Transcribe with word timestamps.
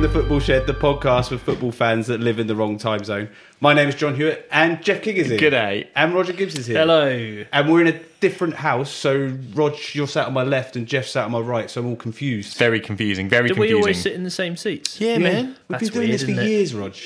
In 0.00 0.04
the 0.10 0.18
Football 0.18 0.40
Shed, 0.40 0.66
the 0.66 0.72
podcast 0.72 1.28
for 1.28 1.36
football 1.36 1.70
fans 1.72 2.06
that 2.06 2.20
live 2.20 2.38
in 2.38 2.46
the 2.46 2.56
wrong 2.56 2.78
time 2.78 3.04
zone. 3.04 3.28
My 3.60 3.74
name 3.74 3.86
is 3.86 3.94
John 3.94 4.14
Hewitt, 4.14 4.48
and 4.50 4.82
Jeff 4.82 5.02
King 5.02 5.16
is 5.16 5.26
here. 5.28 5.38
G'day. 5.38 5.88
And 5.94 6.14
Roger 6.14 6.32
Gibbs 6.32 6.56
is 6.56 6.66
here. 6.66 6.78
Hello. 6.78 7.44
And 7.52 7.70
we're 7.70 7.82
in 7.82 7.88
a 7.88 7.98
different 8.20 8.54
house, 8.54 8.90
so 8.90 9.36
Rog, 9.52 9.76
you're 9.92 10.08
sat 10.08 10.26
on 10.26 10.32
my 10.32 10.42
left, 10.42 10.74
and 10.74 10.86
Jeff 10.86 11.04
sat 11.04 11.26
on 11.26 11.32
my 11.32 11.40
right, 11.40 11.68
so 11.70 11.82
I'm 11.82 11.86
all 11.86 11.96
confused. 11.96 12.56
Very 12.56 12.80
confusing. 12.80 13.28
Very 13.28 13.48
Do 13.50 13.60
we 13.60 13.74
always 13.74 14.00
sit 14.00 14.14
in 14.14 14.24
the 14.24 14.30
same 14.30 14.56
seats? 14.56 14.98
yeah, 15.02 15.18
man. 15.18 15.48
We've 15.48 15.56
That's 15.68 15.82
been 15.82 15.92
doing 15.92 16.08
weird, 16.08 16.14
this 16.14 16.22
for 16.24 16.30
isn't 16.30 16.44
it? 16.44 16.48
years, 16.48 16.74
Rog. 16.74 16.96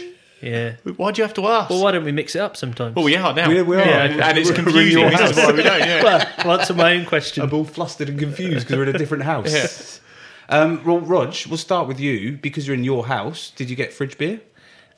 Yeah. 0.40 0.74
Why 0.96 1.10
do 1.10 1.20
you 1.20 1.24
have 1.26 1.34
to 1.34 1.48
ask? 1.48 1.70
Well, 1.70 1.82
why 1.82 1.90
don't 1.90 2.04
we 2.04 2.12
mix 2.12 2.36
it 2.36 2.42
up 2.42 2.56
sometimes? 2.56 2.94
well, 2.94 3.04
we 3.04 3.16
are 3.16 3.34
now. 3.34 3.48
We- 3.48 3.60
we 3.62 3.74
are. 3.76 3.84
Yeah, 3.84 4.28
and 4.28 4.38
it's 4.38 4.52
confusing. 4.52 5.00
your 5.00 5.10
This 5.10 5.32
is 5.32 5.36
why 5.36 5.50
we 5.50 5.64
don't. 5.64 5.80
Yeah. 5.80 6.04
Well, 6.44 6.60
answer 6.60 6.74
my 6.74 6.94
own 6.94 7.06
question. 7.06 7.42
I'm 7.42 7.52
all 7.54 7.64
flustered 7.64 8.08
and 8.08 8.20
confused 8.20 8.66
because 8.68 8.76
we're 8.76 8.84
in 8.88 8.94
a 8.94 8.98
different 8.98 9.24
house. 9.32 10.00
Um, 10.48 10.84
well, 10.84 11.00
Rog, 11.00 11.34
we'll 11.48 11.56
start 11.56 11.88
with 11.88 11.98
you 12.00 12.32
because 12.32 12.66
you're 12.66 12.76
in 12.76 12.84
your 12.84 13.06
house. 13.06 13.50
Did 13.56 13.70
you 13.70 13.76
get 13.76 13.92
fridge 13.92 14.18
beer? 14.18 14.40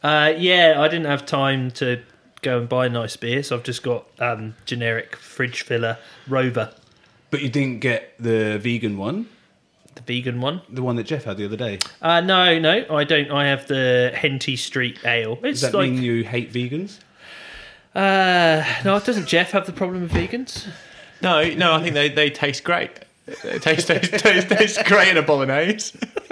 Uh, 0.02 0.32
yeah, 0.36 0.74
I 0.78 0.88
didn't 0.88 1.06
have 1.06 1.24
time 1.26 1.70
to 1.72 2.02
go 2.42 2.58
and 2.58 2.68
buy 2.68 2.88
nice 2.88 3.16
beer, 3.16 3.42
so 3.42 3.56
I've 3.56 3.62
just 3.64 3.82
got 3.82 4.06
um, 4.20 4.54
generic 4.66 5.16
fridge 5.16 5.62
filler 5.62 5.98
Rover, 6.28 6.72
But 7.30 7.42
you 7.42 7.48
didn't 7.48 7.80
get 7.80 8.14
the 8.18 8.58
vegan 8.58 8.98
one, 8.98 9.28
the 9.94 10.02
vegan 10.02 10.40
one. 10.40 10.62
the 10.68 10.82
one 10.82 10.96
that 10.96 11.04
Jeff 11.04 11.24
had 11.24 11.38
the 11.38 11.44
other 11.46 11.56
day. 11.56 11.78
Uh, 12.02 12.20
no, 12.20 12.58
no, 12.58 12.84
I 12.90 13.04
don't. 13.04 13.30
I 13.30 13.46
have 13.46 13.66
the 13.68 14.12
Henty 14.14 14.54
Street 14.56 14.98
Ale. 15.04 15.38
It's 15.42 15.60
Does 15.60 15.72
that 15.72 15.74
like 15.78 15.90
mean 15.90 16.02
you 16.02 16.24
hate 16.24 16.52
vegans? 16.52 16.98
uh, 17.94 18.62
no, 18.84 19.00
doesn't 19.00 19.26
Jeff 19.26 19.52
have 19.52 19.66
the 19.66 19.72
problem 19.72 20.02
with 20.02 20.12
vegans? 20.12 20.66
No, 21.22 21.48
no, 21.54 21.72
I 21.72 21.82
think 21.82 21.94
they, 21.94 22.10
they 22.10 22.28
taste 22.30 22.62
great. 22.62 22.90
They 23.42 23.58
taste, 23.58 23.88
taste, 23.88 24.12
taste, 24.18 24.48
taste 24.48 24.84
great 24.86 25.08
in 25.08 25.16
a 25.16 25.22
bolognese. 25.22 25.98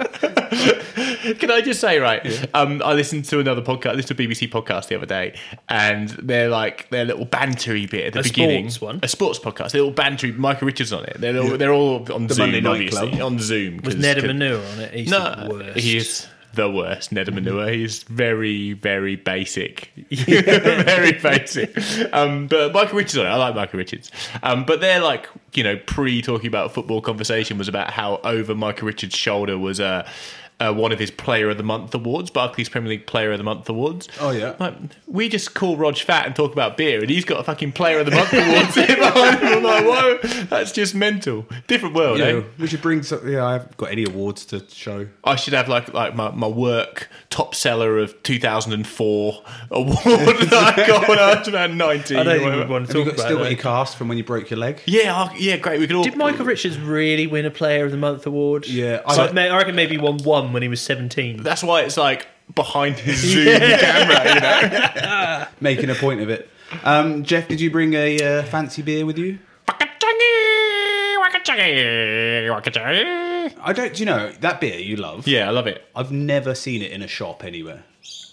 Can 1.39 1.51
I 1.51 1.61
just 1.61 1.81
say, 1.81 1.99
right? 1.99 2.47
Um, 2.55 2.81
I 2.83 2.93
listened 2.93 3.25
to 3.25 3.39
another 3.39 3.61
podcast, 3.61 3.95
listened 3.95 4.17
to 4.17 4.23
a 4.23 4.27
BBC 4.27 4.49
podcast 4.49 4.87
the 4.87 4.95
other 4.95 5.05
day, 5.05 5.35
and 5.67 6.09
they're 6.09 6.49
like 6.49 6.89
their 6.89 7.03
little 7.03 7.25
bantery 7.25 7.89
bit 7.89 8.05
at 8.07 8.13
the 8.13 8.19
A 8.19 8.23
beginning. 8.23 8.69
sports 8.69 8.81
one? 8.81 8.99
A 9.03 9.07
sports 9.07 9.39
podcast. 9.39 9.71
Their 9.71 9.81
little 9.83 9.93
bantery. 9.95 10.37
Micah 10.37 10.65
Richards 10.65 10.93
on 10.93 11.03
it. 11.05 11.17
They're 11.19 11.37
all, 11.37 11.57
they're 11.57 11.73
all 11.73 12.11
on 12.13 12.27
The 12.27 12.33
Zoom, 12.35 12.45
Monday 12.45 12.61
Night 12.61 12.71
obviously 12.71 13.09
Club. 13.09 13.21
on 13.21 13.39
Zoom. 13.39 13.77
Was 13.83 13.95
'cause- 13.95 14.01
Ned 14.01 14.15
'cause- 14.17 14.25
Manure 14.27 14.65
on 14.65 14.79
it? 14.79 14.93
He's 14.93 15.09
no, 15.09 15.35
the 15.47 15.49
worst. 15.53 15.79
he 15.79 15.97
is 15.97 16.27
the 16.55 16.69
worst. 16.69 17.11
Ned 17.11 17.33
Manure. 17.33 17.69
He's 17.69 18.03
very, 18.03 18.73
very 18.73 19.15
basic. 19.15 19.91
very 20.11 21.13
basic. 21.13 21.77
Um, 22.13 22.47
but 22.47 22.73
Micah 22.73 22.95
Richards. 22.95 23.17
I 23.17 23.35
like 23.35 23.55
Micah 23.55 23.77
Richards. 23.77 24.11
Um, 24.43 24.65
but 24.65 24.81
they're 24.81 25.01
like, 25.01 25.29
you 25.53 25.63
know, 25.63 25.77
pre 25.85 26.21
talking 26.21 26.47
about 26.47 26.73
football 26.73 27.01
conversation 27.01 27.57
was 27.57 27.67
about 27.67 27.91
how 27.91 28.17
over 28.23 28.55
Micah 28.55 28.85
Richards' 28.85 29.15
shoulder 29.15 29.57
was 29.57 29.79
uh, 29.79 30.07
uh, 30.59 30.73
one 30.73 30.91
of 30.91 30.99
his 30.99 31.11
Player 31.11 31.49
of 31.49 31.57
the 31.57 31.63
Month 31.63 31.93
awards, 31.93 32.29
Barclays 32.29 32.69
Premier 32.69 32.89
League 32.89 33.05
Player 33.07 33.31
of 33.31 33.37
the 33.37 33.43
Month 33.43 33.67
awards. 33.69 34.07
Oh, 34.21 34.31
yeah. 34.31 34.55
Like, 34.59 34.73
we 35.07 35.27
just 35.27 35.53
call 35.53 35.75
Rog 35.75 35.97
fat 35.97 36.25
and 36.25 36.35
talk 36.35 36.53
about 36.53 36.77
beer, 36.77 37.01
and 37.01 37.09
he's 37.09 37.25
got 37.25 37.39
a 37.39 37.43
fucking 37.43 37.73
Player 37.73 37.99
of 37.99 38.05
the 38.05 38.11
Month 38.11 38.31
award 38.33 38.73
behind 38.73 39.39
him. 39.41 39.57
I'm 39.57 39.63
like, 39.63 39.83
whoa, 39.85 40.17
that's 40.45 40.71
just 40.71 40.95
mental. 40.95 41.45
Different 41.67 41.93
world, 41.95 42.19
You 42.19 42.23
eh? 42.25 42.43
we 42.57 42.67
should 42.67 42.81
bring 42.81 43.03
some. 43.03 43.27
Yeah, 43.29 43.45
I 43.45 43.53
haven't 43.53 43.75
got 43.77 43.91
any 43.91 44.05
awards 44.05 44.45
to 44.47 44.63
show. 44.69 45.07
I 45.23 45.35
should 45.35 45.53
have 45.53 45.67
like 45.67 45.93
like 45.93 46.15
my, 46.15 46.31
my 46.31 46.47
work 46.47 47.09
top 47.29 47.53
seller 47.53 47.97
of 47.99 48.21
2004 48.23 49.43
award 49.71 49.97
that 49.97 50.73
I 50.77 50.87
got 50.87 51.07
when 51.07 51.19
I 51.19 51.35
was 51.37 51.47
about 51.47 51.71
19. 51.71 52.17
I 52.17 52.23
don't 52.23 52.27
or 52.27 52.37
think 52.37 52.43
we 52.45 52.49
whatever. 52.51 52.71
want 52.71 52.87
to 52.89 52.93
Have 52.93 52.97
you 52.97 53.03
talk 53.03 53.05
got, 53.05 53.13
about 53.15 53.25
still 53.25 53.37
got 53.39 53.51
your 53.51 53.59
cast 53.59 53.97
from 53.97 54.07
when 54.07 54.17
you 54.17 54.23
broke 54.23 54.49
your 54.49 54.59
leg? 54.59 54.81
Yeah, 54.85 55.13
I- 55.15 55.35
yeah, 55.37 55.57
great. 55.57 55.79
We 55.79 55.87
could 55.87 55.95
all. 55.97 56.03
Did 56.03 56.15
Micah 56.17 56.43
Richards 56.43 56.79
really 56.79 57.27
win 57.27 57.45
a 57.45 57.51
Player 57.51 57.85
of 57.85 57.91
the 57.91 57.97
Month 57.97 58.25
award? 58.25 58.67
Yeah, 58.67 59.01
I- 59.05 59.15
I, 59.15 59.47
I 59.47 59.57
reckon 59.57 59.75
maybe 59.75 59.95
he 59.95 60.01
won 60.01 60.17
one 60.19 60.44
when 60.53 60.61
he 60.61 60.67
was 60.67 60.81
17. 60.81 61.43
That's 61.43 61.63
why 61.63 61.81
it's 61.81 61.97
like 61.97 62.27
behind 62.53 62.99
his 62.99 63.17
Zoom 63.33 63.45
camera, 63.59 64.33
you 64.33 64.39
know. 64.41 65.47
Making 65.61 65.89
a 65.89 65.95
point 65.95 66.21
of 66.21 66.29
it. 66.29 66.49
Um, 66.83 67.23
Jeff, 67.23 67.47
did 67.47 67.61
you 67.61 67.71
bring 67.71 67.93
a 67.93 68.39
uh, 68.39 68.43
fancy 68.43 68.81
beer 68.81 69.05
with 69.05 69.17
you? 69.17 69.39
I 73.61 73.73
don't. 73.73 73.99
You 73.99 74.05
know 74.05 74.31
that 74.41 74.59
beer 74.59 74.79
you 74.79 74.95
love? 74.95 75.27
Yeah, 75.27 75.47
I 75.47 75.51
love 75.51 75.67
it. 75.67 75.85
I've 75.95 76.11
never 76.11 76.55
seen 76.55 76.81
it 76.81 76.91
in 76.91 77.01
a 77.01 77.07
shop 77.07 77.43
anywhere. 77.43 77.83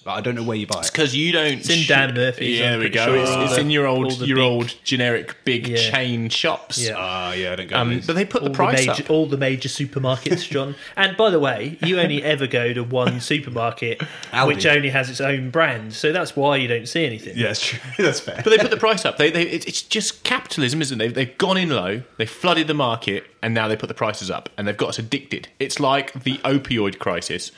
But 0.05 0.13
I 0.13 0.21
don't 0.21 0.35
know 0.35 0.43
where 0.43 0.57
you 0.57 0.67
buy 0.67 0.81
it. 0.81 0.91
Because 0.91 1.15
you 1.15 1.31
don't. 1.31 1.59
It's 1.61 1.71
in 1.71 1.87
Dan 1.87 2.15
Murphy's, 2.15 2.59
Yeah, 2.59 2.65
I'm 2.65 2.71
there 2.73 2.79
we 2.81 2.85
pretty 2.91 2.95
go. 2.97 3.05
sure. 3.07 3.17
It's, 3.17 3.31
it's 3.31 3.53
All 3.53 3.59
in 3.61 3.71
your 3.71 3.87
old, 3.87 4.05
all 4.13 4.17
the 4.19 4.27
your 4.27 4.37
big- 4.39 4.45
old 4.45 4.75
generic 4.83 5.37
big 5.45 5.69
Yeah. 5.69 5.77
chain 5.91 6.29
shops. 6.29 6.79
Yeah. 6.85 6.95
Ah, 6.97 7.33
yeah, 7.35 7.53
I 7.53 7.57
don't 7.57 7.69
go. 7.69 7.77
Um, 7.77 8.01
but 8.05 8.15
they 8.17 8.25
put 8.25 8.43
all 8.43 8.49
the 8.49 8.55
price 8.55 8.87
major, 8.87 9.03
up. 9.05 9.11
all 9.11 9.27
the 9.27 9.37
major 9.37 9.69
supermarkets, 9.69 10.49
John. 10.49 10.75
and 10.97 11.17
by 11.17 11.31
the 11.31 11.39
way, 11.39 11.79
you 11.85 12.01
only 12.01 12.23
ever 12.25 12.47
go 12.49 12.73
to 12.73 12.83
one 12.83 13.21
supermarket, 13.21 14.01
Aldi. 14.33 14.47
which 14.49 14.67
only 14.67 14.89
has 14.91 15.09
its 15.09 15.21
own 15.21 15.51
brand. 15.51 15.93
So 15.93 16.11
that's 16.13 16.35
why 16.35 16.57
you 16.57 16.67
don't 16.67 16.89
see 16.89 17.05
anything. 17.07 17.37
yeah, 17.37 17.49
that's 17.49 17.65
true. 17.65 17.79
that's 18.05 18.19
fair. 18.21 18.41
But 18.43 18.51
they 18.51 18.59
put 18.59 18.71
the 18.71 18.77
price 18.77 19.05
up. 19.05 19.19
They, 19.19 19.31
they, 19.31 19.43
it- 19.43 19.69
it's 19.69 19.83
just 19.83 20.25
capitalism, 20.25 20.83
isn't 20.83 21.01
it? 21.01 21.05
They've, 21.05 21.15
they've 21.15 21.39
gone 21.39 21.57
in 21.57 21.71
low, 21.71 22.03
they 22.17 22.27
flooded 22.27 22.67
the 22.67 22.75
market, 22.75 23.25
and 23.41 23.55
now 23.55 23.69
they 23.69 23.77
put 23.77 23.87
the 23.89 23.95
prices 23.95 24.31
up, 24.33 24.49
and 24.59 24.67
they've 24.67 24.77
got 24.77 24.89
us 24.91 24.99
addicted. 24.99 25.47
It's 25.61 25.79
like 25.79 26.13
the 26.25 26.39
opioid 26.39 26.99
crisis, 26.99 27.53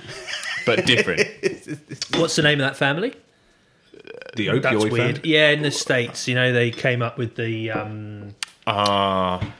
but 0.64 0.86
different. 0.86 1.22
What's 2.16 2.36
the 2.36 2.42
name 2.42 2.60
of 2.60 2.66
that 2.66 2.76
family? 2.76 3.14
the 4.36 4.48
opioid 4.48 4.62
That's 4.62 4.82
fan. 4.82 4.92
weird. 4.92 5.26
Yeah, 5.26 5.50
in 5.50 5.62
the 5.62 5.70
states, 5.70 6.26
you 6.28 6.34
know, 6.34 6.52
they 6.52 6.70
came 6.70 7.02
up 7.02 7.18
with 7.18 7.36
the. 7.36 7.70
Um, 7.70 8.34
Ah, 8.66 9.54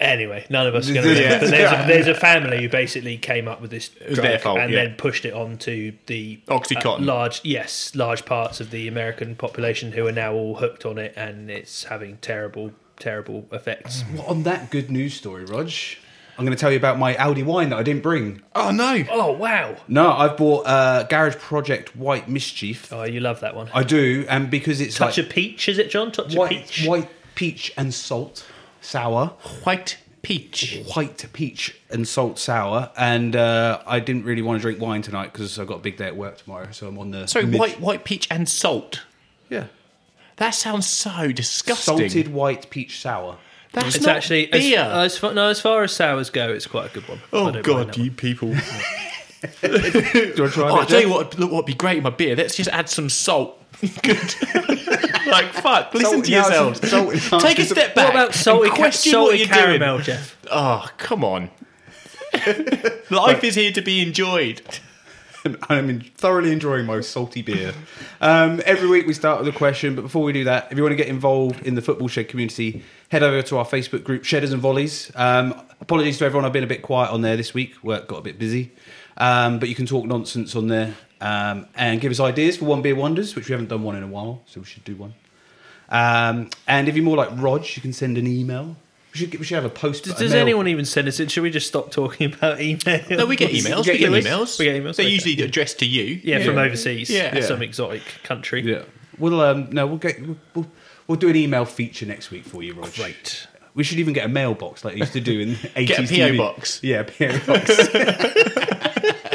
anyway, 0.00 0.44
none 0.50 0.66
of 0.66 0.74
us 0.74 0.90
are 0.90 0.94
going 0.94 1.06
to. 1.06 1.20
Yeah. 1.20 1.38
There's, 1.38 1.72
a, 1.72 1.86
there's 1.86 2.06
a 2.08 2.14
family 2.14 2.62
who 2.62 2.68
basically 2.68 3.16
came 3.18 3.46
up 3.46 3.60
with 3.60 3.70
this 3.70 3.88
drug 3.88 4.16
their 4.16 4.38
fault, 4.38 4.58
and 4.58 4.72
yeah. 4.72 4.84
then 4.84 4.96
pushed 4.96 5.24
it 5.24 5.32
on 5.32 5.58
to 5.58 5.92
the 6.06 6.40
Oxycontin. 6.48 7.02
uh, 7.02 7.04
large, 7.04 7.40
yes, 7.44 7.94
large 7.94 8.24
parts 8.24 8.60
of 8.60 8.70
the 8.70 8.88
American 8.88 9.36
population 9.36 9.92
who 9.92 10.06
are 10.06 10.12
now 10.12 10.34
all 10.34 10.56
hooked 10.56 10.84
on 10.84 10.98
it, 10.98 11.12
and 11.16 11.50
it's 11.50 11.84
having 11.84 12.16
terrible, 12.18 12.72
terrible 12.96 13.46
effects. 13.52 14.02
Well, 14.12 14.26
on 14.26 14.42
that 14.42 14.70
good 14.70 14.90
news 14.90 15.14
story, 15.14 15.44
Rog, 15.44 15.70
I'm 16.38 16.44
going 16.44 16.56
to 16.56 16.60
tell 16.60 16.70
you 16.70 16.76
about 16.76 16.98
my 17.00 17.16
Audi 17.16 17.42
wine 17.42 17.70
that 17.70 17.78
I 17.78 17.82
didn't 17.82 18.02
bring. 18.02 18.42
oh 18.54 18.70
no! 18.70 19.02
Oh 19.10 19.32
wow! 19.32 19.74
No, 19.88 20.12
I've 20.12 20.36
bought 20.36 20.66
uh, 20.66 21.02
Garage 21.04 21.34
Project 21.36 21.96
White 21.96 22.28
Mischief. 22.28 22.92
Oh, 22.92 23.02
you 23.02 23.18
love 23.20 23.40
that 23.40 23.56
one. 23.56 23.68
I 23.74 23.82
do, 23.82 24.24
and 24.28 24.48
because 24.50 24.80
it's 24.80 24.96
Touch 24.96 25.18
like 25.18 25.26
of 25.26 25.32
peach, 25.32 25.68
is 25.68 25.78
it, 25.78 25.90
John? 25.90 26.12
Touch 26.12 26.34
of 26.36 26.48
peach. 26.48 26.84
white 26.86 27.10
peach 27.34 27.72
and 27.76 27.92
salt 27.92 28.46
sour, 28.80 29.32
White 29.64 29.98
peach. 30.22 30.80
white 30.94 31.26
peach 31.32 31.76
and 31.90 32.06
salt 32.06 32.38
sour, 32.38 32.92
and 32.96 33.34
uh, 33.34 33.80
I 33.86 33.98
didn't 33.98 34.24
really 34.24 34.42
want 34.42 34.58
to 34.58 34.62
drink 34.62 34.80
wine 34.80 35.02
tonight 35.02 35.32
because 35.32 35.58
I've 35.58 35.66
got 35.66 35.76
a 35.76 35.82
big 35.82 35.96
day 35.96 36.06
at 36.06 36.16
work 36.16 36.38
tomorrow, 36.38 36.68
so 36.70 36.86
I'm 36.86 36.98
on 36.98 37.10
the 37.10 37.26
Sorry, 37.26 37.46
mid- 37.46 37.58
white 37.58 37.80
white 37.80 38.04
peach 38.04 38.28
and 38.30 38.48
salt. 38.48 39.02
yeah, 39.50 39.66
That 40.36 40.50
sounds 40.50 40.86
so 40.86 41.32
disgusting. 41.32 41.98
salted 41.98 42.28
white 42.32 42.70
peach 42.70 43.00
sour. 43.00 43.38
That's 43.82 43.96
It's 43.96 44.06
not 44.06 44.16
actually 44.16 44.46
beer. 44.46 44.80
As, 44.80 45.12
as 45.12 45.18
far, 45.18 45.34
no, 45.34 45.48
as 45.48 45.60
far 45.60 45.82
as 45.82 45.92
sours 45.92 46.30
go, 46.30 46.50
it's 46.52 46.66
quite 46.66 46.90
a 46.90 46.94
good 46.94 47.08
one. 47.08 47.20
Oh, 47.32 47.46
I 47.46 47.48
oh 47.48 47.52
don't 47.52 47.66
mind 47.66 47.86
god, 47.88 47.96
you 47.96 48.04
one. 48.04 48.14
people! 48.16 48.48
Do 49.40 49.68
you 49.68 49.70
want 49.70 50.36
to 50.36 50.48
try 50.50 50.68
Oh, 50.68 50.76
I'll 50.76 50.86
tell 50.86 51.00
you 51.00 51.10
what, 51.10 51.38
look 51.38 51.52
what'd 51.52 51.66
be 51.66 51.74
great 51.74 51.98
in 51.98 52.02
my 52.02 52.10
beer. 52.10 52.34
Let's 52.34 52.56
just 52.56 52.70
add 52.70 52.88
some 52.88 53.08
salt. 53.08 53.54
Good. 54.02 54.16
like 55.28 55.52
fuck. 55.52 55.94
Listen 55.94 56.24
Salt 56.24 56.24
to 56.24 56.32
enhances- 56.32 56.82
yourselves. 56.90 57.28
salt 57.28 57.42
Take 57.42 57.58
a 57.60 57.64
step 57.64 57.94
back. 57.94 58.14
What 58.14 58.14
about 58.24 58.34
salty, 58.34 58.70
ca- 58.70 58.74
question 58.76 59.12
salty 59.12 59.30
what 59.30 59.38
you're 59.38 59.48
caramel, 59.48 59.96
doing. 59.98 60.04
Jeff? 60.06 60.36
Oh, 60.50 60.88
come 60.98 61.22
on. 61.24 61.50
Life 63.10 63.44
is 63.44 63.54
here 63.54 63.72
to 63.72 63.80
be 63.80 64.00
enjoyed. 64.00 64.62
I'm 65.68 66.00
thoroughly 66.00 66.52
enjoying 66.52 66.86
my 66.86 67.00
salty 67.00 67.42
beer. 67.42 67.72
Um, 68.20 68.60
every 68.64 68.88
week 68.88 69.06
we 69.06 69.12
start 69.12 69.38
with 69.38 69.54
a 69.54 69.56
question, 69.56 69.94
but 69.94 70.02
before 70.02 70.22
we 70.22 70.32
do 70.32 70.44
that, 70.44 70.68
if 70.70 70.76
you 70.76 70.82
want 70.82 70.92
to 70.92 70.96
get 70.96 71.08
involved 71.08 71.66
in 71.66 71.74
the 71.74 71.82
Football 71.82 72.08
Shed 72.08 72.28
community, 72.28 72.82
head 73.10 73.22
over 73.22 73.42
to 73.42 73.58
our 73.58 73.64
Facebook 73.64 74.04
group, 74.04 74.24
Shedders 74.24 74.52
and 74.52 74.60
Volleys. 74.60 75.10
Um, 75.14 75.54
apologies 75.80 76.18
to 76.18 76.24
everyone, 76.24 76.44
I've 76.44 76.52
been 76.52 76.64
a 76.64 76.68
bit 76.68 76.82
quiet 76.82 77.10
on 77.10 77.22
there 77.22 77.36
this 77.36 77.54
week. 77.54 77.82
Work 77.82 78.08
got 78.08 78.18
a 78.18 78.22
bit 78.22 78.38
busy. 78.38 78.72
Um, 79.16 79.58
but 79.58 79.68
you 79.68 79.74
can 79.74 79.86
talk 79.86 80.06
nonsense 80.06 80.54
on 80.54 80.68
there 80.68 80.94
um, 81.20 81.66
and 81.74 82.00
give 82.00 82.12
us 82.12 82.20
ideas 82.20 82.56
for 82.56 82.66
One 82.66 82.82
Beer 82.82 82.94
Wonders, 82.94 83.34
which 83.34 83.48
we 83.48 83.52
haven't 83.52 83.68
done 83.68 83.82
one 83.82 83.96
in 83.96 84.02
a 84.02 84.08
while, 84.08 84.42
so 84.46 84.60
we 84.60 84.66
should 84.66 84.84
do 84.84 84.96
one. 84.96 85.14
Um, 85.88 86.50
and 86.66 86.88
if 86.88 86.96
you're 86.96 87.04
more 87.04 87.16
like 87.16 87.30
Rog, 87.32 87.64
you 87.74 87.82
can 87.82 87.92
send 87.92 88.18
an 88.18 88.26
email. 88.26 88.76
We 89.20 89.26
should, 89.26 89.38
we 89.40 89.44
should 89.44 89.56
have 89.56 89.64
a 89.64 89.68
post. 89.70 90.04
Does, 90.04 90.14
does 90.14 90.32
mail- 90.32 90.42
anyone 90.42 90.68
even 90.68 90.84
send 90.84 91.08
us 91.08 91.18
in? 91.18 91.28
Should 91.28 91.42
we 91.42 91.50
just 91.50 91.66
stop 91.66 91.90
talking 91.90 92.32
about 92.32 92.60
email? 92.60 93.00
No, 93.10 93.26
we 93.26 93.36
get 93.36 93.50
emails. 93.52 93.86
We 93.86 93.92
We 93.92 93.98
get 93.98 94.10
get, 94.10 94.10
emails. 94.12 94.22
emails. 94.24 94.58
We 94.58 94.64
get 94.66 94.82
emails, 94.82 94.96
They're 94.96 95.06
okay. 95.06 95.12
usually 95.12 95.42
addressed 95.42 95.78
to 95.80 95.86
you. 95.86 96.20
Yeah, 96.22 96.44
from 96.44 96.58
overseas. 96.58 97.10
Yeah. 97.10 97.40
Some 97.40 97.62
exotic 97.62 98.02
country. 98.22 98.62
Yeah. 98.62 98.82
We'll 99.18 99.40
um, 99.40 99.68
no, 99.70 99.86
we'll 99.86 99.96
get 99.98 100.20
we'll, 100.24 100.36
we'll, 100.54 100.66
we'll 101.08 101.18
do 101.18 101.28
an 101.28 101.34
email 101.36 101.64
feature 101.64 102.06
next 102.06 102.30
week 102.30 102.44
for 102.44 102.62
you, 102.62 102.74
Rog. 102.74 102.94
Great. 102.94 103.48
We 103.74 103.82
should 103.84 103.98
even 103.98 104.12
get 104.14 104.24
a 104.26 104.28
mailbox 104.28 104.84
like 104.84 104.94
they 104.94 105.00
used 105.00 105.12
to 105.14 105.20
do 105.20 105.40
in 105.40 105.48
80s 105.54 105.86
Get 105.86 105.98
a 105.98 106.02
PO 106.02 106.08
TV. 106.32 106.36
box. 106.38 106.80
Yeah, 106.82 107.00
a 107.00 107.04
PO 107.04 107.46
box. 107.46 109.08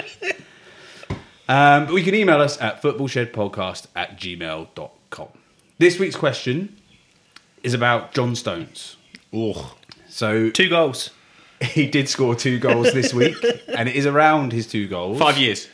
Um, 1.50 1.86
but 1.88 1.94
we 1.94 2.04
can 2.04 2.16
email 2.16 2.40
us 2.40 2.60
at 2.62 2.82
footballshedpodcast 2.82 3.88
at 3.98 4.18
gmail.com. 4.18 5.28
This 5.78 6.00
week's 6.00 6.16
question 6.16 6.78
is 7.64 7.74
about 7.74 8.14
John 8.14 8.34
Stones. 8.36 8.96
Oh, 9.34 9.76
So 10.08 10.50
Two 10.50 10.70
goals. 10.70 11.10
he 11.62 11.88
did 11.88 12.08
score 12.10 12.36
two 12.36 12.60
goals 12.60 12.94
this 12.94 13.14
week, 13.22 13.36
and 13.70 13.88
it 13.90 13.96
is 13.96 14.06
around 14.06 14.52
his 14.54 14.68
two 14.68 14.88
goals. 14.88 15.18
five 15.20 15.38
years. 15.38 15.68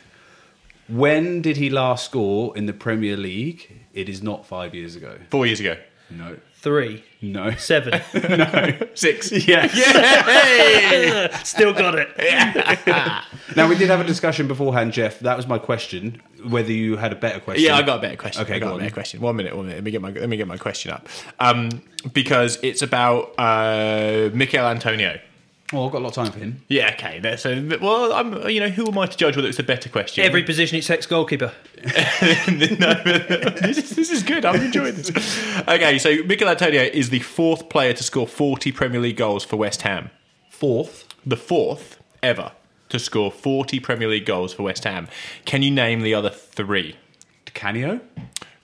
When 0.88 1.40
did 1.42 1.56
he 1.56 1.70
last 1.70 2.04
score 2.06 2.56
in 2.56 2.66
the 2.66 2.72
Premier 2.72 3.16
League? 3.16 3.70
It 3.94 4.08
is 4.08 4.22
not 4.22 4.46
five 4.46 4.74
years 4.74 4.96
ago. 4.96 5.18
Four 5.30 5.46
years 5.46 5.60
ago. 5.60 5.76
No. 6.10 6.36
Three. 6.56 7.04
No. 7.22 7.52
Seven. 7.52 8.00
no. 8.14 8.78
Six. 8.94 9.30
Yeah. 9.46 9.66
Still 11.44 11.72
got 11.72 11.94
it. 11.96 12.08
Now 13.56 13.68
we 13.68 13.76
did 13.76 13.88
have 13.88 14.00
a 14.00 14.04
discussion 14.04 14.48
beforehand, 14.48 14.92
Jeff. 14.92 15.20
That 15.20 15.36
was 15.36 15.46
my 15.46 15.58
question. 15.58 16.20
Whether 16.48 16.72
you 16.72 16.96
had 16.96 17.12
a 17.12 17.16
better 17.16 17.40
question. 17.40 17.64
Yeah, 17.64 17.76
I 17.76 17.82
got 17.82 17.98
a 17.98 18.02
better 18.02 18.16
question. 18.16 18.42
Okay, 18.42 18.56
I 18.56 18.58
got 18.58 18.66
go 18.66 18.70
a 18.72 18.74
on. 18.74 18.80
better 18.80 18.94
question. 18.94 19.20
One 19.20 19.36
minute, 19.36 19.56
one 19.56 19.66
minute. 19.66 19.78
Let 19.78 19.84
me 19.84 19.90
get 19.90 20.02
my 20.02 20.10
let 20.10 20.28
me 20.28 20.36
get 20.36 20.48
my 20.48 20.56
question 20.56 20.90
up. 20.90 21.08
Um, 21.38 21.82
because 22.12 22.58
it's 22.62 22.82
about 22.82 23.34
uh, 23.38 24.30
Michail 24.32 24.66
Antonio. 24.66 25.18
Well, 25.72 25.86
I've 25.86 25.92
got 25.92 25.98
a 25.98 26.04
lot 26.04 26.08
of 26.08 26.14
time 26.14 26.32
for 26.32 26.40
him. 26.40 26.62
Yeah, 26.66 26.90
okay. 26.94 27.20
That's 27.20 27.46
a, 27.46 27.78
well, 27.80 28.12
I'm. 28.12 28.48
You 28.48 28.58
know, 28.60 28.68
who 28.68 28.88
am 28.88 28.98
I 28.98 29.06
to 29.06 29.16
judge 29.16 29.36
whether 29.36 29.48
it's 29.48 29.60
a 29.60 29.62
better 29.62 29.88
question? 29.88 30.24
Every 30.24 30.42
position 30.42 30.76
except 30.76 31.08
goalkeeper. 31.08 31.52
no, 31.84 31.84
this, 33.04 33.78
is, 33.78 33.90
this 33.90 34.10
is 34.10 34.22
good. 34.24 34.44
I'm 34.44 34.60
enjoying 34.60 34.96
this. 34.96 35.10
Okay, 35.68 35.98
so 35.98 36.24
Michail 36.24 36.48
Antonio 36.48 36.82
is 36.82 37.10
the 37.10 37.20
fourth 37.20 37.68
player 37.68 37.92
to 37.92 38.02
score 38.02 38.26
40 38.26 38.72
Premier 38.72 39.00
League 39.00 39.16
goals 39.16 39.44
for 39.44 39.56
West 39.56 39.82
Ham. 39.82 40.10
Fourth. 40.48 41.06
The 41.24 41.36
fourth 41.36 41.98
ever 42.22 42.52
to 42.90 42.98
score 42.98 43.30
40 43.30 43.80
Premier 43.80 44.08
League 44.08 44.26
goals 44.26 44.52
for 44.52 44.62
West 44.64 44.84
Ham. 44.84 45.08
Can 45.44 45.62
you 45.62 45.70
name 45.70 46.02
the 46.02 46.14
other 46.14 46.30
three? 46.30 46.96
Canio. 47.46 48.00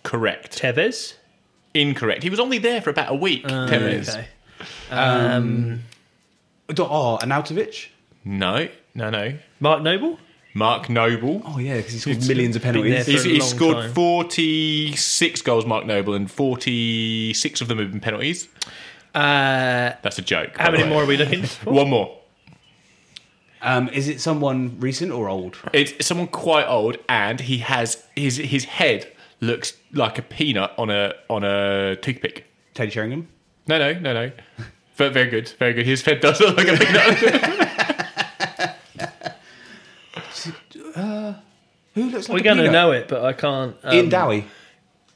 Correct. 0.02 0.56
Tevez. 0.60 1.14
Incorrect. 1.74 2.22
He 2.22 2.30
was 2.30 2.40
only 2.40 2.58
there 2.58 2.80
for 2.80 2.90
about 2.90 3.10
a 3.12 3.14
week. 3.16 3.44
Tevez. 3.44 4.08
Okay. 4.10 4.26
Um, 4.90 5.82
Oh, 6.78 7.18
Arnautovic. 7.22 7.88
No, 8.24 8.68
no, 8.94 9.10
no. 9.10 9.38
Mark 9.60 9.82
Noble. 9.82 10.18
Mark 10.54 10.88
Noble. 10.88 11.42
Oh 11.44 11.58
yeah, 11.58 11.76
because 11.76 11.92
he 11.92 11.98
scored 11.98 12.26
millions 12.26 12.56
of 12.56 12.62
penalties. 12.62 13.04
there 13.06 13.14
He's, 13.14 13.24
he's 13.24 13.44
scored 13.48 13.76
time. 13.76 13.92
46 13.92 15.42
goals, 15.42 15.66
Mark 15.66 15.84
Noble, 15.86 16.14
and 16.14 16.30
46 16.30 17.60
of 17.60 17.68
them 17.68 17.78
have 17.78 17.90
been 17.92 18.00
penalties. 18.00 18.48
Uh, 19.14 19.92
That's 20.02 20.18
a 20.18 20.22
joke. 20.22 20.56
how 20.56 20.70
many 20.70 20.84
way. 20.84 20.88
more 20.88 21.02
are 21.02 21.06
we 21.06 21.16
looking 21.18 21.42
for? 21.44 21.72
One 21.72 21.90
more. 21.90 22.18
Um, 23.66 23.88
is 23.88 24.08
it 24.08 24.20
someone 24.20 24.76
recent 24.78 25.10
or 25.12 25.28
old? 25.28 25.56
It's 25.72 26.06
someone 26.06 26.28
quite 26.28 26.66
old, 26.66 26.98
and 27.08 27.40
he 27.40 27.58
has 27.58 28.04
his 28.14 28.36
his 28.36 28.64
head 28.64 29.12
looks 29.40 29.74
like 29.92 30.18
a 30.18 30.22
peanut 30.22 30.72
on 30.78 30.88
a 30.88 31.12
on 31.28 31.42
a 31.44 31.96
toothpick. 31.96 32.46
Teddy 32.74 32.90
Sheringham. 32.92 33.26
No, 33.66 33.78
no, 33.78 33.92
no, 33.98 34.12
no. 34.14 34.30
But 34.96 35.12
very 35.12 35.28
good, 35.28 35.48
very 35.58 35.72
good. 35.74 35.84
His 35.84 36.02
head 36.02 36.20
does 36.20 36.40
look 36.40 36.56
like 36.56 36.68
a 36.68 36.76
peanut. 36.76 38.16
Who 41.94 42.10
looks 42.10 42.28
like 42.28 42.38
We're 42.38 42.44
going 42.44 42.58
to 42.58 42.70
know 42.70 42.92
it, 42.92 43.08
but 43.08 43.24
I 43.24 43.32
can't. 43.32 43.76
Um, 43.82 43.94
Ian 43.94 44.08
Dowie. 44.08 44.44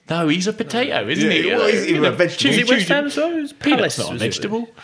no, 0.08 0.29
he's 0.29 0.46
a 0.46 0.53
potato, 0.53 1.06
isn't 1.08 1.31
he? 1.31 1.49
Yeah, 1.49 1.58
well, 1.58 1.69
he's- 1.69 1.85
he's 1.85 1.99
a 1.99 2.11
vegetable. 2.11 2.50
Is 2.50 2.56
Choose- 2.58 2.70
West 2.70 2.88
Ham 2.88 3.06
as 3.06 3.17
well? 3.17 3.31
Peanut's 3.31 3.53
Palace, 3.55 3.99
not 3.99 4.08
a 4.08 4.12
was 4.14 4.23
it? 4.23 4.75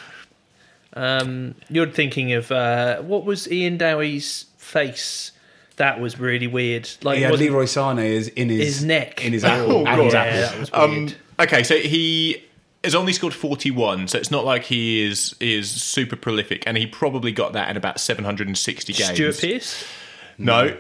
Vegetable. 0.97 1.29
Um, 1.31 1.55
you're 1.69 1.91
thinking 1.91 2.33
of 2.33 2.51
uh, 2.51 3.03
what 3.03 3.25
was 3.25 3.51
Ian 3.51 3.79
Dowie's 3.79 4.47
face? 4.59 5.33
That 5.77 6.01
was 6.01 6.19
really 6.19 6.47
weird. 6.47 6.89
Like 7.03 7.19
He 7.19 7.23
had 7.25 7.39
Leroy 7.39 7.67
Sane 7.67 7.99
is 7.99 8.29
in 8.29 8.49
his, 8.49 8.61
His 8.79 8.85
neck. 8.85 9.25
in 9.25 9.33
his 9.35 9.45
Oh, 9.47 9.49
apple. 9.49 9.87
and 9.89 10.03
his 10.03 10.15
yeah, 10.15 10.21
apple. 10.23 10.41
that 10.41 10.59
was 10.59 10.73
weird. 10.73 11.11
Um, 11.11 11.17
okay, 11.47 11.63
so 11.63 11.77
he 11.77 12.43
has 12.83 12.95
only 12.95 13.13
scored 13.13 13.35
41, 13.35 14.09
so 14.09 14.17
it's 14.17 14.31
not 14.31 14.45
like 14.45 14.63
he 14.65 15.03
is 15.03 15.35
is 15.41 15.71
super 15.71 16.17
prolific, 16.17 16.63
and 16.67 16.77
he 16.79 16.87
probably 16.87 17.33
got 17.33 17.53
that 17.53 17.69
in 17.69 17.77
about 17.77 18.01
760 18.01 18.93
games. 18.95 19.11
Stuart 19.15 19.39
Pearce. 19.39 19.85
No, 20.39 20.77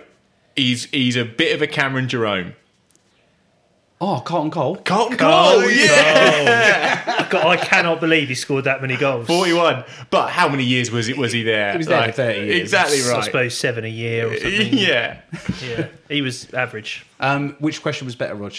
he's 0.55 0.85
he's 0.87 1.17
a 1.17 1.25
bit 1.25 1.55
of 1.55 1.61
a 1.63 1.67
Cameron 1.67 2.09
Jerome. 2.09 2.55
Oh, 3.98 4.20
Carlton 4.25 4.50
Cole. 4.50 4.76
Carlton 4.76 5.16
Oh, 5.22 5.60
Cole, 5.62 5.70
yeah, 5.70 7.02
I, 7.19 7.22
ca- 7.25 7.48
I 7.48 7.56
cannot 7.56 7.98
believe 7.98 8.28
he 8.28 8.34
scored 8.34 8.64
that 8.64 8.82
many 8.82 8.94
goals. 8.96 9.26
41. 9.26 9.84
But 10.10 10.28
how 10.28 10.50
many 10.50 10.64
years 10.64 10.90
was 10.90 11.08
it? 11.08 11.16
Was 11.16 11.32
he 11.32 11.43
there? 11.43 11.72
He 11.72 11.78
was 11.78 11.87
there 11.87 12.04
for 12.08 12.12
30 12.12 12.38
years. 12.40 12.60
Exactly 12.60 13.00
right. 13.00 13.19
I 13.19 13.20
suppose 13.22 13.56
seven 13.56 13.87
a 13.87 13.88
year 13.88 14.28
or 14.31 14.37
something. 14.37 14.75
yeah. 14.76 15.20
yeah. 15.62 15.88
He 16.10 16.20
was 16.20 16.52
average. 16.52 17.06
Um, 17.20 17.56
which 17.58 17.81
question 17.81 18.04
was 18.04 18.14
better, 18.14 18.34
Rog? 18.34 18.52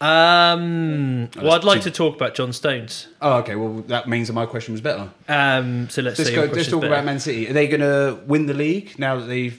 Um, 0.00 1.30
well, 1.36 1.52
I'd 1.52 1.64
like 1.64 1.80
to 1.82 1.90
talk 1.90 2.14
about 2.16 2.34
John 2.34 2.52
Stones. 2.52 3.08
Oh, 3.22 3.38
okay. 3.38 3.56
Well, 3.56 3.80
that 3.88 4.08
means 4.08 4.28
that 4.28 4.34
my 4.34 4.46
question 4.46 4.72
was 4.72 4.80
better. 4.82 5.10
Um, 5.28 5.88
so 5.88 6.02
let's 6.02 6.18
Let's 6.18 6.30
say 6.30 6.34
go. 6.36 6.42
your 6.42 6.44
Let's 6.44 6.52
question's 6.54 6.72
talk 6.74 6.80
better. 6.82 6.92
about 6.94 7.04
Man 7.06 7.18
City. 7.18 7.48
Are 7.48 7.52
they 7.52 7.66
going 7.66 7.80
to 7.80 8.20
win 8.26 8.46
the 8.46 8.54
league 8.54 8.98
now 8.98 9.16
that 9.16 9.26
they've 9.26 9.58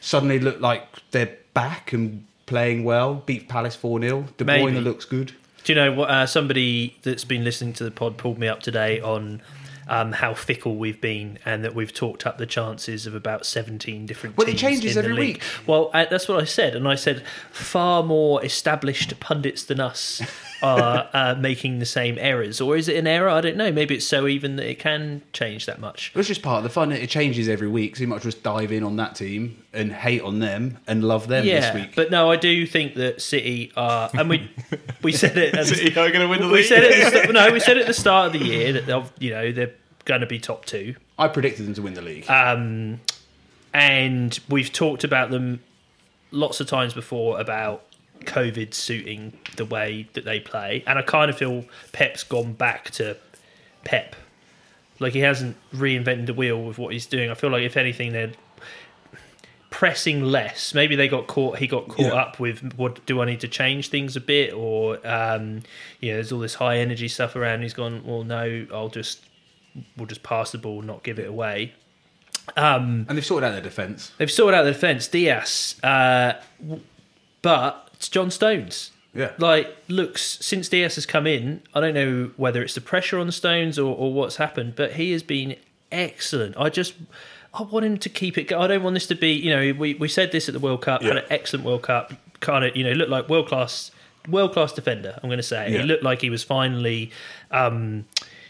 suddenly 0.00 0.38
looked 0.38 0.60
like 0.60 0.82
they're 1.10 1.36
back 1.52 1.92
and 1.92 2.24
playing 2.46 2.84
well? 2.84 3.22
Beat 3.26 3.48
Palace 3.48 3.76
four 3.76 4.00
0 4.00 4.26
De 4.38 4.44
Bruyne 4.44 4.64
Maybe. 4.64 4.80
looks 4.80 5.04
good. 5.04 5.32
Do 5.64 5.72
you 5.72 5.76
know 5.76 5.92
what? 5.92 6.10
Uh, 6.10 6.26
somebody 6.26 6.96
that's 7.02 7.24
been 7.24 7.42
listening 7.44 7.72
to 7.74 7.84
the 7.84 7.90
pod 7.90 8.16
pulled 8.16 8.38
me 8.38 8.46
up 8.46 8.60
today 8.60 9.00
on 9.00 9.42
um, 9.88 10.12
how 10.12 10.32
fickle 10.34 10.76
we've 10.76 11.00
been, 11.00 11.38
and 11.44 11.64
that 11.64 11.74
we've 11.74 11.92
talked 11.92 12.26
up 12.26 12.38
the 12.38 12.46
chances 12.46 13.06
of 13.06 13.14
about 13.14 13.44
seventeen 13.46 14.06
different. 14.06 14.36
Well, 14.36 14.46
it 14.46 14.52
teams 14.52 14.60
changes 14.60 14.96
in 14.96 15.02
the 15.04 15.10
every 15.10 15.22
league. 15.26 15.36
week. 15.36 15.42
Well, 15.66 15.90
uh, 15.92 16.06
that's 16.08 16.28
what 16.28 16.40
I 16.40 16.44
said, 16.44 16.74
and 16.76 16.86
I 16.88 16.94
said 16.94 17.24
far 17.50 18.02
more 18.02 18.44
established 18.44 19.18
pundits 19.20 19.64
than 19.64 19.80
us 19.80 20.22
are 20.62 21.08
uh, 21.12 21.34
making 21.38 21.78
the 21.78 21.86
same 21.86 22.16
errors, 22.18 22.60
or 22.60 22.76
is 22.76 22.88
it 22.88 22.96
an 22.96 23.06
error? 23.06 23.28
I 23.28 23.40
don't 23.40 23.56
know. 23.56 23.70
Maybe 23.72 23.94
it's 23.94 24.06
so 24.06 24.26
even 24.26 24.56
that 24.56 24.68
it 24.68 24.78
can 24.78 25.22
change 25.32 25.66
that 25.66 25.80
much. 25.80 26.12
It's 26.14 26.28
just 26.28 26.42
part 26.42 26.58
of 26.58 26.62
the 26.64 26.70
fun. 26.70 26.92
It 26.92 27.08
changes 27.10 27.48
every 27.48 27.68
week, 27.68 27.96
so 27.96 28.00
you 28.02 28.08
might 28.08 28.22
just 28.22 28.42
dive 28.42 28.72
in 28.72 28.82
on 28.82 28.96
that 28.96 29.14
team 29.14 29.62
and 29.72 29.92
hate 29.92 30.22
on 30.22 30.38
them 30.38 30.78
and 30.86 31.04
love 31.04 31.28
them 31.28 31.44
Yeah, 31.44 31.60
this 31.72 31.74
week. 31.82 31.94
but 31.94 32.10
no, 32.10 32.30
I 32.30 32.36
do 32.36 32.66
think 32.66 32.94
that 32.94 33.20
City 33.20 33.72
are, 33.76 34.10
and 34.14 34.28
we 34.30 34.50
we 35.02 35.12
said 35.12 35.36
it. 35.36 35.54
At 35.54 35.66
the, 35.66 35.74
City 35.74 35.90
are 35.90 36.10
going 36.10 36.20
to 36.20 36.28
win 36.28 36.40
the 36.40 36.46
we 36.48 36.54
league. 36.54 36.66
said 36.66 36.84
it. 36.84 37.14
At 37.14 37.26
the 37.26 37.32
no, 37.32 37.50
we 37.52 37.60
said 37.60 37.76
it 37.76 37.82
at 37.82 37.86
the 37.86 37.94
start 37.94 38.28
of 38.34 38.40
the 38.40 38.46
year 38.46 38.72
that 38.72 38.86
they'll, 38.86 39.10
you 39.18 39.30
know 39.30 39.52
they're 39.52 39.74
going 40.04 40.20
to 40.20 40.26
be 40.26 40.38
top 40.38 40.64
two. 40.64 40.94
I 41.18 41.28
predicted 41.28 41.66
them 41.66 41.74
to 41.74 41.82
win 41.82 41.94
the 41.94 42.02
league. 42.02 42.28
Um, 42.30 43.00
and 43.74 44.38
we've 44.48 44.72
talked 44.72 45.04
about 45.04 45.30
them 45.30 45.60
lots 46.30 46.60
of 46.60 46.66
times 46.66 46.94
before 46.94 47.38
about 47.40 47.84
COVID 48.24 48.74
suiting 48.74 49.38
the 49.56 49.64
way 49.64 50.08
that 50.14 50.24
they 50.24 50.40
play, 50.40 50.82
and 50.86 50.98
I 50.98 51.02
kind 51.02 51.30
of 51.30 51.36
feel 51.38 51.64
Pep's 51.92 52.22
gone 52.24 52.52
back 52.54 52.90
to 52.92 53.16
Pep. 53.84 54.16
Like 54.98 55.12
he 55.12 55.20
hasn't 55.20 55.56
reinvented 55.74 56.26
the 56.26 56.34
wheel 56.34 56.62
with 56.62 56.78
what 56.78 56.92
he's 56.92 57.06
doing. 57.06 57.30
I 57.30 57.34
feel 57.34 57.50
like 57.50 57.62
if 57.62 57.76
anything, 57.76 58.12
they're 58.12 58.32
pressing 59.70 60.22
less. 60.24 60.72
Maybe 60.74 60.96
they 60.96 61.08
got 61.08 61.26
caught. 61.26 61.58
He 61.58 61.66
got 61.66 61.88
caught 61.88 62.06
Yeah. 62.06 62.14
up 62.14 62.40
with 62.40 62.74
what 62.76 63.04
do 63.06 63.20
I 63.20 63.26
need 63.26 63.40
to 63.40 63.48
change 63.48 63.88
things 63.90 64.16
a 64.16 64.20
bit, 64.20 64.54
or 64.54 64.98
um, 65.06 65.62
you 66.00 66.10
know, 66.10 66.14
there's 66.16 66.32
all 66.32 66.38
this 66.40 66.54
high 66.54 66.78
energy 66.78 67.08
stuff 67.08 67.36
around. 67.36 67.62
He's 67.62 67.74
gone. 67.74 68.02
Well, 68.04 68.24
no, 68.24 68.66
I'll 68.72 68.88
just 68.88 69.20
we'll 69.96 70.06
just 70.06 70.22
pass 70.22 70.52
the 70.52 70.58
ball, 70.58 70.80
not 70.82 71.02
give 71.02 71.18
it 71.18 71.28
away. 71.28 71.74
Um, 72.56 73.04
and 73.08 73.18
they've 73.18 73.26
sorted 73.26 73.48
out 73.48 73.52
their 73.52 73.60
defence. 73.60 74.12
they've 74.18 74.30
sorted 74.30 74.58
out 74.58 74.62
the 74.62 74.72
defence, 74.72 75.08
Dias, 75.08 75.82
uh, 75.82 76.34
w- 76.62 76.80
but 77.42 77.85
it's 77.96 78.08
John 78.08 78.30
Stones. 78.30 78.90
Yeah. 79.14 79.32
Like, 79.38 79.74
looks 79.88 80.38
since 80.44 80.68
Dias 80.68 80.96
has 80.96 81.06
come 81.06 81.26
in, 81.26 81.62
I 81.74 81.80
don't 81.80 81.94
know 81.94 82.30
whether 82.36 82.62
it's 82.62 82.74
the 82.74 82.80
pressure 82.82 83.18
on 83.18 83.30
Stones 83.32 83.78
or, 83.78 83.96
or 83.96 84.12
what's 84.12 84.36
happened, 84.36 84.74
but 84.76 84.92
he 84.92 85.12
has 85.12 85.22
been 85.22 85.56
excellent. 85.90 86.54
I 86.58 86.68
just, 86.68 86.94
I 87.54 87.62
want 87.62 87.86
him 87.86 87.96
to 87.98 88.08
keep 88.10 88.36
it. 88.36 88.52
I 88.52 88.66
don't 88.66 88.82
want 88.82 88.92
this 88.94 89.06
to 89.06 89.14
be, 89.14 89.32
you 89.32 89.48
know, 89.50 89.72
we, 89.78 89.94
we 89.94 90.08
said 90.08 90.32
this 90.32 90.48
at 90.48 90.52
the 90.52 90.60
World 90.60 90.82
Cup, 90.82 91.02
had 91.02 91.14
Yeah. 91.14 91.20
an 91.20 91.26
excellent 91.30 91.64
World 91.64 91.82
Cup, 91.82 92.12
kind 92.40 92.64
of, 92.66 92.76
you 92.76 92.84
know, 92.84 92.92
looked 92.92 93.10
like 93.10 93.28
world 93.30 93.48
class, 93.48 93.90
world 94.28 94.52
class 94.52 94.72
defender. 94.74 95.18
I'm 95.22 95.28
going 95.30 95.38
to 95.38 95.42
say 95.42 95.72
Yeah. 95.72 95.78
he 95.80 95.84
looked 95.84 96.02
like 96.02 96.20
he 96.20 96.28
was 96.28 96.42
finally, 96.44 97.10
um, 97.50 98.04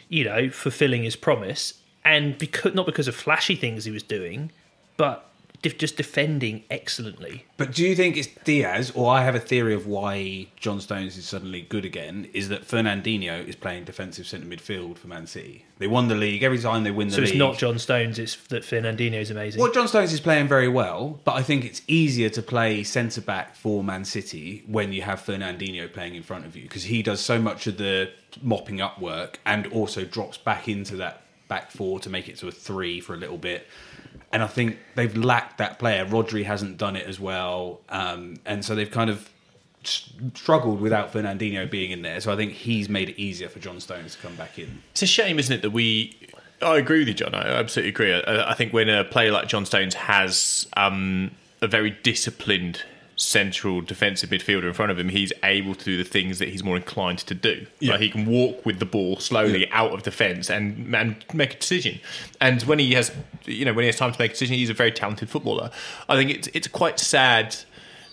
you 0.08 0.24
know, 0.24 0.50
fulfilling 0.50 1.04
his 1.04 1.14
promise, 1.14 1.74
and 2.04 2.36
because 2.38 2.74
not 2.74 2.86
because 2.86 3.06
of 3.06 3.14
flashy 3.14 3.54
things 3.54 3.84
he 3.84 3.92
was 3.92 4.02
doing, 4.02 4.50
but 4.96 5.28
just 5.74 5.96
defending 5.96 6.64
excellently. 6.70 7.44
But 7.56 7.72
do 7.72 7.84
you 7.84 7.96
think 7.96 8.16
it's 8.16 8.28
Dias, 8.44 8.90
or 8.94 9.10
I 9.10 9.22
have 9.24 9.34
a 9.34 9.40
theory 9.40 9.74
of 9.74 9.86
why 9.86 10.48
John 10.56 10.80
Stones 10.80 11.16
is 11.16 11.26
suddenly 11.26 11.62
good 11.62 11.84
again? 11.84 12.28
Is 12.32 12.48
that 12.50 12.66
Fernandinho 12.66 13.46
is 13.46 13.56
playing 13.56 13.84
defensive 13.84 14.26
centre 14.26 14.46
midfield 14.46 14.98
for 14.98 15.08
Man 15.08 15.26
City? 15.26 15.64
They 15.78 15.86
won 15.86 16.08
the 16.08 16.14
league 16.14 16.42
every 16.42 16.58
time 16.58 16.84
they 16.84 16.90
win 16.90 17.08
the 17.08 17.14
So 17.14 17.20
league. 17.20 17.28
So 17.28 17.32
it's 17.34 17.38
not 17.38 17.58
John 17.58 17.78
Stones; 17.78 18.18
it's 18.18 18.36
that 18.48 18.62
Fernandinho 18.62 19.20
is 19.20 19.30
amazing. 19.30 19.60
Well, 19.60 19.72
John 19.72 19.88
Stones 19.88 20.12
is 20.12 20.20
playing 20.20 20.48
very 20.48 20.68
well, 20.68 21.20
but 21.24 21.34
I 21.34 21.42
think 21.42 21.64
it's 21.64 21.82
easier 21.86 22.28
to 22.30 22.42
play 22.42 22.84
centre 22.84 23.20
back 23.20 23.54
for 23.56 23.82
Man 23.82 24.04
City 24.04 24.62
when 24.66 24.92
you 24.92 25.02
have 25.02 25.20
Fernandinho 25.22 25.92
playing 25.92 26.14
in 26.14 26.22
front 26.22 26.46
of 26.46 26.56
you 26.56 26.62
because 26.62 26.84
he 26.84 27.02
does 27.02 27.20
so 27.20 27.40
much 27.40 27.66
of 27.66 27.78
the 27.78 28.10
mopping 28.42 28.80
up 28.80 29.00
work 29.00 29.40
and 29.46 29.66
also 29.68 30.04
drops 30.04 30.36
back 30.36 30.68
into 30.68 30.96
that 30.96 31.22
back 31.48 31.70
four 31.70 32.00
to 32.00 32.10
make 32.10 32.28
it 32.28 32.36
to 32.38 32.48
a 32.48 32.52
three 32.52 33.00
for 33.00 33.14
a 33.14 33.16
little 33.16 33.38
bit. 33.38 33.66
And 34.32 34.42
I 34.42 34.46
think 34.46 34.78
they've 34.94 35.16
lacked 35.16 35.58
that 35.58 35.78
player. 35.78 36.04
Rodri 36.04 36.44
hasn't 36.44 36.78
done 36.78 36.96
it 36.96 37.06
as 37.06 37.18
well, 37.20 37.80
um, 37.88 38.36
and 38.44 38.64
so 38.64 38.74
they've 38.74 38.90
kind 38.90 39.10
of 39.10 39.30
struggled 39.82 40.80
without 40.80 41.12
Fernandinho 41.12 41.70
being 41.70 41.90
in 41.90 42.02
there. 42.02 42.20
So 42.20 42.32
I 42.32 42.36
think 42.36 42.52
he's 42.52 42.88
made 42.88 43.08
it 43.08 43.18
easier 43.18 43.48
for 43.48 43.58
John 43.58 43.80
Stones 43.80 44.16
to 44.16 44.22
come 44.22 44.34
back 44.34 44.58
in. 44.58 44.82
It's 44.92 45.02
a 45.02 45.06
shame, 45.06 45.38
isn't 45.38 45.54
it, 45.54 45.62
that 45.62 45.70
we. 45.70 46.16
I 46.62 46.78
agree 46.78 47.00
with 47.00 47.08
you, 47.08 47.14
John. 47.14 47.34
I 47.34 47.46
absolutely 47.46 47.90
agree. 47.90 48.14
I, 48.14 48.50
I 48.50 48.54
think 48.54 48.72
when 48.72 48.88
a 48.88 49.04
player 49.04 49.30
like 49.30 49.48
John 49.48 49.66
Stones 49.66 49.94
has 49.94 50.66
um, 50.76 51.30
a 51.60 51.66
very 51.66 51.90
disciplined 51.90 52.82
central 53.18 53.80
defensive 53.80 54.28
midfielder 54.30 54.64
in 54.64 54.74
front 54.74 54.92
of 54.92 54.98
him, 54.98 55.08
he's 55.08 55.32
able 55.42 55.74
to 55.74 55.84
do 55.84 55.96
the 55.96 56.04
things 56.04 56.38
that 56.38 56.48
he's 56.50 56.62
more 56.62 56.76
inclined 56.76 57.18
to 57.20 57.34
do. 57.34 57.66
Yeah. 57.80 57.92
Like 57.92 58.00
he 58.02 58.10
can 58.10 58.26
walk 58.26 58.66
with 58.66 58.78
the 58.78 58.84
ball 58.84 59.16
slowly 59.18 59.70
out 59.72 59.92
of 59.92 60.02
defence 60.02 60.50
and 60.50 60.94
and 60.94 61.16
make 61.32 61.54
a 61.54 61.58
decision. 61.58 61.98
And 62.40 62.62
when 62.64 62.78
he 62.78 62.92
has, 62.92 63.10
you 63.46 63.64
know, 63.64 63.72
when 63.72 63.84
he 63.84 63.86
has 63.86 63.96
time 63.96 64.12
to 64.12 64.18
make 64.18 64.32
a 64.32 64.34
decision, 64.34 64.56
he's 64.56 64.70
a 64.70 64.74
very 64.74 64.92
talented 64.92 65.30
footballer. 65.30 65.70
I 66.08 66.16
think 66.16 66.30
it's 66.30 66.48
it's 66.52 66.68
quite 66.68 66.98
sad 66.98 67.56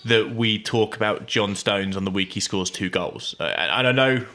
that 0.05 0.36
we 0.36 0.62
talk 0.62 0.95
about 0.98 1.27
John 1.27 1.55
Stones 1.55 1.95
on 1.95 2.03
the 2.03 2.12
week 2.12 2.33
he 2.33 2.39
scores 2.41 2.69
two 2.69 2.89
goals. 2.89 3.36
Uh, 3.39 3.43
and 3.45 3.88
I 3.88 3.91
know 3.93 4.25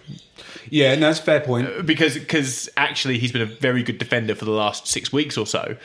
Yeah, 0.71 0.95
no, 0.95 1.01
that's 1.09 1.19
a 1.21 1.23
fair 1.23 1.41
point. 1.41 1.87
because 1.87 2.15
because 2.19 2.69
actually 2.77 3.19
he's 3.19 3.33
been 3.33 3.43
a 3.43 3.47
very 3.47 3.83
good 3.83 3.99
defender 3.99 4.35
for 4.35 4.45
the 4.45 4.51
last 4.51 4.87
six 4.87 5.13
weeks 5.13 5.37
or 5.39 5.47
so, 5.47 5.77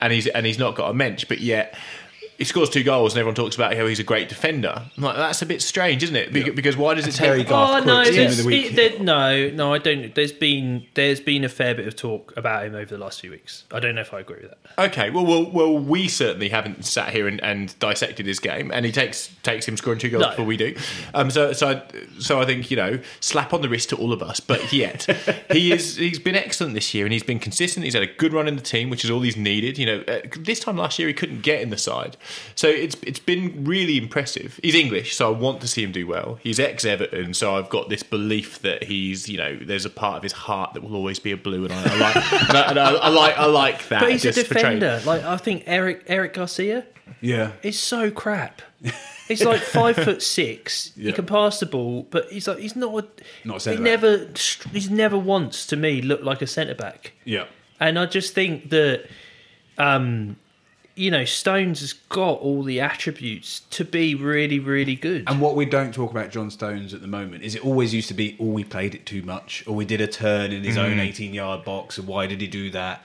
and 0.00 0.12
he's 0.12 0.26
and 0.28 0.46
he's 0.46 0.58
not 0.58 0.74
got 0.74 0.90
a 0.90 0.94
mensch, 0.94 1.24
but 1.26 1.40
yet 1.40 1.76
he 2.38 2.44
scores 2.44 2.70
two 2.70 2.82
goals 2.82 3.12
and 3.12 3.20
everyone 3.20 3.34
talks 3.34 3.54
about 3.56 3.74
how 3.76 3.86
he's 3.86 3.98
a 4.00 4.04
great 4.04 4.28
defender. 4.28 4.82
I'm 4.96 5.02
like 5.02 5.16
that's 5.16 5.42
a 5.42 5.46
bit 5.46 5.62
strange, 5.62 6.02
isn't 6.02 6.16
it? 6.16 6.32
Because, 6.32 6.54
because 6.54 6.76
why 6.76 6.94
does 6.94 7.06
it 7.06 7.12
Terry 7.12 7.38
take? 7.38 7.48
Garth 7.48 7.82
Oh 7.82 7.86
no, 7.86 7.94
Crooks, 8.02 8.10
team 8.10 8.18
of 8.20 8.24
there's, 8.26 8.36
the 8.38 8.46
week. 8.46 8.66
it- 8.72 8.76
there- 8.76 8.98
no, 9.02 9.50
no, 9.50 9.72
I 9.74 9.78
don't. 9.78 10.14
There's 10.14 10.32
been 10.32 10.86
there's 10.94 11.20
been 11.20 11.44
a 11.44 11.48
fair 11.48 11.74
bit 11.74 11.86
of 11.86 11.96
talk 11.96 12.32
about 12.36 12.64
him 12.66 12.74
over 12.74 12.86
the 12.96 12.98
last 13.02 13.20
few 13.20 13.30
weeks. 13.30 13.64
I 13.72 13.80
don't 13.80 13.94
know 13.94 14.00
if 14.02 14.12
I 14.14 14.20
agree 14.20 14.38
with 14.42 14.50
that. 14.50 14.58
Okay, 14.90 15.10
well, 15.10 15.24
well, 15.26 15.50
well, 15.50 15.78
we 15.78 16.08
certainly 16.08 16.48
haven't 16.48 16.84
sat 16.84 17.10
here 17.12 17.26
and, 17.28 17.42
and 17.42 17.78
dissected 17.78 18.26
his 18.26 18.38
game, 18.38 18.70
and 18.72 18.84
he 18.86 18.92
takes 18.92 19.28
takes 19.42 19.66
him 19.66 19.76
scoring 19.76 19.98
two 19.98 20.10
goals 20.10 20.22
No. 20.22 20.30
before 20.30 20.44
we 20.44 20.56
do. 20.56 20.74
Um, 21.14 21.30
so, 21.30 21.52
so, 21.52 21.68
I, 21.68 21.82
so 22.18 22.40
I 22.40 22.44
think 22.46 22.70
you 22.70 22.76
know, 22.76 22.98
slap 23.20 23.52
on 23.52 23.60
the 23.62 23.68
wrist 23.68 23.90
to 23.90 23.96
all 23.96 24.12
of 24.12 24.22
us. 24.22 24.40
But 24.40 24.72
yet, 24.72 25.04
he 25.50 25.72
is 25.72 25.96
he's 25.96 26.18
been 26.18 26.36
excellent 26.36 26.74
this 26.74 26.92
year, 26.94 27.04
and 27.06 27.12
he's 27.12 27.22
been 27.22 27.38
consistent. 27.38 27.84
He's 27.84 27.94
had 27.94 28.02
a 28.02 28.06
good 28.14 28.32
run 28.32 28.48
in 28.48 28.56
the 28.56 28.62
team, 28.62 28.90
which 28.90 29.04
is 29.04 29.10
all 29.10 29.20
he's 29.20 29.36
needed. 29.36 29.78
You 29.78 29.86
know, 29.86 30.04
uh, 30.08 30.20
this 30.38 30.60
time 30.60 30.76
last 30.76 30.98
year 30.98 31.08
he 31.08 31.14
couldn't 31.14 31.42
get 31.42 31.60
in 31.60 31.70
the 31.70 31.78
side, 31.78 32.16
so 32.54 32.68
it's 32.68 32.96
it's 33.02 33.18
been 33.18 33.64
really 33.64 33.96
impressive. 33.98 34.58
He's 34.62 34.74
English, 34.74 35.14
so 35.16 35.32
I 35.32 35.36
want 35.36 35.60
to 35.62 35.68
see 35.68 35.82
him 35.82 35.92
do 35.92 36.06
well. 36.06 36.38
He's 36.42 36.58
ex 36.60 36.84
Everton, 36.84 37.34
so 37.34 37.56
I've 37.56 37.68
got 37.68 37.88
this 37.88 38.02
belief 38.02 38.60
that 38.62 38.84
he's 38.84 39.28
you 39.28 39.38
know 39.38 39.56
there's 39.56 39.84
a 39.84 39.90
part 39.90 40.16
of 40.18 40.22
his 40.22 40.32
heart 40.32 40.74
that 40.74 40.82
will 40.82 40.94
always 40.96 41.18
be 41.18 41.32
a 41.32 41.36
blue, 41.36 41.64
and 41.64 41.72
I, 41.72 41.82
I 41.82 41.98
like 41.98 42.16
and 42.48 42.56
I, 42.58 42.70
and 42.70 42.78
I, 42.78 42.92
I 42.94 43.08
like 43.08 43.38
I 43.38 43.46
like 43.46 43.88
that. 43.88 44.00
But 44.00 44.12
he's 44.12 44.24
a 44.24 44.32
just 44.32 44.46
for 44.48 44.54
trade. 44.54 44.80
defender. 44.80 45.02
Like 45.06 45.22
I 45.24 45.36
think 45.36 45.64
Eric 45.66 46.04
Eric 46.06 46.34
Garcia 46.34 46.86
Yeah, 47.20 47.52
is 47.62 47.78
so 47.78 48.10
crap. 48.10 48.62
He's 49.28 49.44
like 49.44 49.60
five 49.62 49.96
foot 49.96 50.22
six. 50.22 50.92
He 50.94 51.12
can 51.12 51.24
pass 51.24 51.60
the 51.60 51.66
ball, 51.66 52.06
but 52.10 52.30
he's 52.30 52.46
like 52.48 52.58
he's 52.58 52.74
not. 52.76 52.92
A, 53.04 53.06
Not 53.48 53.66
a 53.66 53.72
he 53.74 53.78
never. 53.78 54.28
He's 54.72 54.90
never 54.90 55.16
once 55.16 55.64
to 55.66 55.76
me 55.76 56.02
looked 56.02 56.24
like 56.24 56.42
a 56.42 56.46
centre 56.46 56.74
back. 56.74 57.12
yeah. 57.24 57.46
And 57.80 57.98
I 57.98 58.06
just 58.06 58.32
think 58.34 58.70
that, 58.70 59.08
um, 59.78 60.36
you 60.94 61.10
know, 61.10 61.24
Stones 61.24 61.80
has 61.80 61.92
got 61.92 62.40
all 62.40 62.62
the 62.62 62.80
attributes 62.80 63.60
to 63.70 63.84
be 63.84 64.14
really, 64.14 64.58
really 64.58 64.94
good. 64.94 65.24
And 65.26 65.40
what 65.40 65.56
we 65.56 65.64
don't 65.64 65.94
talk 65.94 66.10
about 66.10 66.30
John 66.30 66.50
Stones 66.50 66.92
at 66.92 67.00
the 67.00 67.06
moment 67.06 67.42
is 67.42 67.54
it 67.54 67.64
always 67.64 67.94
used 67.94 68.08
to 68.08 68.14
be, 68.14 68.36
oh, 68.38 68.46
we 68.46 68.64
played 68.64 68.94
it 68.94 69.06
too 69.06 69.22
much, 69.22 69.64
or 69.66 69.74
we 69.74 69.84
did 69.84 70.00
a 70.00 70.06
turn 70.06 70.52
in 70.52 70.62
his 70.62 70.76
own 70.76 70.98
mm. 70.98 71.00
18 71.00 71.32
yard 71.32 71.64
box, 71.64 71.98
and 71.98 72.06
why 72.06 72.26
did 72.26 72.40
he 72.40 72.46
do 72.46 72.70
that? 72.70 73.02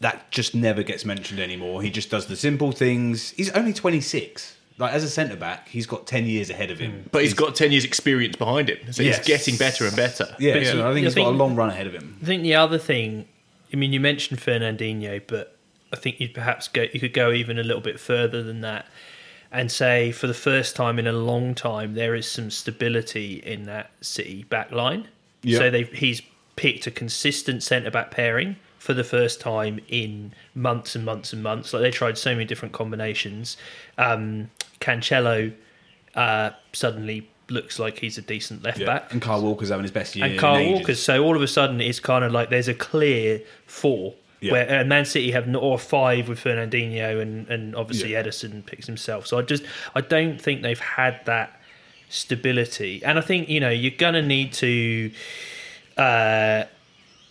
That 0.00 0.30
just 0.30 0.54
never 0.54 0.82
gets 0.82 1.04
mentioned 1.04 1.40
anymore. 1.40 1.82
He 1.82 1.90
just 1.90 2.10
does 2.10 2.26
the 2.26 2.36
simple 2.36 2.72
things. 2.72 3.30
He's 3.32 3.50
only 3.50 3.72
26. 3.72 4.56
Like, 4.78 4.94
as 4.94 5.04
a 5.04 5.10
centre 5.10 5.36
back, 5.36 5.68
he's 5.68 5.86
got 5.86 6.06
10 6.06 6.24
years 6.24 6.48
ahead 6.48 6.70
of 6.70 6.78
him. 6.78 7.10
But 7.12 7.22
he's 7.22 7.34
got 7.34 7.54
10 7.54 7.70
years' 7.70 7.84
experience 7.84 8.36
behind 8.36 8.70
him. 8.70 8.78
So 8.92 9.02
Yes. 9.02 9.18
he's 9.18 9.26
getting 9.26 9.56
better 9.56 9.84
and 9.84 9.94
better. 9.94 10.34
Yeah, 10.38 10.54
But 10.54 10.66
so 10.66 10.88
I 10.90 10.94
think 10.94 11.04
I 11.04 11.08
he's 11.08 11.14
got 11.16 11.26
a 11.26 11.30
long 11.30 11.54
run 11.54 11.68
ahead 11.68 11.86
of 11.86 11.92
him. 11.92 12.16
I 12.22 12.24
think 12.24 12.42
the 12.44 12.54
other 12.54 12.78
thing, 12.78 13.26
I 13.74 13.76
mean, 13.76 13.92
you 13.92 14.00
mentioned 14.00 14.40
Fernandinho, 14.40 15.20
but 15.26 15.54
I 15.92 15.96
think 15.96 16.20
you'd 16.20 16.34
perhaps 16.34 16.68
go, 16.68 16.86
you 16.92 17.00
could 17.00 17.12
go 17.12 17.32
even 17.32 17.58
a 17.58 17.62
little 17.62 17.82
bit 17.82 17.98
further 17.98 18.42
than 18.42 18.60
that 18.60 18.86
and 19.52 19.70
say 19.70 20.12
for 20.12 20.26
the 20.26 20.34
first 20.34 20.76
time 20.76 20.98
in 20.98 21.06
a 21.06 21.12
long 21.12 21.54
time 21.54 21.94
there 21.94 22.14
is 22.14 22.30
some 22.30 22.50
stability 22.50 23.42
in 23.44 23.64
that 23.64 23.90
City 24.00 24.44
back 24.44 24.70
line. 24.70 25.08
Yeah. 25.42 25.58
So 25.58 25.70
they 25.70 25.84
he's 25.84 26.22
picked 26.56 26.86
a 26.86 26.90
consistent 26.90 27.62
centre 27.62 27.90
back 27.90 28.10
pairing 28.10 28.56
for 28.78 28.94
the 28.94 29.04
first 29.04 29.40
time 29.40 29.80
in 29.88 30.32
months 30.54 30.94
and 30.94 31.04
months 31.04 31.32
and 31.32 31.42
months. 31.42 31.72
Like 31.72 31.82
they 31.82 31.90
tried 31.90 32.16
so 32.16 32.32
many 32.32 32.44
different 32.44 32.72
combinations. 32.72 33.56
Um, 33.98 34.50
Cancelo 34.80 35.52
uh, 36.14 36.50
suddenly 36.72 37.28
looks 37.48 37.78
like 37.78 37.98
he's 37.98 38.16
a 38.16 38.22
decent 38.22 38.62
left 38.62 38.84
back 38.86 39.12
And 39.12 39.20
Kyle 39.20 39.42
Walker's 39.42 39.70
having 39.70 39.82
his 39.82 39.90
best 39.90 40.14
year. 40.14 40.26
and 40.26 40.38
Kyle 40.38 40.56
ages. 40.56 40.80
Walker. 40.80 40.94
So 40.94 41.24
all 41.24 41.36
of 41.36 41.42
a 41.42 41.48
sudden, 41.48 41.80
it's 41.80 42.00
kind 42.00 42.24
of 42.24 42.32
like 42.32 42.50
there's 42.50 42.68
a 42.68 42.74
clear 42.74 43.42
four. 43.66 44.14
Yeah. 44.40 44.52
Where 44.52 44.80
uh, 44.80 44.84
Man 44.84 45.04
City 45.04 45.32
have 45.32 45.46
not, 45.46 45.62
or 45.62 45.78
five 45.78 46.28
with 46.28 46.42
Fernandinho 46.42 47.20
and, 47.20 47.46
and 47.48 47.76
obviously 47.76 48.12
Yeah. 48.12 48.22
Ederson 48.22 48.64
picks 48.64 48.86
himself. 48.86 49.26
So 49.26 49.38
I 49.38 49.42
just 49.42 49.62
I 49.94 50.00
don't 50.00 50.40
think 50.40 50.62
they've 50.62 50.80
had 50.80 51.20
that 51.26 51.60
stability, 52.08 53.02
and 53.04 53.18
I 53.18 53.22
think 53.22 53.48
you 53.48 53.60
know 53.60 53.70
you're 53.70 53.92
gonna 53.96 54.22
need 54.22 54.52
to 54.54 55.10
uh, 55.96 56.64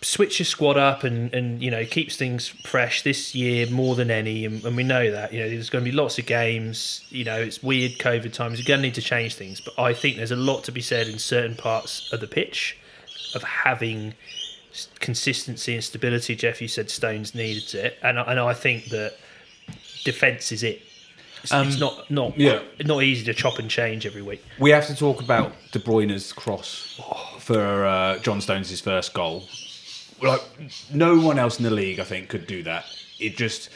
switch 0.02 0.38
your 0.38 0.46
squad 0.46 0.76
up 0.76 1.04
and 1.04 1.34
and 1.34 1.62
you 1.62 1.70
know 1.70 1.84
keeps 1.84 2.16
things 2.16 2.48
fresh 2.48 3.02
this 3.02 3.34
year 3.34 3.68
more 3.70 3.94
than 3.94 4.10
any, 4.10 4.44
and, 4.44 4.64
and 4.64 4.76
we 4.76 4.82
know 4.82 5.10
that 5.10 5.32
you 5.32 5.40
know 5.40 5.48
there's 5.48 5.70
going 5.70 5.84
to 5.84 5.90
be 5.90 5.96
lots 5.96 6.18
of 6.18 6.26
games. 6.26 7.04
You 7.10 7.24
know 7.24 7.40
it's 7.40 7.62
weird 7.62 7.92
COVID 7.98 8.32
times. 8.32 8.58
You're 8.58 8.66
going 8.68 8.78
to 8.78 8.86
need 8.86 8.94
to 8.94 9.02
change 9.02 9.34
things, 9.34 9.60
but 9.60 9.78
I 9.78 9.92
think 9.94 10.16
there's 10.16 10.30
a 10.30 10.36
lot 10.36 10.64
to 10.64 10.72
be 10.72 10.80
said 10.80 11.08
in 11.08 11.18
certain 11.18 11.56
parts 11.56 12.12
of 12.12 12.20
the 12.20 12.26
pitch 12.26 12.78
of 13.34 13.42
having 13.42 14.14
consistency 15.00 15.74
and 15.74 15.84
stability. 15.84 16.36
Jeff, 16.36 16.60
you 16.62 16.68
said 16.68 16.90
Stones 16.90 17.34
needed 17.34 17.74
it, 17.74 17.98
and 18.02 18.18
I- 18.18 18.22
and 18.30 18.40
I 18.40 18.54
think 18.54 18.86
that 18.86 19.14
defense 20.04 20.52
is 20.52 20.62
it. 20.62 20.82
It's, 21.42 21.52
it's 21.52 21.80
not 21.80 22.10
not 22.10 22.38
yeah. 22.38 22.60
not 22.84 23.02
easy 23.02 23.24
to 23.24 23.34
chop 23.34 23.58
and 23.58 23.70
change 23.70 24.04
every 24.04 24.22
week. 24.22 24.44
We 24.58 24.70
have 24.70 24.86
to 24.88 24.94
talk 24.94 25.22
about 25.22 25.52
De 25.72 25.78
Bruyne's 25.78 26.32
cross 26.32 27.00
for 27.38 27.86
uh, 27.86 28.18
John 28.18 28.40
Stones' 28.40 28.78
first 28.80 29.14
goal. 29.14 29.44
Like 30.22 30.42
no 30.92 31.18
one 31.18 31.38
else 31.38 31.58
in 31.58 31.64
the 31.64 31.70
league, 31.70 31.98
I 31.98 32.04
think, 32.04 32.28
could 32.28 32.46
do 32.46 32.62
that. 32.64 32.84
It 33.18 33.38
just 33.38 33.70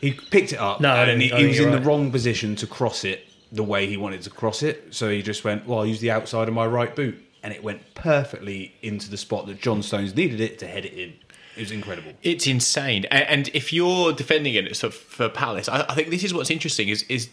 he 0.00 0.12
picked 0.12 0.52
it 0.52 0.58
up 0.58 0.80
No, 0.80 0.94
and 0.94 1.20
he, 1.20 1.28
he 1.28 1.46
was 1.46 1.58
you're 1.58 1.68
in 1.68 1.74
the 1.74 1.86
wrong 1.86 2.10
position 2.10 2.56
to 2.56 2.66
cross 2.66 3.04
it 3.04 3.26
the 3.52 3.62
way 3.62 3.86
he 3.86 3.96
wanted 3.98 4.22
to 4.22 4.30
cross 4.30 4.62
it. 4.62 4.94
So 4.94 5.10
he 5.10 5.20
just 5.20 5.44
went, 5.44 5.66
"Well, 5.66 5.80
I'll 5.80 5.86
use 5.86 6.00
the 6.00 6.10
outside 6.10 6.48
of 6.48 6.54
my 6.54 6.66
right 6.66 6.94
boot," 6.96 7.22
and 7.46 7.54
it 7.54 7.62
went 7.62 7.94
perfectly 7.94 8.74
into 8.82 9.08
the 9.08 9.16
spot 9.16 9.46
that 9.46 9.60
John 9.60 9.80
Stones 9.80 10.16
needed 10.16 10.40
it 10.40 10.58
to 10.58 10.66
head 10.66 10.84
it 10.84 10.94
in. 10.94 11.10
It 11.56 11.60
was 11.60 11.70
incredible. 11.70 12.10
It's 12.24 12.44
insane. 12.46 13.04
A- 13.04 13.30
And 13.30 13.48
if 13.54 13.72
you're 13.72 14.12
defending 14.12 14.54
it 14.54 14.76
so 14.76 14.90
for 14.90 15.28
Palace, 15.28 15.68
I 15.68 15.86
I 15.88 15.94
think 15.94 16.10
this 16.10 16.24
is 16.24 16.34
what's 16.34 16.50
interesting 16.50 16.88
is 16.88 17.04
is 17.04 17.28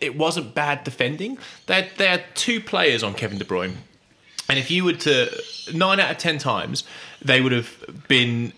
it 0.00 0.16
wasn't 0.16 0.54
bad 0.54 0.84
defending. 0.84 1.38
There 1.66 1.88
there 1.96 2.12
are 2.18 2.22
two 2.34 2.60
players 2.60 3.02
on 3.02 3.14
Kevin 3.14 3.38
De 3.38 3.44
Bruyne. 3.44 3.74
And 4.48 4.58
if 4.60 4.70
you 4.70 4.84
were 4.84 4.92
to 5.08 5.28
nine 5.74 5.98
out 5.98 6.10
of 6.12 6.18
ten 6.18 6.38
times, 6.38 6.84
they 7.20 7.40
would 7.42 7.52
have 7.52 7.70
been 8.06 8.52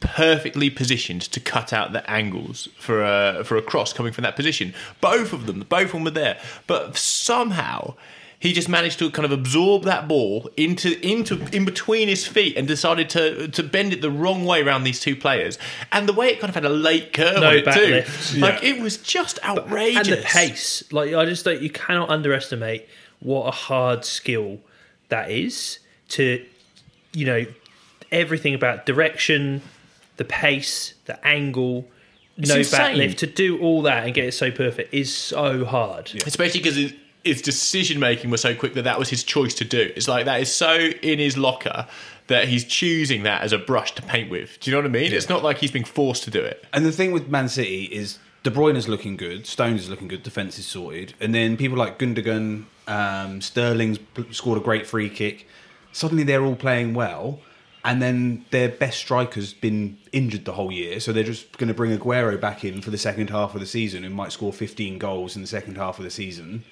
perfectly 0.00 0.68
positioned 0.70 1.22
to 1.22 1.40
cut 1.40 1.72
out 1.72 1.92
the 1.92 2.08
angles 2.10 2.68
for 2.78 3.02
a 3.02 3.42
for 3.44 3.56
a 3.56 3.62
cross 3.62 3.92
coming 3.94 4.12
from 4.12 4.22
that 4.24 4.36
position. 4.36 4.74
Both 5.00 5.32
of 5.32 5.46
them, 5.46 5.64
both 5.68 5.86
of 5.86 5.92
them 5.92 6.04
were 6.04 6.10
there, 6.10 6.38
but 6.66 6.96
somehow 6.96 7.94
he 8.42 8.52
just 8.52 8.68
managed 8.68 8.98
to 8.98 9.08
kind 9.08 9.24
of 9.24 9.30
absorb 9.30 9.84
that 9.84 10.08
ball 10.08 10.50
into 10.56 10.98
into 11.08 11.40
in 11.56 11.64
between 11.64 12.08
his 12.08 12.26
feet 12.26 12.56
and 12.56 12.66
decided 12.66 13.08
to 13.10 13.46
to 13.46 13.62
bend 13.62 13.92
it 13.92 14.00
the 14.02 14.10
wrong 14.10 14.44
way 14.44 14.60
around 14.62 14.82
these 14.82 14.98
two 14.98 15.14
players. 15.14 15.58
And 15.92 16.08
the 16.08 16.12
way 16.12 16.26
it 16.26 16.40
kind 16.40 16.48
of 16.48 16.56
had 16.56 16.64
a 16.64 16.68
late 16.68 17.12
curve 17.12 17.40
No 17.40 17.50
on 17.50 17.54
it 17.58 17.64
too, 17.72 17.86
lift. 17.86 18.36
like 18.38 18.64
it 18.64 18.82
was 18.82 18.96
just 18.96 19.38
outrageous. 19.44 20.08
and 20.08 20.18
the 20.18 20.22
pace. 20.24 20.82
Like 20.90 21.14
I 21.14 21.24
just 21.24 21.44
don't. 21.44 21.62
You 21.62 21.70
cannot 21.70 22.10
underestimate 22.10 22.88
what 23.20 23.46
a 23.46 23.52
hard 23.52 24.04
skill 24.04 24.58
that 25.08 25.30
is 25.30 25.78
to, 26.08 26.44
you 27.12 27.24
know, 27.24 27.46
everything 28.10 28.54
about 28.54 28.86
direction, 28.86 29.62
the 30.16 30.24
pace, 30.24 30.94
the 31.04 31.24
angle, 31.24 31.86
no 32.36 32.56
insane. 32.56 32.78
back 32.80 32.96
lift. 32.96 33.18
To 33.20 33.28
do 33.28 33.60
all 33.60 33.82
that 33.82 34.04
and 34.04 34.12
get 34.12 34.24
it 34.24 34.32
so 34.32 34.50
perfect 34.50 34.92
is 34.92 35.14
so 35.14 35.64
hard. 35.64 36.10
especially 36.26 36.58
because 36.60 36.92
his, 37.24 37.42
decision 37.42 38.00
making 38.00 38.30
was 38.30 38.40
so 38.40 38.54
quick 38.54 38.74
that 38.74 38.82
that 38.82 38.98
was 38.98 39.08
his 39.08 39.22
choice 39.24 39.54
to 39.54 39.64
do. 39.64 39.92
It's 39.96 40.08
like 40.08 40.24
that 40.24 40.40
is 40.40 40.52
so 40.52 40.74
in 40.76 41.18
his 41.18 41.36
locker 41.36 41.86
that 42.28 42.48
he's 42.48 42.64
choosing 42.64 43.24
that 43.24 43.42
as 43.42 43.52
a 43.52 43.58
brush 43.58 43.94
to 43.96 44.02
paint 44.02 44.30
with. 44.30 44.58
Do 44.60 44.70
you 44.70 44.76
know 44.76 44.82
what 44.82 44.86
I 44.86 44.92
mean? 44.92 45.12
It's 45.12 45.28
not 45.28 45.42
like 45.42 45.58
he's 45.58 45.70
being 45.70 45.84
forced 45.84 46.24
to 46.24 46.30
do 46.30 46.40
it. 46.40 46.64
And 46.72 46.84
the 46.84 46.92
thing 46.92 47.12
with 47.12 47.28
Man 47.28 47.48
City 47.48 47.84
is 47.84 48.18
De 48.42 48.50
Bruyne 48.50 48.76
is 48.76 48.88
looking 48.88 49.16
good, 49.16 49.46
Stones 49.46 49.82
is 49.82 49.88
looking 49.88 50.08
good, 50.08 50.22
defense 50.22 50.58
is 50.58 50.66
sorted, 50.66 51.14
and 51.20 51.32
then 51.34 51.56
people 51.56 51.78
like 51.78 51.98
Gundogan, 51.98 52.64
um, 52.88 53.40
Sterling's 53.40 54.00
scored 54.32 54.58
a 54.58 54.60
great 54.60 54.84
free 54.86 55.08
kick. 55.08 55.46
Suddenly 55.92 56.24
they're 56.24 56.42
all 56.42 56.56
playing 56.56 56.94
well, 56.94 57.40
and 57.84 58.02
then 58.02 58.44
their 58.50 58.68
best 58.68 58.98
striker's 58.98 59.52
been 59.52 59.96
injured 60.10 60.44
the 60.44 60.52
whole 60.52 60.72
year, 60.72 60.98
so 60.98 61.12
they're 61.12 61.22
just 61.22 61.56
going 61.58 61.68
to 61.68 61.74
bring 61.74 61.96
Aguero 61.96 62.40
back 62.40 62.64
in 62.64 62.80
for 62.80 62.90
the 62.90 62.98
second 62.98 63.30
half 63.30 63.54
of 63.54 63.60
the 63.60 63.66
season 63.66 64.04
and 64.04 64.14
might 64.14 64.32
score 64.32 64.52
15 64.52 64.98
goals 64.98 65.36
in 65.36 65.42
the 65.42 65.48
second 65.48 65.76
half 65.76 65.98
of 65.98 66.04
the 66.04 66.10
season. 66.10 66.64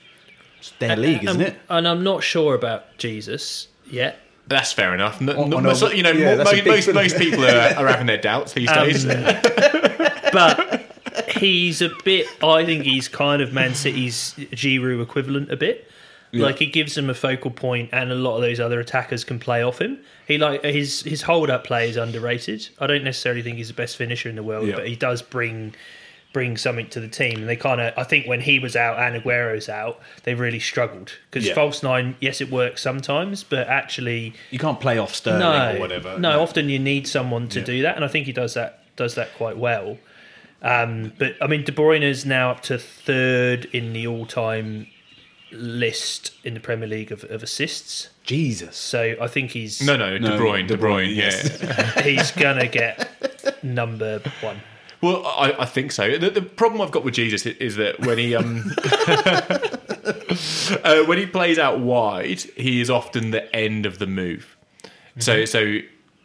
It's 0.60 0.70
their 0.78 0.96
league, 0.96 1.26
uh, 1.26 1.30
isn't 1.30 1.42
and, 1.42 1.54
it? 1.54 1.60
And 1.68 1.88
I'm 1.88 2.04
not 2.04 2.22
sure 2.22 2.54
about 2.54 2.96
Jesus 2.98 3.68
yet. 3.90 4.18
That's 4.46 4.72
fair 4.72 4.94
enough. 4.94 5.18
Oh, 5.20 5.24
no, 5.24 5.42
On- 5.42 5.50
no- 5.50 5.56
on 5.58 5.62
most- 5.64 5.82
a- 5.82 5.96
you 5.96 6.02
know, 6.02 6.10
yeah, 6.12 6.32
mo- 6.32 6.36
that's 6.38 6.50
a 6.50 6.54
most, 6.56 6.64
big 6.64 6.72
most, 6.72 6.84
thing. 6.86 6.94
most 6.94 7.16
people 7.16 7.44
are, 7.44 7.74
are 7.76 7.86
having 7.88 8.06
their 8.06 8.18
doubts 8.18 8.52
these 8.52 8.68
um, 8.68 8.86
days. 8.86 9.04
but 10.32 10.82
he's 11.36 11.82
a 11.82 11.90
bit. 12.04 12.26
I 12.42 12.64
think 12.64 12.84
he's 12.84 13.08
kind 13.08 13.42
of 13.42 13.52
Man 13.52 13.74
City's 13.74 14.34
Giroud 14.52 15.02
equivalent 15.02 15.50
a 15.50 15.56
bit. 15.56 15.86
Like 16.32 16.58
he 16.60 16.66
gives 16.66 16.94
them 16.94 17.10
a 17.10 17.14
focal 17.14 17.50
point, 17.50 17.90
and 17.92 18.12
a 18.12 18.14
lot 18.14 18.36
of 18.36 18.42
those 18.42 18.60
other 18.60 18.78
attackers 18.78 19.24
can 19.24 19.40
play 19.40 19.64
off 19.64 19.80
him. 19.80 19.98
He 20.28 20.38
like 20.38 20.62
his 20.62 21.02
his 21.02 21.22
hold 21.22 21.50
up 21.50 21.64
play 21.64 21.88
is 21.90 21.96
underrated. 21.96 22.68
I 22.78 22.86
don't 22.86 23.02
necessarily 23.02 23.42
think 23.42 23.56
he's 23.56 23.66
the 23.66 23.74
best 23.74 23.96
finisher 23.96 24.28
in 24.28 24.36
the 24.36 24.42
world, 24.44 24.68
Yeah. 24.68 24.76
but 24.76 24.86
he 24.86 24.94
does 24.94 25.22
bring 25.22 25.74
bring 26.32 26.56
something 26.56 26.88
to 26.90 27.00
the 27.00 27.08
team. 27.08 27.40
And 27.40 27.48
they 27.48 27.56
kind 27.56 27.80
of, 27.80 27.92
I 27.96 28.04
think, 28.04 28.26
when 28.26 28.40
he 28.40 28.58
was 28.58 28.76
out 28.76 28.98
and 29.00 29.16
Aguero's 29.16 29.68
out, 29.68 29.98
they 30.22 30.34
really 30.34 30.60
struggled 30.60 31.12
because 31.30 31.46
Yeah. 31.46 31.54
false 31.54 31.82
nine, 31.82 32.16
yes, 32.20 32.40
it 32.40 32.50
works 32.50 32.80
sometimes, 32.82 33.42
but 33.42 33.66
actually, 33.68 34.34
You 34.50 34.58
can't 34.60 34.78
play 34.80 34.96
off 34.98 35.14
Sterling 35.14 35.40
no, 35.40 35.76
or 35.76 35.80
whatever. 35.80 36.18
No, 36.18 36.40
often 36.40 36.68
you 36.68 36.78
need 36.78 37.08
someone 37.08 37.48
to 37.48 37.58
Yeah. 37.60 37.64
do 37.64 37.82
that, 37.82 37.96
and 37.96 38.04
I 38.04 38.08
think 38.08 38.26
he 38.26 38.32
does 38.32 38.54
that 38.54 38.76
does 38.96 39.14
that 39.14 39.34
quite 39.34 39.56
well. 39.56 39.98
Um, 40.62 41.12
but 41.18 41.36
I 41.40 41.46
mean, 41.46 41.64
De 41.64 41.72
Bruyne 41.72 42.02
is 42.02 42.26
now 42.26 42.50
up 42.50 42.60
to 42.64 42.76
third 42.78 43.64
in 43.72 43.92
the 43.94 44.06
all-time 44.06 44.88
list 45.52 46.32
in 46.44 46.54
the 46.54 46.60
Premier 46.60 46.86
League 46.86 47.10
of, 47.10 47.24
of 47.24 47.42
assists. 47.42 48.10
Jesus. 48.24 48.76
So 48.76 49.16
I 49.20 49.26
think 49.26 49.50
he's 49.50 49.80
no, 49.82 49.96
no, 49.96 50.10
De 50.10 50.20
No, 50.20 50.38
Bruyne, 50.38 50.66
De 50.66 50.76
De 50.76 50.82
Bruyne, 50.82 51.16
Bruyne, 51.16 51.16
yeah. 51.96 52.02
he's 52.02 52.30
gonna 52.32 52.68
get 52.68 53.08
number 53.64 54.20
one. 54.40 54.60
Well, 55.02 55.24
I, 55.26 55.54
I 55.60 55.64
think 55.64 55.92
so. 55.92 56.18
The, 56.18 56.28
the 56.30 56.42
problem 56.42 56.82
I've 56.82 56.90
got 56.90 57.04
with 57.04 57.14
Jesus 57.14 57.46
is 57.46 57.76
that 57.76 58.00
when 58.00 58.18
he 58.18 58.34
um, 58.34 58.70
uh, 60.84 61.04
when 61.04 61.18
he 61.18 61.26
plays 61.26 61.58
out 61.58 61.80
wide, 61.80 62.40
he 62.56 62.80
is 62.80 62.90
often 62.90 63.30
the 63.30 63.54
end 63.54 63.86
of 63.86 63.98
the 63.98 64.06
move. 64.06 64.56
So, 65.18 65.44
so 65.44 65.78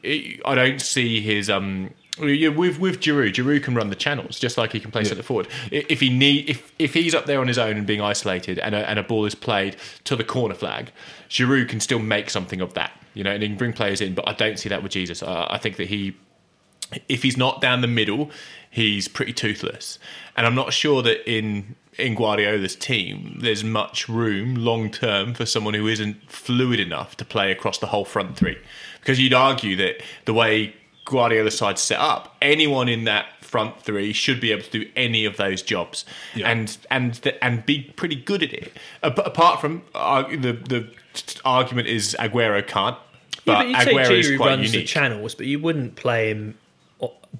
it, 0.04 0.42
I 0.46 0.56
don't 0.56 0.82
see 0.82 1.22
his 1.22 1.50
um. 1.50 1.92
yeah, 2.20 2.50
With 2.50 2.80
with 2.80 3.00
Giroud, 3.00 3.34
Giroud 3.34 3.64
can 3.64 3.76
run 3.76 3.90
the 3.90 3.96
channels 3.96 4.38
just 4.40 4.58
like 4.58 4.74
he 4.74 4.80
can 4.82 4.92
play 4.92 5.06
centre 5.06 5.24
forward. 5.24 5.48
If 5.72 6.02
he 6.02 6.10
need, 6.10 6.50
if 6.50 6.74
if 6.78 6.94
he's 6.94 7.16
up 7.16 7.26
there 7.26 7.40
on 7.40 7.48
his 7.48 7.58
own 7.58 7.78
and 7.78 7.88
being 7.88 8.02
isolated, 8.02 8.60
and 8.60 8.76
a, 8.76 8.90
and 8.90 9.00
a 9.00 9.04
ball 9.04 9.26
is 9.26 9.36
played 9.36 9.78
to 10.04 10.16
the 10.18 10.24
corner 10.26 10.56
flag, 10.56 10.92
Giroud 11.30 11.70
can 11.70 11.80
still 11.80 12.00
make 12.00 12.30
something 12.30 12.60
of 12.60 12.74
that, 12.74 12.92
you 13.14 13.24
know, 13.24 13.32
and 13.32 13.42
he 13.42 13.48
can 13.50 13.58
bring 13.58 13.72
players 13.74 14.02
in. 14.02 14.16
But 14.16 14.28
I 14.28 14.34
don't 14.34 14.60
see 14.60 14.68
that 14.70 14.84
with 14.84 14.92
Jesus. 14.92 15.24
I, 15.24 15.48
I 15.52 15.58
think 15.58 15.78
that 15.78 15.88
he 15.88 16.16
if 17.10 17.24
he's 17.24 17.36
not 17.38 17.62
down 17.62 17.82
the 17.82 17.88
middle, 17.88 18.30
he's 18.76 19.08
pretty 19.08 19.34
toothless. 19.34 19.98
And 20.36 20.46
I'm 20.46 20.56
not 20.56 20.74
sure 20.74 21.02
that 21.04 21.30
in 21.32 21.76
in 21.98 22.14
Guardiola's 22.14 22.76
team, 22.76 23.38
there's 23.42 23.64
much 23.64 24.10
room 24.10 24.54
long 24.56 24.92
term 24.92 25.34
for 25.34 25.46
someone 25.46 25.74
who 25.74 25.88
isn't 25.88 26.30
fluid 26.30 26.80
enough 26.80 27.16
to 27.18 27.26
play 27.26 27.52
across 27.52 27.78
the 27.78 27.88
whole 27.88 28.04
front 28.06 28.36
three. 28.36 28.58
Because 29.00 29.18
you'd 29.20 29.34
argue 29.34 29.76
that 29.78 30.02
the 30.26 30.34
way 30.34 30.76
Guardiola's 31.06 31.58
side's 31.58 31.82
set 31.82 32.00
up, 32.00 32.36
anyone 32.42 32.90
in 32.90 33.06
that 33.06 33.28
front 33.42 33.80
three 33.82 34.12
should 34.12 34.42
be 34.42 34.52
able 34.52 34.64
to 34.64 34.72
do 34.80 34.90
any 34.98 35.24
of 35.24 35.38
those 35.38 35.62
jobs 35.62 36.04
Yeah. 36.34 36.50
and 36.52 36.78
and 36.92 37.32
and 37.42 37.66
be 37.66 37.84
pretty 37.96 38.16
good 38.16 38.44
at 38.44 38.52
it. 38.52 38.74
Apart 39.02 39.62
from 39.62 39.84
uh, 39.94 40.24
the 40.24 40.52
the 40.54 40.90
argument 41.46 41.88
is 41.88 42.16
Aguero 42.20 42.62
can't. 42.68 42.98
But, 43.46 43.68
yeah, 43.70 43.86
but 43.86 43.88
you'd 43.94 43.96
Aguero 44.00 44.08
say 44.08 44.20
is 44.20 44.28
Giroud 44.32 44.38
quite 44.38 44.48
runs 44.50 44.72
the 44.72 44.78
unique. 44.80 44.88
channels, 44.90 45.36
but 45.36 45.46
you 45.46 45.60
wouldn't 45.60 45.96
play 45.96 46.30
him 46.32 46.58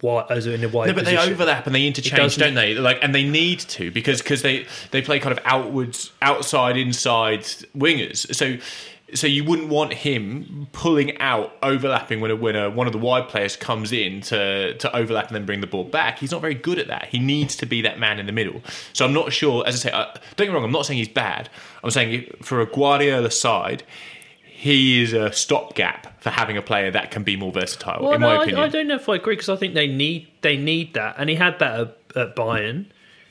wide, 0.02 0.26
as 0.30 0.46
in 0.48 0.64
a 0.64 0.70
wide 0.70 0.88
No, 0.88 0.94
but 0.94 1.06
they 1.06 1.18
overlap 1.18 1.66
and 1.66 1.76
they 1.76 1.88
interchange, 1.88 2.38
don't 2.38 2.54
they? 2.54 2.74
Like, 2.76 3.00
and 3.02 3.14
they 3.14 3.24
need 3.24 3.60
to 3.60 3.92
because 3.92 4.22
because 4.22 4.42
they 4.42 4.66
they 4.92 5.02
play 5.02 5.20
kind 5.20 5.38
of 5.38 5.44
outwards, 5.46 6.12
outside, 6.22 6.78
inside 6.78 7.42
wingers. 7.76 8.34
So. 8.36 8.58
So 9.14 9.28
you 9.28 9.44
wouldn't 9.46 9.70
want 9.70 9.94
him 9.94 10.68
pulling 10.74 11.20
out, 11.20 11.56
overlapping 11.62 12.22
when 12.22 12.32
a, 12.32 12.36
when 12.36 12.56
a, 12.56 12.72
one 12.72 12.88
of 12.88 12.92
the 12.92 13.00
wide 13.00 13.30
players 13.30 13.56
comes 13.56 13.92
in 13.92 14.20
to 14.22 14.76
to 14.80 14.94
overlap 14.96 15.28
and 15.28 15.36
then 15.36 15.46
bring 15.46 15.62
the 15.62 15.68
ball 15.68 15.84
back. 15.84 16.18
He's 16.18 16.32
not 16.32 16.42
very 16.42 16.56
good 16.56 16.80
at 16.80 16.88
that. 16.88 17.06
He 17.06 17.20
needs 17.20 17.56
to 17.58 17.68
be 17.68 17.82
that 17.84 18.00
man 18.00 18.20
in 18.20 18.26
the 18.26 18.32
middle. 18.32 18.64
So 18.94 19.06
I'm 19.06 19.14
not 19.14 19.32
sure. 19.32 19.66
As 19.66 19.76
I 19.76 19.78
say, 19.78 19.92
uh, 19.92 20.06
don't 20.36 20.48
get 20.48 20.50
me 20.50 20.56
wrong. 20.56 20.64
I'm 20.64 20.72
not 20.72 20.88
saying 20.88 20.98
he's 20.98 21.08
bad. 21.08 21.50
I'm 21.84 21.92
saying 21.92 22.32
for 22.42 22.62
a 22.62 22.66
Guardiola 22.66 23.30
side, 23.30 23.84
he 24.56 25.02
is 25.04 25.14
a 25.14 25.32
stopgap 25.34 26.22
for 26.22 26.30
having 26.30 26.58
a 26.58 26.62
player 26.62 26.90
that 26.92 27.12
can 27.12 27.24
be 27.24 27.36
more 27.36 27.52
versatile. 27.52 28.02
Well, 28.02 28.14
in 28.14 28.22
no, 28.22 28.28
my 28.28 28.36
I, 28.36 28.44
opinion, 28.44 28.60
I 28.64 28.70
don't 28.70 28.88
know 28.88 28.96
if 28.96 29.08
I 29.10 29.16
agree 29.16 29.36
because 29.36 29.50
I 29.50 29.56
think 29.58 29.74
they 29.74 29.88
need 29.88 30.28
they 30.42 30.58
need 30.58 30.94
that, 30.94 31.16
and 31.18 31.30
he 31.30 31.36
had 31.36 31.60
that 31.60 31.80
at, 31.80 31.98
at 32.16 32.36
Bayern. 32.36 32.86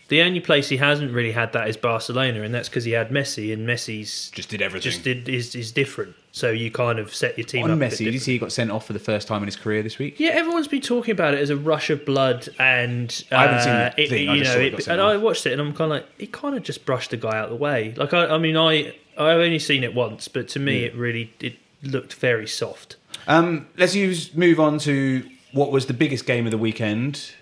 The 0.09 0.21
only 0.21 0.39
place 0.41 0.69
he 0.69 0.77
hasn't 0.77 1.13
really 1.13 1.33
had 1.33 1.55
that 1.55 1.67
is 1.67 1.79
Barcelona, 1.79 2.43
and 2.43 2.55
that's 2.55 2.69
because 2.69 2.85
he 2.85 2.93
had 2.93 3.09
Messi, 3.09 3.55
and 3.55 3.67
Messi's 3.67 4.31
Just 4.31 4.51
did 4.51 4.61
everything. 4.61 4.91
just 4.93 5.03
did, 5.03 5.29
is 5.31 5.55
is 5.55 5.73
different. 5.73 6.15
So 6.31 6.51
you 6.51 6.71
kind 6.71 6.99
of 6.99 7.15
set 7.15 7.39
your 7.39 7.47
team 7.47 7.65
On 7.65 7.71
up. 7.71 7.77
a 7.77 7.81
bit 7.81 7.93
Messi, 7.93 8.05
did 8.05 8.13
you 8.15 8.21
see 8.21 8.33
he 8.33 8.39
got 8.39 8.53
sent 8.53 8.71
off 8.71 8.87
for 8.87 8.93
the 8.93 8.99
first 8.99 9.27
time 9.29 9.41
in 9.43 9.47
his 9.47 9.57
career 9.57 9.83
this 9.83 9.99
week? 9.99 10.21
Yeah, 10.21 10.31
everyone's 10.31 10.69
been 10.69 10.83
talking 10.83 11.13
about 11.13 11.33
it 11.33 11.41
as 11.41 11.49
a 11.49 11.57
rush 11.57 11.89
of 11.91 12.05
blood, 12.05 12.49
and 12.59 13.25
uh, 13.33 13.37
I 13.37 13.43
haven't 13.47 13.61
seen 13.63 13.73
the 13.73 14.03
it, 14.03 14.09
thing, 14.11 14.29
I 14.29 14.35
you 14.35 14.41
just 14.41 14.51
know, 14.51 14.55
saw 14.57 14.61
it 14.61 14.67
it- 14.67 14.71
got 14.73 14.83
sent 14.83 15.01
and 15.01 15.09
I 15.09 15.17
watched 15.17 15.47
it, 15.47 15.53
and 15.53 15.61
I'm 15.63 15.73
kind 15.73 15.91
of 15.93 15.97
like, 15.99 16.07
he 16.21 16.27
kind 16.27 16.55
of 16.57 16.63
just 16.63 16.85
brushed 16.85 17.11
the 17.13 17.17
guy 17.17 17.39
out 17.39 17.45
of 17.45 17.51
the 17.51 17.57
way. 17.57 17.95
Like, 17.97 18.13
I, 18.13 18.27
I 18.35 18.39
mean, 18.39 18.57
I 18.59 18.95
I've 19.19 19.39
only 19.41 19.59
seen 19.59 19.85
it 19.85 19.95
once, 19.95 20.29
but 20.29 20.49
to 20.49 20.59
me, 20.59 20.85
it 20.85 20.95
really 20.95 21.33
it 21.41 21.57
looked 21.83 22.15
very 22.15 22.47
soft. 22.47 22.97
Um, 23.27 23.67
let's 23.77 23.95
use 23.95 24.35
move 24.35 24.59
on 24.61 24.79
to 24.81 25.29
what 25.53 25.71
was 25.71 25.87
the 25.87 25.95
biggest 25.95 26.27
game 26.27 26.47
of 26.47 26.51
the 26.51 26.59
weekend. 26.59 27.33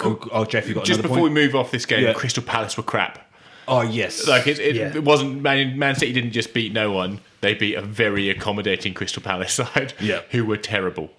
Oh, 0.00 0.18
oh 0.32 0.44
Jeff, 0.44 0.66
you 0.68 0.74
got 0.74 0.84
just 0.84 0.98
another 0.98 1.08
before 1.08 1.24
point? 1.24 1.34
we 1.34 1.40
move 1.40 1.54
off 1.54 1.70
this 1.70 1.86
game, 1.86 2.02
Yeah. 2.02 2.12
Crystal 2.12 2.42
Palace 2.42 2.76
were 2.76 2.82
crap. 2.82 3.24
Oh 3.68 3.82
yes, 3.82 4.26
Like 4.26 4.46
it, 4.46 4.58
it, 4.58 4.74
Yeah. 4.76 4.94
it 4.96 5.04
wasn't 5.04 5.42
Man, 5.42 5.78
Man 5.78 5.94
City 5.94 6.12
didn't 6.12 6.32
just 6.32 6.54
beat 6.54 6.72
no 6.72 6.90
one; 6.90 7.20
they 7.42 7.54
beat 7.54 7.74
a 7.74 7.82
very 7.82 8.30
accommodating 8.30 8.94
Crystal 8.94 9.22
Palace 9.22 9.52
side, 9.62 9.92
Yeah. 10.00 10.22
who 10.30 10.44
were 10.46 10.56
terrible. 10.56 11.10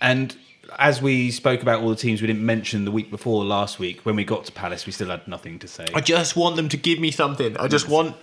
And 0.00 0.36
as 0.78 1.00
we 1.00 1.30
spoke 1.30 1.62
about 1.62 1.80
all 1.80 1.88
the 1.88 1.96
teams 1.96 2.20
we 2.20 2.26
didn't 2.26 2.44
mention 2.44 2.84
the 2.84 2.90
week 2.90 3.10
before 3.10 3.44
last 3.44 3.78
week, 3.78 4.04
when 4.04 4.14
we 4.14 4.24
got 4.24 4.44
to 4.44 4.52
Palace, 4.52 4.84
we 4.84 4.92
still 4.92 5.08
had 5.08 5.26
nothing 5.26 5.58
to 5.60 5.66
say. 5.68 5.86
I 5.94 6.00
just 6.02 6.36
want 6.36 6.56
them 6.56 6.68
to 6.68 6.76
give 6.76 6.98
me 6.98 7.10
something. 7.10 7.56
I 7.56 7.66
just 7.66 7.88
want. 7.88 8.14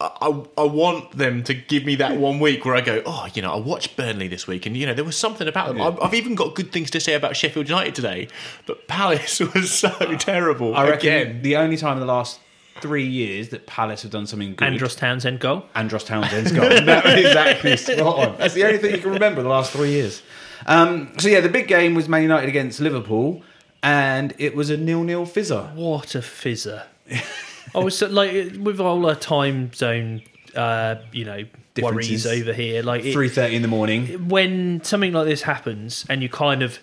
I, 0.00 0.10
I 0.20 0.42
I 0.58 0.64
want 0.64 1.12
them 1.12 1.42
to 1.44 1.54
give 1.54 1.84
me 1.84 1.96
that 1.96 2.16
one 2.16 2.38
week 2.38 2.64
where 2.64 2.74
I 2.74 2.80
go, 2.80 3.02
oh, 3.04 3.28
you 3.34 3.42
know, 3.42 3.52
I 3.52 3.56
watched 3.56 3.96
Burnley 3.96 4.28
this 4.28 4.46
week, 4.46 4.66
and 4.66 4.76
you 4.76 4.86
know, 4.86 4.94
there 4.94 5.04
was 5.04 5.16
something 5.16 5.48
about 5.48 5.68
them. 5.68 5.80
I've, 5.80 6.00
I've 6.00 6.14
even 6.14 6.34
got 6.34 6.54
good 6.54 6.72
things 6.72 6.90
to 6.92 7.00
say 7.00 7.14
about 7.14 7.36
Sheffield 7.36 7.68
United 7.68 7.94
today, 7.94 8.28
but 8.66 8.86
Palace 8.86 9.40
was 9.54 9.70
so 9.72 9.90
terrible 10.18 10.76
I 10.76 10.88
reckon 10.88 11.08
again. 11.08 11.42
the 11.42 11.56
only 11.56 11.76
time 11.76 11.94
in 11.94 12.00
the 12.00 12.06
last 12.06 12.40
three 12.80 13.06
years 13.06 13.48
that 13.48 13.66
Palace 13.66 14.02
have 14.02 14.12
done 14.12 14.26
something 14.26 14.54
good. 14.54 14.64
Andros 14.64 14.94
Townsend 14.94 15.40
goal. 15.40 15.64
Andros 15.74 16.04
Townsend's 16.04 16.52
goal. 16.52 16.68
that 16.68 17.04
was 17.04 17.14
exactly 17.14 17.76
spot 17.76 18.00
on. 18.00 18.38
That's 18.38 18.54
the 18.54 18.64
only 18.64 18.78
thing 18.78 18.94
you 18.94 19.00
can 19.00 19.10
remember 19.10 19.42
the 19.42 19.48
last 19.48 19.72
three 19.72 19.90
years. 19.90 20.22
Um, 20.66 21.12
so 21.18 21.28
yeah, 21.28 21.40
the 21.40 21.48
big 21.48 21.66
game 21.66 21.94
was 21.94 22.08
Man 22.08 22.22
United 22.22 22.48
against 22.48 22.78
Liverpool, 22.80 23.42
and 23.82 24.34
it 24.38 24.54
was 24.54 24.70
a 24.70 24.76
nil-nil 24.76 25.26
fizzer. 25.26 25.74
What 25.74 26.14
a 26.14 26.18
fizzer! 26.18 26.84
I 27.74 27.78
was 27.78 28.00
like 28.02 28.52
with 28.58 28.80
all 28.80 29.04
our 29.06 29.14
time 29.14 29.72
zone, 29.72 30.22
uh, 30.54 30.96
you 31.12 31.24
know, 31.24 31.44
worries 31.80 32.08
Differences. 32.08 32.26
over 32.26 32.52
here. 32.52 32.82
Like 32.82 33.04
it, 33.04 33.12
Three 33.12 33.28
thirty 33.28 33.56
in 33.56 33.62
the 33.62 33.68
morning. 33.68 34.28
when 34.28 34.82
something 34.84 35.12
like 35.12 35.26
this 35.26 35.42
happens, 35.42 36.04
and 36.08 36.22
you 36.22 36.28
kind 36.28 36.62
of 36.62 36.78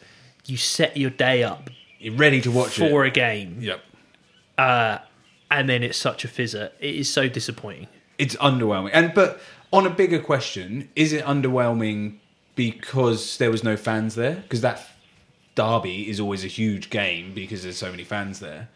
you 0.46 0.58
set 0.58 0.96
your 0.96 1.10
day 1.10 1.44
up 1.44 1.70
You're 2.00 2.16
ready 2.16 2.40
to 2.42 2.52
watch 2.52 2.78
for 2.78 3.04
it. 3.06 3.10
a 3.10 3.12
game, 3.12 3.58
Yep. 3.62 3.82
and 4.58 5.70
then 5.70 5.84
it's 5.84 5.98
such 5.98 6.24
a 6.26 6.28
fizzer. 6.28 6.72
It 6.80 6.96
is 6.96 7.10
so 7.12 7.28
disappointing. 7.28 7.88
It's 8.18 8.36
underwhelming. 8.38 8.92
And 8.94 9.14
but 9.14 9.40
on 9.74 9.86
a 9.86 9.90
bigger 9.90 10.20
question, 10.20 10.90
is 10.96 11.14
it 11.14 11.24
underwhelming 11.26 12.18
because 12.56 13.38
there 13.38 13.52
was 13.52 13.64
no 13.64 13.76
fans 13.76 14.16
there? 14.16 14.36
Because 14.36 14.62
that 14.62 14.88
derby 15.56 16.10
is 16.10 16.20
always 16.20 16.44
a 16.44 16.48
huge 16.50 16.90
game 16.90 17.34
because 17.34 17.64
there's 17.64 17.78
so 17.78 17.92
many 17.92 18.04
fans 18.04 18.40
there. 18.40 18.70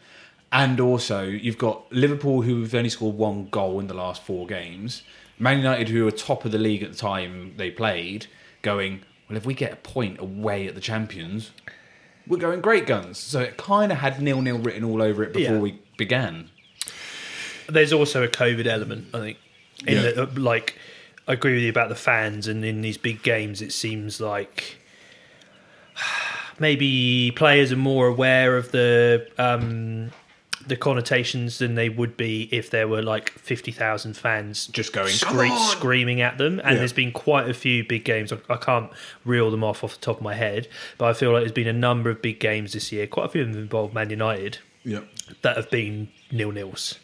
And 0.52 0.80
also, 0.80 1.22
you've 1.22 1.58
got 1.58 1.90
Liverpool 1.92 2.42
who've 2.42 2.74
only 2.74 2.88
scored 2.90 3.16
one 3.16 3.48
goal 3.50 3.78
in 3.78 3.86
the 3.86 3.94
last 3.94 4.22
four 4.22 4.46
games. 4.46 5.02
Man 5.38 5.58
United, 5.58 5.88
who 5.88 6.04
were 6.04 6.10
top 6.10 6.44
of 6.44 6.50
the 6.52 6.58
league 6.58 6.82
at 6.82 6.90
the 6.90 6.98
time 6.98 7.54
they 7.56 7.70
played, 7.70 8.26
going, 8.62 9.02
well, 9.28 9.36
if 9.36 9.46
we 9.46 9.54
get 9.54 9.72
a 9.72 9.76
point 9.76 10.18
away 10.18 10.66
at 10.66 10.74
the 10.74 10.80
champions, 10.80 11.52
we're 12.26 12.36
going 12.38 12.60
great 12.60 12.86
guns. 12.86 13.16
So 13.18 13.40
it 13.40 13.56
kind 13.56 13.92
of 13.92 13.98
had 13.98 14.20
nil 14.20 14.42
nil 14.42 14.58
written 14.58 14.82
all 14.84 15.00
over 15.00 15.22
it 15.22 15.32
before 15.32 15.54
Yeah. 15.54 15.60
we 15.60 15.78
began. 15.96 16.50
There's 17.68 17.92
also 17.92 18.24
a 18.24 18.28
COVID 18.28 18.66
element, 18.66 19.06
I 19.14 19.18
think. 19.20 19.38
In 19.86 19.94
Yeah. 19.96 20.02
that, 20.02 20.18
uh, 20.18 20.26
like, 20.34 20.76
I 21.28 21.34
agree 21.34 21.54
with 21.54 21.62
you 21.62 21.70
about 21.70 21.88
the 21.90 21.94
fans, 21.94 22.48
and 22.48 22.64
in 22.64 22.82
these 22.82 22.98
big 22.98 23.22
games, 23.22 23.62
it 23.62 23.72
seems 23.72 24.20
like 24.20 24.78
maybe 26.58 27.30
players 27.36 27.72
are 27.72 27.76
more 27.76 28.08
aware 28.08 28.56
of 28.56 28.72
the 28.72 29.28
um, 29.38 30.10
the 30.66 30.76
connotations 30.76 31.58
than 31.58 31.74
they 31.74 31.88
would 31.88 32.16
be 32.16 32.48
if 32.52 32.70
there 32.70 32.86
were 32.86 33.02
like 33.02 33.30
50,000 33.30 34.14
fans 34.16 34.66
Just 34.68 34.92
going, 34.92 35.12
scre- 35.12 35.46
screaming 35.70 36.20
at 36.20 36.38
them. 36.38 36.60
And 36.60 36.72
Yeah. 36.72 36.74
there's 36.76 36.92
been 36.92 37.12
quite 37.12 37.48
a 37.48 37.54
few 37.54 37.82
big 37.84 38.04
games. 38.04 38.32
I, 38.32 38.38
I 38.48 38.56
can't 38.56 38.90
reel 39.24 39.50
them 39.50 39.64
off 39.64 39.82
off 39.82 39.94
the 39.94 40.00
top 40.00 40.18
of 40.18 40.22
my 40.22 40.34
head, 40.34 40.68
but 40.98 41.06
I 41.06 41.12
feel 41.14 41.32
like 41.32 41.40
there's 41.42 41.52
been 41.52 41.66
a 41.66 41.72
number 41.72 42.10
of 42.10 42.20
big 42.22 42.40
games 42.40 42.72
this 42.74 42.92
year. 42.92 43.06
Quite 43.06 43.26
a 43.26 43.28
few 43.30 43.42
of 43.42 43.48
them 43.52 43.58
involved 43.62 43.94
Man 43.94 44.10
United 44.10 44.58
Yeah. 44.84 45.00
that 45.42 45.56
have 45.56 45.70
been 45.70 46.08
nil 46.30 46.52
nils. 46.52 46.98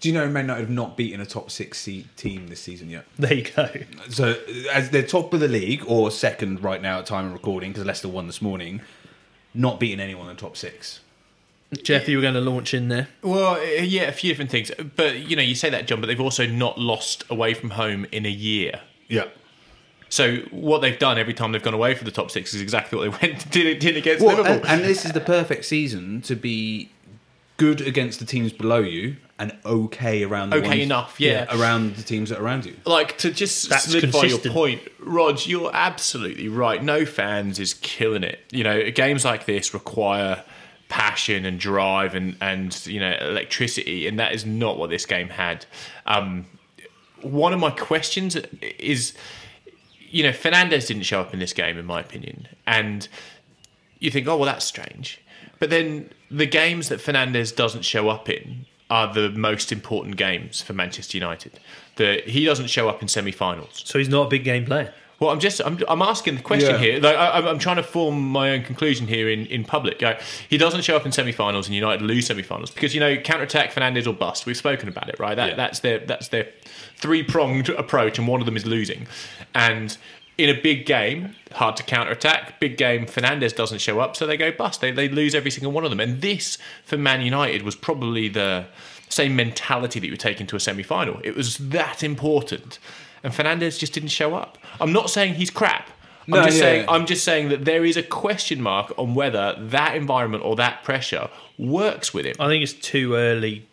Do 0.00 0.08
you 0.08 0.14
know 0.14 0.26
Man 0.28 0.44
United 0.44 0.60
have 0.62 0.70
not 0.70 0.96
beaten 0.96 1.20
a 1.20 1.26
top 1.26 1.50
six 1.50 1.82
team 2.16 2.46
this 2.48 2.60
season 2.60 2.88
yet? 2.90 3.04
There 3.18 3.34
you 3.34 3.44
go. 3.56 3.68
So 4.10 4.36
as 4.72 4.90
they're 4.90 5.02
top 5.02 5.32
of 5.34 5.40
the 5.40 5.48
league 5.48 5.82
or 5.86 6.10
second 6.10 6.62
right 6.62 6.80
now 6.80 7.00
at 7.00 7.06
time 7.06 7.26
of 7.26 7.32
recording 7.32 7.70
because 7.72 7.84
Leicester 7.86 8.08
won 8.08 8.26
this 8.26 8.40
morning, 8.40 8.80
not 9.52 9.78
beating 9.80 10.00
anyone 10.00 10.28
in 10.30 10.36
the 10.36 10.40
top 10.40 10.56
six. 10.56 11.00
Jeff, 11.82 12.08
you 12.08 12.16
were 12.16 12.22
going 12.22 12.34
to 12.34 12.40
launch 12.40 12.74
in 12.74 12.88
there. 12.88 13.08
Well, 13.22 13.54
uh, 13.54 13.60
yeah, 13.82 14.02
a 14.02 14.12
few 14.12 14.30
different 14.30 14.50
things. 14.50 14.70
But, 14.96 15.16
you 15.20 15.36
know, 15.36 15.42
you 15.42 15.54
say 15.54 15.70
that, 15.70 15.86
John, 15.86 16.00
but 16.00 16.08
they've 16.08 16.20
also 16.20 16.46
not 16.46 16.78
lost 16.78 17.24
away 17.30 17.54
from 17.54 17.70
home 17.70 18.06
in 18.10 18.26
a 18.26 18.30
year. 18.30 18.80
Yeah. 19.08 19.26
So 20.08 20.38
what 20.50 20.80
they've 20.80 20.98
done 20.98 21.16
every 21.18 21.34
time 21.34 21.52
they've 21.52 21.62
gone 21.62 21.74
away 21.74 21.94
from 21.94 22.06
the 22.06 22.10
top 22.10 22.30
six 22.32 22.52
is 22.54 22.60
exactly 22.60 22.98
what 22.98 23.04
they 23.20 23.26
went 23.28 23.50
did, 23.52 23.78
did 23.78 23.96
against 23.96 24.24
Well, 24.24 24.36
Liverpool. 24.36 24.62
and, 24.68 24.80
and 24.80 24.84
this 24.84 25.04
is 25.04 25.12
the 25.12 25.20
perfect 25.20 25.64
season 25.64 26.20
to 26.22 26.34
be 26.34 26.90
good 27.56 27.80
against 27.80 28.18
the 28.18 28.24
teams 28.26 28.52
below 28.52 28.80
you 28.80 29.16
and 29.38 29.56
okay 29.64 30.24
around 30.24 30.50
the 30.50 30.56
Okay 30.56 30.68
ones- 30.68 30.80
enough, 30.82 31.20
yeah. 31.20 31.46
around 31.56 31.94
the 31.94 32.02
teams 32.02 32.30
that 32.30 32.40
are 32.40 32.44
around 32.44 32.66
you. 32.66 32.74
like 32.86 33.16
to 33.18 33.30
just 33.30 33.68
That's 33.68 33.84
solidify 33.84 34.22
your 34.22 34.38
point, 34.40 34.82
Rog, 34.98 35.46
you're 35.46 35.70
absolutely 35.72 36.48
right. 36.48 36.82
No 36.82 37.04
fans 37.06 37.58
is 37.60 37.74
killing 37.74 38.24
it. 38.24 38.40
You 38.50 38.64
know, 38.64 38.90
games 38.90 39.24
like 39.24 39.44
this 39.46 39.72
require 39.72 40.42
passion 40.90 41.46
and 41.46 41.58
drive 41.58 42.14
and 42.14 42.36
and 42.42 42.86
you 42.86 43.00
know 43.00 43.16
electricity, 43.22 44.06
and 44.06 44.18
that 44.18 44.34
is 44.34 44.44
not 44.44 44.76
what 44.76 44.90
this 44.90 45.06
game 45.06 45.30
had. 45.30 45.64
Um, 46.04 46.46
one 47.22 47.54
of 47.54 47.60
my 47.60 47.70
questions 47.70 48.36
is, 48.78 49.14
you 49.98 50.22
know, 50.22 50.30
Fernandes 50.30 50.86
didn't 50.88 51.04
show 51.04 51.20
up 51.20 51.32
in 51.32 51.40
this 51.40 51.52
game, 51.54 51.78
in 51.78 51.86
my 51.86 52.00
opinion, 52.00 52.48
and 52.66 53.08
you 53.98 54.10
think, 54.10 54.26
oh 54.28 54.36
well, 54.36 54.46
that's 54.46 54.64
strange. 54.64 55.20
But 55.58 55.70
then 55.70 56.10
the 56.30 56.46
games 56.46 56.88
that 56.88 57.00
Fernandes 57.00 57.54
doesn't 57.54 57.82
show 57.82 58.08
up 58.08 58.28
in 58.28 58.66
are 58.90 59.12
the 59.12 59.30
most 59.30 59.70
important 59.70 60.16
games 60.16 60.60
for 60.60 60.72
Manchester 60.72 61.16
United. 61.16 61.60
That 61.96 62.28
he 62.28 62.44
doesn't 62.44 62.68
show 62.68 62.88
up 62.88 63.02
in 63.02 63.08
semi-finals. 63.08 63.82
So 63.84 63.98
he's 63.98 64.08
not 64.08 64.26
a 64.26 64.30
big 64.30 64.42
game 64.42 64.64
player. 64.64 64.92
Well, 65.20 65.28
I'm 65.30 65.38
just 65.38 65.60
I'm, 65.64 65.78
I'm 65.86 66.00
asking 66.00 66.36
the 66.36 66.42
question 66.42 66.70
Yeah. 66.76 66.78
here. 66.78 67.00
Like, 67.00 67.14
I, 67.16 67.26
I'm- 67.28 67.46
I'm 67.46 67.58
trying 67.58 67.76
to 67.76 67.82
form 67.82 68.26
my 68.30 68.52
own 68.52 68.62
conclusion 68.62 69.06
here 69.06 69.28
in, 69.28 69.44
in 69.46 69.64
public. 69.64 70.00
Like, 70.00 70.22
he 70.48 70.56
doesn't 70.56 70.80
show 70.82 70.96
up 70.96 71.04
in 71.04 71.12
semi-finals 71.12 71.66
and 71.66 71.74
United 71.74 72.00
lose 72.02 72.26
semi-finals 72.26 72.70
because 72.70 72.94
you 72.94 73.00
know 73.00 73.16
counter-attack 73.18 73.72
Fernandes 73.72 74.06
or 74.06 74.14
bust. 74.14 74.46
We've 74.46 74.56
spoken 74.56 74.88
about 74.88 75.10
it, 75.10 75.18
right? 75.20 75.34
That 75.34 75.50
Yeah. 75.50 75.54
that's 75.56 75.80
their 75.80 75.98
that's 75.98 76.28
their 76.28 76.48
three-pronged 76.96 77.68
approach, 77.68 78.18
and 78.18 78.26
one 78.26 78.40
of 78.40 78.46
them 78.46 78.56
is 78.56 78.64
losing. 78.66 79.06
And 79.54 79.96
in 80.38 80.48
a 80.48 80.58
big 80.58 80.86
game, 80.86 81.36
hard 81.52 81.76
to 81.76 81.82
counter-attack. 81.82 82.58
Big 82.58 82.78
game, 82.78 83.04
Fernandes 83.04 83.54
doesn't 83.54 83.80
show 83.82 84.00
up, 84.00 84.16
so 84.16 84.26
they 84.26 84.38
go 84.38 84.50
bust. 84.50 84.80
They 84.80 84.90
they 84.90 85.08
lose 85.08 85.34
every 85.34 85.50
single 85.50 85.70
one 85.70 85.84
of 85.84 85.90
them. 85.90 86.00
And 86.00 86.22
this 86.22 86.56
for 86.84 86.96
Man 86.96 87.20
United 87.20 87.60
was 87.62 87.76
probably 87.76 88.28
the 88.28 88.64
same 89.10 89.36
mentality 89.36 90.00
that 90.00 90.06
you 90.06 90.12
would 90.12 90.20
take 90.20 90.40
into 90.40 90.56
a 90.56 90.60
semi-final. 90.60 91.20
It 91.24 91.36
was 91.36 91.58
that 91.58 92.02
important, 92.02 92.78
and 93.22 93.32
Fernandes 93.32 93.78
just 93.78 93.92
didn't 93.92 94.08
show 94.10 94.34
up. 94.34 94.58
I'm 94.80 94.92
not 94.92 95.10
saying 95.10 95.34
he's 95.34 95.50
crap. 95.50 95.88
I'm 96.26 96.32
No, 96.38 96.44
just 96.44 96.56
yeah. 96.58 96.62
saying 96.62 96.84
I'm 96.88 97.06
just 97.06 97.24
saying 97.24 97.48
that 97.48 97.64
there 97.64 97.84
is 97.84 97.96
a 97.96 98.02
question 98.02 98.60
mark 98.62 98.92
on 98.98 99.14
whether 99.14 99.56
that 99.58 99.94
environment 99.96 100.44
or 100.44 100.56
that 100.56 100.84
pressure 100.84 101.28
works 101.58 102.12
with 102.14 102.24
him. 102.26 102.36
I 102.38 102.46
think 102.48 102.62
it's 102.62 102.72
too 102.72 103.14
early 103.14 103.66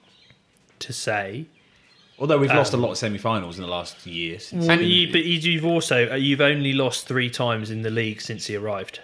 to 0.79 0.93
say. 0.93 1.45
Although 2.19 2.39
we've 2.39 2.49
lost 2.51 2.73
a 2.73 2.77
lot 2.77 2.89
of 2.91 2.97
semi-finals 2.97 3.57
in 3.59 3.61
the 3.63 3.69
last 3.69 4.07
year. 4.07 4.39
Since 4.39 4.67
And 4.67 4.81
you, 4.81 5.11
but 5.11 5.23
you- 5.23 5.51
you've 5.51 5.65
also 5.65 6.11
uh, 6.11 6.15
you've 6.15 6.41
only 6.41 6.73
lost 6.73 7.07
three 7.07 7.29
times 7.29 7.69
in 7.69 7.83
the 7.83 7.91
league 7.91 8.21
since 8.21 8.47
he 8.47 8.55
arrived, 8.55 9.01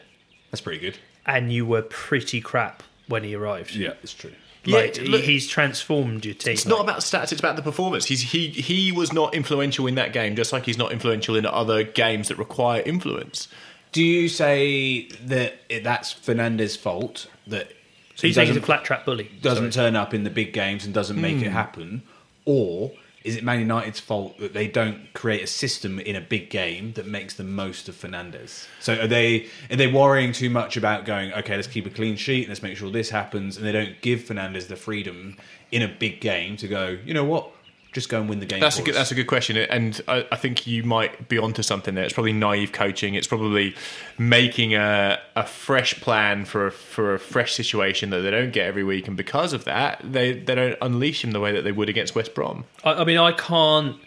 That's 0.50 0.62
pretty 0.62 0.80
good. 0.80 0.98
and 1.28 1.54
you 1.54 1.64
were 1.66 1.84
pretty 1.84 2.42
crap 2.42 2.82
when 3.08 3.24
he 3.24 3.36
arrived. 3.36 3.76
Yeah, 3.76 3.94
it's 4.02 4.14
true. 4.16 4.32
Like 4.66 4.96
Yeah, 4.96 5.04
he- 5.04 5.10
look- 5.10 5.24
he's 5.24 5.48
transformed 5.48 6.26
your 6.26 6.36
team. 6.36 6.54
It's 6.54 6.66
not 6.66 6.82
about 6.82 7.00
stats; 7.00 7.32
it's 7.32 7.40
about 7.40 7.56
the 7.56 7.62
performance. 7.62 8.06
He's 8.06 8.22
he 8.22 8.48
he 8.48 8.92
was 8.92 9.12
not 9.12 9.34
influential 9.34 9.88
in 9.88 9.96
that 9.96 10.14
game, 10.14 10.36
just 10.36 10.54
like 10.54 10.66
he's 10.66 10.78
not 10.78 10.92
influential 10.92 11.36
in 11.36 11.46
other 11.46 11.84
games 11.84 12.30
that 12.30 12.38
require 12.38 12.82
influence. 12.82 13.48
Do 13.92 14.04
you 14.04 14.28
say 14.30 15.08
that 15.26 15.56
that's 15.84 16.12
Fernandes's 16.12 16.76
fault 16.76 17.28
that 17.48 17.68
so 18.16 18.28
you 18.28 18.30
he 18.30 18.34
think 18.34 18.48
he's 18.48 18.58
a 18.58 18.62
flat 18.62 18.84
track 18.84 19.06
bully? 19.06 19.30
doesn't 19.42 19.74
Sorry. 19.74 19.88
turn 19.88 19.96
up 19.96 20.14
in 20.14 20.24
the 20.24 20.30
big 20.30 20.54
games 20.54 20.86
and 20.86 20.94
doesn't 20.94 21.20
make 21.20 21.38
it 21.38 21.48
hmm. 21.48 21.54
happen, 21.54 22.04
or 22.46 22.92
is 23.24 23.38
it 23.38 23.44
Man 23.44 23.60
United's 23.60 24.00
fault 24.00 24.38
that 24.40 24.54
they 24.54 24.68
don't 24.68 25.14
create 25.14 25.42
a 25.42 25.48
system 25.48 26.00
in 26.00 26.16
a 26.16 26.22
big 26.22 26.50
game 26.50 26.94
that 26.94 27.08
makes 27.08 27.36
the 27.36 27.44
most 27.44 27.88
of 27.88 27.96
Fernandes? 27.96 28.68
So 28.80 29.00
are 29.00 29.08
they 29.08 29.48
are 29.72 29.78
they 29.78 29.88
worrying 29.88 30.34
too 30.34 30.50
much 30.50 30.78
about 30.78 31.06
going 31.06 31.34
okay, 31.34 31.56
let's 31.56 31.68
keep 31.68 31.86
a 31.86 31.90
clean 31.90 32.16
sheet, 32.16 32.50
let's 32.50 32.62
make 32.62 32.78
sure 32.78 32.92
this 32.92 33.10
happens, 33.10 33.58
and 33.58 33.66
they 33.66 33.72
don't 33.72 34.02
give 34.02 34.22
Fernandes 34.22 34.68
the 34.68 34.76
freedom 34.76 35.38
in 35.72 35.82
a 35.82 35.88
big 35.88 36.22
game 36.22 36.58
to 36.58 36.68
go, 36.68 36.98
you 37.06 37.14
know 37.14 37.24
what, 37.24 37.52
just 37.94 38.10
go 38.10 38.20
and 38.20 38.30
win 38.30 38.40
the 38.40 38.46
game. 38.46 38.60
That's 38.60 38.78
a 38.78 38.80
for 38.80 38.86
good. 38.86 38.96
us." 38.96 38.98
That's 38.98 39.12
a 39.12 39.16
good 39.16 39.28
question, 39.28 39.58
and 39.58 40.02
I, 40.08 40.26
I 40.32 40.36
think 40.36 40.68
you 40.68 40.84
might 40.84 41.30
be 41.30 41.38
onto 41.38 41.64
something 41.64 41.96
there. 41.96 42.04
It's 42.04 42.14
probably 42.14 42.34
naive 42.34 42.72
coaching. 42.72 43.16
It's 43.16 43.28
probably 43.28 43.76
making 44.18 44.76
a, 44.76 45.20
a 45.36 45.46
fresh 45.46 46.00
plan 46.02 46.46
for 46.46 46.68
a, 46.68 46.72
for 46.72 47.14
a 47.14 47.20
fresh 47.20 47.54
situation 47.54 48.10
that 48.10 48.22
they 48.22 48.32
don't 48.32 48.52
get 48.52 48.68
every 48.68 48.84
week, 48.84 49.08
and 49.08 49.16
because 49.16 49.54
of 49.54 49.66
that, 49.66 50.00
they 50.04 50.34
they 50.34 50.56
don't 50.56 50.78
unleash 50.82 51.24
him 51.24 51.32
the 51.32 51.40
way 51.40 51.52
that 51.52 51.64
they 51.64 51.72
would 51.72 51.90
against 51.90 52.16
West 52.16 52.34
Brom. 52.36 52.66
I, 52.84 52.94
I 52.94 53.04
mean, 53.06 53.18
I 53.18 53.32
can't. 53.32 53.98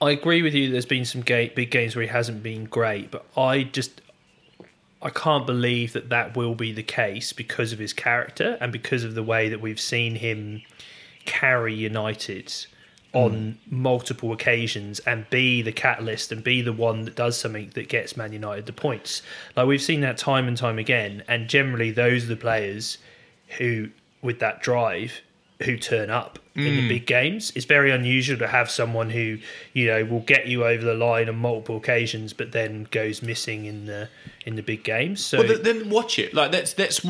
I 0.00 0.10
agree 0.10 0.42
with 0.42 0.54
you. 0.54 0.70
There's 0.70 0.86
been 0.86 1.04
some 1.04 1.20
ga- 1.20 1.52
big 1.54 1.70
games 1.70 1.94
where 1.94 2.02
he 2.02 2.08
hasn't 2.08 2.42
been 2.42 2.64
great, 2.64 3.12
but 3.12 3.24
I 3.36 3.62
just 3.62 4.00
I 5.02 5.10
can't 5.10 5.46
believe 5.46 5.92
that 5.94 6.10
that 6.10 6.36
will 6.36 6.54
be 6.54 6.72
the 6.72 6.82
case 6.82 7.32
because 7.32 7.72
of 7.72 7.78
his 7.78 7.92
character 7.92 8.56
and 8.60 8.72
because 8.72 9.02
of 9.02 9.14
the 9.14 9.22
way 9.22 9.48
that 9.48 9.60
we've 9.60 9.80
seen 9.80 10.14
him 10.14 10.62
carry 11.24 11.74
United 11.74 12.52
on 13.12 13.58
multiple 13.68 14.32
occasions 14.32 14.98
and 15.00 15.28
be 15.28 15.60
the 15.60 15.72
catalyst 15.72 16.32
and 16.32 16.42
be 16.42 16.62
the 16.62 16.72
one 16.72 17.04
that 17.04 17.14
does 17.14 17.36
something 17.36 17.70
that 17.74 17.88
gets 17.88 18.16
Man 18.16 18.32
United 18.32 18.66
the 18.66 18.72
points. 18.72 19.22
Like 19.54 19.66
we've 19.66 19.82
seen 19.82 20.00
that 20.00 20.16
time 20.16 20.48
and 20.48 20.56
time 20.56 20.78
again, 20.78 21.22
and 21.28 21.48
generally 21.48 21.90
those 21.90 22.24
are 22.24 22.28
the 22.28 22.36
players 22.36 22.98
who, 23.58 23.90
with 24.22 24.38
that 24.38 24.62
drive, 24.62 25.20
who 25.62 25.76
turn 25.76 26.10
up 26.10 26.38
in 26.54 26.64
the 26.64 26.82
mm. 26.82 26.88
big 26.88 27.06
games. 27.06 27.52
It's 27.54 27.64
very 27.64 27.90
unusual 27.90 28.38
to 28.38 28.46
have 28.46 28.70
someone 28.70 29.10
who 29.10 29.38
you 29.72 29.86
know 29.86 30.04
will 30.04 30.20
get 30.20 30.46
you 30.46 30.64
over 30.64 30.84
the 30.84 30.94
line 30.94 31.28
on 31.28 31.36
multiple 31.36 31.76
occasions, 31.76 32.32
but 32.32 32.52
then 32.52 32.86
goes 32.90 33.22
missing 33.22 33.66
in 33.66 33.86
the 33.86 34.08
in 34.46 34.56
the 34.56 34.62
big 34.62 34.84
games. 34.84 35.24
So 35.24 35.38
Well, 35.38 35.58
then 35.62 35.90
watch 35.90 36.18
it. 36.18 36.34
Like 36.34 36.50
that's 36.50 36.72
that's 36.72 37.04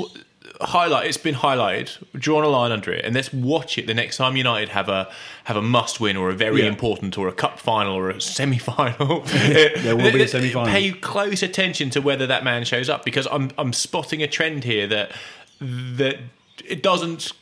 highlight. 0.60 1.06
It's 1.06 1.16
been 1.16 1.34
highlighted. 1.34 1.90
Drawn 2.14 2.44
a 2.44 2.48
line 2.48 2.72
under 2.72 2.92
it, 2.92 3.04
and 3.04 3.14
let's 3.14 3.32
watch 3.32 3.78
it 3.78 3.86
the 3.86 3.94
next 3.94 4.16
time 4.16 4.36
United 4.36 4.68
have 4.70 4.88
a 4.88 5.10
have 5.44 5.56
a 5.56 5.62
must 5.62 6.00
win 6.00 6.16
or 6.16 6.30
a 6.30 6.34
very 6.34 6.60
Yeah. 6.62 6.68
important 6.68 7.18
or 7.18 7.28
a 7.28 7.32
cup 7.32 7.58
final 7.58 7.94
or 7.94 8.10
a 8.10 8.20
semi 8.20 8.58
final. 8.58 9.20
there 9.24 9.96
will 9.96 10.12
be 10.12 10.22
a 10.22 10.28
semi-final. 10.28 10.70
Pay 10.72 10.92
close 10.92 11.42
attention 11.42 11.90
to 11.90 12.00
whether 12.00 12.26
that 12.26 12.44
man 12.44 12.64
shows 12.64 12.88
up 12.88 13.04
because 13.04 13.26
I'm 13.30 13.50
I'm 13.58 13.72
spotting 13.72 14.22
a 14.22 14.28
trend 14.28 14.64
here 14.64 14.86
that 14.86 15.12
that 15.60 16.16
it 16.64 16.82
doesn't 16.82 17.32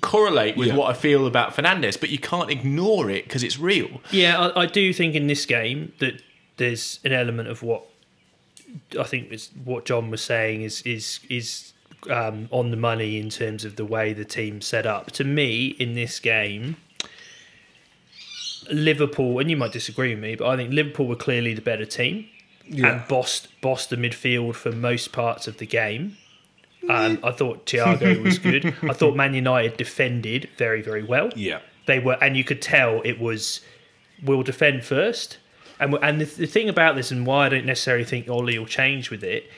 correlate 0.00 0.56
with 0.56 0.68
Yeah. 0.68 0.76
what 0.76 0.90
I 0.90 0.94
feel 0.94 1.26
about 1.26 1.54
Fernandes, 1.54 1.98
but 2.00 2.08
you 2.10 2.18
can't 2.18 2.50
ignore 2.50 3.10
it 3.10 3.24
because 3.24 3.42
it's 3.42 3.58
real. 3.58 4.00
Yeah, 4.10 4.38
I, 4.56 4.62
I 4.62 4.66
do 4.66 4.92
think 4.92 5.14
in 5.14 5.26
this 5.26 5.44
game 5.46 5.92
that 5.98 6.22
there's 6.56 6.98
an 7.04 7.12
element 7.12 7.48
of 7.48 7.62
what 7.62 7.84
I 8.98 9.02
think 9.04 9.32
is 9.32 9.50
what 9.64 9.84
John 9.84 10.10
was 10.10 10.22
saying 10.22 10.62
is 10.62 10.82
is 10.82 11.20
is 11.28 11.72
um, 12.08 12.48
on 12.50 12.70
the 12.70 12.76
money 12.76 13.18
in 13.18 13.28
terms 13.30 13.64
of 13.64 13.76
the 13.76 13.84
way 13.84 14.12
the 14.12 14.24
team 14.24 14.60
set 14.60 14.86
up. 14.86 15.10
To 15.12 15.24
me, 15.24 15.68
in 15.78 15.94
this 15.94 16.18
game, 16.20 16.76
Liverpool, 18.70 19.38
and 19.38 19.50
you 19.50 19.56
might 19.56 19.72
disagree 19.72 20.14
with 20.14 20.22
me, 20.22 20.36
but 20.36 20.46
I 20.46 20.56
think 20.56 20.72
Liverpool 20.72 21.06
were 21.06 21.16
clearly 21.16 21.54
the 21.54 21.60
better 21.60 21.84
team 21.84 22.26
and 22.72 23.02
bossed 23.08 23.48
bossed 23.60 23.90
the 23.90 23.96
midfield 23.96 24.54
for 24.54 24.72
most 24.72 25.12
parts 25.12 25.48
of 25.48 25.58
the 25.58 25.66
game. 25.66 26.16
Um, 26.88 27.18
I 27.22 27.32
thought 27.32 27.66
Thiago 27.66 28.22
was 28.22 28.38
good. 28.38 28.64
I 28.82 28.92
thought 28.92 29.14
Man 29.14 29.34
United 29.34 29.76
defended 29.76 30.48
very 30.56 30.80
very 30.80 31.02
well 31.02 31.30
yeah. 31.34 31.60
they 31.86 31.98
were, 31.98 32.16
and 32.22 32.36
you 32.36 32.44
could 32.44 32.62
tell 32.62 33.02
it 33.04 33.18
was 33.20 33.60
we'll 34.22 34.42
defend 34.42 34.84
first. 34.84 35.38
And 35.78 35.96
and 36.02 36.20
the, 36.20 36.24
the 36.24 36.46
thing 36.46 36.68
about 36.68 36.96
this, 36.96 37.10
and 37.10 37.26
why 37.26 37.46
I 37.46 37.48
don't 37.48 37.66
necessarily 37.66 38.04
think 38.04 38.28
Ollie 38.28 38.58
will 38.58 38.66
change 38.66 39.10
with 39.10 39.24
it, 39.24 39.50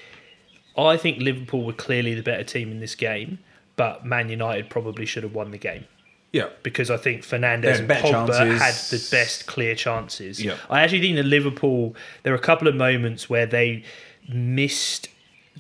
I 0.77 0.97
think 0.97 1.19
Liverpool 1.21 1.65
were 1.65 1.73
clearly 1.73 2.15
the 2.15 2.23
better 2.23 2.45
team 2.45 2.71
in 2.71 2.81
this 2.81 2.95
game, 2.95 3.39
but 3.77 4.05
Man 4.05 4.29
United 4.29 4.71
probably 4.71 5.07
should 5.07 5.23
have 5.23 5.35
won 5.35 5.51
the 5.51 5.59
game 5.59 5.85
Yeah. 6.33 6.49
because 6.63 6.91
I 6.91 6.97
think 6.97 7.23
Fernandes 7.23 7.79
and 7.81 7.89
Pogba 7.89 8.29
chances. 8.29 8.61
had 8.63 8.75
the 8.99 9.09
best 9.11 9.47
clear 9.47 9.75
chances. 9.75 10.43
Yeah. 10.43 10.57
I 10.71 10.83
actually 10.83 11.01
think 11.01 11.17
that 11.17 11.25
Liverpool, 11.27 11.95
there 12.23 12.33
were 12.33 12.39
a 12.39 12.43
couple 12.43 12.69
of 12.69 12.75
moments 12.75 13.29
where 13.29 13.47
they 13.47 13.85
missed 14.29 15.09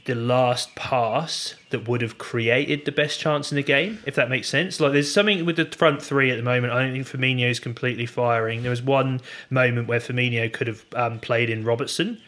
the 0.06 0.14
last 0.14 0.74
pass 0.74 1.54
that 1.70 1.86
would 1.86 2.00
have 2.00 2.18
created 2.18 2.84
the 2.86 2.92
best 2.92 3.20
chance 3.20 3.52
in 3.52 3.56
the 3.56 3.62
game, 3.62 3.98
if 4.06 4.14
that 4.14 4.28
makes 4.30 4.48
sense. 4.48 4.80
Like 4.80 4.92
there's 4.92 5.12
something 5.12 5.44
with 5.44 5.56
the 5.56 5.66
front 5.66 6.02
three 6.02 6.30
at 6.30 6.36
the 6.36 6.42
moment. 6.42 6.72
I 6.72 6.82
don't 6.82 6.92
think 6.92 7.06
Firmino 7.06 7.48
is 7.48 7.60
completely 7.60 8.06
firing. 8.06 8.62
There 8.62 8.70
was 8.70 8.82
one 8.82 9.20
moment 9.50 9.88
where 9.88 10.00
Firmino 10.00 10.50
could 10.52 10.66
have 10.66 10.84
um, 10.96 11.20
played 11.20 11.50
in 11.50 11.64
Robertson, 11.64 12.20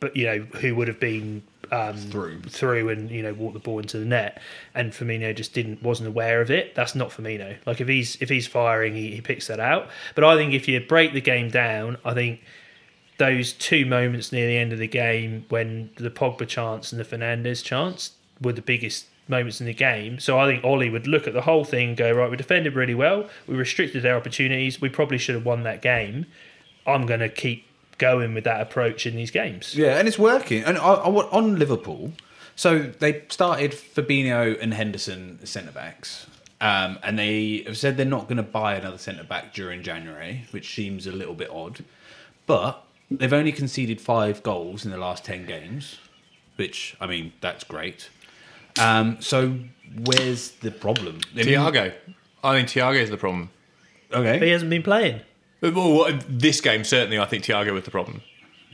but 0.00 0.16
you 0.16 0.24
know 0.26 0.38
who 0.60 0.74
would 0.74 0.88
have 0.88 0.98
been 0.98 1.42
um, 1.70 1.96
Through. 1.96 2.42
through 2.42 2.88
and 2.88 3.10
you 3.10 3.22
know 3.22 3.32
walk 3.32 3.52
the 3.52 3.60
ball 3.60 3.78
into 3.78 3.98
the 3.98 4.04
net, 4.04 4.40
and 4.74 4.92
Firmino 4.92 5.34
just 5.34 5.54
didn't 5.54 5.82
wasn't 5.82 6.08
aware 6.08 6.40
of 6.40 6.50
it. 6.50 6.74
That's 6.74 6.94
not 6.94 7.10
Firmino. 7.10 7.56
Like 7.66 7.80
if 7.80 7.88
he's 7.88 8.16
if 8.20 8.28
he's 8.28 8.46
firing, 8.46 8.94
he, 8.94 9.12
he 9.12 9.20
picks 9.20 9.46
that 9.46 9.60
out. 9.60 9.88
But 10.14 10.24
I 10.24 10.36
think 10.36 10.52
if 10.52 10.68
you 10.68 10.80
break 10.80 11.12
the 11.12 11.20
game 11.20 11.50
down, 11.50 11.98
I 12.04 12.14
think 12.14 12.40
those 13.18 13.52
two 13.52 13.84
moments 13.84 14.32
near 14.32 14.46
the 14.46 14.56
end 14.56 14.72
of 14.72 14.78
the 14.78 14.88
game 14.88 15.44
when 15.50 15.90
the 15.96 16.10
Pogba 16.10 16.48
chance 16.48 16.90
and 16.90 17.00
the 17.00 17.04
Fernandes 17.04 17.62
chance 17.62 18.12
were 18.40 18.52
the 18.52 18.62
biggest 18.62 19.06
moments 19.28 19.60
in 19.60 19.66
the 19.66 19.74
game. 19.74 20.18
So 20.18 20.38
I 20.38 20.46
think 20.46 20.64
Ollie 20.64 20.90
would 20.90 21.06
look 21.06 21.26
at 21.26 21.34
the 21.34 21.42
whole 21.42 21.64
thing 21.64 21.90
and 21.90 21.96
go, 21.96 22.10
right, 22.12 22.30
we 22.30 22.36
defended 22.36 22.74
really 22.74 22.94
well, 22.94 23.28
we 23.46 23.54
restricted 23.54 24.02
their 24.02 24.16
opportunities, 24.16 24.80
we 24.80 24.88
probably 24.88 25.18
should 25.18 25.34
have 25.34 25.44
won 25.44 25.62
that 25.64 25.82
game. 25.82 26.26
I'm 26.86 27.06
going 27.06 27.20
to 27.20 27.28
keep 27.28 27.66
going 28.00 28.34
with 28.34 28.42
that 28.44 28.60
approach 28.60 29.06
in 29.06 29.14
these 29.14 29.30
games. 29.30 29.76
Yeah, 29.76 29.98
and 29.98 30.08
it's 30.08 30.18
working. 30.18 30.64
And 30.64 30.76
I, 30.78 30.94
I, 30.94 31.08
want- 31.08 31.32
on 31.32 31.56
Liverpool, 31.58 32.12
so 32.56 32.78
they 32.80 33.22
started 33.28 33.70
Fabinho 33.72 34.60
and 34.60 34.74
Henderson 34.74 35.38
as 35.42 35.50
centre 35.50 35.70
backs. 35.70 36.26
Um, 36.62 36.98
and 37.02 37.18
they 37.18 37.62
have 37.66 37.78
said 37.78 37.96
they're 37.96 38.04
not 38.04 38.24
going 38.24 38.36
to 38.38 38.42
buy 38.42 38.74
another 38.74 38.98
centre 38.98 39.24
back 39.24 39.54
during 39.54 39.82
January, 39.82 40.46
which 40.50 40.74
seems 40.74 41.06
a 41.06 41.12
little 41.12 41.34
bit 41.34 41.48
odd. 41.50 41.84
But 42.46 42.82
they've 43.10 43.32
only 43.32 43.52
conceded 43.52 44.00
five 44.00 44.42
goals 44.42 44.84
in 44.84 44.90
the 44.90 44.98
last 44.98 45.24
10 45.24 45.46
games, 45.46 45.98
which, 46.56 46.96
I 47.00 47.06
mean, 47.06 47.32
that's 47.40 47.64
great. 47.64 48.10
Um, 48.78 49.20
so 49.20 49.58
where's 50.04 50.50
the 50.52 50.70
problem? 50.70 51.20
I 51.34 51.36
mean- 51.36 51.46
Thiago. 51.46 51.92
I 52.42 52.56
think 52.56 52.68
Thiago 52.68 52.96
is 53.00 53.10
the 53.10 53.16
problem. 53.18 53.50
Okay. 54.12 54.38
But 54.38 54.46
he 54.46 54.52
hasn't 54.52 54.70
been 54.70 54.82
playing. 54.82 55.20
Well, 55.60 56.18
this 56.28 56.60
game 56.60 56.84
certainly, 56.84 57.18
I 57.18 57.26
think 57.26 57.44
Thiago 57.44 57.72
was 57.72 57.84
the 57.84 57.90
problem. 57.90 58.22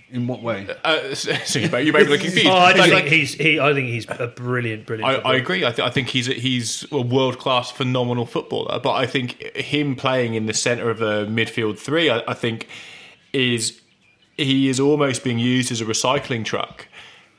In 0.08 0.28
what 0.28 0.40
way? 0.40 0.68
Uh, 0.84 1.14
so 1.14 1.34
so 1.44 1.58
you 1.58 1.68
may, 1.68 1.82
you 1.82 1.92
may 1.92 2.04
be 2.04 2.10
looking 2.10 2.26
confused. 2.26 2.46
Oh, 2.46 2.56
I 2.56 2.72
think 2.74 2.92
like- 2.94 3.04
he's 3.06 3.34
he. 3.34 3.58
I 3.58 3.74
think 3.74 3.88
he's 3.88 4.06
a 4.08 4.28
brilliant, 4.28 4.86
brilliant. 4.86 5.26
I, 5.26 5.32
I 5.32 5.34
agree. 5.34 5.64
I, 5.66 5.72
th- 5.72 5.86
I 5.86 5.90
think 5.90 6.08
he's 6.08 6.28
a, 6.28 6.32
he's 6.34 6.86
a 6.92 7.00
world 7.00 7.38
class, 7.38 7.72
phenomenal 7.72 8.24
footballer. 8.24 8.78
But 8.78 8.92
I 8.92 9.06
think 9.06 9.42
him 9.56 9.96
playing 9.96 10.34
in 10.34 10.46
the 10.46 10.54
centre 10.54 10.90
of 10.90 11.02
a 11.02 11.26
midfield 11.26 11.78
three, 11.78 12.08
I, 12.08 12.22
I 12.28 12.34
think, 12.34 12.68
is 13.32 13.80
he 14.36 14.68
is 14.68 14.78
almost 14.78 15.24
being 15.24 15.40
used 15.40 15.72
as 15.72 15.80
a 15.80 15.84
recycling 15.84 16.44
truck, 16.44 16.86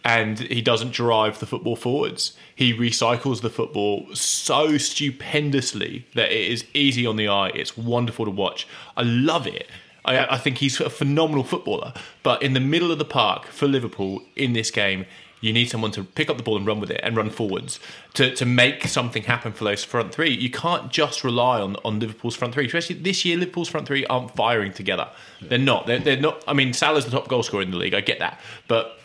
and 0.07 0.39
he 0.39 0.61
doesn't 0.61 0.93
drive 0.93 1.37
the 1.39 1.45
football 1.45 1.75
forwards. 1.75 2.31
He 2.55 2.73
recycles 2.73 3.41
the 3.41 3.49
football 3.49 4.07
so 4.13 4.77
stupendously 4.77 6.07
that 6.15 6.31
it 6.31 6.49
is 6.49 6.63
easy 6.73 7.05
on 7.05 7.17
the 7.17 7.27
eye. 7.27 7.49
It's 7.49 7.75
wonderful 7.75 8.23
to 8.23 8.31
watch. 8.31 8.69
I 8.95 9.01
love 9.01 9.45
it. 9.45 9.67
I, 10.05 10.35
I 10.35 10.37
think 10.37 10.59
he's 10.59 10.79
a 10.79 10.89
phenomenal 10.89 11.43
footballer. 11.43 11.93
But 12.23 12.41
in 12.41 12.53
the 12.53 12.61
middle 12.61 12.89
of 12.89 12.99
the 12.99 13.05
park 13.05 13.47
for 13.47 13.67
Liverpool 13.67 14.21
in 14.37 14.53
this 14.53 14.71
game, 14.71 15.05
you 15.41 15.51
need 15.51 15.69
someone 15.69 15.91
to 15.91 16.05
pick 16.05 16.29
up 16.29 16.37
the 16.37 16.43
ball 16.43 16.55
and 16.55 16.65
run 16.65 16.79
with 16.79 16.89
it 16.89 17.01
and 17.03 17.17
run 17.17 17.29
forwards 17.29 17.81
to, 18.13 18.33
to 18.33 18.45
make 18.45 18.87
something 18.87 19.23
happen 19.23 19.51
for 19.51 19.65
those 19.65 19.83
front 19.83 20.13
three. 20.13 20.33
You 20.33 20.49
can't 20.49 20.89
just 20.89 21.25
rely 21.25 21.59
on, 21.59 21.75
on 21.83 21.99
Liverpool's 21.99 22.37
front 22.37 22.53
three, 22.53 22.65
especially 22.65 22.95
this 22.95 23.25
year. 23.25 23.35
Liverpool's 23.35 23.67
front 23.67 23.85
three 23.85 24.05
aren't 24.05 24.33
firing 24.37 24.71
together. 24.71 25.09
They're 25.41 25.57
not. 25.59 25.85
They're, 25.85 25.99
they're 25.99 26.15
not. 26.15 26.45
I 26.47 26.53
mean, 26.53 26.71
Salah's 26.71 27.03
the 27.03 27.11
top 27.11 27.27
goal 27.27 27.43
scorer 27.43 27.61
in 27.61 27.71
the 27.71 27.77
league. 27.77 27.93
I 27.93 27.99
get 27.99 28.19
that, 28.19 28.39
but 28.69 28.97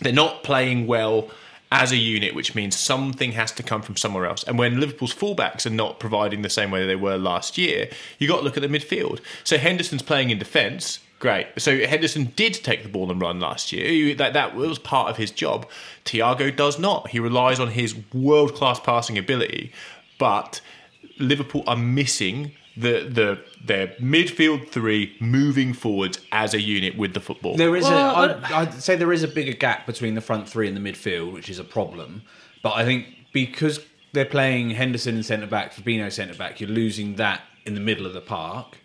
they're 0.00 0.12
not 0.12 0.42
playing 0.42 0.86
well 0.86 1.30
as 1.74 1.90
a 1.90 1.96
unit, 1.96 2.34
which 2.34 2.54
means 2.54 2.76
something 2.76 3.32
has 3.32 3.50
to 3.52 3.62
come 3.62 3.82
from 3.82 3.96
somewhere 3.96 4.26
else. 4.26 4.44
And 4.44 4.58
when 4.58 4.78
Liverpool's 4.78 5.14
fullbacks 5.14 5.66
are 5.66 5.70
not 5.70 5.98
providing 5.98 6.42
the 6.42 6.48
same 6.48 6.70
way 6.70 6.86
they 6.86 6.94
were 6.94 7.16
last 7.16 7.58
year, 7.58 7.88
you 8.18 8.28
got 8.28 8.38
to 8.38 8.42
look 8.42 8.56
at 8.56 8.62
the 8.62 8.68
midfield. 8.68 9.20
So 9.42 9.58
Henderson's 9.58 10.02
playing 10.02 10.30
in 10.30 10.38
defence. 10.38 11.00
Great. 11.18 11.48
So 11.58 11.84
Henderson 11.86 12.32
did 12.36 12.54
take 12.54 12.84
the 12.84 12.88
ball 12.88 13.10
and 13.10 13.20
run 13.20 13.40
last 13.40 13.72
year. 13.72 14.14
That 14.14 14.34
that 14.34 14.54
was 14.54 14.78
part 14.78 15.10
of 15.10 15.16
his 15.16 15.30
job. 15.30 15.68
Thiago 16.04 16.54
does 16.54 16.78
not. 16.78 17.08
He 17.08 17.18
relies 17.18 17.58
on 17.58 17.68
his 17.68 17.96
world 18.12 18.54
class 18.54 18.78
passing 18.78 19.18
ability, 19.18 19.72
but 20.18 20.60
Liverpool 21.18 21.64
are 21.66 21.76
missing 21.76 22.52
the 22.76 23.08
the 23.08 23.42
their 23.64 23.88
midfield 24.00 24.68
three 24.68 25.16
moving 25.20 25.72
forwards 25.72 26.20
as 26.32 26.52
a 26.52 26.60
unit 26.60 26.96
with 26.98 27.14
the 27.14 27.20
football. 27.20 27.56
There 27.56 27.74
is 27.74 27.84
Well, 27.84 28.14
a, 28.14 28.36
I'd, 28.36 28.52
I'd 28.52 28.74
say 28.74 28.94
there 28.94 29.12
is 29.12 29.22
a 29.22 29.28
bigger 29.28 29.54
gap 29.54 29.86
between 29.86 30.14
the 30.14 30.20
front 30.20 30.48
three 30.48 30.68
and 30.68 30.76
the 30.76 30.80
midfield, 30.80 31.32
which 31.32 31.48
is 31.48 31.58
a 31.58 31.64
problem. 31.64 32.22
But 32.62 32.74
I 32.76 32.84
think 32.84 33.06
because 33.32 33.80
they're 34.12 34.24
playing 34.24 34.70
Henderson 34.70 35.16
in 35.16 35.22
centre 35.22 35.46
back, 35.46 35.74
Fabinho 35.74 36.12
centre 36.12 36.34
back, 36.34 36.60
you're 36.60 36.70
losing 36.70 37.16
that 37.16 37.40
in 37.64 37.74
the 37.74 37.80
middle 37.80 38.06
of 38.06 38.12
the 38.12 38.20
park, 38.20 38.78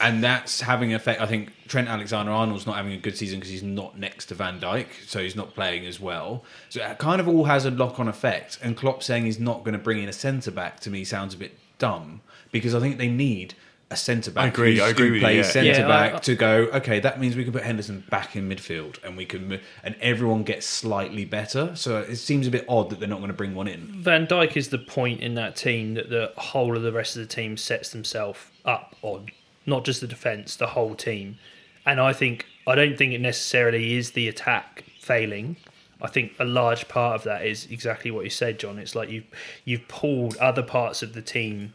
and 0.00 0.22
that's 0.22 0.60
having 0.60 0.90
an 0.90 0.96
effect. 0.96 1.20
I 1.20 1.26
think 1.26 1.52
Trent 1.68 1.88
Alexander-Arnold's 1.88 2.66
not 2.66 2.76
having 2.76 2.92
a 2.92 2.96
good 2.96 3.16
season 3.16 3.38
because 3.38 3.50
he's 3.50 3.62
not 3.62 3.98
next 3.98 4.26
to 4.26 4.34
Van 4.34 4.60
Dijk, 4.60 4.86
so 5.06 5.20
he's 5.22 5.36
not 5.36 5.54
playing 5.54 5.86
as 5.86 6.00
well. 6.00 6.44
So 6.68 6.84
it 6.84 6.98
kind 6.98 7.20
of 7.20 7.28
all 7.28 7.44
has 7.44 7.64
a 7.64 7.70
knock-on 7.70 8.08
effect. 8.08 8.58
And 8.62 8.76
Klopp 8.76 9.02
saying 9.02 9.24
he's 9.24 9.38
not 9.38 9.64
going 9.64 9.72
to 9.72 9.78
bring 9.78 10.02
in 10.02 10.08
a 10.08 10.12
centre 10.12 10.50
back 10.50 10.80
to 10.80 10.90
me 10.90 11.04
sounds 11.04 11.34
a 11.34 11.36
bit 11.36 11.58
dumb 11.78 12.22
because 12.52 12.74
I 12.74 12.80
think 12.80 12.98
they 12.98 13.08
need. 13.08 13.54
A 13.90 13.96
centre 13.96 14.30
back 14.30 14.44
I 14.44 14.48
agree, 14.48 14.72
who's- 14.76 14.82
I 14.86 14.88
agree 14.90 15.06
who 15.06 15.12
with 15.12 15.20
you, 15.22 15.26
plays 15.26 15.46
yeah. 15.46 15.52
centre 15.52 15.70
Yeah, 15.80 15.88
I- 15.88 16.10
back 16.10 16.22
to 16.22 16.34
go. 16.34 16.52
Okay, 16.72 17.00
that 17.00 17.20
means 17.20 17.36
we 17.36 17.44
can 17.44 17.52
put 17.52 17.62
Henderson 17.62 18.02
back 18.10 18.34
in 18.34 18.48
midfield, 18.48 18.96
and 19.04 19.16
we 19.16 19.24
can, 19.24 19.60
and 19.84 19.94
everyone 20.00 20.42
gets 20.42 20.66
slightly 20.66 21.24
better. 21.24 21.72
So 21.76 21.98
it 21.98 22.16
seems 22.16 22.46
a 22.46 22.50
bit 22.50 22.64
odd 22.68 22.90
that 22.90 22.98
they're 22.98 23.08
not 23.08 23.18
going 23.18 23.28
to 23.28 23.34
bring 23.36 23.54
one 23.54 23.68
in. 23.68 23.86
Van 24.02 24.26
Dijk 24.26 24.56
is 24.56 24.70
the 24.70 24.78
point 24.78 25.20
in 25.20 25.34
that 25.34 25.54
team 25.54 25.94
that 25.94 26.08
the 26.10 26.32
whole 26.36 26.76
of 26.76 26.82
the 26.82 26.92
rest 26.92 27.14
of 27.16 27.22
the 27.22 27.32
team 27.32 27.56
sets 27.56 27.90
themselves 27.90 28.40
up 28.64 28.96
on, 29.02 29.28
not 29.66 29.84
just 29.84 30.00
the 30.00 30.06
defence, 30.08 30.56
the 30.56 30.68
whole 30.68 30.94
team. 30.94 31.38
And 31.86 32.00
I 32.00 32.12
think 32.14 32.46
I 32.66 32.74
don't 32.74 32.96
think 32.96 33.12
it 33.12 33.20
necessarily 33.20 33.94
is 33.94 34.12
the 34.12 34.26
attack 34.28 34.84
failing. 34.98 35.56
I 36.00 36.08
think 36.08 36.32
a 36.38 36.44
large 36.46 36.88
part 36.88 37.14
of 37.16 37.24
that 37.24 37.46
is 37.46 37.66
exactly 37.70 38.10
what 38.10 38.24
you 38.24 38.30
said, 38.30 38.58
John. 38.58 38.78
It's 38.78 38.94
like 38.94 39.10
you've 39.10 39.26
you've 39.66 39.86
pulled 39.88 40.36
other 40.38 40.62
parts 40.62 41.02
of 41.02 41.12
the 41.12 41.22
team 41.22 41.74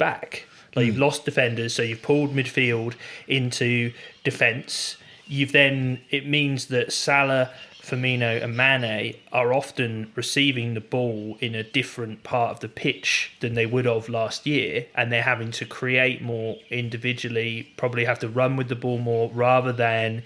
back. 0.00 0.46
Like 0.74 0.86
you've 0.86 0.98
lost 0.98 1.24
defenders, 1.24 1.74
so 1.74 1.82
you've 1.82 2.02
pulled 2.02 2.34
midfield 2.34 2.94
into 3.28 3.92
defence. 4.24 4.96
You've 5.26 5.52
then 5.52 6.00
it 6.10 6.26
means 6.26 6.66
that 6.66 6.92
Salah, 6.92 7.50
Firmino, 7.82 8.42
and 8.42 8.56
Mane 8.56 9.16
are 9.32 9.52
often 9.52 10.10
receiving 10.16 10.74
the 10.74 10.80
ball 10.80 11.36
in 11.40 11.54
a 11.54 11.62
different 11.62 12.22
part 12.22 12.52
of 12.52 12.60
the 12.60 12.68
pitch 12.68 13.32
than 13.40 13.54
they 13.54 13.66
would 13.66 13.84
have 13.84 14.08
last 14.08 14.46
year, 14.46 14.86
and 14.94 15.12
they're 15.12 15.22
having 15.22 15.50
to 15.52 15.64
create 15.64 16.22
more 16.22 16.56
individually. 16.70 17.72
Probably 17.76 18.04
have 18.04 18.20
to 18.20 18.28
run 18.28 18.56
with 18.56 18.68
the 18.68 18.76
ball 18.76 18.98
more 18.98 19.30
rather 19.32 19.72
than. 19.72 20.22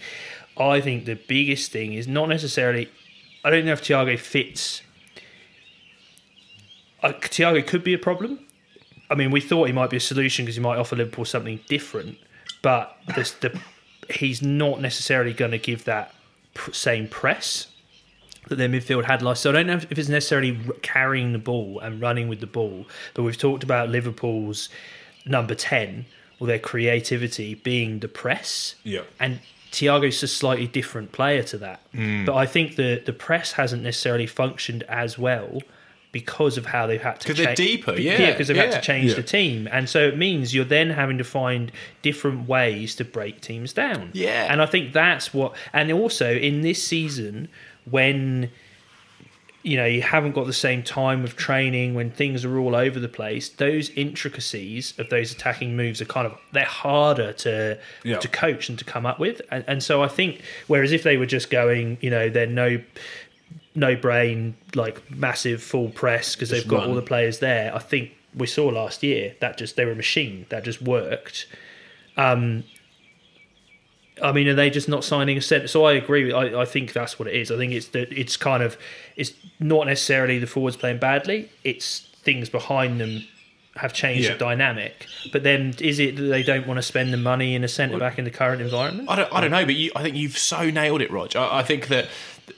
I 0.57 0.81
think 0.81 1.05
the 1.05 1.17
biggest 1.17 1.73
thing 1.73 1.95
is 1.95 2.07
not 2.07 2.29
necessarily. 2.29 2.89
I 3.45 3.51
don't 3.51 3.67
know 3.67 3.73
if 3.73 3.83
Thiago 3.83 4.19
fits. 4.19 4.83
Uh, 7.03 7.13
Thiago 7.13 7.67
could 7.67 7.83
be 7.83 7.93
a 7.93 7.99
problem. 7.99 8.39
I 9.11 9.15
mean, 9.15 9.31
we 9.31 9.41
thought 9.41 9.67
he 9.67 9.73
might 9.73 9.91
be 9.91 9.97
a 9.97 10.01
solution 10.01 10.45
because 10.45 10.57
he 10.57 10.63
might 10.63 10.79
offer 10.79 10.97
Liverpool 10.97 11.25
something 11.25 11.61
different, 11.69 12.19
but 12.63 12.97
this, 13.15 13.33
the, 13.33 13.59
he's 14.11 14.43
not 14.43 14.81
necessarily 14.81 15.33
going 15.33 15.51
to 15.51 15.59
give 15.59 15.85
that 15.85 16.15
same 16.73 17.09
press 17.09 17.69
that 18.49 18.57
their 18.57 18.69
midfield 18.69 19.05
had 19.05 19.23
last. 19.23 19.43
So 19.43 19.51
I 19.51 19.53
don't 19.55 19.67
know 19.67 19.75
if 19.75 19.99
it's 19.99 20.09
necessarily 20.09 20.59
carrying 20.83 21.33
the 21.33 21.39
ball 21.39 21.81
and 21.81 22.01
running 22.01 22.29
with 22.29 22.41
the 22.41 22.47
ball, 22.47 22.87
but 23.15 23.23
we've 23.23 23.39
talked 23.39 23.63
about 23.63 23.89
Liverpool's 23.89 24.69
number 25.25 25.55
10 25.55 26.07
or 26.41 26.47
their 26.47 26.59
creativity 26.59 27.55
being 27.55 28.01
the 28.01 28.09
press. 28.09 28.75
Yeah. 28.83 29.03
And 29.19 29.41
Thiago's 29.73 30.23
a 30.23 30.29
slightly 30.29 30.67
different 30.67 31.13
player 31.13 31.43
to 31.45 31.59
that. 31.59 31.81
Mm. 31.93 32.27
But 32.27 32.35
I 32.37 32.47
think 32.47 32.77
the, 32.77 33.03
the 33.05 33.13
press 33.13 33.53
hasn't 33.53 33.83
necessarily 33.83 34.27
functioned 34.27 34.83
as 34.85 35.19
well 35.19 35.61
because 36.15 36.57
of 36.57 36.65
how 36.65 36.87
they've 36.87 37.03
had 37.03 37.21
to 37.21 37.27
'Cause 37.29 37.37
they're 37.45 37.55
deeper, 37.55 37.93
Be- 37.93 38.05
yeah, 38.05 38.31
because 38.31 38.49
they've 38.49 38.57
had 38.57 38.71
to 38.73 38.81
change 38.81 39.11
Yeah. 39.11 39.17
the 39.17 39.23
team. 39.25 39.69
And 39.71 39.89
so 39.89 40.07
it 40.09 40.17
means 40.17 40.55
you're 40.55 40.65
then 40.65 40.91
having 40.91 41.19
to 41.19 41.25
find 41.25 41.71
different 42.01 42.49
ways 42.49 42.95
to 42.95 43.05
break 43.05 43.41
teams 43.43 43.73
down. 43.75 44.11
Yeah. 44.15 44.47
And 44.51 44.63
I 44.63 44.67
think 44.67 44.93
that's 44.95 45.35
what 45.35 45.55
and 45.73 45.91
also 45.93 46.33
in 46.35 46.63
this 46.63 46.83
season 46.83 47.49
when 47.85 48.51
you 49.67 49.79
know 49.79 49.87
you 49.87 50.03
haven't 50.03 50.33
got 50.33 50.47
the 50.47 50.53
same 50.53 50.83
time 50.83 51.25
of 51.25 51.37
training 51.37 51.95
when 51.95 52.11
things 52.11 52.45
are 52.45 52.59
all 52.59 52.77
over 52.77 53.01
the 53.01 53.09
place 53.09 53.49
those 53.49 53.89
intricacies 53.97 54.93
of 54.99 55.09
those 55.09 55.33
attacking 55.33 55.75
moves 55.75 56.03
are 56.03 56.05
kind 56.05 56.27
of 56.27 56.37
they're 56.53 56.65
harder 56.67 57.33
to 57.33 57.79
Yeah. 58.05 58.19
to 58.19 58.29
coach 58.29 58.69
and 58.69 58.79
to 58.79 58.85
come 58.85 59.07
up 59.07 59.19
with 59.19 59.41
and, 59.51 59.65
and 59.67 59.83
so 59.83 60.03
i 60.03 60.09
think 60.09 60.43
whereas 60.67 60.93
if 60.93 61.03
they 61.03 61.17
were 61.17 61.25
just 61.25 61.49
going 61.51 61.97
you 62.03 62.11
know 62.11 62.29
they're 62.29 62.47
no 62.47 62.79
no 63.75 63.97
brain 63.97 64.55
like 64.75 65.11
massive 65.11 65.63
full 65.63 65.89
press 65.91 66.35
because 66.35 66.51
they've 66.51 66.69
got 66.69 66.81
run. 66.81 66.89
all 66.91 66.95
the 66.95 67.03
players 67.03 67.39
there 67.41 67.75
i 67.75 67.79
think 67.79 68.13
we 68.35 68.47
saw 68.47 68.67
last 68.67 69.03
year 69.03 69.35
that 69.41 69.57
just 69.59 69.77
they 69.77 69.85
were 69.85 69.93
a 69.93 69.97
machine 69.97 70.47
that 70.49 70.65
just 70.65 70.81
worked 70.83 71.47
um 72.17 72.65
I 74.23 74.31
mean, 74.31 74.47
are 74.47 74.55
they 74.55 74.71
just 74.71 74.89
not 74.89 75.03
signing 75.03 75.37
a 75.37 75.41
centre? 75.41 75.67
So 75.67 75.85
I 75.87 75.95
agree. 75.95 76.33
I, 76.33 76.61
I 76.63 76.65
think 76.65 76.93
that's 76.93 77.19
what 77.19 77.27
it 77.27 77.35
is. 77.35 77.51
I 77.51 77.57
think 77.57 77.73
it's 77.73 77.89
that 77.89 78.13
it's 78.13 78.37
kind 78.37 78.63
of 78.63 78.79
it's 79.17 79.33
not 79.59 79.89
necessarily 79.89 80.39
the 80.39 80.47
forwards 80.47 80.77
playing 80.77 80.99
badly. 80.99 81.51
It's 81.65 81.99
things 82.23 82.49
behind 82.49 83.01
them 83.01 83.25
have 83.75 83.93
changed 83.93 84.25
Yeah. 84.27 84.35
the 84.35 84.39
dynamic. 84.39 85.07
But 85.33 85.43
then 85.43 85.75
is 85.81 85.99
it 85.99 86.15
that 86.15 86.23
they 86.23 86.45
don't 86.45 86.65
want 86.65 86.79
to 86.79 86.83
spend 86.83 87.13
the 87.13 87.17
money 87.17 87.57
in 87.57 87.65
a 87.65 87.69
centre 87.69 87.99
back 87.99 88.17
in 88.17 88.25
the 88.25 88.31
current 88.31 88.63
environment? 88.63 89.11
I 89.11 89.17
don't, 89.17 89.33
I 89.33 89.41
don't 89.41 89.51
know, 89.51 89.65
but 89.65 89.75
you, 89.75 89.91
I 89.97 90.03
think 90.05 90.15
you've 90.15 90.39
so 90.39 90.71
nailed 90.71 91.03
it, 91.03 91.11
Rog. 91.11 91.35
I, 91.35 91.59
I 91.59 91.63
think 91.65 91.89
that 91.89 92.07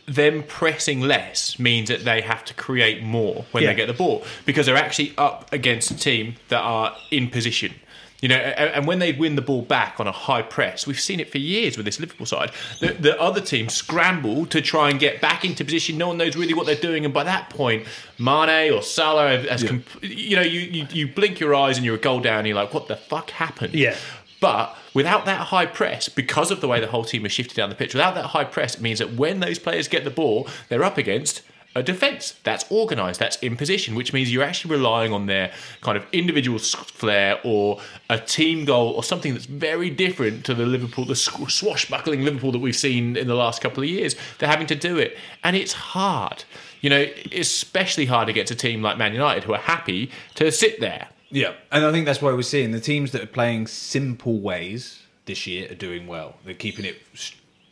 them 0.07 0.42
pressing 0.46 1.01
less 1.01 1.59
means 1.59 1.88
that 1.88 2.05
they 2.05 2.20
have 2.20 2.44
to 2.46 2.55
create 2.55 3.03
more 3.03 3.44
when 3.53 3.62
Yeah. 3.62 3.70
they 3.70 3.77
get 3.77 3.87
the 3.87 3.92
ball 3.94 4.25
because 4.44 4.66
they're 4.66 4.77
actually 4.77 5.12
up 5.18 5.53
against 5.53 5.90
a 5.90 5.96
team 5.96 6.37
that 6.49 6.61
are 6.61 6.96
in 7.11 7.29
position. 7.31 7.75
You 8.22 8.31
know, 8.31 8.37
and 8.37 8.87
when 8.87 8.99
they 8.99 9.12
win 9.12 9.37
the 9.37 9.42
ball 9.42 9.61
back 9.61 10.01
on 10.01 10.07
a 10.07 10.12
high 10.12 10.40
press, 10.40 10.87
we've 10.87 10.99
seen 10.99 11.20
it 11.20 11.31
for 11.31 11.37
years 11.37 11.77
with 11.77 11.85
this 11.85 12.01
Liverpool 12.01 12.25
side. 12.25 12.51
The, 12.81 12.94
the 12.94 13.20
other 13.20 13.42
team 13.42 13.68
scramble 13.68 14.46
to 14.46 14.62
try 14.62 14.88
and 14.88 14.99
get 14.99 15.20
back 15.20 15.44
into 15.44 15.64
position. 15.66 15.99
No 15.99 16.09
one 16.09 16.16
knows 16.16 16.35
really 16.35 16.55
what 16.55 16.64
they're 16.64 16.75
doing, 16.77 17.05
and 17.05 17.12
by 17.12 17.25
that 17.25 17.51
point, 17.51 17.85
Mane 18.18 18.72
or 18.72 18.81
Salah 18.83 19.37
has, 19.46 19.62
Yeah. 19.62 19.68
comp- 19.68 20.03
you 20.03 20.35
know, 20.35 20.42
you, 20.42 20.61
you 20.61 20.87
you 20.92 21.09
blink 21.09 21.38
your 21.40 21.55
eyes 21.55 21.77
and 21.77 21.85
you're 21.85 21.96
a 21.96 21.99
goal 21.99 22.20
down. 22.20 22.38
And 22.38 22.49
you're 22.49 22.57
like, 22.57 22.72
what 22.72 22.88
the 22.88 22.96
fuck 22.96 23.31
happened? 23.31 23.75
Yeah. 23.75 23.94
But 24.40 24.77
without 24.94 25.25
that 25.25 25.49
high 25.49 25.66
press, 25.66 26.09
because 26.09 26.51
of 26.51 26.61
the 26.61 26.68
way 26.68 26.81
the 26.81 26.87
whole 26.87 27.05
team 27.05 27.22
has 27.22 27.33
shifted 27.33 27.57
down 27.57 27.70
the 27.70 27.75
pitch, 27.75 27.94
without 27.94 28.14
that 28.14 28.27
high 28.27 28.44
press, 28.44 28.75
it 28.75 28.81
means 28.81 28.99
that 28.99 29.14
when 29.14 29.40
those 29.40 29.59
players 29.59 29.88
get 29.88 30.05
the 30.05 30.11
ball, 30.11 30.49
they're 30.68 30.85
up 30.85 30.99
against 30.99 31.42
a 31.77 31.83
defence 31.83 32.35
that's 32.42 32.70
organised, 32.72 33.20
that's 33.20 33.37
in 33.37 33.55
position, 33.55 33.94
which 33.94 34.14
means 34.14 34.33
you're 34.33 34.42
actually 34.42 34.75
relying 34.75 35.12
on 35.12 35.27
their 35.27 35.53
kind 35.83 35.99
of 35.99 36.07
individual 36.11 36.59
flair 36.59 37.38
or 37.44 37.79
a 38.09 38.18
team 38.18 38.64
goal 38.64 38.92
or 38.92 39.05
something 39.05 39.35
that's 39.35 39.44
very 39.44 39.90
different 39.90 40.42
to 40.46 40.55
the 40.55 40.64
Liverpool, 40.64 41.05
the 41.05 41.14
swashbuckling 41.14 42.25
Liverpool 42.25 42.51
that 42.51 42.61
we've 42.61 42.75
seen 42.75 43.14
in 43.14 43.27
the 43.27 43.35
last 43.35 43.61
couple 43.61 43.83
of 43.83 43.90
years. 43.90 44.16
They're 44.38 44.49
having 44.49 44.66
to 44.68 44.75
do 44.75 44.96
it, 44.96 45.18
and 45.44 45.55
it's 45.55 45.75
hard. 45.75 46.44
You 46.81 46.88
know, 46.88 47.07
especially 47.33 48.07
hard 48.07 48.31
against 48.31 48.51
a 48.51 48.57
team 48.57 48.81
like 48.81 48.96
Man 48.96 49.12
United 49.12 49.44
who 49.44 49.53
are 49.53 49.59
happy 49.59 50.11
to 50.37 50.51
sit 50.51 50.81
there. 50.81 51.09
Yeah, 51.30 51.54
and 51.72 51.84
I 51.84 51.90
think 51.92 52.06
that's 52.06 52.22
why 52.22 52.32
we're 52.32 52.42
seeing 52.42 52.70
the 52.70 52.80
teams 52.80 53.12
that 53.12 53.22
are 53.22 53.26
playing 53.26 53.66
simple 53.66 54.38
ways 54.38 55.02
this 55.24 55.46
year 55.46 55.70
are 55.70 55.74
doing 55.74 56.06
well. 56.06 56.36
They're 56.44 56.54
keeping 56.54 56.84
it 56.84 56.96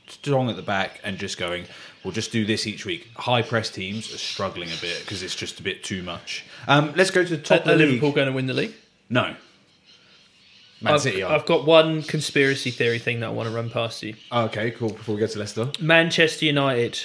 strong 0.08 0.50
at 0.50 0.56
the 0.56 0.62
back 0.62 1.00
and 1.04 1.18
just 1.18 1.38
going, 1.38 1.66
we'll 2.02 2.12
just 2.12 2.32
do 2.32 2.44
this 2.44 2.66
each 2.66 2.84
week. 2.84 3.08
High 3.16 3.42
press 3.42 3.70
teams 3.70 4.12
are 4.12 4.18
struggling 4.18 4.68
a 4.70 4.76
bit 4.80 5.00
because 5.00 5.22
it's 5.22 5.34
just 5.34 5.60
a 5.60 5.62
bit 5.62 5.84
too 5.84 6.02
much. 6.02 6.44
Um, 6.66 6.92
let's 6.96 7.10
go 7.10 7.24
to 7.24 7.36
the 7.36 7.42
top 7.42 7.66
Are, 7.66 7.72
of 7.72 7.78
the 7.78 7.86
Liverpool 7.86 8.12
going 8.12 8.26
to 8.26 8.32
win 8.32 8.46
the 8.46 8.54
league? 8.54 8.74
No. 9.08 9.34
Man 10.80 10.94
I've, 10.94 11.00
City 11.00 11.22
are. 11.22 11.32
I've 11.32 11.46
got 11.46 11.64
one 11.64 12.02
conspiracy 12.02 12.70
theory 12.70 12.98
thing 12.98 13.20
that 13.20 13.26
I 13.26 13.30
want 13.30 13.48
to 13.48 13.54
run 13.54 13.70
past 13.70 14.02
you. 14.02 14.14
Oh, 14.30 14.44
okay, 14.46 14.70
cool. 14.72 14.90
Before 14.90 15.14
we 15.14 15.20
go 15.20 15.26
to 15.26 15.38
Leicester. 15.38 15.70
Manchester 15.80 16.44
United, 16.44 17.00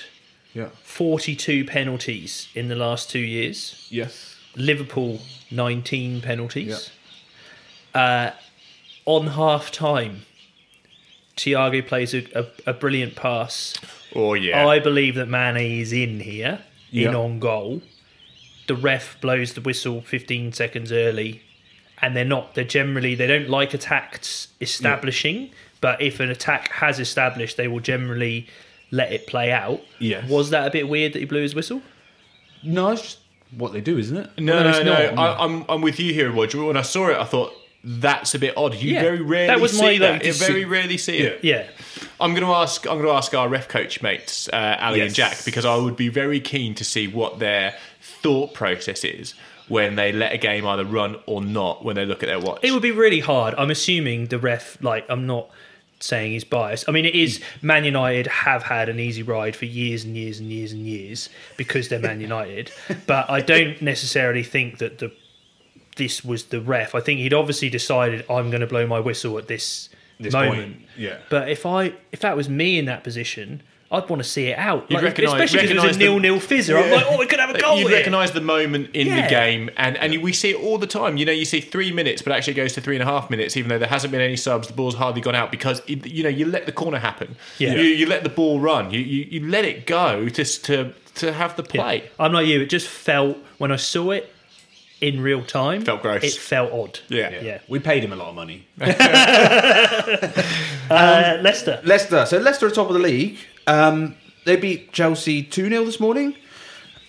Yeah. 0.54 0.70
42 0.84 1.66
penalties 1.66 2.50
in 2.56 2.68
the 2.68 2.76
last 2.76 3.10
two 3.10 3.20
years. 3.20 3.88
Yes. 3.90 4.36
Liverpool, 4.56 5.20
19 5.52 6.22
penalties. 6.22 6.92
Uh, 7.94 8.32
on 9.06 9.28
half 9.28 9.72
time, 9.72 10.22
Thiago 11.36 11.86
plays 11.86 12.14
a, 12.14 12.24
a, 12.40 12.46
a 12.68 12.74
brilliant 12.74 13.16
pass. 13.16 13.76
Oh 14.16 14.34
yeah, 14.34 14.68
I 14.68 14.80
believe 14.80 15.16
that 15.16 15.28
Mane 15.28 15.80
is 15.82 15.94
in 15.94 16.20
here, 16.20 16.62
in 16.92 17.16
on 17.16 17.40
goal. 17.40 17.82
The 18.68 18.76
ref 18.76 19.20
blows 19.22 19.54
the 19.54 19.62
whistle 19.62 20.02
15 20.02 20.54
seconds 20.54 20.92
early, 20.92 21.42
and 22.02 22.16
they're 22.16 22.26
not. 22.26 22.54
They're 22.56 22.64
generally 22.64 23.16
they 23.16 23.28
don't 23.28 23.50
like 23.50 23.74
attacks 23.74 24.50
establishing, 24.62 25.50
but 25.82 26.02
if 26.02 26.20
an 26.20 26.30
attack 26.30 26.70
has 26.74 27.00
established, 27.00 27.58
they 27.58 27.68
will 27.68 27.80
generally 27.80 28.48
let 28.92 29.12
it 29.12 29.28
play 29.28 29.52
out. 29.52 29.82
Yes. 30.00 30.30
Was 30.30 30.50
that 30.52 30.68
a 30.68 30.72
bit 30.72 30.88
weird 30.88 31.14
that 31.14 31.20
he 31.20 31.26
blew 31.26 31.42
his 31.42 31.56
whistle? 31.56 31.82
No, 32.64 32.92
it's 32.92 33.02
just 33.02 33.19
what 33.56 33.74
they 33.74 33.82
do, 33.82 33.98
isn't 33.98 34.18
it? 34.18 34.30
No, 34.38 34.56
Well, 34.56 34.84
no, 34.84 35.14
no. 35.14 35.22
I, 35.22 35.44
I'm 35.44 35.66
I'm 35.70 35.82
with 35.82 36.00
you 36.00 36.14
here, 36.14 36.32
Roger. 36.32 36.64
When 36.64 36.78
I 36.78 36.82
saw 36.82 37.10
it, 37.10 37.18
I 37.18 37.26
thought 37.26 37.54
that's 37.84 38.36
a 38.36 38.40
bit 38.40 38.58
odd. 38.58 38.76
You 38.76 38.94
Yeah, 38.94 39.02
very 39.02 39.22
rarely 39.22 39.48
that 39.48 39.60
was 39.60 39.78
see 39.78 39.82
my, 39.82 39.98
that. 40.00 40.26
You 40.26 40.34
very 40.34 40.66
rarely 40.66 40.98
see 40.98 41.18
it. 41.20 41.44
Yeah. 41.44 41.68
I'm 42.20 42.32
going 42.32 42.46
to 42.46 42.54
ask. 42.54 42.86
I'm 42.86 42.98
going 42.98 43.08
to 43.08 43.14
ask 43.14 43.34
our 43.34 43.48
ref 43.48 43.68
coach 43.68 44.02
mates, 44.02 44.50
uh, 44.50 44.78
Ali 44.80 45.02
and 45.02 45.14
Jack, 45.14 45.44
because 45.46 45.66
I 45.66 45.76
would 45.76 45.96
be 45.96 46.10
very 46.10 46.40
keen 46.40 46.76
to 46.76 46.84
see 46.84 47.08
what 47.08 47.40
their 47.40 47.76
thought 48.02 48.54
process 48.54 49.04
is 49.04 49.34
when 49.70 49.96
they 49.96 50.12
let 50.12 50.34
a 50.34 50.38
game 50.38 50.66
either 50.66 50.84
run 50.84 51.16
or 51.26 51.42
not 51.42 51.86
when 51.86 51.96
they 51.96 52.06
look 52.06 52.24
at 52.24 52.28
their 52.28 52.40
watch. 52.40 52.60
It 52.64 52.72
would 52.72 52.82
be 52.82 52.92
really 52.92 53.20
hard. 53.20 53.54
I'm 53.58 53.72
assuming 53.72 54.26
the 54.26 54.40
ref, 54.40 54.82
like, 54.82 55.06
I'm 55.10 55.28
not 55.28 55.50
saying 56.00 56.32
he's 56.32 56.44
biased. 56.44 56.88
I 56.88 56.92
mean, 56.92 57.06
it 57.06 57.16
is 57.16 57.42
Man 57.62 57.84
United 57.84 58.28
have 58.28 58.64
had 58.64 58.90
an 58.90 59.00
easy 59.00 59.24
ride 59.24 59.56
for 59.56 59.66
years 59.66 60.04
and 60.04 60.16
years 60.16 60.40
and 60.40 60.50
years 60.52 60.72
and 60.72 60.86
years 60.86 61.30
because 61.58 61.90
they're 61.90 62.00
Man 62.00 62.22
United. 62.22 62.72
but 63.08 63.30
I 63.30 63.42
don't 63.42 63.82
necessarily 63.82 64.44
think 64.44 64.78
that 64.80 65.00
the 65.00 65.12
this 65.98 66.24
was 66.24 66.46
the 66.46 66.62
ref. 66.62 66.96
I 66.96 67.02
think 67.02 67.20
he'd 67.20 67.34
obviously 67.34 67.70
decided 67.70 68.26
I'm 68.30 68.50
going 68.50 68.62
to 68.62 68.68
blow 68.68 68.88
my 68.88 69.02
whistle 69.02 69.38
at 69.38 69.48
this, 69.48 69.90
This 70.20 70.32
moment. 70.34 70.78
point, 70.78 70.88
yeah. 70.98 71.18
But 71.30 71.50
if 71.50 71.66
I 71.66 71.94
if 72.12 72.22
that 72.22 72.36
was 72.38 72.50
me 72.50 72.78
in 72.80 72.86
that 72.86 73.04
position. 73.04 73.62
I'd 73.92 74.08
want 74.08 74.22
to 74.22 74.28
see 74.30 74.48
it 74.50 74.58
out, 74.60 74.86
You'd 74.90 74.98
like, 74.98 75.04
recognise- 75.04 75.34
especially 75.34 75.64
if 75.66 75.72
it 75.72 75.82
was 75.84 75.96
a 75.96 76.00
nil-nil 76.00 76.36
fizzer. 76.38 76.80
I'm 76.80 76.92
like, 76.92 77.06
oh, 77.10 77.18
we 77.18 77.26
could 77.26 77.40
have 77.40 77.50
a 77.50 77.60
goal 77.60 77.80
you 77.80 77.90
recognise 77.90 78.32
the 78.32 78.40
moment 78.42 78.92
in 78.94 79.08
the 79.08 79.28
game, 79.28 79.72
and, 79.78 79.98
and 79.98 80.22
we 80.22 80.32
see 80.32 80.52
it 80.52 80.58
all 80.58 80.78
the 80.78 80.86
time. 80.86 81.18
You 81.18 81.26
know, 81.26 81.32
you 81.32 81.44
see 81.44 81.60
three 81.60 81.92
minutes, 81.92 82.22
but 82.22 82.32
actually 82.32 82.54
it 82.54 82.58
goes 82.58 82.74
to 82.74 82.82
three 82.82 82.96
and 82.96 83.02
a 83.02 83.08
half 83.08 83.32
minutes, 83.32 83.58
even 83.58 83.70
though 83.70 83.80
there 83.80 83.88
hasn't 83.90 84.12
been 84.12 84.22
any 84.22 84.36
subs. 84.38 84.68
The 84.68 84.74
ball's 84.74 84.94
hardly 84.94 85.22
gone 85.22 85.34
out 85.34 85.50
because 85.50 85.82
it, 85.88 86.06
you 86.06 86.22
know 86.22 86.30
you 86.30 86.46
let 86.46 86.68
the 86.68 86.72
corner 86.72 87.00
happen. 87.00 87.36
Yeah. 87.58 87.74
You, 87.74 87.82
you 87.82 88.06
let 88.06 88.22
the 88.22 88.30
ball 88.30 88.60
run. 88.60 88.92
You, 88.92 89.00
you 89.00 89.28
you 89.32 89.48
let 89.50 89.66
it 89.66 89.88
go 89.88 90.30
just 90.30 90.66
to 90.66 90.94
to 91.16 91.34
have 91.34 91.56
the 91.56 91.64
Yeah. 91.74 91.82
play. 91.82 92.04
I'm 92.20 92.32
not 92.32 92.46
you. 92.46 92.62
It 92.62 92.70
just 92.70 92.88
felt 92.88 93.38
when 93.58 93.72
I 93.72 93.76
saw 93.78 94.12
it 94.12 94.32
in 95.02 95.20
real 95.22 95.44
time. 95.44 95.82
Felt 95.84 96.02
gross. 96.04 96.24
It 96.24 96.34
felt 96.34 96.72
odd. 96.72 97.00
Yeah. 97.08 97.42
Yeah. 97.42 97.60
We 97.68 97.80
paid 97.80 98.04
him 98.04 98.14
a 98.14 98.16
lot 98.18 98.28
of 98.30 98.36
money. 98.36 98.68
Uh, 100.90 101.38
Leicester. 101.42 101.80
Leicester. 101.84 102.26
So 102.26 102.40
Leicester 102.40 102.66
are 102.66 102.72
top 102.72 102.88
of 102.88 102.94
the 102.94 103.00
league. 103.00 103.38
Um, 103.70 104.16
they 104.46 104.56
beat 104.56 104.92
Chelsea 104.92 105.44
2 105.44 105.70
0 105.70 105.86
this 105.86 106.00
morning. 106.00 106.36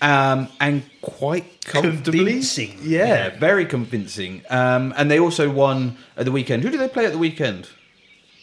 Um, 0.03 0.49
and 0.61 0.83
quite 1.03 1.63
comfortably. 1.65 2.21
Convincing. 2.21 2.79
Yeah, 2.83 3.07
Yeah. 3.07 3.39
very 3.39 3.67
convincing. 3.67 4.43
Um, 4.49 4.95
and 4.97 5.11
they 5.11 5.19
also 5.21 5.51
won 5.51 5.99
at 6.17 6.25
the 6.25 6.33
weekend. 6.33 6.63
Who 6.63 6.71
did 6.71 6.81
they 6.81 6.89
play 6.89 7.05
at 7.05 7.13
the 7.13 7.19
weekend? 7.19 7.69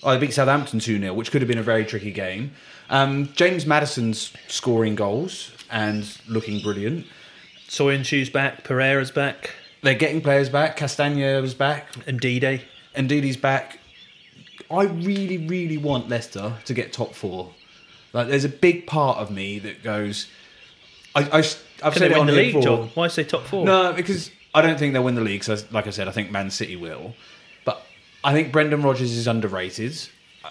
Oh, 0.04 0.12
they 0.12 0.20
beat 0.20 0.34
Southampton 0.34 0.80
2 0.80 1.00
0, 1.00 1.14
which 1.14 1.32
could 1.32 1.42
have 1.42 1.48
been 1.50 1.58
a 1.58 1.64
very 1.64 1.84
tricky 1.84 2.12
game. 2.12 2.52
Um, 2.92 3.30
James 3.34 3.66
Maddison's 3.66 4.32
scoring 4.48 4.94
goals 4.96 5.52
and 5.72 6.06
looking 6.28 6.62
brilliant. 6.62 7.06
Soyuncu's 7.68 8.30
back. 8.30 8.64
Pereira's 8.64 9.12
back. 9.12 9.52
They're 9.82 9.96
getting 9.96 10.22
players 10.22 10.50
back. 10.50 10.76
Castagna 10.78 11.42
was 11.42 11.54
back. 11.56 11.88
And 12.08 12.20
Dide. 12.20 12.62
and 12.96 13.10
Didi's 13.10 13.36
back. 13.38 13.80
I 14.70 14.84
really, 14.84 15.38
really 15.40 15.78
want 15.78 16.08
Leicester 16.08 16.54
to 16.66 16.74
get 16.74 16.94
top 16.94 17.14
four. 17.16 17.52
Like, 18.14 18.28
there's 18.28 18.46
a 18.46 18.50
big 18.50 18.88
part 18.88 19.18
of 19.18 19.32
me 19.32 19.60
that 19.60 19.84
goes. 19.84 20.28
I, 21.16 21.22
I, 21.22 21.38
have 21.38 21.96
said 21.96 22.12
it 22.12 22.18
on 22.18 22.28
the 22.28 22.34
league, 22.34 22.54
before. 22.54 22.62
John? 22.62 22.92
Why 22.94 23.08
say 23.08 23.24
top 23.24 23.44
four? 23.44 23.66
No, 23.66 23.94
because 23.94 24.32
I 24.54 24.62
don't 24.62 24.78
think 24.78 24.94
they'll 24.94 25.04
win 25.04 25.16
the 25.16 25.22
league. 25.22 25.44
So, 25.44 25.58
like 25.72 25.88
I 25.88 25.90
said, 25.90 26.08
I 26.08 26.12
think 26.12 26.32
Man 26.32 26.50
City 26.50 26.76
will. 26.76 27.14
But 27.66 27.84
I 28.24 28.34
think 28.34 28.52
Brendan 28.52 28.82
Rodgers 28.82 29.12
is 29.12 29.28
underrated. 29.28 29.98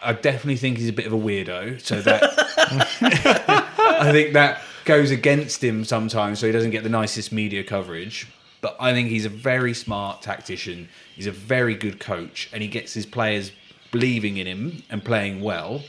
I 0.02 0.12
definitely 0.12 0.56
think 0.56 0.78
he's 0.78 0.88
a 0.88 0.92
bit 0.92 1.06
of 1.06 1.12
a 1.12 1.18
weirdo. 1.18 1.80
So 1.80 2.00
that 2.02 2.22
I 4.00 4.12
think 4.12 4.34
that 4.34 4.60
goes 4.84 5.10
against 5.10 5.62
him 5.62 5.84
sometimes. 5.84 6.38
So 6.38 6.46
he 6.46 6.52
doesn't 6.52 6.70
get 6.70 6.82
the 6.82 6.88
nicest 6.88 7.32
media 7.32 7.64
coverage. 7.64 8.28
But 8.60 8.76
I 8.80 8.92
think 8.92 9.08
he's 9.08 9.24
a 9.24 9.30
very 9.30 9.74
smart 9.74 10.22
tactician. 10.22 10.88
He's 11.14 11.26
a 11.26 11.32
very 11.32 11.74
good 11.74 12.00
coach, 12.00 12.48
and 12.52 12.62
he 12.62 12.68
gets 12.68 12.94
his 12.94 13.06
players 13.06 13.52
believing 13.92 14.38
in 14.38 14.46
him 14.46 14.82
and 14.90 15.04
playing 15.04 15.40
well. 15.40 15.82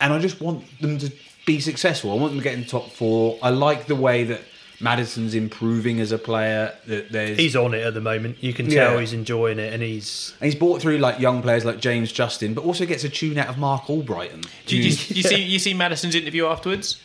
And 0.00 0.12
I 0.12 0.18
just 0.18 0.40
want 0.40 0.64
them 0.80 0.98
to 0.98 1.10
be 1.46 1.60
successful. 1.60 2.10
I 2.10 2.14
want 2.14 2.32
them 2.32 2.40
to 2.40 2.44
get 2.44 2.54
in 2.54 2.60
the 2.60 2.66
top 2.68 2.90
four. 2.90 3.38
I 3.42 3.50
like 3.50 3.86
the 3.86 3.94
way 3.96 4.24
that 4.24 4.40
Maddison's 4.80 5.34
improving 5.34 6.00
as 6.00 6.12
a 6.12 6.18
player. 6.18 6.74
That 6.86 7.10
there's 7.10 7.38
He's 7.38 7.56
on 7.56 7.72
it 7.72 7.82
at 7.84 7.94
the 7.94 8.00
moment. 8.00 8.36
You 8.42 8.52
can 8.52 8.68
Yeah. 8.68 8.88
tell 8.88 8.98
he's 8.98 9.12
enjoying 9.14 9.58
it, 9.58 9.72
and 9.72 9.82
he's. 9.82 10.34
and 10.40 10.46
he's 10.50 10.54
brought 10.58 10.82
through 10.82 10.98
like 10.98 11.18
young 11.18 11.40
players 11.42 11.64
like 11.64 11.80
James 11.80 12.12
Justin, 12.12 12.52
but 12.52 12.64
also 12.64 12.84
gets 12.84 13.04
a 13.04 13.08
tune 13.08 13.38
out 13.38 13.48
of 13.48 13.56
Marc 13.58 13.84
Albrighton. 13.84 14.46
Do 14.66 14.76
you, 14.76 14.82
you, 14.82 14.88
you 15.08 15.22
see 15.22 15.42
you 15.42 15.58
see 15.58 15.72
Maddison's 15.72 16.14
interview 16.14 16.46
afterwards? 16.46 17.00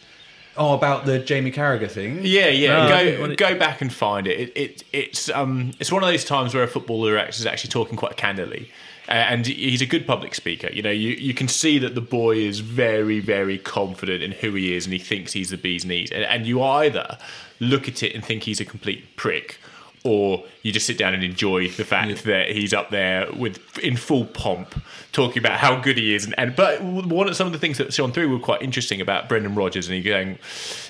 Oh, 0.57 0.73
about 0.73 1.05
the 1.05 1.17
Jamie 1.19 1.51
Carragher 1.51 1.89
thing. 1.89 2.19
Yeah, 2.23 2.49
yeah. 2.49 2.89
No, 2.89 3.27
go 3.29 3.35
go 3.35 3.57
back 3.57 3.79
and 3.79 3.91
find 3.91 4.27
it. 4.27 4.37
it, 4.37 4.57
it 4.57 4.83
it's 4.91 5.29
um 5.29 5.71
it's 5.79 5.93
one 5.93 6.03
of 6.03 6.09
those 6.09 6.25
times 6.25 6.53
where 6.53 6.63
a 6.63 6.67
footballer 6.67 7.17
is 7.25 7.45
actually 7.45 7.69
talking 7.69 7.95
quite 7.95 8.17
candidly. 8.17 8.69
And 9.11 9.45
he's 9.45 9.81
a 9.81 9.85
good 9.85 10.07
public 10.07 10.33
speaker. 10.33 10.69
You 10.71 10.81
know, 10.81 10.91
you, 10.91 11.09
you 11.09 11.33
can 11.33 11.49
see 11.49 11.77
that 11.79 11.95
the 11.95 12.01
boy 12.01 12.37
is 12.37 12.59
very, 12.59 13.19
very 13.19 13.57
confident 13.57 14.23
in 14.23 14.31
who 14.31 14.53
he 14.53 14.73
is 14.73 14.85
and 14.85 14.93
he 14.93 14.99
thinks 14.99 15.33
he's 15.33 15.49
the 15.49 15.57
bee's 15.57 15.83
knees. 15.83 16.11
And, 16.11 16.23
and 16.23 16.47
you 16.47 16.61
either 16.61 17.17
look 17.59 17.87
at 17.87 18.03
it 18.03 18.15
and 18.15 18.23
think 18.23 18.43
he's 18.43 18.61
a 18.61 18.65
complete 18.65 19.17
prick, 19.17 19.59
or 20.03 20.43
you 20.63 20.71
just 20.71 20.87
sit 20.87 20.97
down 20.97 21.13
and 21.13 21.23
enjoy 21.23 21.67
the 21.67 21.85
fact 21.85 22.23
that 22.23 22.49
he's 22.49 22.73
up 22.73 22.89
there 22.89 23.31
with 23.33 23.77
in 23.79 23.95
full 23.95 24.25
pomp 24.25 24.81
talking 25.11 25.39
about 25.39 25.59
how 25.59 25.79
good 25.79 25.97
he 25.97 26.15
is 26.15 26.25
and, 26.25 26.33
and 26.39 26.55
but 26.55 26.81
one 26.81 27.27
of 27.29 27.35
some 27.35 27.45
of 27.45 27.53
the 27.53 27.59
things 27.59 27.77
that 27.77 27.93
Sean 27.93 28.11
through 28.11 28.29
were 28.29 28.39
quite 28.39 28.61
interesting 28.61 28.99
about 28.99 29.29
Brendan 29.29 29.53
Rodgers 29.53 29.87
and 29.87 29.95
he 29.95 30.01
going 30.01 30.39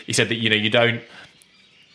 he 0.06 0.14
said 0.14 0.30
that 0.30 0.36
you 0.36 0.50
know 0.50 0.56
you 0.56 0.70
don't 0.70 1.02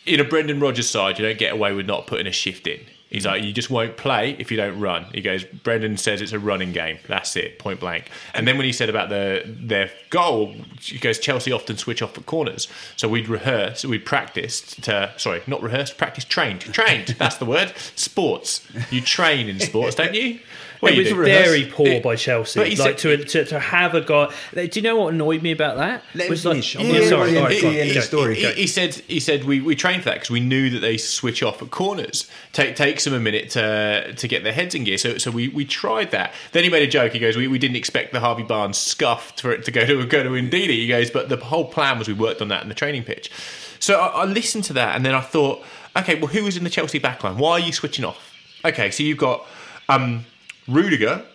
in 0.05 0.19
a 0.19 0.23
Brendan 0.23 0.59
Rodgers 0.59 0.87
side 0.87 1.17
you 1.17 1.25
don't 1.25 1.39
get 1.39 1.53
away 1.53 1.73
with 1.73 1.87
not 1.87 2.05
putting 2.05 2.27
a 2.27 2.31
shift 2.31 2.67
in 2.67 2.79
He's 3.09 3.25
like, 3.25 3.41
you 3.41 3.53
just 3.53 3.69
won't 3.69 3.95
play 3.95 4.35
if 4.37 4.51
you 4.51 4.57
don't 4.57 4.79
run. 4.79 5.05
He 5.13 5.21
goes, 5.21 5.43
Brendan 5.43 5.95
says 5.95 6.21
it's 6.21 6.33
a 6.33 6.39
running 6.39 6.73
game. 6.73 6.99
That's 7.07 7.35
it, 7.37 7.57
point 7.57 7.79
blank. 7.79 8.09
And 8.33 8.45
then 8.45 8.57
when 8.57 8.65
he 8.65 8.73
said 8.73 8.89
about 8.89 9.09
the 9.09 9.43
their 9.45 9.89
goal, 10.09 10.53
he 10.81 10.97
goes, 10.97 11.17
Chelsea 11.17 11.51
often 11.51 11.77
switch 11.77 12.01
off 12.01 12.17
at 12.17 12.25
corners. 12.25 12.67
So 12.97 13.07
we'd 13.07 13.29
rehearse, 13.29 13.85
we'd 13.85 14.05
practiced 14.05 14.83
to, 14.83 15.13
sorry, 15.17 15.41
not 15.47 15.61
rehearsed, 15.61 15.97
practice 15.97 16.25
trained. 16.25 16.61
Trained, 16.61 17.15
that's 17.17 17.37
the 17.37 17.45
word. 17.45 17.73
Sports. 17.95 18.67
You 18.91 19.01
train 19.01 19.47
in 19.47 19.59
sports, 19.59 19.95
don't 19.95 20.13
you? 20.13 20.39
What 20.79 20.93
it 20.93 20.97
was 20.97 21.11
very 21.11 21.65
poor 21.65 21.87
It- 21.87 22.03
by 22.03 22.15
Chelsea. 22.15 22.59
but 22.59 22.67
Like 22.69 22.77
said- 22.77 22.97
to, 22.99 23.23
to 23.23 23.45
to 23.45 23.59
have 23.59 23.95
a 23.95 24.01
guy. 24.01 24.29
Do 24.53 24.69
you 24.73 24.81
know 24.81 24.95
what 24.97 25.13
annoyed 25.13 25.41
me 25.41 25.51
about 25.51 25.77
that? 25.77 26.03
Let 26.13 26.25
him 26.25 26.29
was 26.29 26.45
like, 26.45 26.53
finish. 26.53 26.75
I'm 26.75 26.85
yeah, 26.85 27.09
sorry, 27.09 27.31
let 27.31 27.51
him 27.51 27.59
sorry, 27.59 27.59
finish 27.59 27.61
go 27.61 27.67
on, 27.67 27.73
the 27.73 27.81
end 27.81 27.97
of 27.97 28.03
story. 28.03 28.35
He, 28.35 28.51
he 28.53 28.67
said 28.67 28.93
he 28.95 29.19
said 29.19 29.43
we, 29.45 29.59
we 29.59 29.75
trained 29.75 30.03
for 30.03 30.09
that 30.09 30.15
because 30.15 30.29
we 30.29 30.39
knew 30.39 30.69
that 30.69 30.79
they 30.79 30.97
switch 30.97 31.41
off 31.41 31.61
at 31.61 31.71
corners. 31.71 32.29
Take 32.53 32.75
takes 32.75 33.03
them 33.03 33.13
a 33.13 33.19
minute 33.19 33.49
to 33.51 34.13
to 34.13 34.27
get 34.27 34.43
their 34.43 34.53
heads 34.53 34.75
in 34.75 34.83
gear. 34.83 34.97
So 34.97 35.17
so 35.17 35.31
we, 35.31 35.47
we 35.49 35.65
tried 35.65 36.11
that. 36.11 36.33
Then 36.51 36.63
he 36.63 36.69
made 36.69 36.83
a 36.83 36.91
joke. 36.91 37.13
He 37.13 37.19
goes, 37.19 37.35
we, 37.35 37.47
we 37.47 37.59
didn't 37.59 37.77
expect 37.77 38.13
the 38.13 38.19
Harvey 38.19 38.43
Barnes 38.43 38.77
scuffed 38.77 39.41
for 39.41 39.51
it 39.51 39.65
to 39.65 39.71
go 39.71 39.85
to 39.85 40.05
go 40.17 40.23
to 40.23 40.33
Indeed. 40.35 40.69
He 40.69 40.87
goes, 40.87 41.09
but 41.09 41.29
the 41.29 41.37
whole 41.37 41.65
plan 41.65 41.97
was 41.99 42.07
we 42.07 42.13
worked 42.13 42.41
on 42.41 42.49
that 42.49 42.61
in 42.63 42.69
the 42.69 42.75
training 42.75 43.03
pitch. 43.03 43.31
So 43.79 43.99
I, 43.99 44.21
I 44.21 44.25
listened 44.25 44.63
to 44.65 44.73
that 44.73 44.95
and 44.95 45.05
then 45.05 45.13
I 45.15 45.21
thought, 45.21 45.63
okay, 45.95 46.15
well 46.19 46.27
who 46.27 46.43
was 46.43 46.57
in 46.57 46.63
the 46.63 46.69
Chelsea 46.69 46.99
backline? 46.99 47.37
Why 47.37 47.53
are 47.53 47.59
you 47.59 47.71
switching 47.73 48.05
off? 48.05 48.33
Okay, 48.65 48.91
so 48.91 49.03
you've 49.03 49.17
got 49.19 49.45
um, 49.87 50.25
Rudiger, 50.67 51.25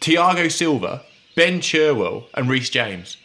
Thiago 0.00 0.50
Silva, 0.50 1.02
Ben 1.34 1.60
Chilwell, 1.60 2.24
and 2.34 2.48
Reece 2.48 2.70
James 2.70 3.16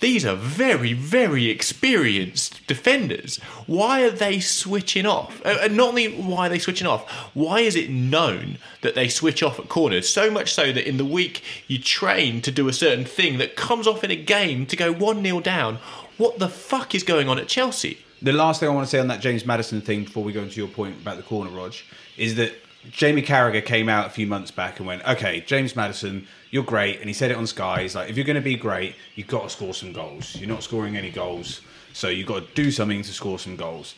these 0.00 0.24
are 0.24 0.36
very, 0.36 0.92
very 0.92 1.48
experienced 1.48 2.64
defenders. 2.66 3.38
Why 3.66 4.02
are 4.02 4.10
they 4.10 4.38
switching 4.38 5.06
off? 5.06 5.44
Uh, 5.44 5.58
And 5.62 5.76
not 5.76 5.88
only 5.88 6.12
why 6.12 6.46
are 6.46 6.48
they 6.48 6.60
switching 6.60 6.86
off, 6.86 7.10
why 7.34 7.60
is 7.60 7.74
it 7.74 7.90
known 7.90 8.58
that 8.82 8.94
they 8.94 9.08
switch 9.08 9.42
off 9.42 9.58
at 9.58 9.68
corners? 9.68 10.08
So 10.08 10.30
much 10.30 10.52
so 10.52 10.72
that 10.72 10.88
in 10.88 10.98
the 10.98 11.04
week 11.04 11.42
you 11.66 11.78
train 11.78 12.40
to 12.42 12.52
do 12.52 12.68
a 12.68 12.72
certain 12.72 13.04
thing 13.04 13.38
that 13.38 13.56
comes 13.56 13.86
off 13.86 14.04
in 14.04 14.10
a 14.12 14.16
game 14.16 14.66
to 14.66 14.76
go 14.76 14.92
1 14.92 15.22
0 15.22 15.40
down. 15.40 15.78
What 16.16 16.38
the 16.38 16.48
fuck 16.48 16.94
is 16.94 17.02
going 17.02 17.28
on 17.28 17.38
at 17.38 17.48
Chelsea? 17.48 17.98
The 18.22 18.32
last 18.32 18.60
thing 18.60 18.68
I 18.68 18.72
want 18.72 18.86
to 18.86 18.90
say 18.90 18.98
on 18.98 19.08
that 19.08 19.20
James 19.20 19.44
Maddison 19.44 19.80
thing 19.80 20.04
before 20.04 20.24
we 20.24 20.32
go 20.32 20.42
into 20.42 20.56
your 20.60 20.68
point 20.68 20.96
about 21.00 21.16
the 21.16 21.22
corner, 21.22 21.50
Rog, 21.50 21.74
is 22.16 22.36
that 22.36 22.52
Jamie 22.90 23.22
Carragher 23.22 23.64
came 23.64 23.88
out 23.88 24.06
a 24.06 24.10
few 24.10 24.26
months 24.26 24.50
back 24.50 24.78
and 24.78 24.86
went, 24.86 25.06
okay, 25.06 25.40
James 25.40 25.74
Maddison, 25.74 26.26
you're 26.50 26.64
great. 26.64 27.00
And 27.00 27.08
he 27.08 27.12
said 27.12 27.30
it 27.30 27.36
on 27.36 27.46
Sky. 27.46 27.82
He's 27.82 27.94
like, 27.94 28.08
if 28.08 28.16
you're 28.16 28.24
going 28.26 28.36
to 28.36 28.40
be 28.40 28.56
great, 28.56 28.94
you've 29.14 29.26
got 29.26 29.42
to 29.42 29.50
score 29.50 29.74
some 29.74 29.92
goals. 29.92 30.36
You're 30.36 30.48
not 30.48 30.62
scoring 30.62 30.96
any 30.96 31.10
goals. 31.10 31.60
So 31.92 32.08
you've 32.08 32.28
got 32.28 32.46
to 32.46 32.54
do 32.54 32.70
something 32.70 33.02
to 33.02 33.12
score 33.12 33.38
some 33.38 33.56
goals. 33.56 33.94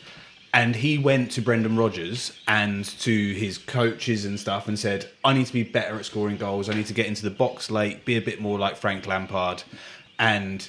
And 0.53 0.75
he 0.75 0.99
went 0.99 1.31
to 1.33 1.43
Brendan 1.43 1.77
Rodgers 1.77 2.33
and 2.49 2.85
to 3.01 3.35
his 3.35 3.57
coaches 3.59 4.25
and 4.25 4.41
stuff 4.41 4.67
and 4.67 4.77
said, 4.79 5.09
I 5.25 5.33
need 5.33 5.47
to 5.47 5.53
be 5.53 5.63
better 5.63 5.97
at 5.97 6.07
scoring 6.07 6.39
goals. 6.39 6.69
I 6.69 6.75
need 6.75 6.87
to 6.87 6.95
get 6.95 7.07
into 7.07 7.23
the 7.23 7.31
box 7.31 7.71
late, 7.71 8.05
be 8.05 8.17
a 8.17 8.21
bit 8.21 8.41
more 8.41 8.59
like 8.59 8.77
Frank 8.77 9.07
Lampard, 9.07 9.63
and 10.19 10.69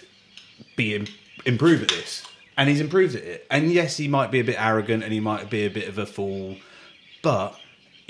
be 0.76 0.94
im- 0.94 1.08
improve 1.46 1.82
at 1.82 1.90
this. 1.90 2.24
And 2.58 2.70
he's 2.70 2.82
improved 2.82 3.16
at 3.16 3.24
it. 3.24 3.48
And 3.50 3.72
yes, 3.72 3.98
he 3.98 4.08
might 4.08 4.30
be 4.30 4.40
a 4.40 4.44
bit 4.44 4.62
arrogant 4.62 5.04
and 5.04 5.12
he 5.12 5.20
might 5.20 5.50
be 5.50 5.66
a 5.66 5.70
bit 5.70 5.88
of 5.88 5.98
a 5.98 6.06
fool, 6.06 6.58
but 7.24 7.58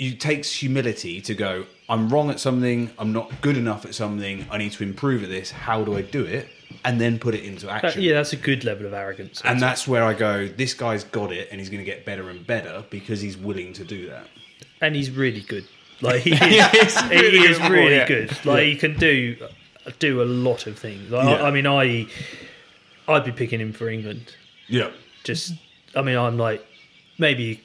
it 0.02 0.20
takes 0.20 0.52
humility 0.52 1.20
to 1.22 1.34
go, 1.34 1.66
I'm 1.88 2.08
wrong 2.08 2.30
at 2.30 2.40
something, 2.40 2.90
I'm 2.98 3.12
not 3.12 3.30
good 3.40 3.56
enough 3.56 3.84
at 3.84 3.94
something, 3.94 4.46
I 4.50 4.58
need 4.58 4.72
to 4.72 4.82
improve 4.82 5.22
at 5.22 5.28
this. 5.28 5.50
How 5.50 5.84
do 5.84 5.96
I 5.96 6.02
do 6.02 6.24
it? 6.24 6.48
And 6.84 7.00
then 7.00 7.18
put 7.18 7.34
it 7.34 7.44
into 7.44 7.66
That- 7.66 7.84
action. 7.84 8.02
yeah, 8.02 8.14
that's 8.14 8.32
a 8.32 8.36
good 8.36 8.64
level 8.64 8.86
of 8.86 8.94
arrogance. 8.94 9.42
And 9.44 9.60
that's 9.60 9.86
where 9.86 10.04
I 10.04 10.14
go, 10.14 10.48
this 10.48 10.74
guy's 10.74 11.04
got 11.04 11.30
it 11.32 11.48
and 11.50 11.60
he's 11.60 11.68
going 11.68 11.80
to 11.84 11.90
get 11.90 12.04
better 12.04 12.30
and 12.30 12.46
better 12.46 12.84
because 12.90 13.20
he's 13.20 13.36
willing 13.36 13.72
to 13.74 13.84
do 13.84 14.08
that. 14.08 14.26
and 14.80 14.96
he's 14.96 15.10
really 15.10 15.42
good. 15.42 15.64
Like 16.00 16.22
he 16.28 16.32
is, 16.32 16.70
he's 16.72 17.00
he 17.02 17.08
really 17.20 17.38
is 17.38 17.58
good, 17.58 17.70
really 17.70 17.94
yeah. 17.96 18.06
good. 18.08 18.44
Like 18.44 18.64
he 18.64 18.76
can 18.76 18.98
do 18.98 19.36
do 20.00 20.22
a 20.22 20.24
lot 20.24 20.66
of 20.66 20.78
things. 20.78 21.10
Like, 21.10 21.26
Yeah. 21.28 21.44
I, 21.44 21.48
I 21.48 21.50
mean, 21.52 21.66
I 21.66 22.06
I'd 23.08 23.24
be 23.24 23.32
picking 23.32 23.60
him 23.60 23.72
for 23.72 23.88
England. 23.88 24.34
Yeah. 24.68 24.90
Just, 25.24 25.52
I 25.94 26.02
mean, 26.02 26.16
I'm 26.16 26.38
like 26.38 26.64
maybe 27.22 27.62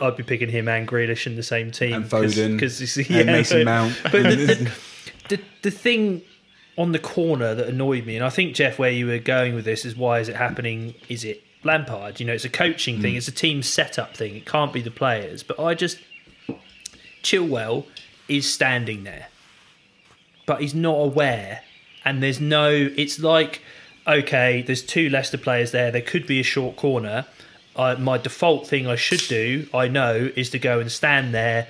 I'd 0.00 0.16
be 0.16 0.22
picking 0.22 0.50
him 0.50 0.68
and 0.68 0.86
Grealish 0.86 1.26
in 1.26 1.34
the 1.34 1.42
same 1.42 1.72
team 1.72 1.94
And 1.94 2.04
Foden, 2.04 2.52
because 2.52 2.96
and 3.10 3.26
Mason 3.26 3.64
Mount. 3.64 3.98
But 4.04 4.22
the, 4.22 4.36
the, 4.36 4.72
the 5.36 5.40
the 5.62 5.70
thing 5.72 6.22
on 6.76 6.92
the 6.92 6.98
corner 6.98 7.54
that 7.54 7.66
annoyed 7.66 8.04
me, 8.06 8.14
and 8.16 8.24
I 8.24 8.30
think 8.30 8.54
Jeff, 8.54 8.78
where 8.78 8.90
you 8.90 9.06
were 9.06 9.18
going 9.18 9.54
with 9.54 9.64
this 9.64 9.84
is 9.84 9.96
why 9.96 10.20
is 10.20 10.28
it 10.28 10.36
happening? 10.36 10.94
Is 11.08 11.24
it 11.24 11.42
Lampard? 11.64 12.20
You 12.20 12.26
know, 12.26 12.34
it's 12.34 12.44
a 12.44 12.50
coaching 12.50 12.98
Mm. 12.98 13.02
thing. 13.02 13.16
It's 13.16 13.28
a 13.28 13.32
team 13.32 13.62
setup 13.62 14.16
thing. 14.16 14.36
It 14.36 14.44
can't 14.46 14.72
be 14.72 14.82
the 14.82 14.90
players. 14.90 15.42
But 15.42 15.58
I 15.58 15.74
just 15.74 15.98
Chilwell 17.22 17.86
is 18.28 18.50
standing 18.52 19.04
there, 19.04 19.28
but 20.46 20.60
he's 20.60 20.74
not 20.74 20.96
aware, 20.96 21.62
and 22.04 22.22
there's 22.22 22.40
no. 22.40 22.70
It's 22.96 23.18
like 23.18 23.62
okay, 24.06 24.60
there's 24.60 24.82
two 24.82 25.08
Leicester 25.08 25.38
players 25.38 25.70
there. 25.72 25.90
There 25.90 26.02
could 26.02 26.26
be 26.26 26.38
a 26.38 26.42
short 26.42 26.76
corner. 26.76 27.24
Uh, 27.76 27.96
my 27.98 28.18
default 28.18 28.66
thing 28.68 28.86
I 28.86 28.94
should 28.96 29.22
do, 29.28 29.66
I 29.74 29.88
know, 29.88 30.30
is 30.36 30.50
to 30.50 30.58
go 30.58 30.78
and 30.80 30.90
stand 30.90 31.34
there. 31.34 31.66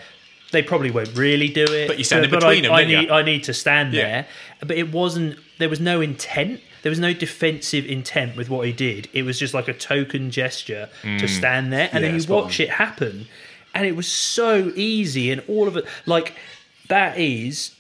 They 0.53 0.63
probably 0.63 0.91
won't 0.91 1.17
really 1.17 1.49
do 1.49 1.65
it, 1.65 1.89
But 1.89 1.99
you 1.99 2.05
stand 2.05 2.25
in 2.27 2.31
but 2.31 2.41
between 2.41 2.59
I, 2.59 2.69
them, 2.69 2.73
I 2.73 2.81
don't 2.83 2.91
you? 2.91 2.97
need, 2.99 3.11
I 3.11 3.23
need 3.23 3.45
to 3.45 3.55
stand 3.55 3.93
Yeah. 3.95 4.03
there. 4.03 4.27
But 4.61 4.77
it 4.77 4.93
wasn't. 4.93 5.39
There 5.59 5.69
was 5.69 5.81
no 5.81 6.01
intent. 6.01 6.61
There 6.83 6.91
was 6.91 6.99
no 7.01 7.13
defensive 7.15 7.87
intent 7.87 8.37
with 8.37 8.51
what 8.51 8.67
he 8.67 8.73
did. 8.73 9.09
It 9.15 9.23
was 9.25 9.39
just 9.39 9.55
like 9.55 9.69
a 9.69 9.73
token 9.73 10.31
gesture 10.31 10.91
Mm. 11.03 11.19
to 11.21 11.27
stand 11.29 11.73
there, 11.73 11.89
and 11.93 12.03
Yeah, 12.05 12.11
then 12.13 12.21
you 12.21 12.27
watch 12.29 12.61
on. 12.61 12.65
it 12.67 12.71
happen, 12.71 13.27
and 13.75 13.87
it 13.87 13.97
was 13.97 14.07
so 14.07 14.71
easy, 14.77 15.31
and 15.31 15.43
all 15.49 15.67
of 15.67 15.77
it 15.79 15.87
like 16.07 16.35
that 16.89 17.19
is 17.19 17.71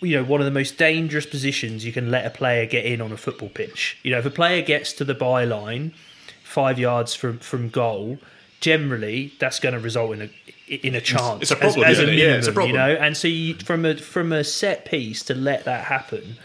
you 0.00 0.16
know 0.16 0.24
one 0.24 0.40
of 0.40 0.44
the 0.44 0.50
most 0.50 0.76
dangerous 0.76 1.24
positions 1.26 1.84
you 1.84 1.92
can 1.92 2.10
let 2.10 2.26
a 2.26 2.30
player 2.30 2.66
get 2.66 2.84
in 2.84 3.00
on 3.00 3.10
a 3.12 3.16
football 3.16 3.48
pitch. 3.48 3.96
You 4.02 4.10
know, 4.12 4.18
if 4.18 4.26
a 4.26 4.30
player 4.30 4.60
gets 4.62 4.92
to 4.94 5.04
the 5.04 5.14
byline 5.14 5.92
five 6.58 6.78
yards 6.78 7.14
from 7.14 7.38
from 7.38 7.68
goal, 7.68 8.18
generally 8.60 9.32
that's 9.38 9.60
going 9.60 9.74
to 9.74 9.80
result 9.80 10.10
in 10.16 10.22
a 10.22 10.30
in 10.88 10.94
a 10.94 11.00
chance. 11.00 11.42
it's 11.42 11.50
a 11.50 11.56
problem, 11.56 11.84
as, 11.84 11.98
as 11.98 12.04
a 12.04 12.06
minimum, 12.06 12.30
Yeah, 12.30 12.38
it's 12.38 12.48
a 12.48 12.52
problem. 12.52 12.72
You 12.72 12.78
know, 12.78 12.92
and 13.04 13.16
so 13.16 13.28
you, 13.28 13.54
from 13.54 13.84
a 13.84 13.96
from 13.96 14.32
a 14.32 14.42
set 14.42 14.84
piece 14.84 15.22
to 15.24 15.34
let 15.34 15.64
that 15.64 15.84
happen. 15.84 16.36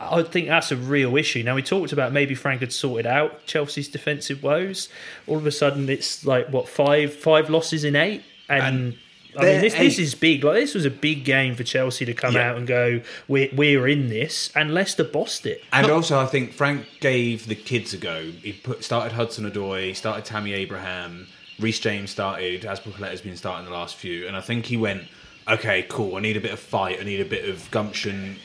I 0.00 0.22
think 0.22 0.48
that's 0.48 0.70
a 0.70 0.76
real 0.76 1.16
issue. 1.16 1.42
Now 1.42 1.54
we 1.54 1.62
talked 1.62 1.92
about 1.92 2.12
maybe 2.12 2.34
Frank 2.34 2.60
had 2.60 2.72
sorted 2.74 3.06
out 3.06 3.46
Chelsea's 3.46 3.88
defensive 3.88 4.42
woes. 4.42 4.90
All 5.26 5.38
of 5.38 5.46
a 5.46 5.50
sudden, 5.50 5.88
it's 5.88 6.26
like 6.26 6.48
what 6.50 6.68
five 6.68 7.14
five 7.14 7.48
losses 7.48 7.84
in 7.84 7.96
eight, 7.96 8.22
and, 8.50 8.62
And 8.62 8.98
I 9.38 9.44
mean 9.44 9.60
this 9.60 9.74
this 9.74 9.98
is 9.98 10.14
big. 10.14 10.44
Like 10.44 10.56
this 10.56 10.74
was 10.74 10.84
a 10.84 10.90
big 10.90 11.24
game 11.24 11.54
for 11.54 11.62
Chelsea 11.64 12.04
to 12.04 12.14
come 12.14 12.34
Yeah. 12.34 12.50
out 12.50 12.56
and 12.56 12.66
go, 12.66 13.00
we're 13.28 13.48
we're 13.54 13.86
in 13.88 14.08
this, 14.08 14.50
and 14.54 14.74
Leicester 14.74 15.04
bossed 15.04 15.46
it. 15.46 15.62
And 15.72 15.90
also, 15.90 16.18
I 16.18 16.26
think 16.26 16.52
Frank 16.52 16.86
gave 17.00 17.46
the 17.46 17.54
kids 17.54 17.94
a 17.94 17.98
go. 17.98 18.22
He 18.42 18.52
put 18.52 18.84
started 18.84 19.12
Hudson 19.12 19.50
Odoi, 19.50 19.94
started 19.94 20.24
Tammy 20.24 20.52
Abraham, 20.52 21.28
Reece 21.58 21.80
James 21.80 22.10
started, 22.10 22.64
as 22.64 22.78
has 22.80 23.20
been 23.20 23.36
starting 23.36 23.64
the 23.64 23.72
last 23.72 23.96
few. 23.96 24.26
And 24.26 24.36
I 24.36 24.40
think 24.40 24.66
he 24.66 24.76
went, 24.76 25.04
okay, 25.48 25.84
cool. 25.88 26.16
I 26.16 26.20
need 26.20 26.36
a 26.36 26.40
bit 26.40 26.52
of 26.52 26.60
fight. 26.60 26.98
I 27.00 27.04
need 27.04 27.20
a 27.20 27.24
bit 27.24 27.48
of 27.48 27.70
gumption. 27.70 28.36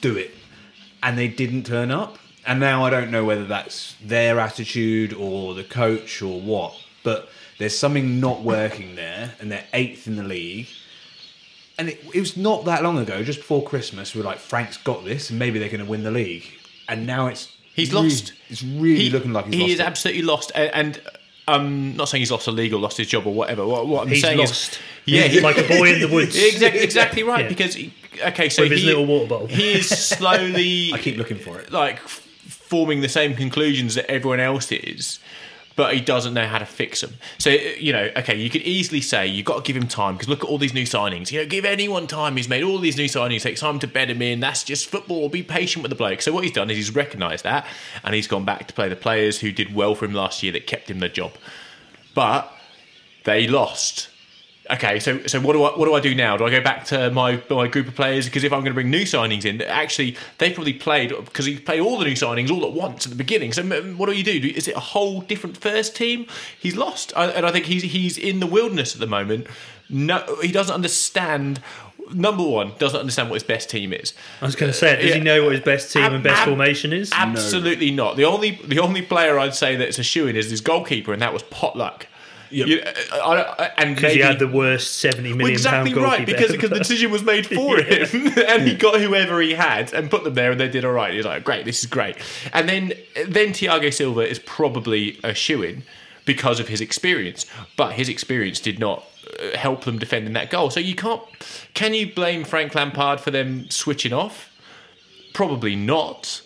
Do 0.00 0.16
it. 0.16 0.32
And 1.02 1.18
they 1.18 1.28
didn't 1.28 1.64
turn 1.64 1.90
up. 1.90 2.18
And 2.46 2.58
now 2.58 2.84
I 2.84 2.90
don't 2.90 3.10
know 3.10 3.24
whether 3.24 3.44
that's 3.44 3.96
their 4.02 4.40
attitude 4.40 5.12
or 5.12 5.54
the 5.54 5.64
coach 5.64 6.22
or 6.22 6.40
what. 6.40 6.74
But 7.02 7.28
there's 7.60 7.78
something 7.78 8.18
not 8.18 8.42
working 8.42 8.96
there, 8.96 9.34
and 9.38 9.52
they're 9.52 9.64
eighth 9.72 10.08
in 10.08 10.16
the 10.16 10.24
league. 10.24 10.66
And 11.78 11.88
it, 11.90 12.04
it 12.12 12.20
was 12.20 12.36
not 12.36 12.64
that 12.64 12.82
long 12.82 12.98
ago, 12.98 13.22
just 13.22 13.38
before 13.38 13.62
Christmas, 13.62 14.14
we 14.14 14.20
were 14.20 14.26
like, 14.26 14.38
Frank's 14.38 14.76
got 14.78 15.04
this, 15.04 15.30
and 15.30 15.38
maybe 15.38 15.58
they're 15.58 15.68
going 15.70 15.84
to 15.84 15.90
win 15.90 16.02
the 16.02 16.10
league. 16.10 16.44
And 16.88 17.06
now 17.06 17.28
it's 17.28 17.48
He's 17.74 17.92
really- 17.92 18.08
lost. 18.08 18.32
It's 18.48 18.62
really 18.64 19.04
He- 19.04 19.10
looking 19.10 19.32
like 19.32 19.46
he's 19.46 19.54
he 19.54 19.60
lost. 19.60 19.72
is 19.74 19.80
it. 19.80 19.86
absolutely 19.86 20.22
lost, 20.22 20.50
A- 20.56 20.76
and 20.76 21.00
I'm 21.48 21.96
not 21.96 22.08
saying 22.08 22.20
he's 22.22 22.30
lost 22.30 22.46
a 22.48 22.50
league 22.50 22.72
or 22.74 22.78
lost 22.80 22.96
his 22.96 23.06
job 23.06 23.26
or 23.26 23.32
whatever. 23.32 23.66
What, 23.66 23.86
what 23.86 24.02
I'm 24.02 24.08
He's 24.08 24.20
saying 24.22 24.38
lost. 24.38 24.72
is, 24.74 24.78
yeah, 25.06 25.22
He's 25.22 25.42
like 25.42 25.56
a 25.58 25.66
boy 25.68 25.94
in 25.94 26.00
the 26.00 26.08
woods. 26.08 26.36
exactly, 26.54 26.80
exactly 26.80 27.22
right. 27.22 27.42
Yeah. 27.44 27.48
Because 27.48 27.74
he- 27.74 27.92
okay, 28.26 28.48
so 28.48 28.62
With 28.62 28.72
his 28.72 28.80
he, 28.82 28.86
little 28.86 29.06
water 29.06 29.26
bottle. 29.26 29.46
he 29.46 29.72
is 29.72 29.88
slowly 30.08 30.92
I 30.92 30.98
keep 30.98 31.16
looking 31.16 31.38
for 31.38 31.58
it. 31.60 31.70
like 31.72 31.98
forming 32.00 33.00
the 33.00 33.08
same 33.08 33.34
conclusions 33.34 33.94
that 33.96 34.08
everyone 34.10 34.40
else 34.40 34.70
is, 34.72 35.18
but 35.76 35.94
he 35.94 36.00
doesn't 36.00 36.34
know 36.34 36.46
how 36.46 36.58
to 36.58 36.66
fix 36.66 37.00
them. 37.00 37.14
So 37.38 37.50
you 37.50 37.92
know, 37.92 38.10
okay, 38.16 38.36
you 38.36 38.50
could 38.50 38.62
easily 38.62 39.00
say 39.00 39.26
you've 39.26 39.46
got 39.46 39.64
to 39.64 39.72
give 39.72 39.80
him 39.80 39.88
time 39.88 40.14
because 40.14 40.28
look 40.28 40.44
at 40.44 40.50
all 40.50 40.58
these 40.58 40.74
new 40.74 40.84
signings. 40.84 41.30
You 41.32 41.40
know, 41.40 41.46
give 41.46 41.64
anyone 41.64 42.06
time. 42.06 42.36
He's 42.36 42.48
made 42.48 42.62
all 42.62 42.78
these 42.78 42.96
new 42.96 43.06
signings. 43.06 43.42
Takes 43.42 43.60
time 43.60 43.78
to 43.78 43.86
bed 43.86 44.10
him 44.10 44.20
in. 44.20 44.40
That's 44.40 44.64
just 44.64 44.88
football. 44.88 45.28
Be 45.28 45.42
patient 45.42 45.82
with 45.82 45.90
the 45.90 45.96
bloke. 45.96 46.20
So 46.22 46.32
what 46.32 46.44
he's 46.44 46.52
done 46.52 46.70
is 46.70 46.76
he's 46.76 46.94
recognised 46.94 47.44
that, 47.44 47.66
and 48.04 48.14
he's 48.14 48.26
gone 48.26 48.44
back 48.44 48.66
to 48.68 48.74
play 48.74 48.88
the 48.88 48.96
players 48.96 49.40
who 49.40 49.52
did 49.52 49.74
well 49.74 49.94
for 49.94 50.04
him 50.04 50.12
last 50.12 50.42
year 50.42 50.52
that 50.52 50.66
kept 50.66 50.90
him 50.90 50.98
the 50.98 51.08
job. 51.08 51.32
But 52.14 52.52
They 53.24 53.46
lost. 53.46 54.09
Okay, 54.74 55.00
so 55.00 55.26
so 55.26 55.40
what 55.40 55.54
do 55.54 55.62
I 55.64 55.76
what 55.76 55.86
do 55.86 55.94
I 55.94 56.00
do 56.00 56.14
now? 56.14 56.36
Do 56.36 56.44
I 56.44 56.50
go 56.50 56.60
back 56.60 56.84
to 56.86 57.10
my 57.10 57.42
my 57.50 57.66
group 57.66 57.88
of 57.88 57.94
players 57.94 58.26
because 58.26 58.44
if 58.44 58.52
I'm 58.52 58.60
going 58.60 58.70
to 58.70 58.74
bring 58.74 58.90
new 58.90 59.02
signings 59.02 59.44
in, 59.44 59.60
actually 59.62 60.16
they 60.38 60.52
probably 60.52 60.72
played 60.74 61.10
because 61.10 61.46
he 61.46 61.58
played 61.58 61.80
all 61.80 61.98
the 61.98 62.04
new 62.04 62.12
signings 62.14 62.50
all 62.50 62.64
at 62.64 62.72
once 62.72 63.04
at 63.06 63.10
the 63.10 63.16
beginning. 63.18 63.52
So 63.52 63.62
what 63.96 64.08
do 64.08 64.12
you 64.16 64.22
do? 64.24 64.38
Do- 64.40 64.48
Is 64.54 64.68
it 64.68 64.76
a 64.76 64.80
whole 64.80 65.22
different 65.22 65.56
first 65.56 65.96
team? 65.96 66.26
He's 66.58 66.76
lost, 66.76 67.12
and 67.16 67.44
I 67.44 67.50
think 67.50 67.66
he's 67.66 67.82
he's 67.82 68.16
in 68.16 68.40
the 68.40 68.46
wilderness 68.46 68.94
at 68.94 69.00
the 69.00 69.06
moment. 69.06 69.46
No, 69.88 70.24
he 70.40 70.52
doesn't 70.52 70.74
understand. 70.74 71.60
Number 72.12 72.42
one, 72.42 72.72
doesn't 72.80 72.98
understand 72.98 73.30
what 73.30 73.34
his 73.34 73.44
best 73.44 73.70
team 73.70 73.92
is. 73.92 74.14
I 74.42 74.46
was 74.46 74.56
going 74.56 74.72
to 74.72 74.76
say, 74.76 75.00
does 75.00 75.14
he 75.14 75.20
know 75.20 75.44
what 75.44 75.52
his 75.52 75.60
best 75.60 75.92
team 75.92 76.02
Ab- 76.02 76.12
and 76.12 76.24
best 76.24 76.40
ab- 76.40 76.48
formation 76.48 76.92
is? 76.92 77.12
Absolutely 77.12 77.92
not. 77.92 78.16
The 78.16 78.24
only 78.24 78.58
the 78.64 78.80
only 78.80 79.02
player 79.02 79.38
I'd 79.38 79.54
say 79.54 79.76
that's 79.76 79.98
a 79.98 80.02
shoe 80.02 80.26
in 80.26 80.34
is 80.34 80.50
his 80.50 80.60
goalkeeper, 80.60 81.12
and 81.12 81.22
that 81.22 81.32
was 81.32 81.44
Potluck. 81.44 82.06
Yep. 82.50 82.66
You- 82.68 82.82
I- 83.12 83.54
I- 83.58 83.70
and 83.78 83.94
Because 83.94 84.12
he 84.14 84.20
had 84.20 84.38
the 84.38 84.48
worst 84.48 84.96
seventy 84.96 85.30
million 85.30 85.44
well, 85.44 85.52
exactly 85.52 85.94
right 85.94 86.26
because 86.26 86.50
because 86.52 86.70
the 86.70 86.78
decision 86.78 87.10
was 87.10 87.22
made 87.22 87.46
for 87.46 87.76
him, 87.82 88.32
and 88.48 88.66
he 88.66 88.74
got 88.74 89.00
whoever 89.00 89.40
he 89.40 89.54
had 89.54 89.92
and 89.94 90.10
put 90.10 90.24
them 90.24 90.34
there, 90.34 90.50
and 90.50 90.60
they 90.60 90.68
did 90.68 90.84
all 90.84 90.92
right. 90.92 91.14
He's 91.14 91.24
like, 91.24 91.44
great, 91.44 91.64
this 91.64 91.80
is 91.80 91.86
great. 91.86 92.16
And 92.52 92.68
then 92.68 92.92
then 93.26 93.48
Thiago 93.52 93.92
Silva 93.92 94.28
is 94.28 94.38
probably 94.40 95.18
a 95.22 95.32
shoe 95.34 95.62
in 95.62 95.84
because 96.24 96.60
of 96.60 96.68
his 96.68 96.80
experience, 96.80 97.46
but 97.76 97.92
his 97.94 98.08
experience 98.08 98.60
did 98.60 98.78
not 98.78 99.04
uh, 99.40 99.56
help 99.56 99.84
them 99.84 99.98
defending 99.98 100.32
that 100.34 100.50
goal. 100.50 100.70
So 100.70 100.80
you 100.80 100.94
can't. 100.94 101.22
Can 101.74 101.94
you 101.94 102.12
blame 102.12 102.44
Frank 102.44 102.74
Lampard 102.74 103.20
for 103.20 103.30
them 103.30 103.68
switching 103.70 104.12
off? 104.12 104.48
Probably 105.32 105.76
not. 105.76 106.42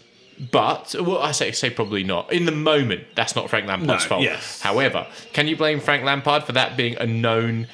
But 0.50 0.94
well, 1.00 1.18
I 1.18 1.32
say 1.32 1.52
say 1.52 1.70
probably 1.70 2.04
not. 2.04 2.32
In 2.32 2.44
the 2.44 2.52
moment, 2.52 3.04
that's 3.14 3.36
not 3.36 3.48
Frank 3.50 3.66
Lampard's 3.66 4.04
No, 4.04 4.08
fault. 4.08 4.22
yes. 4.22 4.60
However, 4.60 5.06
can 5.32 5.46
you 5.48 5.56
blame 5.56 5.80
Frank 5.80 6.04
Lampard 6.04 6.44
for 6.44 6.52
that 6.52 6.76
being 6.76 6.96
a 6.98 7.06
known 7.06 7.66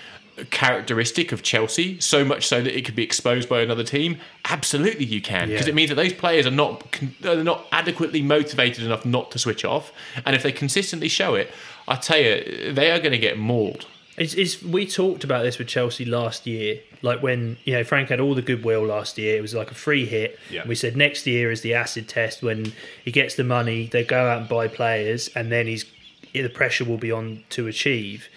characteristic 0.51 1.33
of 1.33 1.43
Chelsea? 1.43 2.01
So 2.01 2.25
much 2.25 2.47
so 2.47 2.63
that 2.63 2.77
it 2.77 2.85
could 2.85 2.95
be 2.97 3.03
exposed 3.03 3.49
by 3.49 3.61
another 3.61 3.85
team. 3.85 4.19
Absolutely, 4.49 5.05
you 5.05 5.21
can, 5.21 5.49
because 5.49 5.67
Yeah. 5.67 5.73
it 5.73 5.75
means 5.75 5.89
that 5.91 5.97
those 5.97 6.13
players 6.13 6.47
are 6.47 6.51
not 6.51 6.83
are 7.25 7.43
not 7.43 7.67
adequately 7.73 8.23
motivated 8.23 8.85
enough 8.85 9.05
not 9.05 9.31
to 9.33 9.39
switch 9.39 9.65
off. 9.65 9.93
And 10.25 10.35
if 10.37 10.43
they 10.43 10.53
consistently 10.53 11.09
show 11.09 11.35
it, 11.35 11.51
I 11.89 11.97
tell 11.97 12.19
you, 12.19 12.73
they 12.73 12.91
are 12.91 12.99
going 12.99 13.13
to 13.13 13.19
get 13.19 13.39
mauled. 13.39 13.87
It's, 14.21 14.35
it's, 14.35 14.63
we 14.63 14.87
talked 14.87 15.25
about 15.25 15.45
this 15.45 15.59
with 15.59 15.67
Chelsea 15.67 16.05
last 16.05 16.47
year, 16.47 16.79
like 17.01 17.23
when 17.23 17.57
you 17.65 17.73
know 17.73 17.85
Frank 17.85 18.11
had 18.11 18.21
all 18.21 18.35
the 18.35 18.43
goodwill 18.43 18.85
last 18.85 19.17
year. 19.17 19.39
It 19.39 19.41
was 19.41 19.55
like 19.55 19.71
a 19.71 19.75
free 19.75 20.05
hit. 20.05 20.39
Yeah. 20.51 20.67
We 20.69 20.75
said 20.75 20.95
next 20.95 21.27
year 21.27 21.51
is 21.51 21.63
the 21.63 21.73
acid 21.73 22.07
test 22.07 22.43
when 22.43 22.75
he 23.03 23.13
gets 23.13 23.37
the 23.37 23.45
money, 23.45 23.87
they 23.87 24.05
go 24.05 24.29
out 24.29 24.41
and 24.41 24.49
buy 24.49 24.69
players, 24.69 25.29
and 25.29 25.51
then 25.51 25.67
he's 25.67 25.87
the 26.35 26.51
pressure 26.51 26.85
will 26.85 26.99
be 26.99 27.11
on 27.11 27.45
to 27.49 27.67
achieve. 27.67 28.29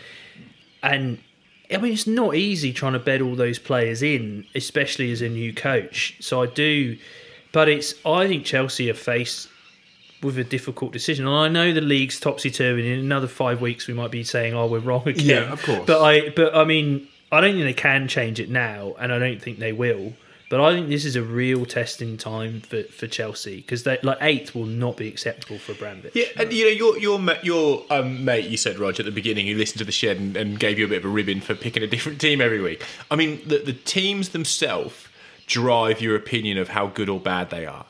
And 0.81 1.17
I 1.69 1.75
mean, 1.77 1.91
it's 1.91 2.07
not 2.07 2.33
easy 2.35 2.71
trying 2.71 2.93
to 2.93 2.99
bed 2.99 3.21
all 3.21 3.35
those 3.35 3.59
players 3.59 4.01
in, 4.01 4.45
especially 4.55 5.11
as 5.11 5.21
a 5.21 5.27
new 5.27 5.53
coach. 5.53 6.15
So 6.21 6.41
I 6.41 6.45
do, 6.45 6.97
but 7.51 7.67
it's 7.67 7.93
I 8.05 8.25
think 8.25 8.45
Chelsea 8.45 8.87
have 8.87 8.97
faced 8.97 9.49
with 10.23 10.37
a 10.37 10.43
difficult 10.43 10.91
decision. 10.91 11.27
And 11.27 11.35
I 11.35 11.47
know 11.47 11.73
the 11.73 11.81
league's 11.81 12.19
topsy 12.19 12.51
turvy. 12.51 12.91
In 12.91 12.99
another 12.99 13.27
five 13.27 13.61
weeks, 13.61 13.87
we 13.87 13.93
might 13.93 14.11
be 14.11 14.23
saying, 14.23 14.53
"Oh, 14.53 14.67
we're 14.67 14.79
wrong 14.79 15.07
again." 15.07 15.25
Yeah, 15.25 15.53
of 15.53 15.61
course. 15.63 15.85
But 15.85 16.01
I, 16.01 16.29
but 16.29 16.55
I 16.55 16.63
mean, 16.63 17.07
I 17.31 17.41
don't 17.41 17.53
think 17.53 17.65
they 17.65 17.73
can 17.73 18.07
change 18.07 18.39
it 18.39 18.49
now, 18.49 18.95
and 18.99 19.11
I 19.11 19.19
don't 19.19 19.41
think 19.41 19.59
they 19.59 19.73
will. 19.73 20.13
But 20.53 20.61
I 20.61 20.73
think 20.73 20.89
this 20.89 21.03
is 21.03 21.15
a 21.15 21.23
real 21.23 21.65
testing 21.65 22.15
time 22.15 22.61
for, 22.61 22.83
for 22.83 23.07
Chelsea 23.07 23.55
because 23.55 23.87
like 23.87 24.19
eighth 24.21 24.53
will 24.53 24.67
not 24.67 24.97
be 24.97 25.07
acceptable 25.07 25.57
for 25.57 25.71
Abramovich. 25.71 26.13
Yeah, 26.13 26.25
and 26.37 26.53
you 26.53 26.65
know 26.65 26.69
your 26.69 26.99
your 26.99 27.35
your 27.41 27.83
um, 27.89 28.23
mate, 28.23 28.45
you 28.45 28.57
said 28.57 28.77
Roger 28.77 29.01
at 29.01 29.05
the 29.05 29.11
beginning, 29.11 29.47
who 29.47 29.55
listened 29.55 29.79
to 29.79 29.85
the 29.85 29.91
shed 29.91 30.17
and, 30.17 30.37
and 30.37 30.59
gave 30.59 30.77
you 30.77 30.85
a 30.85 30.87
bit 30.87 30.99
of 30.99 31.05
a 31.05 31.07
ribbon 31.07 31.41
for 31.41 31.55
picking 31.55 31.81
a 31.81 31.87
different 31.87 32.21
team 32.21 32.39
every 32.39 32.61
week. 32.61 32.85
I 33.09 33.15
mean, 33.15 33.41
the 33.47 33.57
the 33.57 33.73
teams 33.73 34.29
themselves 34.29 35.07
drive 35.47 36.01
your 36.01 36.15
opinion 36.15 36.59
of 36.59 36.69
how 36.69 36.85
good 36.85 37.09
or 37.09 37.19
bad 37.19 37.49
they 37.49 37.65
are, 37.65 37.85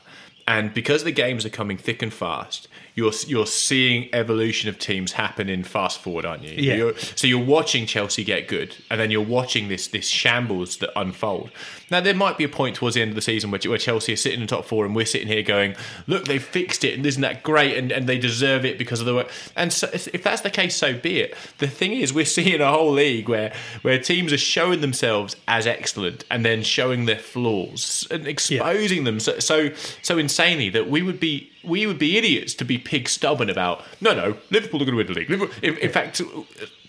and 0.46 0.74
because 0.74 1.04
the 1.04 1.12
games 1.12 1.46
are 1.46 1.50
coming 1.50 1.76
thick 1.76 2.02
and 2.02 2.12
fast, 2.12 2.68
you're 2.94 3.12
you're 3.26 3.46
seeing 3.46 4.08
evolution 4.12 4.68
of 4.68 4.78
teams 4.78 5.12
happen 5.12 5.48
in 5.48 5.64
fast 5.64 6.00
forward, 6.00 6.24
aren't 6.24 6.42
you? 6.42 6.54
Yeah. 6.56 6.74
You're, 6.74 6.96
so 6.98 7.26
you're 7.26 7.44
watching 7.44 7.86
Chelsea 7.86 8.24
get 8.24 8.46
good, 8.46 8.76
and 8.90 9.00
then 9.00 9.10
you're 9.10 9.22
watching 9.22 9.68
this 9.68 9.88
this 9.88 10.08
shambles 10.08 10.76
that 10.78 10.90
unfold. 10.96 11.50
Now 11.94 12.00
there 12.00 12.12
might 12.12 12.36
be 12.36 12.42
a 12.42 12.48
point 12.48 12.74
towards 12.74 12.96
the 12.96 13.02
end 13.02 13.12
of 13.12 13.14
the 13.14 13.22
season 13.22 13.52
where, 13.52 13.60
where 13.68 13.78
Chelsea 13.78 14.14
are 14.14 14.16
sitting 14.16 14.40
in 14.40 14.46
the 14.46 14.48
top 14.48 14.64
four, 14.64 14.84
and 14.84 14.96
we're 14.96 15.06
sitting 15.06 15.28
here 15.28 15.44
going, 15.44 15.76
"Look, 16.08 16.24
they've 16.24 16.42
fixed 16.42 16.82
it, 16.82 16.94
and 16.94 17.06
isn't 17.06 17.22
that 17.22 17.44
great?" 17.44 17.78
And, 17.78 17.92
and 17.92 18.08
they 18.08 18.18
deserve 18.18 18.64
it 18.64 18.78
because 18.78 18.98
of 18.98 19.06
the 19.06 19.14
work. 19.14 19.30
And 19.54 19.72
so, 19.72 19.88
if 19.92 20.24
that's 20.24 20.40
the 20.40 20.50
case, 20.50 20.74
so 20.74 20.98
be 20.98 21.20
it. 21.20 21.36
The 21.58 21.68
thing 21.68 21.92
is, 21.92 22.12
we're 22.12 22.24
seeing 22.38 22.60
a 22.60 22.68
whole 22.68 22.90
league 22.90 23.28
where 23.28 23.52
where 23.82 24.00
teams 24.00 24.32
are 24.32 24.38
showing 24.38 24.80
themselves 24.80 25.36
as 25.46 25.68
excellent, 25.68 26.24
and 26.32 26.44
then 26.44 26.64
showing 26.64 27.06
their 27.06 27.20
flaws 27.20 28.08
and 28.10 28.26
exposing 28.26 29.04
them 29.04 29.20
so, 29.20 29.38
so 29.38 29.70
so 30.02 30.18
insanely 30.18 30.70
that 30.70 30.90
we 30.90 31.00
would 31.00 31.20
be 31.20 31.52
we 31.62 31.86
would 31.86 32.00
be 32.00 32.18
idiots 32.18 32.54
to 32.54 32.64
be 32.64 32.76
pig 32.76 33.08
stubborn 33.08 33.48
about. 33.48 33.84
No, 34.00 34.12
no, 34.14 34.36
Liverpool 34.50 34.82
are 34.82 34.84
going 34.84 34.96
to 34.98 35.04
win 35.04 35.06
the 35.06 35.12
league. 35.12 35.30
Liverpool, 35.30 35.54
in, 35.62 35.76
in 35.78 35.90
fact, 35.90 36.20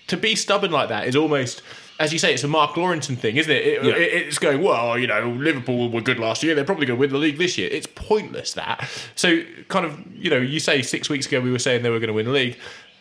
to 0.08 0.18
be 0.18 0.36
stubborn 0.36 0.72
like 0.72 0.90
that 0.90 1.08
is 1.08 1.16
almost. 1.16 1.62
As 1.98 2.12
you 2.12 2.20
say, 2.20 2.34
it's 2.34 2.44
a 2.44 2.48
Mark 2.48 2.72
Lawrenson 2.72 3.18
thing, 3.18 3.38
isn't 3.38 3.52
it? 3.52 3.66
It- 3.66 3.84
Yeah. 3.86 3.94
it- 3.96 4.28
It's 4.28 4.38
going 4.40 4.62
well. 4.62 4.98
You 5.00 5.08
know, 5.08 5.30
Liverpool 5.30 5.90
were 5.90 6.02
good 6.02 6.20
last 6.20 6.44
year. 6.44 6.54
They're 6.56 6.66
probably 6.66 6.86
going 6.86 6.98
to 6.98 7.00
win 7.02 7.10
the 7.12 7.18
league 7.18 7.38
this 7.38 7.58
year. 7.58 7.70
It's 7.72 7.88
pointless 7.88 8.54
that. 8.54 8.90
So, 9.16 9.44
kind 9.70 9.86
of, 9.86 9.98
you 10.18 10.30
know, 10.30 10.38
you 10.38 10.60
say 10.60 10.82
six 10.82 11.10
weeks 11.10 11.26
ago 11.26 11.40
we 11.40 11.52
were 11.52 11.60
saying 11.60 11.84
they 11.84 11.90
were 11.90 12.00
going 12.00 12.08
to 12.10 12.14
win 12.14 12.26
the 12.26 12.32
league. 12.34 12.58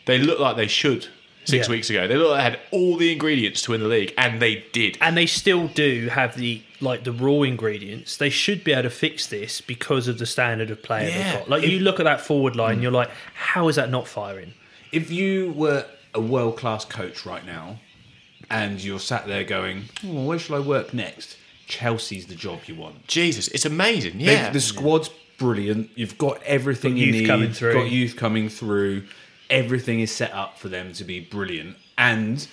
They 0.07 0.19
look 0.19 0.39
like 0.39 0.57
they 0.57 0.69
should. 0.69 1.09
Six 1.47 1.67
Yeah. 1.69 1.73
weeks 1.73 1.91
ago, 1.91 2.09
they 2.09 2.15
look 2.17 2.31
like 2.31 2.39
they 2.39 2.43
had 2.43 2.59
all 2.71 2.97
the 2.97 3.13
ingredients 3.13 3.61
to 3.63 3.73
win 3.73 3.81
the 3.83 3.87
league, 3.89 4.15
and 4.17 4.41
they 4.41 4.65
did. 4.73 4.97
and 5.03 5.15
they 5.15 5.27
still 5.27 5.67
do 5.69 6.09
have 6.11 6.37
the 6.39 6.63
like 6.81 7.05
the 7.05 7.13
raw 7.13 7.43
ingredients. 7.43 8.17
They 8.17 8.31
should 8.31 8.65
be 8.65 8.73
able 8.73 8.85
to 8.85 8.91
fix 8.91 9.27
this 9.27 9.61
because 9.61 10.09
of 10.09 10.19
the 10.19 10.25
standard 10.27 10.71
of 10.71 10.83
play 10.83 11.09
Yeah. 11.11 11.17
they've 11.33 11.39
got. 11.41 11.51
Like 11.51 11.67
you 11.67 11.81
look 11.81 12.01
at 12.01 12.05
that 12.05 12.21
forward 12.23 12.57
line, 12.57 12.81
you're 12.81 12.93
like, 12.93 13.11
how 13.35 13.69
is 13.69 13.77
that 13.77 13.91
not 13.91 14.09
firing? 14.09 14.55
If 14.91 15.11
you 15.11 15.53
were 15.55 15.85
a 16.15 16.21
world 16.21 16.57
class 16.57 16.85
coach 16.87 17.27
right 17.27 17.45
now 17.45 17.79
and 18.51 18.83
you're 18.83 19.01
sat 19.01 19.27
there 19.27 19.45
going, 19.45 19.85
oh, 20.05 20.25
where 20.25 20.39
shall 20.39 20.57
I 20.57 20.61
work 20.61 20.93
next? 20.95 21.37
Chelsea's 21.67 22.27
the 22.27 22.35
job 22.35 22.61
you 22.67 22.75
want. 22.75 23.07
Jesus, 23.07 23.49
it's 23.49 23.65
amazing. 23.65 24.19
They've- 24.19 24.27
Yeah, 24.29 24.51
The 24.51 24.61
squad's 24.61 25.11
brilliant. 25.39 25.91
You've 25.95 26.19
got 26.19 26.43
everything 26.45 26.93
Got 26.95 26.99
you 27.01 27.07
youth 27.07 27.15
need. 27.23 27.27
coming 27.27 27.49
You've 27.49 27.57
through. 27.57 27.73
got 27.75 27.91
youth 27.91 28.17
coming 28.17 28.49
through. 28.49 29.05
Everything 29.51 30.01
is 30.01 30.11
set 30.11 30.33
up 30.33 30.59
for 30.59 30.69
them 30.69 30.93
to 30.95 31.05
be 31.05 31.21
brilliant. 31.21 31.77
And 31.99 32.47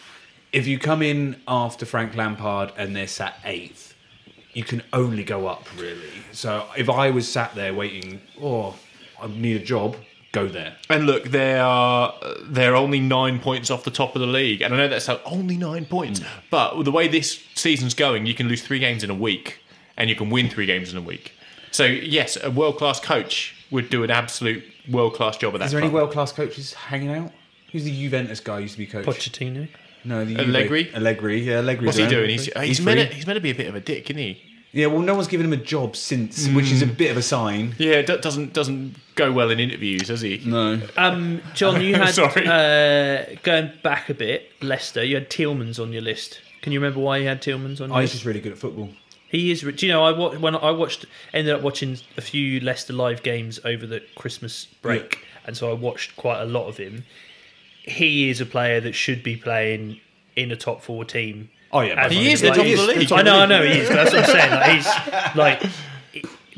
if 0.51 0.67
you 0.67 0.77
come 0.79 1.01
in 1.01 1.41
after 1.47 1.85
Frank 1.85 2.15
Lampard 2.15 2.71
and 2.77 2.95
they're 2.95 3.07
sat 3.07 3.35
eighth, 3.45 3.93
you 4.53 4.63
can 4.63 4.83
only 4.91 5.23
go 5.23 5.47
up, 5.47 5.65
really. 5.77 6.09
So 6.31 6.65
if 6.77 6.89
I 6.89 7.09
was 7.09 7.27
sat 7.27 7.55
there 7.55 7.73
waiting, 7.73 8.21
oh, 8.41 8.75
I 9.21 9.27
need 9.27 9.61
a 9.61 9.63
job, 9.63 9.95
go 10.31 10.47
there. 10.47 10.75
And 10.89 11.05
look, 11.05 11.25
they 11.25 11.57
are 11.59 12.13
they're 12.43 12.75
only 12.75 12.99
nine 12.99 13.39
points 13.39 13.69
off 13.69 13.83
the 13.83 13.91
top 13.91 14.15
of 14.15 14.21
the 14.21 14.27
league, 14.27 14.61
and 14.61 14.73
I 14.73 14.77
know 14.77 14.87
that's 14.87 15.07
how- 15.07 15.19
only 15.25 15.57
nine 15.57 15.85
points. 15.85 16.19
Mm. 16.19 16.27
But 16.49 16.83
the 16.83 16.91
way 16.91 17.07
this 17.07 17.43
season's 17.55 17.93
going, 17.93 18.25
you 18.25 18.33
can 18.33 18.47
lose 18.47 18.61
three 18.61 18.79
games 18.79 19.03
in 19.03 19.09
a 19.09 19.15
week, 19.15 19.59
and 19.97 20.09
you 20.09 20.15
can 20.15 20.29
win 20.29 20.49
three 20.49 20.65
games 20.65 20.91
in 20.91 20.97
a 20.97 21.01
week. 21.01 21.33
So 21.71 21.85
yes, 21.85 22.37
a 22.41 22.51
world 22.51 22.77
class 22.77 22.99
coach 22.99 23.55
would 23.71 23.89
do 23.89 24.03
an 24.03 24.11
absolute 24.11 24.63
world 24.89 25.13
class 25.13 25.37
job 25.37 25.53
at 25.53 25.59
that. 25.59 25.65
Is 25.65 25.71
there 25.71 25.81
any 25.81 25.89
world 25.89 26.11
class 26.11 26.31
coaches 26.31 26.73
hanging 26.73 27.11
out? 27.13 27.31
Who's 27.71 27.85
the 27.85 27.91
Juventus 28.03 28.41
guy 28.41 28.57
who 28.57 28.61
used 28.63 28.73
to 28.73 28.77
be 28.79 28.87
coach? 28.87 29.05
Pochettino. 29.05 29.67
No, 30.03 30.25
the 30.25 30.37
Allegri? 30.37 30.85
Juve- 30.85 30.95
Allegri, 30.95 31.41
yeah, 31.41 31.59
Allegri. 31.59 31.85
What's 31.85 31.97
he 31.97 32.07
doing? 32.07 32.29
He's, 32.31 32.45
he's, 32.45 32.77
he's 32.77 32.81
meant 32.81 32.99
to, 32.99 33.15
he's 33.15 33.27
meant 33.27 33.37
to 33.37 33.41
be 33.41 33.51
a 33.51 33.55
bit 33.55 33.67
of 33.67 33.75
a 33.75 33.79
dick, 33.79 34.09
isn't 34.09 34.17
he? 34.21 34.41
Yeah, 34.73 34.87
well, 34.87 35.01
no 35.01 35.15
one's 35.15 35.27
given 35.27 35.45
him 35.45 35.53
a 35.53 35.57
job 35.63 35.95
since, 35.95 36.47
which 36.49 36.71
is 36.71 36.81
a 36.81 36.87
bit 36.87 37.11
of 37.11 37.17
a 37.17 37.21
sign. 37.21 37.75
Yeah, 37.77 37.95
it 37.95 38.05
doesn't 38.21 38.53
doesn't 38.53 38.95
go 39.25 39.31
well 39.31 39.49
in 39.51 39.59
interviews, 39.59 40.03
does 40.03 40.21
he? 40.21 40.41
No. 40.45 40.79
Um, 40.97 41.41
John, 41.53 41.81
you 41.81 41.95
had 42.03 42.13
Sorry. 42.13 42.45
uh, 42.47 43.35
going 43.43 43.71
back 43.83 44.09
a 44.09 44.13
bit. 44.13 44.51
Leicester, 44.61 45.03
you 45.03 45.15
had 45.15 45.29
Tielemans 45.29 45.81
on 45.81 45.91
your 45.93 46.01
list. 46.01 46.39
Can 46.61 46.71
you 46.73 46.79
remember 46.79 46.99
why 46.99 47.17
you 47.17 47.27
had 47.27 47.41
Tielemans 47.41 47.81
on? 47.81 47.89
Your 47.89 47.97
I 47.97 48.01
was 48.01 48.09
list? 48.09 48.13
just 48.13 48.25
really 48.25 48.39
good 48.41 48.51
at 48.51 48.57
football. 48.57 48.89
He 49.29 49.51
is. 49.51 49.61
Do 49.61 49.85
you 49.85 49.91
know? 49.91 50.03
I 50.03 50.11
wa- 50.11 50.35
when 50.37 50.55
I 50.55 50.71
watched, 50.71 51.05
ended 51.33 51.53
up 51.55 51.61
watching 51.61 51.97
a 52.17 52.21
few 52.21 52.59
Leicester 52.59 52.91
live 52.93 53.23
games 53.23 53.59
over 53.63 53.87
the 53.87 54.01
Christmas 54.15 54.65
break, 54.81 55.23
and 55.45 55.55
so 55.55 55.69
I 55.71 55.73
watched 55.73 56.15
quite 56.17 56.41
a 56.41 56.45
lot 56.45 56.67
of 56.67 56.77
him. 56.77 57.05
He 57.83 58.29
is 58.29 58.41
a 58.41 58.45
player 58.45 58.79
that 58.81 58.93
should 58.93 59.23
be 59.23 59.35
playing 59.37 59.99
in 60.35 60.51
a 60.51 60.55
top 60.55 60.81
four 60.81 61.05
team. 61.05 61.49
Oh, 61.73 61.79
yeah, 61.79 62.09
He 62.09 62.31
is 62.31 62.41
the 62.41 62.49
top 62.49 62.57
of 62.59 62.65
the 62.65 62.75
league. 62.87 63.11
I 63.13 63.21
know, 63.21 63.39
I 63.39 63.45
know 63.45 63.63
he 63.63 63.79
is. 63.79 63.87
But 63.87 63.95
that's 63.95 64.13
what 64.13 64.23
I'm 64.25 64.29
saying. 64.29 64.51
Like, 64.51 64.71
he's 64.73 65.35
like, 65.37 65.63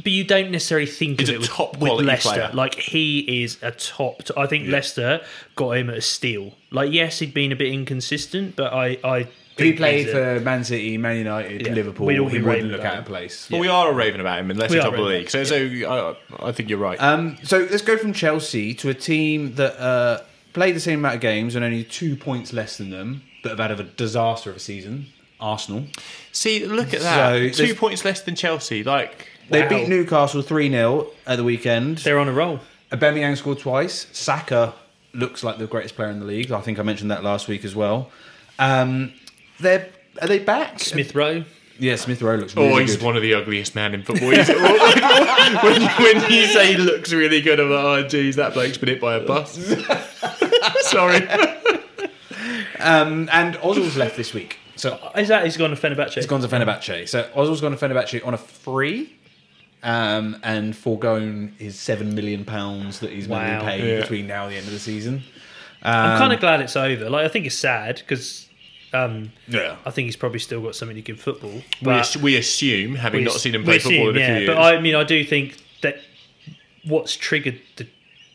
but 0.04 0.12
you 0.12 0.24
don't 0.24 0.52
necessarily 0.52 0.86
think 0.88 1.20
He's 1.20 1.30
of 1.30 1.36
a 1.36 1.38
it 1.38 1.42
with, 1.42 1.50
top 1.50 1.78
with 1.78 1.92
Leicester. 2.06 2.30
player. 2.30 2.52
Like 2.54 2.76
he 2.76 3.44
is 3.44 3.58
a 3.62 3.72
top. 3.72 4.22
I 4.38 4.46
think 4.48 4.68
Leicester 4.70 5.22
got 5.56 5.72
him 5.78 5.90
at 5.90 5.98
a 5.98 6.02
steal. 6.02 6.54
Like 6.72 6.92
yes, 6.92 7.20
he'd 7.20 7.34
been 7.34 7.52
a 7.52 7.56
bit 7.56 7.72
inconsistent, 7.74 8.56
but 8.56 8.74
I, 8.74 8.98
I 9.04 9.28
he 9.58 9.74
played 9.74 10.10
for 10.10 10.40
Man 10.40 10.64
City, 10.64 10.98
Man 10.98 11.18
United, 11.18 11.68
Yeah. 11.68 11.74
Liverpool, 11.74 12.08
We'd 12.08 12.18
all 12.20 12.28
he 12.28 12.38
wouldn't 12.40 12.48
raving 12.56 12.72
look 12.72 12.80
about 12.80 12.88
out 12.88 12.94
him. 12.96 13.00
of 13.02 13.06
place. 13.06 13.50
Well, 13.52 13.62
we 13.62 13.68
are 13.68 13.94
raving 13.94 14.20
about 14.20 14.40
him 14.40 14.50
unless 14.50 14.72
We 14.72 14.78
he's 14.78 14.84
top 14.84 14.94
of 14.94 15.00
the 15.00 15.06
league. 15.06 15.30
So, 15.30 15.44
so 15.44 16.18
I, 16.42 16.48
I 16.48 16.52
think 16.52 16.70
you're 16.70 16.80
right. 16.80 17.00
Um, 17.00 17.38
so 17.44 17.60
let's 17.70 17.84
go 17.84 17.96
from 17.98 18.14
Chelsea 18.14 18.74
to 18.74 18.90
a 18.90 18.96
team 18.96 19.54
that 19.56 19.80
uh, 19.80 20.22
played 20.54 20.76
the 20.76 20.80
same 20.80 21.00
amount 21.00 21.16
of 21.16 21.22
games 21.22 21.54
and 21.56 21.64
only 21.64 21.84
two 21.84 22.16
points 22.16 22.52
less 22.52 22.78
than 22.78 22.90
them. 22.90 23.22
but 23.44 23.60
have 23.60 23.78
had 23.78 23.80
a 23.80 23.84
disaster 23.84 24.50
of 24.50 24.56
a 24.56 24.60
season, 24.60 25.06
Arsenal. 25.40 25.86
See, 26.32 26.66
look 26.66 26.92
at 26.94 27.02
that. 27.02 27.34
there's- 27.34 27.58
Two 27.58 27.76
points 27.76 28.04
less 28.04 28.22
than 28.22 28.36
Chelsea. 28.36 28.84
Like, 28.84 29.28
They 29.54 29.62
Wow. 29.64 29.70
beat 29.70 29.88
Newcastle 29.88 30.42
3 30.42 30.70
0 30.70 31.08
at 31.26 31.38
the 31.38 31.44
weekend. 31.44 32.00
They're 32.00 32.20
on 32.20 32.28
a 32.28 32.34
roll. 32.34 32.60
Aubameyang 32.92 33.38
scored 33.38 33.60
twice. 33.60 34.08
Saka 34.12 34.74
looks 35.14 35.44
like 35.44 35.58
the 35.58 35.68
greatest 35.68 35.96
player 35.96 36.10
in 36.10 36.20
the 36.20 36.26
league. 36.26 36.52
I 36.52 36.60
think 36.62 36.80
I 36.80 36.84
mentioned 36.84 37.12
that 37.12 37.24
last 37.24 37.48
week 37.48 37.64
as 37.64 37.76
well. 37.76 38.12
Um, 38.60 39.14
they're 39.60 39.88
are 40.22 40.28
they 40.28 40.40
back? 40.40 40.80
Smith 40.80 41.16
Rowe. 41.16 41.44
Yeah, 41.80 41.96
Smith 41.96 42.22
Rowe 42.22 42.36
looks 42.36 42.56
really 42.56 42.70
oh, 42.72 42.78
he's 42.78 42.96
good. 42.98 43.06
one 43.06 43.16
of 43.16 43.24
the 43.24 43.34
ugliest 43.34 43.74
men 43.74 43.96
in 43.96 44.04
football. 44.04 44.30
He's- 44.30 44.48
when, 45.64 45.82
when 46.22 46.32
you 46.32 46.46
say 46.46 46.74
he 46.74 46.78
looks 46.78 47.12
really 47.12 47.42
good, 47.42 47.60
I'm 47.60 47.72
like, 47.72 47.84
oh, 47.84 48.08
geez, 48.08 48.36
that 48.36 48.54
bloke's 48.54 48.78
been 48.78 48.90
hit 48.90 49.02
by 49.02 49.16
a 49.16 49.20
bus. 49.26 49.56
Sorry. 50.82 51.28
Um, 52.80 53.30
and 53.32 53.56
Ozil's 53.56 53.98
left 53.98 54.18
this 54.18 54.34
week. 54.34 54.58
So 54.76 55.00
Is 55.16 55.28
that 55.30 55.46
he's 55.46 55.58
gone 55.58 55.70
to 55.70 55.76
Fenerbahce? 55.76 56.14
he's 56.14 56.26
gone 56.26 56.42
to 56.42 56.48
Fenerbahce. 56.48 57.08
So 57.08 57.24
Ozil's 57.36 57.62
gone 57.62 57.76
to 57.76 57.78
Fenerbahce 57.78 58.26
on 58.26 58.34
a 58.34 58.38
free. 58.38 59.14
Um, 59.84 60.38
and 60.44 60.76
foregone 60.76 61.56
his 61.60 61.78
seven 61.78 62.16
million 62.16 62.46
pounds 62.46 63.00
that 63.02 63.12
he's 63.12 63.28
going 63.28 63.46
to 63.52 63.60
be 63.60 63.66
paid 63.66 63.84
Yeah. 63.96 64.00
between 64.02 64.28
now 64.28 64.44
and 64.46 64.54
the 64.54 64.58
end 64.58 64.66
of 64.68 64.72
the 64.74 64.80
season. 64.80 65.24
I'm 65.84 66.18
kind 66.18 66.32
of 66.32 66.40
glad 66.40 66.62
it's 66.62 66.78
over. 66.78 67.10
Like 67.10 67.26
I 67.26 67.28
think 67.28 67.46
it's 67.46 67.58
sad 67.58 67.98
because 67.98 68.48
um, 68.94 69.34
Yeah, 69.48 69.76
I 69.86 69.92
think 69.92 70.06
he's 70.06 70.16
probably 70.16 70.40
still 70.40 70.62
got 70.62 70.76
something 70.76 70.96
to 70.96 71.02
give 71.02 71.20
football. 71.20 71.52
We, 71.52 71.64
But 71.82 71.96
ass- 71.96 72.16
we 72.16 72.38
assume, 72.38 72.96
having 72.96 73.20
we 73.22 73.26
not 73.26 73.34
seen 73.34 73.56
him 73.56 73.66
play 73.66 73.80
football 73.80 74.12
in 74.12 74.16
assume, 74.16 74.24
a 74.24 74.26
few 74.38 74.46
years. 74.46 74.48
But 74.56 74.58
I 74.62 74.80
mean, 74.80 74.96
I 74.96 75.04
do 75.04 75.22
think 75.26 75.58
that 75.82 75.98
what's 76.86 77.16
triggered 77.18 77.60
the 77.76 77.88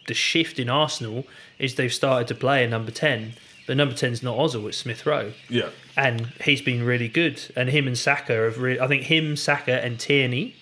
the 0.07 0.15
shift 0.15 0.59
in 0.59 0.69
Arsenal 0.69 1.25
is 1.59 1.77
they've 1.77 1.93
started 1.95 2.29
to 2.29 2.35
play 2.35 2.63
a 2.65 2.69
number 2.69 2.91
ten. 2.91 3.35
The 3.67 3.75
number 3.75 3.95
ten 3.95 4.13
is 4.13 4.23
not 4.23 4.37
Ozil; 4.37 4.69
it's 4.69 4.77
Smith 4.77 5.07
Rowe. 5.07 5.33
yeah. 5.49 5.71
and 5.97 6.27
he's 6.45 6.61
been 6.61 6.83
really 6.85 7.09
good. 7.09 7.41
And 7.57 7.71
him 7.71 7.87
and 7.87 7.97
Saka 7.97 8.35
have 8.35 8.59
really, 8.59 8.81
I 8.81 8.87
think 8.87 9.05
him, 9.05 9.35
Saka, 9.37 9.83
and 9.85 9.99
Tierney 9.99 10.55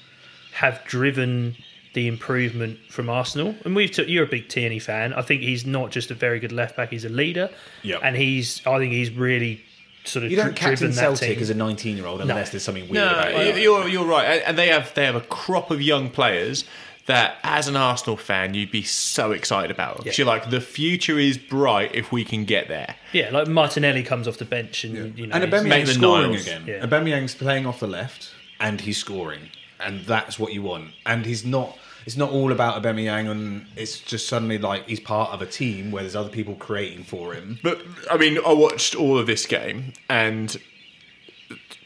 have 0.57 0.82
driven 0.84 1.57
the 1.94 2.07
improvement 2.09 2.78
from 2.90 3.09
Arsenal. 3.09 3.54
And 3.64 3.74
we've 3.74 3.90
took, 3.90 4.07
you're 4.09 4.24
a 4.24 4.28
big 4.28 4.48
Tierney 4.48 4.78
fan. 4.78 5.12
I 5.14 5.22
think 5.22 5.40
he's 5.42 5.64
not 5.64 5.90
just 5.90 6.11
a 6.11 6.14
very 6.14 6.38
good 6.40 6.52
left 6.52 6.76
back; 6.76 6.90
he's 6.90 7.04
a 7.04 7.09
leader. 7.09 7.48
Yeah. 7.82 7.98
and 8.02 8.16
he's 8.16 8.61
I 8.66 8.78
think 8.78 8.92
he's 8.92 9.11
really 9.11 9.62
sort 10.04 10.24
of 10.24 10.30
You 10.30 10.36
don't 10.36 10.46
dri- 10.48 10.54
captain 10.54 10.76
driven 10.90 10.92
Celtic 10.94 11.28
team. 11.34 11.42
as 11.42 11.50
a 11.50 11.54
19 11.54 11.96
year 11.96 12.07
old 12.07 12.20
unless 12.20 12.50
there's 12.50 12.62
something 12.62 12.84
weird 12.84 12.94
No, 13.04 13.09
about 13.11 13.32
you- 13.32 13.38
it. 13.52 13.59
you're 13.62 13.88
you're 13.88 14.04
right, 14.04 14.24
And- 14.26 14.42
and 14.42 14.59
they 14.59 14.68
have 14.68 14.92
they 14.94 15.04
have 15.04 15.16
a 15.16 15.20
crop 15.20 15.70
of 15.70 15.80
young 15.82 16.11
players 16.11 16.64
that, 17.07 17.36
as 17.44 17.68
an 17.68 17.76
Arsenal 17.76 18.16
fan, 18.16 18.52
you'd 18.54 18.72
be 18.72 18.82
so 18.82 19.30
excited 19.32 19.70
about. 19.70 19.98
'Cause 19.98 20.07
Yeah. 20.07 20.12
You're 20.18 20.26
like, 20.26 20.50
the 20.50 20.61
future 20.61 21.18
is 21.20 21.38
bright 21.38 21.92
if 21.94 22.11
we 22.11 22.24
can 22.24 22.44
get 22.44 22.66
there. 22.68 22.96
yeah, 23.12 23.30
like 23.30 23.46
Martinelli 23.46 24.02
comes 24.02 24.26
off 24.28 24.38
the 24.38 24.44
bench 24.44 24.82
and 24.84 25.16
you 25.18 25.26
know 25.28 25.34
And 25.36 25.44
Aubameyang's 25.44 25.94
scoring 25.94 26.32
Niles. 26.32 26.42
again. 26.46 26.64
Yeah. 26.66 26.84
Aubameyang's 26.86 27.34
playing 27.36 27.64
off 27.64 27.78
the 27.80 27.86
left, 27.86 28.30
and 28.59 28.80
he's 28.80 28.98
scoring, 28.98 29.50
and 29.81 30.05
that's 30.05 30.39
what 30.39 30.53
you 30.53 30.62
want. 30.62 30.93
And 31.05 31.24
he's 31.24 31.45
not. 31.45 31.77
It's 32.05 32.16
not 32.16 32.31
all 32.31 32.53
about 32.53 32.81
Aubameyang, 32.81 33.29
and 33.29 33.66
it's 33.74 33.99
just 33.99 34.29
suddenly 34.29 34.59
like 34.59 34.87
he's 34.87 35.01
part 35.01 35.33
of 35.33 35.43
a 35.43 35.47
team 35.47 35.91
where 35.91 36.05
there's 36.05 36.14
other 36.14 36.29
people 36.29 36.55
creating 36.55 37.03
for 37.03 37.35
him. 37.35 37.59
But 37.64 37.83
I 38.09 38.16
mean, 38.16 38.39
I 38.47 38.53
watched 38.53 38.95
all 38.95 39.18
of 39.18 39.27
this 39.27 39.45
game, 39.45 39.93
and 40.09 40.57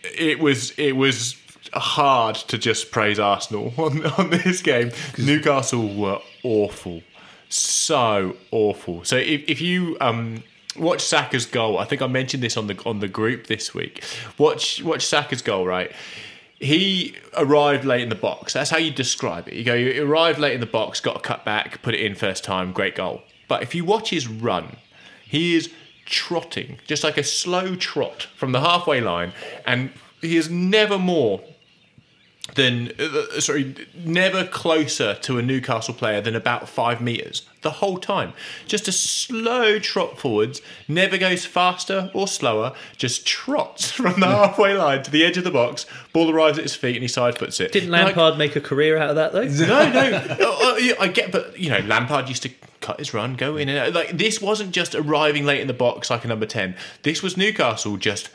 it 0.03 0.39
was 0.39 0.73
it 0.73 0.93
was 0.93 1.37
hard 1.73 2.35
to 2.37 2.59
just 2.59 2.91
praise 2.91 3.19
Arsenal 3.19 3.73
on, 3.79 4.05
on 4.07 4.31
this 4.31 4.63
game. 4.63 4.91
Newcastle 5.19 5.95
were 5.95 6.21
awful, 6.43 7.03
so 7.49 8.37
awful. 8.51 9.05
So 9.05 9.17
if, 9.17 9.43
if 9.49 9.61
you 9.61 9.97
um, 10.01 10.43
watch 10.77 11.03
Saka's 11.03 11.47
goal, 11.47 11.79
I 11.79 11.85
think 11.85 12.03
I 12.03 12.07
mentioned 12.07 12.43
this 12.43 12.57
on 12.57 12.67
the 12.67 12.81
on 12.85 13.01
the 13.01 13.09
group 13.09 13.47
this 13.47 13.75
week. 13.75 14.05
Watch 14.39 14.83
watch 14.83 15.07
Saka's 15.07 15.43
goal, 15.43 15.67
right? 15.67 15.93
He 16.61 17.17
arrived 17.37 17.87
late 17.87 18.03
in 18.03 18.11
the 18.11 18.15
box. 18.15 18.53
That's 18.53 18.69
how 18.69 18.77
you 18.77 18.91
describe 18.91 19.49
it. 19.49 19.55
You 19.55 19.65
go, 19.65 19.75
you 19.75 20.07
arrived 20.07 20.39
late 20.39 20.53
in 20.53 20.61
the 20.61 20.67
box, 20.67 21.01
got 21.01 21.17
a 21.17 21.21
cut 21.21 21.45
back, 21.45 21.81
put 21.83 21.95
it 21.95 22.01
in 22.01 22.15
first 22.15 22.45
time, 22.45 22.73
great 22.73 22.95
goal. 22.95 23.23
But 23.49 23.63
if 23.63 23.75
you 23.75 23.85
watch 23.85 24.11
his 24.11 24.29
run, 24.29 24.77
he 25.25 25.57
is 25.57 25.71
trotting, 26.05 26.79
just 26.87 27.03
like 27.03 27.17
a 27.17 27.25
slow 27.25 27.77
trot 27.77 28.29
from 28.37 28.53
the 28.53 28.61
halfway 28.61 29.01
line, 29.01 29.33
and 29.67 29.91
he 30.21 30.37
is 30.37 30.51
never 30.51 30.99
more 30.99 31.41
than 32.57 32.93
uh, 32.99 33.41
sorry, 33.41 33.75
never 33.95 34.45
closer 34.45 35.15
to 35.15 35.39
a 35.39 35.43
Newcastle 35.43 35.95
player 35.95 36.21
than 36.21 36.37
about 36.37 36.69
five 36.69 37.01
meters 37.01 37.49
the 37.63 37.71
whole 37.71 37.99
time. 37.99 38.33
Just 38.67 38.89
a 38.89 38.93
slow 38.93 39.79
trot 39.79 40.19
forwards, 40.19 40.63
never 40.89 41.19
goes 41.19 41.45
faster 41.45 42.11
or 42.15 42.27
slower, 42.27 42.75
just 42.97 43.27
trots 43.27 43.91
from 43.91 44.21
the 44.21 44.27
halfway 44.27 44.75
line 44.75 45.03
to 45.03 45.11
the 45.11 45.25
edge 45.25 45.37
of 45.37 45.45
the 45.45 45.51
box. 45.51 45.87
Ball 46.13 46.31
arrives 46.31 46.59
at 46.59 46.65
his 46.65 46.75
feet 46.75 46.97
and 46.97 47.03
he 47.03 47.09
side 47.09 47.37
puts 47.39 47.61
it. 47.61 47.73
Didn't 47.73 47.91
Like, 47.91 48.17
Lampard 48.17 48.39
make 48.39 48.57
a 48.57 48.61
career 48.61 48.97
out 48.97 49.11
of 49.11 49.17
that 49.17 49.33
though? 49.33 49.45
no, 49.45 49.91
no. 49.91 50.37
Oh, 50.41 50.79
oh, 50.79 50.95
I 51.01 51.09
get, 51.09 51.33
but 51.33 51.59
you 51.59 51.71
know, 51.71 51.81
Lampard 51.81 52.29
used 52.29 52.43
to 52.45 52.51
cut 52.81 52.99
his 52.99 53.13
run, 53.13 53.35
go 53.35 53.57
in 53.57 53.69
and 53.69 53.79
out. 53.79 53.93
Like 53.93 54.17
this 54.17 54.41
wasn't 54.41 54.73
just 54.73 54.95
arriving 54.95 55.45
late 55.45 55.61
in 55.61 55.67
the 55.67 55.75
box 55.75 56.11
like 56.11 56.25
a 56.25 56.29
number 56.29 56.47
ten. 56.47 56.77
This 57.03 57.23
was 57.23 57.37
Newcastle 57.37 57.97
just 57.97 58.31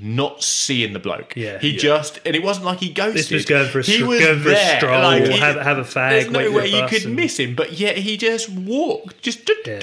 not 0.00 0.42
seeing 0.42 0.92
the 0.92 0.98
bloke. 0.98 1.34
Yeah. 1.36 1.58
he 1.58 1.70
Yeah. 1.70 1.78
just, 1.78 2.20
and 2.26 2.34
it 2.36 2.42
wasn't 2.42 2.66
like 2.66 2.80
he 2.80 2.90
ghosted. 2.90 3.16
This 3.16 3.30
was 3.30 3.44
going 3.44 3.68
for 3.70 3.80
a, 3.80 3.82
he 3.82 4.02
was 4.02 4.20
going 4.20 4.40
for 4.40 4.48
a 4.48 4.52
there, 4.52 4.76
stroll, 4.78 5.02
like, 5.02 5.24
he- 5.26 5.38
have, 5.38 5.56
have 5.56 5.78
a 5.78 5.82
fag, 5.82 6.10
There's 6.10 6.30
no 6.30 6.50
way 6.52 6.68
you 6.68 6.86
could 6.88 7.04
and- 7.04 7.16
miss 7.16 7.38
him, 7.38 7.54
but 7.54 7.74
yet 7.74 7.96
he 7.98 8.16
just 8.16 8.48
walked, 8.48 9.22
just 9.22 9.48
Yeah. 9.66 9.80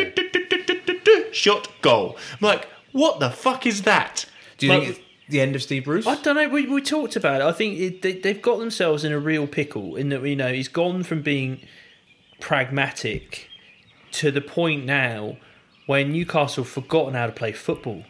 shot 1.32 1.68
goal. 1.82 2.18
I'm 2.34 2.38
like, 2.48 2.68
what 2.92 3.20
the 3.20 3.30
fuck 3.30 3.66
is 3.66 3.82
that? 3.84 4.26
Do 4.58 4.66
you 4.68 4.72
Well- 4.72 4.82
think 4.82 4.92
it's 4.98 5.00
the 5.30 5.42
end 5.42 5.56
of 5.56 5.64
Steve 5.64 5.86
Bruce? 5.86 6.06
I 6.06 6.16
don't 6.22 6.36
know. 6.36 6.48
We, 6.50 6.68
we 6.68 6.82
talked 6.82 7.16
about 7.16 7.42
it. 7.42 7.46
I 7.46 7.52
think 7.52 7.80
it, 7.80 8.02
they, 8.02 8.14
they've 8.14 8.42
got 8.42 8.60
themselves 8.60 9.04
in 9.04 9.12
a 9.12 9.20
real 9.20 9.48
pickle 9.48 9.96
in 9.96 10.10
that 10.10 10.24
you 10.24 10.36
know 10.36 10.52
he's 10.54 10.68
gone 10.68 11.04
from 11.04 11.22
being 11.22 11.60
pragmatic 12.40 13.48
to 14.12 14.30
the 14.32 14.42
point 14.42 14.86
now 14.86 15.38
where 15.86 16.06
Newcastle 16.06 16.64
have 16.64 16.72
forgotten 16.72 17.14
how 17.14 17.26
to 17.26 17.32
play 17.32 17.52
football. 17.52 18.04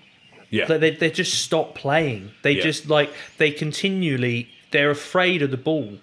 Yeah. 0.54 0.66
Like 0.70 0.80
they 0.82 0.92
they 0.92 1.10
just 1.12 1.34
stop 1.44 1.74
playing. 1.76 2.32
They 2.44 2.52
Yeah. 2.54 2.64
just 2.64 2.88
like 2.90 3.12
they 3.38 3.52
continually 3.52 4.50
they're 4.72 4.92
afraid 4.92 5.42
of 5.42 5.52
the 5.52 5.58
ball, 5.58 5.98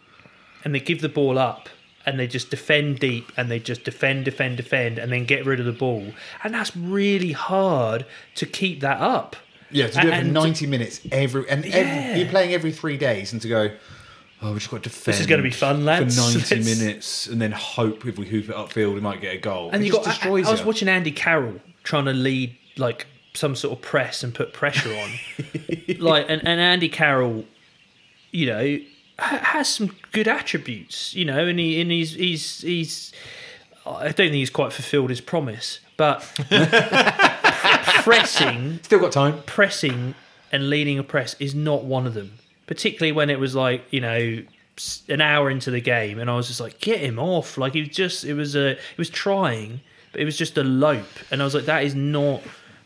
and 0.65 0.75
they 0.75 0.81
give 0.81 1.01
the 1.01 1.09
ball 1.09 1.39
up. 1.39 1.69
And 2.07 2.19
they 2.19 2.27
just 2.27 2.49
defend 2.51 2.99
deep, 2.99 3.31
and 3.37 3.51
they 3.51 3.59
just 3.59 3.85
defend, 3.85 4.25
defend, 4.25 4.57
defend, 4.57 4.99
and 4.99 5.13
then 5.13 5.27
get 5.27 5.45
rid 5.45 5.61
of 5.61 5.67
the 5.67 5.73
ball. 5.87 6.07
And 6.43 6.55
that's 6.55 6.75
really 6.75 7.33
hard 7.33 8.07
to 8.37 8.47
keep 8.47 8.81
that 8.81 8.99
up. 9.01 9.37
Yeah, 9.71 9.89
to 9.89 9.93
do 10.01 10.09
it 10.09 10.11
for 10.11 10.17
And- 10.17 10.33
90 10.33 10.67
minutes 10.67 11.01
every 11.13 11.45
and 11.51 11.63
Yeah. 11.65 11.77
every, 11.77 12.21
you're 12.23 12.31
playing 12.31 12.55
every 12.55 12.73
three 12.73 12.97
days, 12.97 13.33
and 13.35 13.43
to 13.43 13.49
go, 13.49 13.71
oh, 14.41 14.53
we 14.55 14.59
just 14.59 14.71
got 14.71 14.83
to 14.83 14.89
defend. 14.89 15.13
This 15.15 15.21
is 15.21 15.27
gonna 15.27 15.43
be 15.43 15.51
fun, 15.51 15.85
lads. 15.85 16.17
For 16.17 16.23
90 16.39 16.55
Let's- 16.57 16.81
minutes, 16.81 17.27
and 17.27 17.41
then 17.41 17.53
hope 17.53 18.07
if 18.07 18.17
we 18.19 18.27
hoof 18.27 18.49
it 18.49 18.57
upfield, 18.57 18.95
we 18.95 19.01
might 19.01 19.21
get 19.21 19.35
a 19.35 19.39
goal. 19.39 19.69
And 19.71 19.83
it 19.83 19.89
you 19.89 19.93
just 19.93 20.23
got. 20.23 20.27
I, 20.27 20.29
I 20.31 20.51
was 20.51 20.65
watching 20.65 20.89
Andy 20.89 21.13
Carroll 21.13 21.61
trying 21.85 22.07
to 22.07 22.15
lead 22.15 22.57
like 22.79 23.07
some 23.35 23.55
sort 23.57 23.77
of 23.79 23.83
press 23.83 24.23
and 24.23 24.35
put 24.35 24.53
pressure 24.53 24.93
on, 24.95 25.11
like, 25.99 26.27
and, 26.29 26.47
and 26.47 26.61
Andy 26.61 26.89
Carroll, 26.89 27.45
you 28.33 28.47
know, 28.47 28.79
ha- 29.19 29.39
has 29.43 29.69
some 29.69 29.95
good 30.13 30.27
attributes, 30.29 31.15
you 31.15 31.25
know, 31.25 31.47
and 31.47 31.59
he 31.59 31.81
and 31.81 31.91
he's 31.91 32.15
he's 32.15 32.61
he's. 32.63 33.13
I 33.87 34.05
don't 34.05 34.15
think 34.15 34.33
he's 34.35 34.51
quite 34.51 34.73
fulfilled 34.73 35.09
his 35.11 35.21
promise, 35.23 35.81
but 35.97 36.21
pressing, 38.03 38.81
Still 38.83 39.01
got 39.01 39.13
time. 39.13 39.43
pressing, 39.47 40.15
and 40.53 40.69
leading 40.71 40.99
a 40.99 41.03
press 41.03 41.35
is 41.41 41.55
not 41.55 41.85
one 41.85 42.07
of 42.07 42.15
them. 42.15 42.33
Particularly 42.67 43.13
when 43.13 43.31
it 43.31 43.41
was 43.41 43.55
like 43.55 43.85
you 43.91 44.01
know 44.01 44.43
an 45.09 45.21
hour 45.21 45.51
into 45.51 45.71
the 45.71 45.81
game, 45.81 46.19
and 46.19 46.31
I 46.31 46.37
was 46.37 46.49
just 46.49 46.61
like, 46.61 46.81
get 46.81 47.01
him 47.01 47.19
off! 47.19 47.59
Like 47.59 47.75
he 47.75 47.81
was 47.81 47.89
just, 47.91 48.25
it 48.25 48.35
was 48.35 48.55
a, 48.55 48.71
it 48.73 48.99
was 48.99 49.11
trying, 49.11 49.81
but 50.13 50.21
it 50.21 50.25
was 50.25 50.37
just 50.37 50.57
a 50.59 50.65
lope, 50.65 51.05
and 51.31 51.41
I 51.41 51.45
was 51.45 51.55
like, 51.55 51.65
that 51.65 51.85
is 51.85 51.95
not 51.95 52.43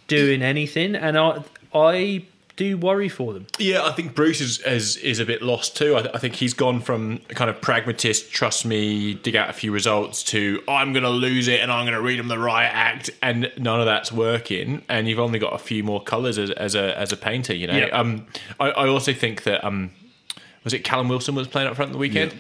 doing 0.07 0.43
anything, 0.43 0.95
and 0.95 1.19
I, 1.19 1.43
I 1.75 2.25
do 2.57 2.79
worry 2.79 3.09
for 3.09 3.33
them. 3.33 3.47
Yeah, 3.59 3.85
I 3.85 3.93
think 3.93 4.15
Bruce 4.15 4.41
is 4.41 4.61
is, 4.61 4.97
is 4.99 5.19
a 5.19 5.27
bit 5.27 5.43
lost 5.43 5.77
too. 5.77 5.97
I, 5.97 6.03
th- 6.03 6.15
I 6.15 6.19
think 6.19 6.35
he's 6.35 6.55
gone 6.55 6.81
from 6.81 7.21
a 7.31 7.35
kind 7.35 7.51
of 7.51 7.61
pragmatist, 7.61 8.31
trust 8.31 8.65
me, 8.65 9.15
dig 9.15 9.35
out 9.35 9.51
a 9.51 9.53
few 9.53 9.73
results 9.73 10.23
to 10.25 10.63
I'm 10.69 10.93
going 10.93 11.03
to 11.03 11.11
lose 11.11 11.49
it 11.49 11.61
and 11.61 11.73
I'm 11.73 11.85
going 11.85 11.97
to 11.97 12.03
read 12.03 12.19
them 12.19 12.29
the 12.29 12.39
riot 12.39 12.71
act, 12.73 13.11
and 13.23 13.51
none 13.59 13.81
of 13.81 13.87
that's 13.87 14.13
working. 14.13 14.83
And 14.89 15.09
you've 15.09 15.19
only 15.19 15.39
got 15.39 15.53
a 15.53 15.59
few 15.59 15.83
more 15.83 16.03
colours 16.03 16.39
as, 16.39 16.51
as 16.53 16.75
a 16.75 16.97
as 16.99 17.13
a 17.13 17.17
painter, 17.17 17.55
you 17.55 17.67
know. 17.67 17.77
Yeah. 17.77 17.87
Um, 17.87 18.27
I, 18.61 18.71
I 18.71 18.89
also 18.89 19.13
think 19.13 19.43
that 19.45 19.65
um, 19.65 19.91
was 20.63 20.73
it 20.73 20.85
Callum 20.85 21.09
Wilson 21.09 21.35
was 21.35 21.49
playing 21.49 21.69
up 21.69 21.77
front 21.77 21.93
the 21.93 21.99
weekend. 21.99 22.35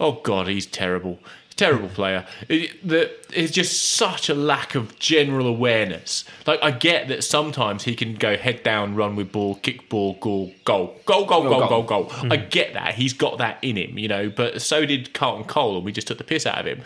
Oh 0.00 0.12
God, 0.12 0.48
he's 0.48 0.66
terrible. 0.66 1.18
Terrible 1.60 1.90
player. 1.90 2.24
It, 2.48 2.88
the, 2.88 3.10
it's 3.34 3.52
just 3.52 3.92
such 3.92 4.30
a 4.30 4.34
lack 4.34 4.74
of 4.74 4.98
general 4.98 5.46
awareness. 5.46 6.24
Like 6.46 6.58
I 6.62 6.70
get 6.70 7.08
that 7.08 7.22
sometimes 7.22 7.84
he 7.84 7.94
can 7.94 8.14
go 8.14 8.38
head 8.38 8.62
down, 8.62 8.94
run 8.94 9.14
with 9.14 9.30
ball, 9.30 9.56
kick 9.56 9.90
ball, 9.90 10.14
goal, 10.14 10.54
goal, 10.64 10.96
goal, 11.04 11.26
goal, 11.26 11.42
goal, 11.42 11.50
goal, 11.50 11.68
goal. 11.68 11.82
goal. 11.82 12.04
Hmm. 12.04 12.32
I 12.32 12.36
get 12.38 12.72
that. 12.72 12.94
He's 12.94 13.12
got 13.12 13.36
that 13.36 13.58
in 13.60 13.76
him, 13.76 13.98
you 13.98 14.08
know. 14.08 14.30
But 14.30 14.62
so 14.62 14.86
did 14.86 15.12
Carlton 15.12 15.44
Cole, 15.44 15.76
and 15.76 15.84
we 15.84 15.92
just 15.92 16.06
took 16.06 16.16
the 16.16 16.24
piss 16.24 16.46
out 16.46 16.60
of 16.60 16.64
him. 16.64 16.80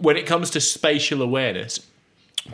When 0.00 0.16
it 0.16 0.24
comes 0.24 0.48
to 0.52 0.62
spatial 0.62 1.20
awareness, 1.20 1.86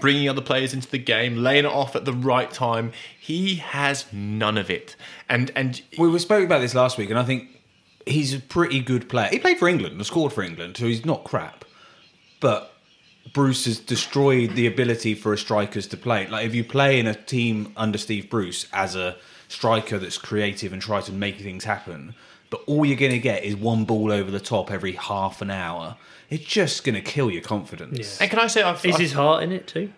bringing 0.00 0.28
other 0.28 0.42
players 0.42 0.74
into 0.74 0.90
the 0.90 0.98
game, 0.98 1.36
laying 1.36 1.64
it 1.64 1.70
off 1.70 1.94
at 1.94 2.06
the 2.06 2.12
right 2.12 2.50
time. 2.50 2.90
He 3.20 3.54
has 3.54 4.04
none 4.12 4.58
of 4.58 4.68
it. 4.68 4.96
And 5.28 5.52
and 5.54 5.80
We 5.96 6.18
spoke 6.18 6.44
about 6.44 6.58
this 6.58 6.74
last 6.74 6.98
week, 6.98 7.08
and 7.08 7.20
I 7.20 7.22
think 7.22 7.59
he's 8.06 8.34
a 8.34 8.40
pretty 8.40 8.80
good 8.80 9.08
player. 9.08 9.28
He 9.30 9.38
played 9.38 9.58
for 9.58 9.68
England 9.68 9.94
and 9.96 10.06
scored 10.06 10.32
for 10.32 10.42
England, 10.42 10.76
so 10.76 10.86
he's 10.86 11.04
not 11.04 11.24
crap. 11.24 11.64
But 12.40 12.72
Bruce 13.32 13.66
has 13.66 13.78
destroyed 13.78 14.54
the 14.56 14.66
ability 14.66 15.14
for 15.14 15.32
a 15.32 15.38
strikers 15.38 15.86
to 15.88 15.96
play. 15.96 16.26
Like 16.26 16.46
if 16.46 16.54
you 16.54 16.64
play 16.64 16.98
in 16.98 17.06
a 17.06 17.14
team 17.14 17.72
under 17.76 17.98
Steve 17.98 18.30
Bruce 18.30 18.66
as 18.72 18.96
a 18.96 19.16
striker 19.48 19.98
that's 19.98 20.18
creative 20.18 20.72
and 20.72 20.80
tries 20.80 21.06
to 21.06 21.12
make 21.12 21.38
things 21.40 21.64
happen, 21.64 22.14
but 22.48 22.62
all 22.66 22.84
you're 22.84 22.96
going 22.96 23.12
to 23.12 23.18
get 23.18 23.44
is 23.44 23.54
one 23.56 23.84
ball 23.84 24.10
over 24.10 24.30
the 24.30 24.40
top 24.40 24.70
every 24.70 24.92
half 24.92 25.42
an 25.42 25.50
hour. 25.50 25.96
It's 26.30 26.44
just 26.44 26.82
going 26.84 26.94
to 26.94 27.00
kill 27.00 27.30
your 27.30 27.42
confidence. 27.42 27.98
Yeah. 28.18 28.24
and 28.24 28.30
can 28.30 28.38
I 28.40 28.46
say 28.46 28.62
I've, 28.62 28.84
Is 28.84 28.94
I've- 28.94 29.02
his 29.02 29.12
heart 29.12 29.42
in 29.42 29.52
it 29.52 29.66
too? 29.66 29.92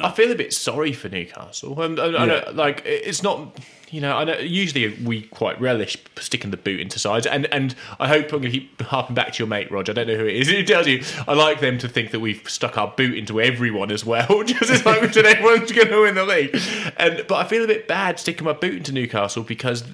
I 0.00 0.10
feel 0.10 0.30
a 0.30 0.34
bit 0.34 0.52
sorry 0.52 0.92
for 0.92 1.08
Newcastle. 1.08 1.80
Um, 1.80 1.98
I, 1.98 2.04
I, 2.04 2.50
like 2.50 2.82
it's 2.84 3.22
not, 3.22 3.58
you 3.90 4.00
know, 4.00 4.16
I 4.16 4.24
know 4.24 4.38
usually 4.38 4.94
we 5.02 5.22
quite 5.22 5.60
relish 5.60 5.96
sticking 6.18 6.50
the 6.50 6.56
boot 6.56 6.80
into 6.80 6.98
sides, 6.98 7.26
and 7.26 7.46
and 7.52 7.74
I 7.98 8.08
hope 8.08 8.24
I'm 8.24 8.40
going 8.40 8.42
to 8.42 8.50
keep 8.50 8.80
harping 8.82 9.14
back 9.14 9.32
to 9.34 9.38
your 9.38 9.48
mate 9.48 9.70
Roger. 9.70 9.92
I 9.92 9.94
don't 9.94 10.08
know 10.08 10.16
who 10.16 10.26
it 10.26 10.36
is. 10.36 10.48
Who 10.48 10.62
tells 10.64 10.86
you? 10.86 11.02
I 11.26 11.34
like 11.34 11.60
them 11.60 11.78
to 11.78 11.88
think 11.88 12.10
that 12.10 12.20
we've 12.20 12.42
stuck 12.48 12.76
our 12.76 12.88
boot 12.88 13.16
into 13.16 13.40
everyone 13.40 13.90
as 13.90 14.04
well, 14.04 14.42
just 14.44 14.70
as 14.70 14.84
like 14.84 15.00
we 15.02 15.12
said 15.12 15.26
everyone's 15.26 15.72
going 15.72 15.88
to 15.88 16.02
win 16.02 16.14
the 16.14 16.26
league. 16.26 16.58
And 16.96 17.24
but 17.26 17.36
I 17.36 17.48
feel 17.48 17.64
a 17.64 17.68
bit 17.68 17.88
bad 17.88 18.18
sticking 18.18 18.44
my 18.44 18.52
boot 18.52 18.74
into 18.74 18.92
Newcastle 18.92 19.42
because 19.42 19.84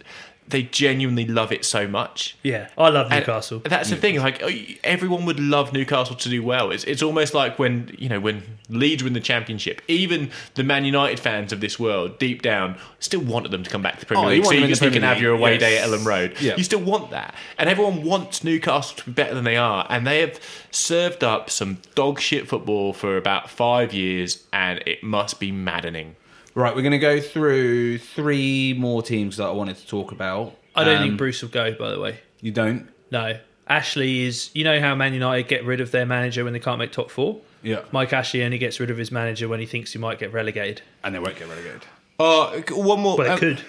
they 0.49 0.63
genuinely 0.63 1.27
love 1.27 1.53
it 1.53 1.65
so 1.65 1.89
much. 1.89 2.37
Yeah, 2.43 2.69
I 2.77 2.89
love 2.89 3.11
And 3.11 3.21
Newcastle. 3.21 3.61
That's 3.65 3.91
the 3.91 3.97
thing. 3.97 4.19
Like 4.19 4.43
oh, 4.43 4.51
everyone 4.85 5.25
would 5.25 5.41
love 5.41 5.73
Newcastle 5.73 6.17
to 6.17 6.29
do 6.29 6.43
well. 6.43 6.71
It's 6.71 6.85
it's 6.85 7.03
almost 7.03 7.35
like 7.35 7.59
when 7.59 7.95
you 7.99 8.09
know 8.09 8.21
when 8.21 8.43
Leeds 8.69 9.03
win 9.03 9.13
the 9.13 9.21
Championship. 9.21 9.83
Even 9.89 10.31
the 10.55 10.63
Man 10.63 10.85
United 10.85 11.21
fans 11.21 11.53
of 11.53 11.61
this 11.61 11.79
world, 11.79 12.19
deep 12.19 12.43
down, 12.43 12.77
still 12.99 13.21
wanted 13.21 13.51
them 13.51 13.63
to 13.63 13.71
come 13.71 13.83
back 13.83 13.95
to 13.95 14.01
the 14.01 14.07
Premier 14.07 14.25
Oh, 14.25 14.29
League, 14.29 14.45
want 14.45 14.55
so 14.55 14.59
you 14.59 14.63
in 14.63 14.69
can, 14.69 14.77
so 14.77 14.85
you 14.87 14.91
can 14.91 15.03
have 15.03 15.21
your 15.21 15.35
away 15.35 15.53
yes. 15.53 15.61
day 15.61 15.79
at 15.79 15.89
Elland 15.89 16.05
Road. 16.07 16.35
Yeah. 16.41 16.57
You 16.57 16.65
still 16.65 16.81
want 16.83 17.11
that, 17.11 17.35
and 17.59 17.69
everyone 17.69 18.03
wants 18.03 18.45
Newcastle 18.45 18.97
to 18.99 19.05
be 19.05 19.13
better 19.13 19.35
than 19.35 19.45
they 19.45 19.57
are. 19.57 19.87
And 19.89 20.07
they 20.07 20.21
have 20.21 20.41
served 20.71 21.25
up 21.25 21.51
some 21.51 21.79
dog 21.95 22.21
shit 22.21 22.49
football 22.49 22.93
for 22.93 23.17
about 23.17 23.49
five 23.49 23.93
years, 23.95 24.45
and 24.53 24.83
it 24.87 25.03
must 25.03 25.41
be 25.41 25.53
maddening. 25.53 26.17
Right, 26.55 26.75
we're 26.75 26.83
going 26.83 26.93
to 26.93 26.99
go 26.99 27.21
through 27.21 27.99
three 27.99 28.75
more 28.77 29.03
teams 29.03 29.39
that 29.39 29.45
I 29.47 29.51
wanted 29.53 29.77
to 29.79 29.87
talk 29.87 30.13
about. 30.13 30.55
I 30.75 30.85
don't 30.85 30.97
Um, 30.97 31.03
think 31.03 31.19
Bruce 31.19 31.41
will 31.43 31.49
go. 31.49 31.73
By 31.75 31.91
the 31.91 32.01
way, 32.01 32.19
You 32.41 32.53
don't? 32.53 32.89
no. 33.11 33.39
Ashley 33.69 34.23
is. 34.27 34.51
You 34.53 34.65
know 34.65 34.81
how 34.81 34.95
Man 34.95 35.15
United 35.15 35.49
get 35.49 35.65
rid 35.65 35.81
of 35.81 35.93
their 35.93 36.05
manager 36.05 36.45
when 36.45 36.53
they 36.53 36.59
can't 36.59 36.79
make 36.79 36.93
top 36.93 37.11
four. 37.11 37.41
Yeah. 37.63 37.83
Mike 37.93 38.13
Ashley 38.13 38.43
only 38.43 38.59
gets 38.59 38.81
rid 38.81 38.91
of 38.91 38.99
his 38.99 39.11
manager 39.13 39.49
when 39.49 39.61
he 39.61 39.67
thinks 39.67 39.93
he 39.93 39.99
might 39.99 40.19
get 40.19 40.33
relegated. 40.33 40.83
And 41.05 41.15
they 41.15 41.21
won't 41.21 41.37
get 41.37 41.49
relegated. 41.49 41.83
Uh, 42.19 42.61
one 42.73 43.01
more. 43.01 43.17
But 43.17 43.27
it 43.27 43.31
um, 43.33 43.39
could. 43.39 43.63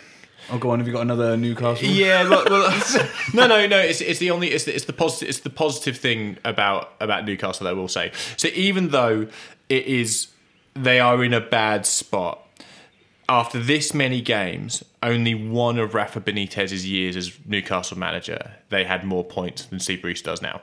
Oh, 0.51 0.57
go 0.57 0.71
on. 0.71 0.79
Have 0.79 0.87
you 0.87 0.93
got 0.93 1.03
another 1.03 1.37
Newcastle? 1.37 1.87
Yeah, 1.87 2.27
well, 2.29 2.43
well 2.49 2.81
no, 3.33 3.47
no, 3.47 3.65
no. 3.67 3.77
It's, 3.79 4.01
it's 4.01 4.19
the 4.19 4.31
only 4.31 4.49
it's 4.49 4.65
the, 4.65 4.75
it's 4.75 4.85
the 4.85 4.93
positive 4.93 5.29
it's 5.29 5.39
the 5.39 5.49
positive 5.51 5.95
thing 5.95 6.37
about 6.43 6.93
about 6.99 7.23
Newcastle. 7.23 7.67
I 7.67 7.73
will 7.73 7.87
say. 7.87 8.11
So 8.35 8.49
even 8.49 8.89
though 8.89 9.27
it 9.69 9.85
is 9.85 10.27
they 10.73 10.99
are 10.99 11.23
in 11.23 11.33
a 11.33 11.39
bad 11.41 11.85
spot 11.85 12.42
after 13.33 13.59
this 13.59 13.93
many 13.95 14.21
games, 14.21 14.83
only 15.01 15.33
one 15.33 15.79
of 15.79 15.93
Rafa 15.95 16.21
Benitez's 16.21 16.85
years 16.87 17.15
as 17.15 17.31
Newcastle 17.47 17.97
manager, 17.97 18.51
they 18.69 18.83
had 18.83 19.03
more 19.03 19.23
points 19.23 19.65
than 19.65 19.79
Steve 19.79 20.01
Bruce 20.03 20.21
does 20.21 20.41
now. 20.41 20.61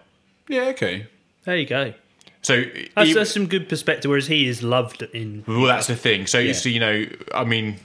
Yeah, 0.49 0.67
okay. 0.67 1.07
There 1.45 1.57
you 1.57 1.67
go. 1.67 1.95
So 2.43 2.63
That's, 2.95 3.09
even- 3.11 3.15
that's 3.21 3.33
some 3.33 3.47
good 3.49 3.69
perspective. 3.69 4.09
Whereas 4.09 4.29
he 4.29 4.47
is 4.47 4.63
loved 4.63 5.03
in. 5.03 5.45
Well, 5.49 5.63
that's 5.67 5.89
the 5.89 5.97
thing. 5.97 6.27
So, 6.29 6.39
Yeah. 6.39 6.53
so 6.53 6.69
you 6.69 6.79
know, 6.81 7.07
I 7.35 7.45
mean, 7.45 7.77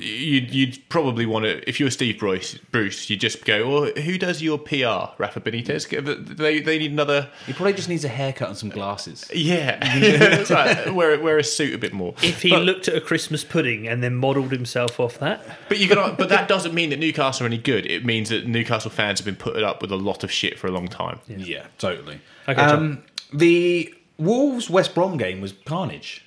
you'd, 0.00 0.52
you'd 0.52 0.88
probably 0.88 1.26
want 1.26 1.44
to, 1.44 1.68
if 1.68 1.78
you 1.78 1.86
were 1.86 1.90
Steve 1.90 2.18
Bruce, 2.18 2.54
Bruce, 2.70 3.08
you'd 3.10 3.20
just 3.20 3.44
go, 3.44 3.68
well, 3.68 3.92
who 4.02 4.18
does 4.18 4.42
your 4.42 4.58
PR, 4.58 5.12
Rafa 5.18 5.40
Benitez? 5.40 5.88
They, 6.36 6.60
they 6.60 6.78
need 6.78 6.92
another, 6.92 7.28
He 7.46 7.52
probably 7.52 7.74
just 7.74 7.88
needs 7.88 8.04
a 8.04 8.08
haircut 8.08 8.48
and 8.48 8.56
some 8.56 8.68
glasses. 8.70 9.30
yeah, 9.34 9.78
That's 10.18 10.50
right. 10.50 10.94
wear, 10.94 11.18
wear 11.20 11.38
a 11.38 11.44
suit 11.44 11.74
a 11.74 11.78
bit 11.78 11.92
more. 11.92 12.14
If 12.22 12.42
he 12.42 12.50
but, 12.50 12.62
looked 12.62 12.88
at 12.88 12.96
a 12.96 13.00
Christmas 13.00 13.44
pudding 13.44 13.86
and 13.88 14.02
then 14.02 14.14
modelled 14.16 14.52
himself 14.52 14.98
off 14.98 15.18
that, 15.18 15.40
but 15.68 15.78
you 15.78 15.88
got, 15.88 16.18
but 16.18 16.28
that 16.28 16.48
doesn't 16.48 16.74
mean 16.74 16.90
that 16.90 16.98
Newcastle 16.98 17.44
are 17.44 17.46
any 17.46 17.58
good. 17.58 17.86
It 17.86 18.04
means 18.04 18.28
that 18.30 18.46
Newcastle 18.46 18.90
fans 18.90 19.18
have 19.18 19.26
been 19.26 19.36
put 19.36 19.62
up 19.62 19.80
with 19.82 19.92
a 19.92 19.96
lot 19.96 20.24
of 20.24 20.30
shit 20.30 20.58
for 20.58 20.66
a 20.66 20.70
long 20.70 20.88
time. 20.88 21.20
Yeah, 21.26 21.66
totally. 21.78 22.20
Okay, 22.48 22.60
um, 22.60 23.02
the 23.32 23.94
Wolves 24.18 24.68
West 24.68 24.94
Brom 24.94 25.16
game 25.16 25.40
was 25.40 25.52
carnage. 25.64 26.24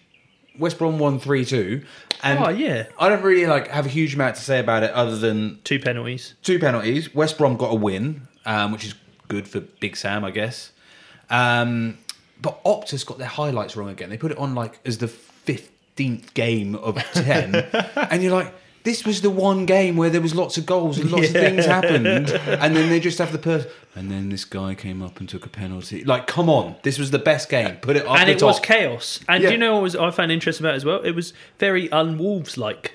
West 0.59 0.77
Brom 0.77 0.99
won 0.99 1.19
3 1.19 1.45
2. 1.45 1.83
And 2.23 2.39
Oh, 2.39 2.49
yeah. 2.49 2.87
I 2.99 3.09
don't 3.09 3.21
really 3.21 3.45
like 3.47 3.67
have 3.69 3.85
a 3.85 3.89
huge 3.89 4.13
amount 4.15 4.35
to 4.37 4.41
say 4.41 4.59
about 4.59 4.83
it 4.83 4.91
other 4.91 5.17
than 5.17 5.59
two 5.63 5.79
penalties. 5.79 6.35
two 6.43 6.59
penalties. 6.59 7.13
West 7.13 7.37
Brom 7.37 7.57
got 7.57 7.71
a 7.71 7.75
win, 7.75 8.27
um, 8.45 8.71
which 8.71 8.85
is 8.85 8.93
good 9.27 9.47
for 9.47 9.59
Big 9.59 9.97
Sam, 9.97 10.23
I 10.23 10.31
guess. 10.31 10.71
Um, 11.29 11.97
but 12.41 12.63
Optus 12.63 13.05
got 13.05 13.17
their 13.17 13.27
highlights 13.27 13.75
wrong 13.75 13.89
again. 13.89 14.09
They 14.09 14.17
put 14.17 14.31
it 14.31 14.37
on 14.37 14.53
like 14.55 14.79
as 14.85 14.97
the 14.99 15.07
fifteenth 15.07 16.33
game 16.33 16.75
of 16.75 16.95
ten, 17.13 17.55
and 17.95 18.21
you're 18.23 18.31
like, 18.33 18.53
this 18.83 19.05
was 19.05 19.21
the 19.21 19.29
one 19.29 19.65
game 19.65 19.95
where 19.95 20.09
there 20.09 20.21
was 20.21 20.35
lots 20.35 20.57
of 20.57 20.65
goals 20.65 20.97
and 20.97 21.09
lots 21.11 21.27
of 21.27 21.33
things 21.33 21.65
happened, 21.65 22.05
and 22.07 22.75
then 22.75 22.89
they 22.89 22.99
just 22.99 23.17
have 23.17 23.31
the 23.31 23.37
person. 23.37 23.69
And 23.95 24.09
then 24.11 24.29
this 24.29 24.43
guy 24.45 24.73
came 24.75 25.01
up 25.01 25.19
and 25.19 25.29
took 25.29 25.45
a 25.45 25.49
penalty. 25.49 26.03
Like, 26.03 26.27
come 26.27 26.49
on, 26.49 26.75
this 26.83 26.97
was 26.97 27.11
the 27.11 27.19
best 27.19 27.47
game. 27.49 27.75
Put 27.77 27.95
it 27.95 28.05
up 28.05 28.17
and 28.19 28.27
the 28.27 28.33
it 28.33 28.39
top. 28.39 28.47
was 28.47 28.59
chaos. 28.59 29.19
And 29.29 29.41
Yeah. 29.43 29.49
do 29.49 29.53
you 29.53 29.59
know 29.59 29.73
what 29.75 29.83
was 29.83 29.95
I 29.95 30.09
found 30.11 30.31
interesting 30.31 30.65
about 30.65 30.73
it 30.73 30.77
as 30.77 30.85
well? 30.85 31.01
It 31.01 31.11
was 31.15 31.33
very 31.59 31.87
unwolves 31.89 32.57
like. 32.57 32.93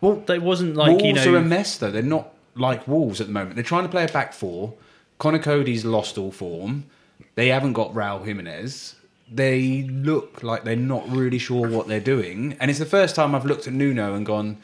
Well, 0.00 0.24
It 0.28 0.42
wasn't 0.42 0.74
like 0.74 0.88
Wolves 1.00 1.04
you 1.04 1.12
know. 1.12 1.34
are 1.34 1.36
a 1.36 1.42
mess 1.44 1.76
though. 1.76 1.90
They're 1.90 2.02
not 2.02 2.32
like 2.56 2.88
Wolves 2.88 3.20
at 3.20 3.26
the 3.28 3.32
moment. 3.32 3.54
They're 3.54 3.62
trying 3.64 3.84
to 3.84 3.88
play 3.88 4.04
a 4.04 4.08
back 4.08 4.32
four. 4.32 4.74
Conor 5.18 5.38
Coady's 5.38 5.84
lost 5.84 6.18
all 6.18 6.32
form. 6.32 6.84
They 7.36 7.48
haven't 7.48 7.74
got 7.74 7.94
Raul 7.94 8.24
Jimenez. 8.24 8.96
They 9.30 9.82
look 9.84 10.42
like 10.42 10.64
they're 10.64 10.74
not 10.76 11.08
really 11.08 11.38
sure 11.38 11.68
what 11.68 11.86
they're 11.88 12.00
doing. 12.00 12.56
And 12.58 12.70
it's 12.70 12.80
the 12.80 12.84
first 12.86 13.14
time 13.14 13.34
I've 13.34 13.46
looked 13.46 13.66
at 13.66 13.72
Nuno 13.72 14.14
and 14.14 14.26
gone, 14.26 14.48
I'm 14.48 14.58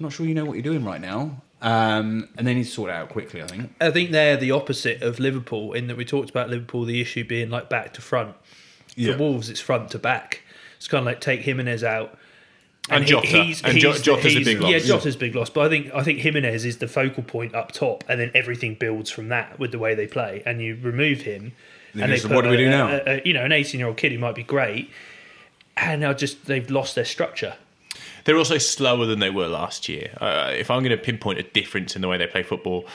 not 0.00 0.12
sure 0.12 0.26
you 0.26 0.34
know 0.34 0.44
what 0.44 0.54
you're 0.54 0.62
doing 0.62 0.84
right 0.84 1.00
now. 1.00 1.42
Um, 1.62 2.28
and 2.38 2.46
they 2.46 2.54
need 2.54 2.64
to 2.64 2.70
sort 2.70 2.88
it 2.90 2.94
out 2.94 3.10
quickly, 3.10 3.42
I 3.42 3.46
think. 3.46 3.74
I 3.80 3.90
think 3.90 4.10
they're 4.12 4.36
the 4.38 4.50
opposite 4.52 5.02
of 5.02 5.20
Liverpool 5.20 5.74
in 5.74 5.88
that 5.88 5.96
we 5.96 6.04
talked 6.06 6.30
about 6.30 6.48
Liverpool, 6.48 6.84
the 6.84 7.00
issue 7.02 7.22
being 7.24 7.50
like 7.50 7.68
back 7.68 7.92
to 7.94 8.00
front. 8.00 8.34
Yeah. 8.96 9.12
For 9.12 9.18
Wolves, 9.18 9.50
it's 9.50 9.60
front 9.60 9.90
to 9.90 9.98
back. 9.98 10.42
It's 10.78 10.88
kind 10.88 11.00
of 11.00 11.06
like 11.06 11.20
take 11.20 11.40
Jimenez 11.40 11.84
out. 11.84 12.16
And 12.88 13.06
Jota. 13.06 13.40
And 13.62 13.78
Jo- 13.78 13.92
Jota's 13.92 14.34
a 14.36 14.42
big 14.42 14.60
loss. 14.60 14.72
Yeah, 14.72 14.78
Jota's 14.78 15.14
big 15.16 15.34
loss. 15.34 15.50
But 15.50 15.66
I 15.66 15.68
think 15.68 15.94
I 15.94 16.02
think 16.02 16.20
Jimenez 16.20 16.64
is 16.64 16.78
the 16.78 16.88
focal 16.88 17.22
point 17.22 17.54
up 17.54 17.72
top, 17.72 18.02
and 18.08 18.18
then 18.18 18.30
everything 18.34 18.74
builds 18.74 19.10
from 19.10 19.28
that 19.28 19.58
with 19.58 19.70
the 19.70 19.78
way 19.78 19.94
they 19.94 20.06
play. 20.06 20.42
And 20.46 20.60
you 20.62 20.78
remove 20.82 21.20
him, 21.20 21.52
Then 21.94 22.04
and 22.04 22.12
they 22.12 22.20
put 22.20 22.32
what 22.32 22.42
do 22.44 22.48
we 22.50 22.54
a- 22.56 22.58
do 22.58 22.70
now? 22.70 22.88
a- 22.88 23.02
a- 23.18 23.22
you 23.24 23.34
know, 23.34 23.44
an 23.44 23.52
eighteen-year-old 23.52 23.98
kid 23.98 24.12
who 24.12 24.18
might 24.18 24.34
be 24.34 24.42
great, 24.42 24.90
and 25.76 26.00
now 26.00 26.14
just 26.14 26.46
they've 26.46 26.68
lost 26.70 26.94
their 26.94 27.04
structure. 27.04 27.56
They're 28.30 28.38
also 28.38 28.58
slower 28.58 29.06
than 29.06 29.18
they 29.18 29.28
were 29.30 29.48
last 29.48 29.88
year. 29.88 30.16
Uh, 30.20 30.52
if 30.56 30.70
I'm 30.70 30.84
going 30.84 30.96
to 30.96 31.02
pinpoint 31.02 31.40
a 31.40 31.42
difference 31.42 31.96
in 31.96 32.00
the 32.00 32.06
way 32.06 32.16
they 32.16 32.28
play 32.28 32.44
football 32.44 32.86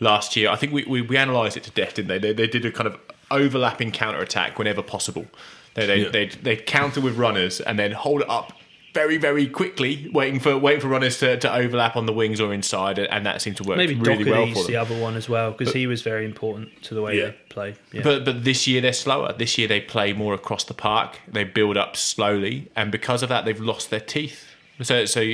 last 0.00 0.34
year, 0.34 0.50
I 0.50 0.56
think 0.56 0.72
we, 0.72 0.82
we, 0.84 1.00
we 1.00 1.16
analysed 1.16 1.56
it 1.56 1.62
to 1.62 1.70
death, 1.70 1.94
didn't 1.94 2.08
they? 2.08 2.18
they? 2.18 2.32
They 2.32 2.48
did 2.48 2.64
a 2.64 2.72
kind 2.72 2.88
of 2.88 2.98
overlapping 3.30 3.92
counter 3.92 4.18
attack 4.18 4.58
whenever 4.58 4.82
possible. 4.82 5.26
They 5.74 5.86
they 5.86 5.96
Yeah. 5.98 6.08
they 6.08 6.26
they 6.26 6.56
counter 6.56 7.00
with 7.00 7.16
runners 7.16 7.60
and 7.60 7.78
then 7.78 7.92
hold 7.92 8.22
it 8.22 8.28
up 8.28 8.52
very 8.92 9.16
very 9.16 9.46
quickly, 9.46 10.10
waiting 10.12 10.40
for 10.40 10.58
waiting 10.58 10.80
for 10.80 10.88
runners 10.88 11.20
to, 11.20 11.36
to 11.38 11.54
overlap 11.54 11.94
on 11.94 12.06
the 12.06 12.12
wings 12.12 12.40
or 12.40 12.52
inside, 12.52 12.98
and 12.98 13.24
that 13.26 13.40
seemed 13.40 13.58
to 13.58 13.62
work 13.62 13.76
Maybe 13.76 13.94
really 13.94 14.28
well 14.28 14.52
for 14.52 14.64
the 14.64 14.74
other 14.74 15.00
one 15.00 15.14
as 15.14 15.28
well 15.28 15.52
because 15.52 15.72
he 15.72 15.86
was 15.86 16.02
very 16.02 16.24
important 16.24 16.82
to 16.82 16.94
the 16.94 17.02
way 17.02 17.16
Yeah. 17.16 17.26
they 17.26 17.36
play. 17.48 17.74
Yeah. 17.92 18.02
But 18.02 18.24
but 18.24 18.42
this 18.42 18.66
year 18.66 18.80
they're 18.80 18.92
slower. 18.92 19.32
This 19.38 19.56
year 19.56 19.68
they 19.68 19.80
play 19.80 20.12
more 20.14 20.34
across 20.34 20.64
the 20.64 20.74
park. 20.74 21.20
They 21.28 21.44
build 21.44 21.76
up 21.76 21.96
slowly, 21.96 22.72
and 22.74 22.90
because 22.90 23.22
of 23.22 23.28
that, 23.28 23.44
they've 23.44 23.60
lost 23.60 23.90
their 23.90 24.00
teeth. 24.00 24.48
So 24.82 25.04
so 25.04 25.20
uh, 25.20 25.24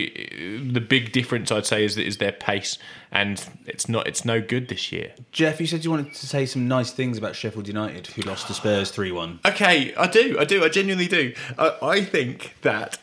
the 0.72 0.84
big 0.86 1.12
difference 1.12 1.52
I'd 1.52 1.66
say 1.66 1.84
is 1.84 1.96
is 1.96 2.18
their 2.18 2.32
pace, 2.32 2.78
and 3.10 3.44
it's 3.66 3.88
not 3.88 4.06
it's 4.06 4.24
no 4.24 4.40
good 4.40 4.68
this 4.68 4.92
year. 4.92 5.12
Jeff, 5.32 5.60
you 5.60 5.66
said 5.66 5.84
you 5.84 5.90
wanted 5.90 6.12
to 6.14 6.26
say 6.26 6.46
some 6.46 6.66
nice 6.68 6.90
things 6.90 7.18
about 7.18 7.36
Sheffield 7.36 7.68
United, 7.68 8.08
who 8.08 8.22
lost 8.22 8.46
to 8.48 8.54
Spurs 8.54 8.90
3 8.90 9.12
1. 9.12 9.40
Okay, 9.46 9.94
I 9.94 10.06
do, 10.06 10.36
I 10.38 10.44
do, 10.44 10.64
I 10.64 10.68
genuinely 10.68 11.06
do. 11.06 11.32
I, 11.58 11.76
I 11.82 12.04
think 12.04 12.56
that 12.62 12.98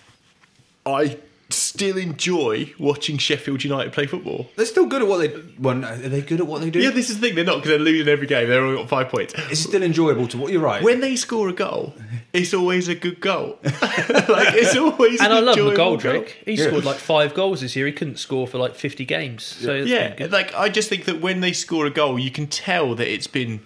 I 0.86 1.18
still 1.74 1.97
enjoy 1.97 2.71
watching 2.78 3.17
Sheffield 3.17 3.63
United 3.63 3.91
play 3.93 4.05
football. 4.05 4.47
They're 4.55 4.65
still 4.65 4.86
good 4.86 5.01
at 5.01 5.07
what 5.07 5.17
they. 5.17 5.34
Well, 5.59 5.76
no, 5.76 5.88
are 5.88 5.95
they 5.97 6.21
good 6.21 6.39
at 6.39 6.47
what 6.47 6.61
they 6.61 6.69
do? 6.69 6.80
Yeah, 6.80 6.91
this 6.91 7.09
is 7.09 7.19
the 7.19 7.28
thing. 7.28 7.36
They're 7.36 7.45
not 7.45 7.55
because 7.57 7.69
they're 7.69 7.80
losing 7.80 8.07
every 8.07 8.28
game. 8.28 8.47
They're 8.47 8.61
only 8.61 8.78
got 8.78 8.89
five 8.89 9.09
points. 9.09 9.34
it's 9.49 9.59
still 9.61 9.82
enjoyable 9.82 10.28
to 10.28 10.38
what 10.38 10.51
you're 10.51 10.61
right. 10.61 10.84
When 10.84 10.99
they 10.99 11.15
score 11.15 11.49
a 11.49 11.53
goal, 11.53 11.95
it's 12.32 12.53
always 12.53 12.88
a 12.88 12.95
good 12.95 13.19
goal. 13.19 13.57
like 13.63 14.53
it's 14.53 14.76
always. 14.78 15.19
and 15.19 15.32
an 15.34 15.38
I 15.38 15.39
love 15.41 15.57
enjoyable 15.57 15.97
McGoldrick. 15.97 16.03
goal. 16.13 16.26
He 16.45 16.53
Yeah. 16.53 16.67
scored 16.67 16.86
like 16.86 16.97
five 16.97 17.34
goals 17.34 17.61
this 17.61 17.76
year. 17.76 17.88
He 17.88 17.91
couldn't 17.93 18.17
score 18.19 18.47
for 18.47 18.57
like 18.59 18.76
50 18.76 19.03
games. 19.05 19.43
So 19.43 19.78
that's 19.80 19.89
Yeah, 19.89 20.15
good. 20.15 20.32
like 20.32 20.53
I 20.55 20.69
just 20.69 20.89
think 20.89 21.05
that 21.05 21.21
when 21.21 21.39
they 21.41 21.53
score 21.53 21.86
a 21.86 21.89
goal, 21.89 22.19
you 22.19 22.32
can 22.32 22.47
tell 22.47 22.93
that 22.95 23.11
it's 23.11 23.28
been 23.28 23.61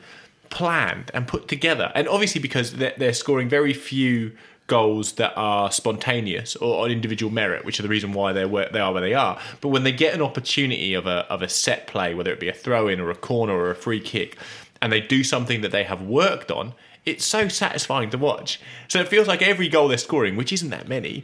planned 0.49 1.11
and 1.13 1.27
put 1.27 1.47
together, 1.49 1.91
and 1.93 2.07
obviously 2.07 2.39
because 2.39 2.73
they're, 2.75 2.93
they're 2.97 3.13
scoring 3.13 3.49
very 3.49 3.73
few 3.73 4.31
goals 4.67 5.13
that 5.13 5.33
are 5.35 5.71
spontaneous 5.71 6.55
or 6.57 6.83
on 6.83 6.91
individual 6.91 7.31
merit, 7.31 7.65
which 7.65 7.79
are 7.79 7.83
the 7.83 7.89
reason 7.89 8.13
why 8.13 8.33
they're 8.33 8.47
where 8.47 8.69
they 8.71 8.79
are 8.79 8.91
where 8.91 9.01
they 9.01 9.13
are. 9.13 9.39
But 9.61 9.69
when 9.69 9.83
they 9.83 9.93
get 9.93 10.13
an 10.13 10.21
opportunity 10.21 10.93
of 10.93 11.07
a 11.07 11.25
of 11.29 11.41
a 11.41 11.49
set 11.49 11.87
play, 11.87 12.13
whether 12.13 12.31
it 12.31 12.39
be 12.39 12.49
a 12.49 12.53
throw 12.53 12.87
in 12.87 12.99
or 12.99 13.09
a 13.09 13.15
corner 13.15 13.53
or 13.53 13.71
a 13.71 13.75
free 13.75 14.01
kick, 14.01 14.37
and 14.81 14.91
they 14.91 15.01
do 15.01 15.23
something 15.23 15.61
that 15.61 15.71
they 15.71 15.85
have 15.85 16.01
worked 16.01 16.51
on, 16.51 16.73
it's 17.05 17.25
so 17.25 17.47
satisfying 17.47 18.09
to 18.09 18.17
watch. 18.17 18.59
So 18.89 18.99
it 18.99 19.07
feels 19.07 19.27
like 19.27 19.41
every 19.41 19.69
goal 19.69 19.87
they're 19.87 19.97
scoring, 19.97 20.35
which 20.35 20.51
isn't 20.51 20.69
that 20.69 20.87
many, 20.87 21.23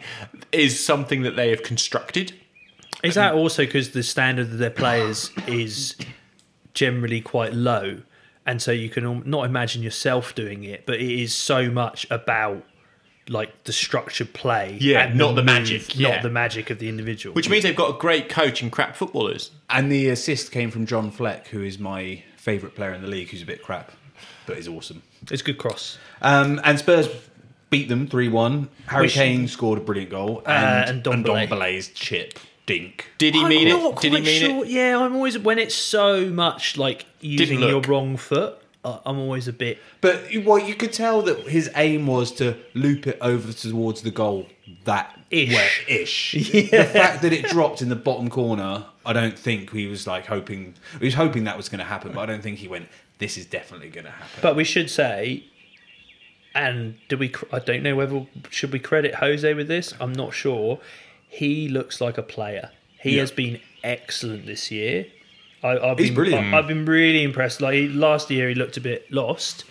is 0.52 0.84
something 0.84 1.24
that 1.24 1.36
they 1.36 1.50
have 1.50 1.62
constructed. 1.62 2.34
Is 3.04 3.16
that 3.16 3.34
also 3.34 3.66
because 3.66 3.92
the 3.92 4.02
standard 4.02 4.48
of 4.48 4.58
their 4.60 4.70
players 4.70 5.30
is 5.46 5.98
generally 6.74 7.20
quite 7.20 7.54
low, 7.54 8.02
and 8.46 8.62
so 8.62 8.72
you 8.72 8.90
can 8.90 9.24
not 9.30 9.46
imagine 9.46 9.84
yourself 9.84 10.34
doing 10.34 10.64
it, 10.64 10.86
but 10.86 10.96
it 10.96 11.22
is 11.22 11.36
so 11.36 11.70
much 11.70 12.08
about 12.10 12.64
like 13.34 13.64
the 13.66 13.74
structured 13.74 14.32
play, 14.34 14.78
Yeah, 14.80 15.08
and 15.08 15.18
not 15.18 15.30
the 15.36 15.42
move, 15.42 15.46
magic, 15.46 15.98
yeah. 16.00 16.10
not 16.12 16.22
the 16.22 16.30
magic 16.30 16.70
of 16.70 16.80
the 16.80 16.88
individual. 16.88 17.34
Which 17.36 17.50
means 17.50 17.64
they've 17.64 17.76
got 17.76 17.96
a 17.96 17.98
great 18.00 18.30
coach 18.30 18.62
and 18.62 18.72
crap 18.72 18.96
footballers. 18.96 19.52
And 19.70 19.92
the 19.92 20.08
assist 20.10 20.52
came 20.52 20.72
from 20.72 20.86
John 20.86 21.12
Fleck, 21.12 21.48
who 21.48 21.62
is 21.64 21.78
my 21.80 22.24
favourite 22.38 22.76
player 22.76 22.94
in 22.94 23.02
the 23.02 23.08
league, 23.08 23.30
who's 23.30 23.42
a 23.42 23.46
bit 23.46 23.62
crap, 23.62 23.92
but 24.46 24.58
is 24.58 24.68
awesome. 24.68 25.02
it's 25.32 25.42
a 25.42 25.46
good 25.46 25.58
cross. 25.58 25.98
Um, 26.22 26.62
and 26.64 26.78
Spurs 26.80 27.10
beat 27.70 27.90
them 27.90 28.08
3 28.08 28.28
1. 28.30 28.70
Harry 28.88 29.02
We 29.04 29.08
should- 29.10 29.20
Kane 29.20 29.48
scored 29.48 29.80
a 29.80 29.82
brilliant 29.82 30.12
goal. 30.12 30.44
and, 30.46 30.66
Uh, 30.66 30.92
And, 30.92 31.08
and 31.08 31.26
Ndombele. 31.26 31.48
Ndombele's 31.50 31.88
chip, 31.90 32.40
dink. 32.68 33.08
Did 33.18 33.34
he 33.36 33.44
mean 33.46 33.68
I'm 33.68 33.78
it? 33.80 33.84
not 33.84 34.02
Did 34.02 34.14
he 34.14 34.22
mean 34.22 34.42
sure. 34.42 34.64
it? 34.66 34.70
Yeah, 34.70 35.00
I'm 35.00 35.16
always 35.16 35.38
when 35.40 35.58
it's 35.60 35.74
so 35.76 36.28
much 36.30 36.78
like 36.78 37.06
using 37.20 37.60
your 37.60 37.82
wrong 37.82 38.16
foot. 38.16 38.60
Uh, 38.84 39.00
I'm 39.06 39.18
always 39.20 39.48
a 39.48 39.54
bit. 39.54 39.78
But 40.02 40.24
well, 40.44 40.60
you 40.60 40.76
could 40.76 40.94
tell 40.94 41.22
that 41.24 41.48
his 41.48 41.70
aim 41.76 42.06
was 42.08 42.32
to 42.34 42.58
loop 42.74 43.08
it 43.08 43.18
over 43.22 43.52
towards 43.54 44.02
the 44.02 44.12
goal 44.12 44.48
that 44.86 45.18
Ish. 45.32 45.56
way- 45.56 46.02
ish. 46.02 46.32
The 46.72 46.84
fact 46.86 47.22
that 47.22 47.34
it 47.34 47.46
dropped 47.48 47.82
in 47.82 47.90
the 47.90 47.96
bottom 47.96 48.30
corner, 48.30 48.86
I 49.06 49.14
don't 49.14 49.38
think 49.38 49.72
he 49.72 49.88
was 49.88 50.06
like 50.08 50.26
hoping. 50.28 50.76
He 51.00 51.06
was 51.06 51.14
hoping 51.16 51.46
that 51.46 51.58
was 51.58 51.70
going 51.70 51.80
to 51.80 51.86
happen, 51.86 52.12
but 52.14 52.22
I 52.22 52.26
don't 52.26 52.44
think 52.44 52.60
he 52.60 52.68
went. 52.68 52.88
This 53.20 53.38
is 53.38 53.46
definitely 53.46 53.90
going 53.90 54.06
to 54.06 54.12
happen. 54.12 54.40
But 54.42 54.56
we 54.56 54.64
should 54.64 54.90
say, 54.90 55.46
and 56.56 56.96
do 57.10 57.18
we? 57.18 57.34
I 57.52 57.60
don't 57.60 57.84
know 57.84 57.96
whether 57.96 58.26
should 58.50 58.72
we 58.72 58.80
credit 58.80 59.16
Jose 59.16 59.54
with 59.54 59.68
this. 59.68 59.94
I'm 60.00 60.14
not 60.14 60.34
sure. 60.34 60.80
He 61.28 61.68
looks 61.68 62.00
like 62.00 62.18
a 62.18 62.24
player. 62.24 62.70
He 63.00 63.16
Yeah. 63.16 63.22
has 63.22 63.32
been 63.32 63.60
excellent 63.84 64.46
this 64.46 64.70
year. 64.72 65.08
I, 65.64 65.80
I've 65.92 65.98
He's 65.98 66.10
been, 66.10 66.16
brilliant. 66.16 66.54
I, 66.54 66.58
have 66.58 66.68
been 66.68 66.86
really 66.86 67.24
impressed. 67.24 67.62
Like 67.62 67.76
he, 67.76 67.88
last 67.88 68.30
year, 68.30 68.50
he 68.50 68.56
looked 68.56 68.78
a 68.78 68.82
bit 68.82 69.10
lost, 69.12 69.64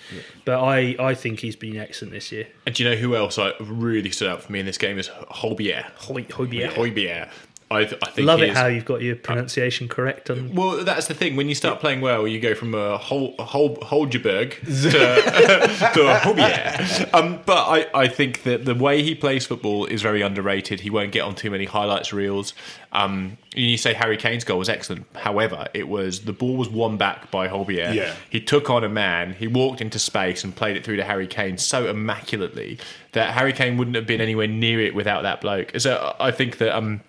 but 0.44 0.58
I, 0.62 0.96
I 0.98 1.14
think 1.14 1.40
he's 1.40 1.56
been 1.56 1.76
excellent 1.76 2.12
this 2.12 2.32
year. 2.32 2.46
And 2.66 2.74
do 2.74 2.82
you 2.82 2.90
know 2.90 2.96
who 2.96 3.14
else 3.14 3.38
I 3.38 3.52
really 3.60 4.10
stood 4.10 4.28
out 4.28 4.42
for 4.42 4.50
me 4.52 4.60
in 4.60 4.66
this 4.66 4.78
game 4.78 4.98
is 4.98 5.08
Holbier. 5.08 5.84
Hoy- 5.96 6.24
Hoybier. 6.24 6.70
Hoybier. 6.70 7.28
I, 7.72 7.84
th- 7.84 8.00
I 8.02 8.10
think 8.10 8.26
Love 8.26 8.38
he 8.40 8.46
it 8.46 8.50
is- 8.50 8.56
how 8.58 8.66
you've 8.66 8.84
got 8.84 9.02
your 9.02 9.16
pronunciation 9.16 9.88
correct 9.88 10.30
on. 10.30 10.54
Well, 10.54 10.84
that's 10.84 11.06
the 11.08 11.14
thing. 11.14 11.36
When 11.36 11.48
you 11.48 11.54
start 11.54 11.80
playing 11.80 12.00
well, 12.00 12.26
you 12.28 12.38
go 12.40 12.54
from 12.54 12.74
a 12.74 12.98
Hol- 12.98 13.34
Hol- 13.38 13.76
Holgerberg 13.76 14.60
to, 14.64 14.90
to 15.94 16.08
a 16.10 16.18
Hobier. 16.18 17.14
Um, 17.14 17.40
but 17.46 17.66
I, 17.68 17.86
I 17.94 18.08
think 18.08 18.42
that 18.44 18.64
the 18.64 18.74
way 18.74 19.02
he 19.02 19.14
plays 19.14 19.46
football 19.46 19.86
is 19.86 20.02
very 20.02 20.22
underrated. 20.22 20.80
He 20.80 20.90
won't 20.90 21.12
get 21.12 21.22
on 21.22 21.34
too 21.34 21.50
many 21.50 21.64
highlights 21.64 22.12
reels. 22.12 22.54
Um, 22.92 23.38
you 23.54 23.78
say 23.78 23.94
Harry 23.94 24.16
Kane's 24.18 24.44
goal 24.44 24.58
was 24.58 24.68
excellent. 24.68 25.06
However, 25.16 25.66
it 25.72 25.88
was 25.88 26.20
the 26.20 26.32
ball 26.32 26.56
was 26.56 26.68
won 26.68 26.98
back 26.98 27.30
by 27.30 27.48
Holbier. 27.48 27.94
Yeah. 27.94 28.14
He 28.28 28.40
took 28.40 28.68
on 28.70 28.84
a 28.84 28.88
man. 28.88 29.32
He 29.32 29.46
walked 29.46 29.80
into 29.80 29.98
space 29.98 30.44
and 30.44 30.54
played 30.54 30.76
it 30.76 30.84
through 30.84 30.96
to 30.96 31.04
Harry 31.04 31.26
Kane 31.26 31.56
so 31.58 31.88
immaculately 31.88 32.78
that 33.12 33.32
Harry 33.34 33.52
Kane 33.52 33.76
wouldn't 33.78 33.96
have 33.96 34.06
been 34.06 34.20
anywhere 34.20 34.46
near 34.46 34.80
it 34.80 34.94
without 34.94 35.22
that 35.22 35.40
bloke. 35.40 35.72
So 35.78 36.14
I 36.20 36.30
think 36.30 36.58
that. 36.58 36.76
Um, 36.76 37.00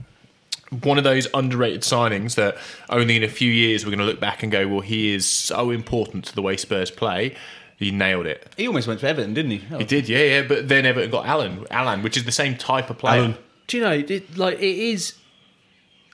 one 0.81 0.97
of 0.97 1.03
those 1.03 1.27
underrated 1.33 1.81
signings 1.81 2.35
that 2.35 2.57
only 2.89 3.15
in 3.15 3.23
a 3.23 3.27
few 3.27 3.51
years 3.51 3.85
we're 3.85 3.91
going 3.91 3.99
to 3.99 4.05
look 4.05 4.19
back 4.19 4.43
and 4.43 4.51
go, 4.51 4.67
well, 4.67 4.81
he 4.81 5.13
is 5.13 5.29
so 5.29 5.69
important 5.69 6.25
to 6.25 6.35
the 6.35 6.41
way 6.41 6.57
Spurs 6.57 6.91
play. 6.91 7.35
He 7.77 7.91
nailed 7.91 8.25
it. 8.25 8.47
he 8.55 8.67
almost 8.67 8.87
went 8.87 9.01
to 9.01 9.07
Everton, 9.07 9.33
didn't 9.33 9.51
he? 9.51 9.57
He 9.57 9.83
did, 9.83 10.07
yeah, 10.07 10.23
yeah. 10.23 10.41
But 10.43 10.69
then 10.69 10.85
Everton 10.85 11.11
got 11.11 11.25
Allan, 11.25 11.65
Allan, 11.69 12.01
which 12.01 12.15
is 12.17 12.23
the 12.23 12.31
same 12.31 12.55
type 12.55 12.89
of 12.89 12.97
player. 12.97 13.19
Allan. 13.19 13.37
Do 13.67 13.77
you 13.77 13.83
know? 13.83 13.91
It, 13.91 14.37
like 14.37 14.55
it 14.59 14.77
is. 14.77 15.15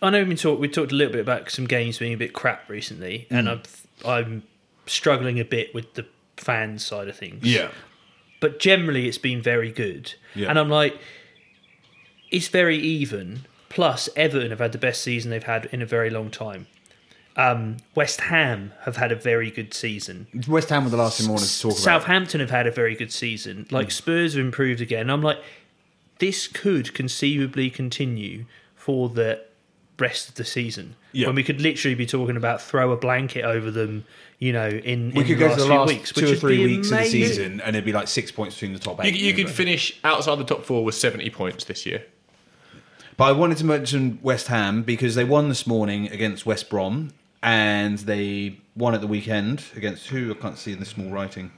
I 0.01 0.10
know 0.10 0.24
we 0.24 0.36
talked. 0.36 0.60
We 0.62 0.68
talked 0.68 0.91
a 0.91 0.95
little 0.95 1.12
bit 1.12 1.22
about 1.22 1.49
some 1.51 1.66
games 1.66 1.99
being 1.99 2.14
a 2.14 2.18
bit 2.18 2.34
crap 2.34 2.70
recently, 2.70 3.28
mm. 3.30 3.38
and 3.38 3.49
I'm 3.49 3.62
I'm 4.05 4.43
struggling 4.86 5.39
a 5.39 5.45
bit 5.45 5.74
with 5.76 5.93
the 5.95 6.05
fan 6.38 6.80
side 6.80 7.07
of 7.07 7.18
things. 7.18 7.43
Yeah. 7.43 7.70
but 8.39 8.60
generally 8.60 9.07
it's 9.07 9.18
been 9.18 9.41
very 9.41 9.72
good. 9.72 10.14
Yeah. 10.36 10.49
And 10.49 10.57
I'm 10.57 10.70
like, 10.70 10.97
it's 12.32 12.47
very 12.47 12.78
even. 12.78 13.45
Plus, 13.70 14.09
Everton 14.15 14.49
have 14.49 14.59
had 14.59 14.72
the 14.72 14.78
best 14.78 15.01
season 15.01 15.30
they've 15.32 15.43
had 15.43 15.65
in 15.72 15.82
a 15.82 15.86
very 15.86 16.09
long 16.09 16.30
time. 16.32 16.67
Um, 17.36 17.78
West 17.95 18.22
Ham 18.22 18.74
have 18.82 18.97
had 18.97 19.11
a 19.11 19.15
very 19.15 19.49
good 19.51 19.74
season. 19.74 20.28
West 20.47 20.70
Ham 20.70 20.84
were 20.84 20.89
the 20.89 20.97
last 20.97 21.20
team 21.20 21.28
I 21.30 21.32
wanted 21.32 21.45
to 21.47 21.61
talk 21.61 21.72
about. 21.72 21.78
Southampton 21.82 22.41
have 22.41 22.49
had 22.49 22.67
a 22.67 22.72
very 22.72 22.95
good 22.95 23.11
season. 23.13 23.65
Like 23.72 23.88
Hmm. 23.88 23.91
Spurs 23.91 24.34
have 24.34 24.43
improved 24.43 24.82
again. 24.82 25.09
I'm 25.09 25.22
like, 25.22 25.39
this 26.17 26.47
could 26.47 26.93
conceivably 26.93 27.70
continue 27.70 28.45
for 28.76 29.07
the 29.07 29.41
rest 29.99 30.28
of 30.30 30.36
the 30.36 30.43
season. 30.43 30.95
Yeah. 31.13 31.28
When 31.28 31.36
we 31.36 31.43
could 31.43 31.61
literally 31.61 31.95
be 31.95 32.05
talking 32.05 32.36
about 32.36 32.61
throw 32.61 32.91
a 32.91 32.97
blanket 32.97 33.43
over 33.45 33.72
them, 33.72 34.05
you 34.39 34.51
know, 34.51 34.67
in, 34.67 35.11
We 35.11 35.22
in 35.22 35.28
could 35.28 35.28
the 35.28 35.34
go 35.36 35.45
last 35.47 35.55
to 35.55 35.61
the 35.61 35.67
few 35.67 35.78
last 35.80 35.88
weeks, 35.88 36.11
two 36.13 36.22
which 36.26 36.32
or 36.32 36.36
three 36.36 36.57
be 36.57 36.65
weeks 36.78 36.91
of 36.91 36.97
the 36.97 37.05
season, 37.05 37.61
and 37.61 37.76
it'd 37.76 37.86
be 37.86 37.93
like 37.93 38.07
six 38.07 38.32
points 38.32 38.55
between 38.55 38.74
the 38.74 38.80
top 38.80 38.97
You, 39.03 39.11
eight. 39.11 39.15
you 39.15 39.34
could 39.34 39.49
finish 39.49 39.97
outside 40.03 40.39
the 40.39 40.43
top 40.43 40.65
four 40.65 40.84
with 40.84 40.95
70 40.95 41.30
points 41.30 41.63
this 41.65 41.86
year. 41.86 42.03
But 43.20 43.26
I 43.26 43.32
wanted 43.34 43.57
to 43.57 43.65
mention 43.65 44.17
West 44.22 44.47
Ham 44.47 44.82
because 44.82 45.15
they 45.15 45.26
won 45.26 45.49
this 45.49 45.67
morning 45.67 46.07
against 46.07 46.45
West 46.45 46.70
Brom, 46.70 47.11
and 47.43 47.97
they 47.99 48.61
won 48.78 48.95
at 48.95 49.01
the 49.01 49.07
weekend 49.07 49.61
against 49.76 50.07
who 50.07 50.32
I 50.32 50.36
can't 50.36 50.57
see 50.57 50.72
in 50.72 50.80
the 50.80 50.86
small 50.86 51.09
writing. 51.09 51.51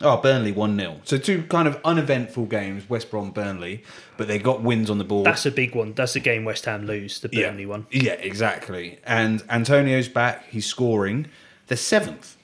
Oh, 0.00 0.16
Burnley 0.16 0.50
one 0.50 0.76
0 0.76 1.00
So 1.04 1.16
two 1.16 1.44
kind 1.44 1.68
of 1.68 1.78
uneventful 1.84 2.46
games, 2.46 2.90
West 2.90 3.08
Brom, 3.08 3.30
Burnley, 3.30 3.84
but 4.16 4.26
they 4.26 4.40
got 4.40 4.62
wins 4.62 4.90
on 4.90 4.98
the 4.98 5.04
board. 5.04 5.26
That's 5.26 5.46
a 5.46 5.52
big 5.52 5.76
one. 5.76 5.92
That's 5.92 6.14
the 6.14 6.20
game 6.20 6.44
West 6.44 6.64
Ham 6.64 6.86
lose, 6.86 7.20
the 7.20 7.28
Burnley 7.28 7.62
yeah. 7.62 7.68
one. 7.68 7.86
Yeah, 7.92 8.14
exactly. 8.14 8.98
And 9.04 9.44
Antonio's 9.48 10.08
back. 10.08 10.46
He's 10.48 10.66
scoring. 10.66 11.28
They're 11.68 11.76
seventh, 11.76 12.36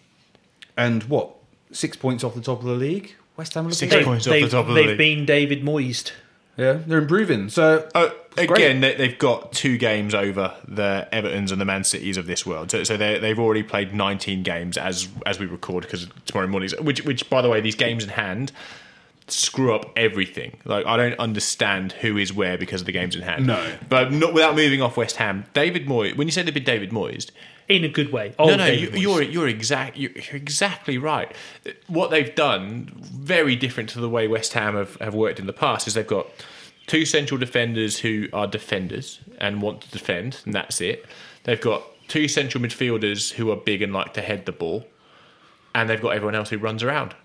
and 0.77 1.03
what? 1.05 1.35
Six 1.73 1.97
points 1.97 2.23
off 2.23 2.37
the 2.37 2.41
top 2.41 2.61
of 2.61 2.67
the 2.67 2.75
league. 2.75 3.17
West 3.37 3.55
Ham. 3.55 3.65
looking 3.65 3.91
Six 3.91 4.05
points 4.05 4.29
off 4.29 4.35
the 4.35 4.49
top 4.49 4.69
of 4.69 4.69
the 4.69 4.75
league. 4.75 4.87
they've 4.87 4.99
been 4.99 5.27
David 5.27 5.65
Moyes. 5.65 6.13
Yeah, 6.57 6.79
they're 6.87 6.99
improving. 6.99 7.51
So 7.51 7.87
uh, 7.95 8.11
It's 8.37 8.51
again, 8.51 8.81
they, 8.81 8.95
they've 8.95 9.19
got 9.19 9.53
two 9.53 9.77
games 9.77 10.15
over 10.15 10.55
the 10.67 11.07
Evertons 11.13 11.53
and 11.53 11.61
the 11.61 11.65
Man 11.67 11.85
Cities 11.85 12.17
of 12.17 12.27
this 12.27 12.47
world. 12.47 12.71
So, 12.71 12.83
so 12.85 12.97
they, 12.97 13.19
they've 13.19 13.39
already 13.39 13.63
played 13.63 13.95
19 13.95 14.43
games 14.43 14.79
as 14.79 15.09
as 15.27 15.39
we 15.39 15.47
record 15.47 15.85
because 15.85 16.07
tomorrow 16.25 16.47
morning. 16.49 16.71
Which, 16.81 17.05
which, 17.05 17.29
by 17.29 17.43
the 17.43 17.51
way, 17.51 17.61
these 17.61 17.75
games 17.75 18.05
in 18.05 18.11
hand 18.11 18.53
screw 19.29 19.75
up 19.75 19.91
everything. 19.97 20.57
Like 20.65 20.87
I 20.87 20.97
don't 20.97 21.19
understand 21.19 21.93
who 21.93 22.17
is 22.17 22.33
where 22.33 22.57
because 22.59 22.83
of 22.83 22.87
the 22.87 22.93
games 22.93 23.17
in 23.17 23.23
hand. 23.23 23.47
No. 23.47 23.73
but 23.89 24.13
not 24.13 24.33
without 24.35 24.55
moving 24.55 24.81
off 24.83 24.97
West 24.97 25.17
Ham. 25.17 25.45
David 25.55 25.87
Moyes. 25.87 26.17
When 26.17 26.29
you 26.29 26.33
say 26.33 26.43
they've 26.43 26.55
been 26.55 26.65
David 26.65 26.91
Moyes, 26.91 27.31
In 27.69 27.83
a 27.85 27.89
good 27.89 28.13
way. 28.13 28.35
Oh, 28.39 28.47
no, 28.47 28.57
no, 28.57 28.67
David 28.67 28.81
you, 28.81 28.91
Moyes. 28.91 29.03
you're 29.03 29.23
you're 29.23 29.49
exact. 29.49 29.97
You're 29.97 30.13
exactly 30.33 30.99
right. 30.99 31.35
What 31.89 32.11
they've 32.11 32.35
done, 32.35 32.93
very 32.97 33.57
different 33.57 33.89
to 33.91 34.01
the 34.01 34.09
way 34.09 34.29
West 34.29 34.53
Ham 34.53 34.75
have, 34.77 34.97
have 35.01 35.15
worked 35.15 35.41
in 35.41 35.47
the 35.47 35.53
past, 35.53 35.89
is 35.89 35.95
they've 35.95 36.07
got 36.07 36.29
two 36.87 37.05
central 37.05 37.39
defenders 37.39 37.99
who 37.99 38.29
are 38.33 38.47
defenders 38.47 39.21
and 39.39 39.61
want 39.61 39.81
to 39.81 39.91
defend, 39.91 40.41
and 40.45 40.55
that's 40.55 40.81
it. 40.81 41.05
They've 41.43 41.61
got 41.61 41.83
two 42.07 42.29
central 42.29 42.63
midfielders 42.63 43.33
who 43.33 43.51
are 43.51 43.57
big 43.57 43.83
and 43.83 43.93
like 43.93 44.13
to 44.15 44.23
head 44.23 44.47
the 44.47 44.53
ball, 44.53 44.87
and 45.75 45.91
they've 45.91 46.01
got 46.01 46.11
everyone 46.11 46.37
else 46.37 46.51
who 46.51 46.59
runs 46.59 46.85
around. 46.85 47.17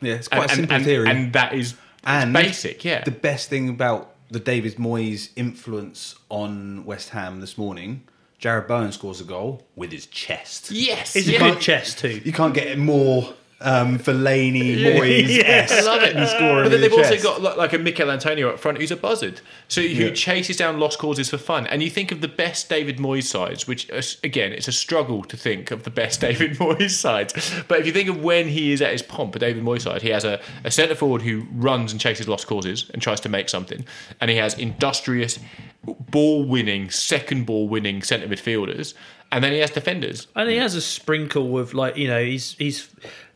Yeah, 0.00 0.14
it's 0.14 0.28
quite 0.28 0.42
and, 0.42 0.50
a 0.50 0.54
simple 0.54 0.76
and, 0.76 0.84
theory. 0.84 1.08
and 1.08 1.32
that 1.32 1.52
is 1.54 1.74
And 2.04 2.32
basic. 2.32 2.84
Yeah, 2.84 3.02
The 3.04 3.10
best 3.10 3.48
thing 3.50 3.68
about 3.68 4.14
the 4.30 4.40
David 4.40 4.76
Moyes 4.76 5.30
influence 5.36 6.14
on 6.28 6.84
West 6.84 7.10
Ham 7.10 7.40
this 7.40 7.56
morning, 7.58 8.02
Jarrod 8.40 8.68
Bowen 8.68 8.92
scores 8.92 9.20
a 9.20 9.24
goal 9.24 9.66
with 9.74 9.90
his 9.90 10.06
chest. 10.06 10.70
yes, 10.70 11.16
It's 11.16 11.26
a 11.28 11.32
yeah. 11.32 11.38
good 11.38 11.60
chest 11.60 11.98
too. 11.98 12.20
You 12.24 12.32
can't 12.32 12.54
get 12.54 12.66
it 12.68 12.78
more 12.78 13.34
um, 13.60 13.98
Fellaini, 13.98 14.76
Moyes. 14.82 15.28
Yeah, 15.28 15.66
I 15.68 15.80
love 15.82 16.02
it. 16.02 16.28
scoring 16.28 16.64
but 16.64 16.68
then 16.70 16.80
they've 16.80 16.90
the 16.90 16.96
also 16.96 17.10
chest. 17.10 17.24
got 17.24 17.42
like, 17.42 17.56
like 17.56 17.72
a 17.72 17.78
Michail 17.78 18.10
Antonio 18.10 18.50
up 18.50 18.58
front 18.60 18.78
who's 18.78 18.90
a 18.92 18.96
buzzard, 18.96 19.40
so 19.66 19.80
who 19.80 19.88
Yeah. 19.88 20.10
chases 20.12 20.56
down 20.56 20.78
lost 20.78 20.98
causes 20.98 21.28
for 21.28 21.38
fun. 21.38 21.66
And 21.66 21.82
you 21.82 21.90
think 21.90 22.12
of 22.12 22.20
the 22.20 22.28
best 22.28 22.68
David 22.68 22.98
Moyes 22.98 23.24
sides, 23.24 23.66
which 23.66 23.90
uh, 23.90 24.00
again, 24.22 24.52
it's 24.52 24.68
a 24.68 24.72
struggle 24.72 25.24
to 25.24 25.36
think 25.36 25.70
of 25.70 25.82
the 25.82 25.90
best 25.90 26.20
David 26.26 26.52
Moyes 26.58 26.90
sides. 26.90 27.34
But 27.66 27.80
if 27.80 27.86
you 27.86 27.92
think 27.92 28.08
of 28.08 28.22
when 28.22 28.46
he 28.48 28.72
is 28.72 28.80
at 28.80 28.92
his 28.92 29.02
pomp, 29.02 29.34
a 29.34 29.38
David 29.40 29.64
Moyes 29.64 29.82
side, 29.82 30.02
he 30.02 30.10
has 30.10 30.24
a, 30.24 30.40
a 30.64 30.70
centre 30.70 30.94
forward 30.94 31.22
who 31.22 31.46
runs 31.52 31.90
and 31.92 32.00
chases 32.00 32.28
lost 32.28 32.46
causes 32.46 32.88
and 32.92 33.02
tries 33.02 33.20
to 33.20 33.28
make 33.28 33.48
something, 33.48 33.84
and 34.20 34.30
he 34.30 34.36
has 34.36 34.54
industrious, 34.58 35.38
ball 35.84 36.44
winning, 36.44 36.90
second 36.90 37.46
ball 37.46 37.68
winning 37.68 38.02
centre 38.02 38.28
midfielders. 38.28 38.94
and 39.30 39.44
then 39.44 39.52
he 39.52 39.58
has 39.58 39.70
defenders. 39.70 40.26
And 40.36 40.48
he 40.48 40.56
has 40.56 40.74
a 40.74 40.80
sprinkle 40.80 41.58
of 41.58 41.74
like 41.74 41.96
you 41.96 42.08
know 42.08 42.22
he's 42.24 42.52
he's 42.54 42.88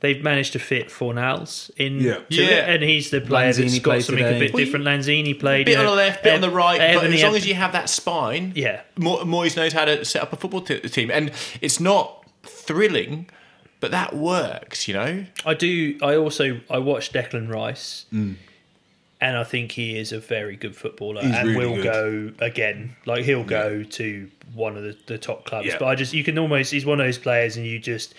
they've 0.02 0.22
managed 0.22 0.52
to 0.52 0.58
fit 0.58 0.88
Fornals 0.88 1.70
in 1.78 2.00
Yeah. 2.00 2.18
Yeah. 2.28 2.44
it, 2.44 2.68
and 2.74 2.82
he's 2.82 3.08
the 3.10 3.20
player 3.22 3.50
Lanzini 3.50 3.56
that's 3.62 3.78
got 3.78 4.02
something 4.02 4.24
today. 4.24 4.36
a 4.36 4.40
bit 4.40 4.52
Well, 4.52 4.64
different. 4.64 4.84
Lanzini 4.84 5.38
played 5.38 5.64
Bit 5.66 5.72
you 5.72 5.78
on 5.78 5.86
the 5.86 5.92
left, 5.92 6.22
bit 6.22 6.34
on 6.34 6.40
the 6.42 6.50
right, 6.50 6.80
Evan, 6.80 7.02
but 7.02 7.10
he 7.10 7.16
as 7.16 7.22
long 7.22 7.32
had- 7.32 7.40
as 7.42 7.46
you 7.48 7.54
have 7.54 7.72
that 7.72 7.88
spine, 7.88 8.52
Yeah. 8.54 8.82
Mo- 8.98 9.24
Moyes 9.24 9.56
knows 9.56 9.72
how 9.72 9.86
to 9.86 10.04
set 10.04 10.20
up 10.20 10.32
a 10.32 10.36
football 10.36 10.60
t- 10.60 10.78
team, 10.80 11.10
and 11.10 11.30
it's 11.62 11.80
not 11.80 12.26
thrilling, 12.42 13.28
but 13.80 13.90
that 13.92 14.14
works, 14.14 14.86
you 14.86 14.94
know. 14.94 15.24
I 15.46 15.54
do. 15.54 15.96
I 16.02 16.16
also 16.16 16.60
I 16.68 16.78
watched 16.78 17.12
Declan 17.12 17.48
Rice, 17.48 18.04
Mm. 18.12 18.34
and 19.20 19.36
I 19.36 19.44
think 19.44 19.72
he 19.72 19.96
is 19.98 20.10
a 20.12 20.18
very 20.18 20.56
good 20.56 20.74
footballer, 20.76 21.22
He's 21.22 21.34
and 21.34 21.48
really 21.50 21.66
will 21.66 21.76
good. 21.76 21.84
go 22.38 22.44
again. 22.44 22.96
Like 23.06 23.24
he'll 23.24 23.44
go 23.44 23.82
to 23.84 24.28
one 24.54 24.76
of 24.76 24.82
the, 24.82 24.96
the 25.06 25.18
top 25.18 25.44
clubs. 25.44 25.68
Yeah. 25.68 25.76
But 25.78 25.86
I 25.86 25.94
just 25.94 26.12
you 26.12 26.24
can 26.24 26.38
almost 26.38 26.72
he's 26.72 26.84
one 26.84 27.00
of 27.00 27.06
those 27.06 27.18
players, 27.18 27.56
and 27.56 27.64
you 27.66 27.78
just 27.78 28.14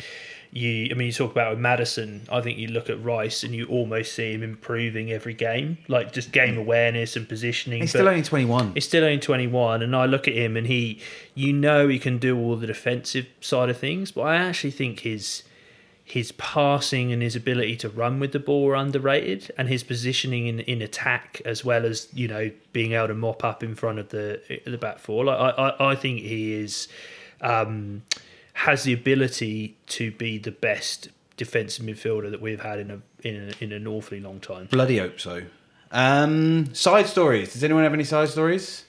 you. 0.56 0.90
I 0.92 0.94
mean, 0.94 1.08
you 1.08 1.12
talk 1.14 1.32
about 1.32 1.52
with 1.52 1.60
Maddison. 1.60 2.28
I 2.32 2.42
think 2.42 2.58
you 2.58 2.68
look 2.68 2.90
at 2.90 3.04
Rice, 3.04 3.44
and 3.44 3.54
you 3.54 3.66
almost 3.66 4.14
see 4.14 4.34
him 4.34 4.44
improving 4.44 5.12
every 5.12 5.34
game, 5.34 5.78
like 5.88 6.14
just 6.14 6.32
game 6.32 6.58
awareness 6.58 7.16
and 7.16 7.28
positioning. 7.28 7.82
He's 7.82 7.92
still 7.92 8.08
only 8.08 8.24
21. 8.24 8.74
He's 8.74 8.86
still 8.86 9.04
only 9.04 9.20
21, 9.20 9.82
and 9.82 9.96
I 9.96 10.06
look 10.06 10.28
at 10.28 10.36
him 10.36 10.56
and 10.56 10.68
he, 10.68 11.00
you 11.36 11.54
know, 11.54 11.88
he 11.88 12.00
can 12.00 12.18
do 12.18 12.38
all 12.38 12.56
the 12.56 12.68
defensive 12.68 13.28
side 13.42 13.70
of 13.70 13.78
things, 13.78 14.12
but 14.12 14.22
I 14.22 14.36
actually 14.36 14.72
think 14.72 15.02
his 15.02 15.44
his 16.06 16.34
passing 16.34 17.14
and 17.14 17.22
his 17.22 17.34
ability 17.34 17.78
to 17.78 17.90
run 17.90 18.20
with 18.20 18.34
the 18.34 18.40
ball 18.40 18.70
are 18.70 18.76
underrated, 18.76 19.52
and 19.58 19.70
his 19.70 19.84
positioning 19.84 20.48
in, 20.48 20.60
in 20.62 20.82
attack 20.82 21.42
as 21.46 21.64
well 21.64 21.86
as 21.86 22.08
you 22.14 22.28
know 22.28 22.52
being 22.72 22.92
able 22.92 23.08
to 23.08 23.14
mop 23.14 23.44
up 23.44 23.64
in 23.64 23.74
front 23.76 24.00
of 24.00 24.10
the 24.10 24.42
the 24.66 24.78
back 24.78 25.00
four. 25.00 25.26
Like, 25.26 25.40
I, 25.40 25.50
I 25.50 25.92
I 25.92 25.96
think 25.96 26.20
he 26.20 26.54
is 26.54 26.88
um, 27.42 28.04
has 28.54 28.84
the 28.84 28.94
ability 28.94 29.76
to 29.88 30.12
be 30.12 30.38
the 30.38 30.52
best 30.52 31.10
defensive 31.38 31.86
midfielder 31.86 32.30
that 32.32 32.42
we've 32.42 32.62
had 32.62 32.80
in 32.80 32.92
a 32.92 33.02
in, 33.28 33.50
a, 33.60 33.64
in 33.64 33.72
an 33.72 33.88
awfully 33.88 34.20
long 34.20 34.40
time. 34.40 34.68
Bloody 34.68 34.98
hope 35.00 35.20
so. 35.20 35.44
Um, 35.92 36.74
side 36.74 37.08
stories. 37.08 37.54
Does 37.54 37.64
anyone 37.64 37.84
have 37.84 37.94
any 37.94 38.04
side 38.04 38.30
stories? 38.30 38.86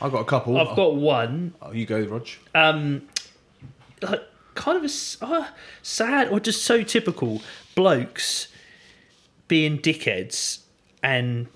I've 0.00 0.12
got 0.12 0.20
a 0.20 0.24
couple. 0.24 0.58
I've 0.58 0.76
got 0.76 0.96
one 0.96 1.54
Oh, 1.62 1.72
you 1.72 1.86
go, 1.86 2.00
Rog. 2.02 2.26
um, 2.54 3.08
like 4.02 4.22
kind 4.54 4.82
of 4.84 4.90
a 4.90 5.24
uh, 5.24 5.46
sad 5.82 6.28
or 6.28 6.40
just 6.40 6.64
so 6.64 6.82
typical 6.82 7.42
blokes 7.74 8.48
being 9.48 9.78
dickheads 9.78 10.60
and 11.02 11.46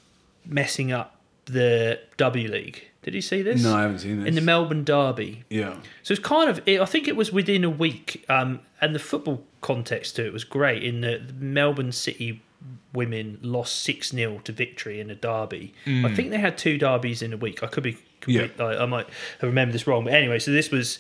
messing 0.47 0.93
up 0.93 1.17
the 1.47 1.99
W 2.17 2.49
League. 2.49 2.87
Did 3.03 3.15
you 3.15 3.23
see 3.23 3.41
this? 3.43 3.63
No, 3.63 3.75
I 3.75 3.83
haven't 3.83 4.01
seen 4.01 4.19
this. 4.19 4.29
In 4.29 4.35
the 4.35 4.41
Melbourne 4.43 4.85
Derby. 4.85 5.45
yeah. 5.49 5.77
So 6.03 6.13
it's 6.13 6.23
kind 6.23 6.51
of, 6.51 6.61
it, 6.67 6.81
I 6.81 6.85
think 6.85 7.09
it 7.09 7.17
was 7.17 7.33
within 7.33 7.65
a 7.65 7.71
week, 7.71 8.25
um, 8.29 8.61
and 8.81 8.95
the 8.95 8.99
football 8.99 9.43
context 9.63 10.17
to 10.17 10.27
it 10.27 10.33
was 10.33 10.45
great. 10.45 10.83
In 10.83 11.01
the, 11.01 11.23
the 11.27 11.33
Melbourne 11.33 11.93
City 11.93 12.43
women 12.93 13.39
lost 13.43 13.83
6 13.83 14.11
0 14.11 14.41
to 14.45 14.53
victory 14.53 15.01
in 15.01 15.11
a 15.11 15.15
derby. 15.15 15.73
I 15.87 16.15
think 16.15 16.31
they 16.31 16.39
had 16.39 16.59
two 16.59 16.77
derbies 16.77 17.23
in 17.23 17.33
a 17.33 17.37
week. 17.37 17.63
I 17.63 17.69
could 17.69 17.85
be, 17.85 17.99
complete, 18.21 18.61
I, 18.61 18.83
I 18.83 18.87
might 18.87 19.07
have 19.41 19.49
remembered 19.49 19.75
this 19.75 19.87
wrong. 19.87 20.05
But 20.05 20.13
anyway, 20.13 20.39
so 20.39 20.51
this 20.51 20.71
was, 20.71 20.99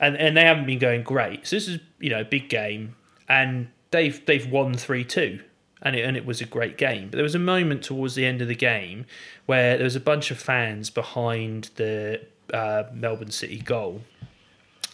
and, 0.00 0.16
and 0.16 0.36
they 0.36 0.44
haven't 0.44 0.66
been 0.66 0.78
going 0.78 1.02
great. 1.02 1.46
So 1.46 1.56
this 1.56 1.68
is, 1.68 1.80
you 1.98 2.10
know, 2.10 2.20
a 2.20 2.24
big 2.24 2.48
game, 2.48 2.96
and 3.28 3.68
they've, 3.90 4.24
they've 4.26 4.50
won 4.50 4.74
3 4.74 5.04
2 5.04 5.40
and 5.82 5.94
it, 5.96 6.04
and 6.04 6.16
it 6.16 6.24
was 6.26 6.40
a 6.40 6.44
great 6.46 6.76
game. 6.76 7.04
But 7.10 7.16
there 7.16 7.22
was 7.22 7.34
a 7.34 7.38
moment 7.38 7.82
towards 7.82 8.14
the 8.14 8.26
end 8.26 8.42
of 8.42 8.48
the 8.48 8.54
game 8.54 9.06
where 9.46 9.76
there 9.76 9.84
was 9.84 9.96
a 9.96 10.00
bunch 10.00 10.30
of 10.30 10.38
fans 10.38 10.90
behind 10.90 11.70
the 11.76 12.20
uh, 12.52 12.84
Melbourne 12.92 13.30
City 13.30 13.58
goal, 13.60 14.02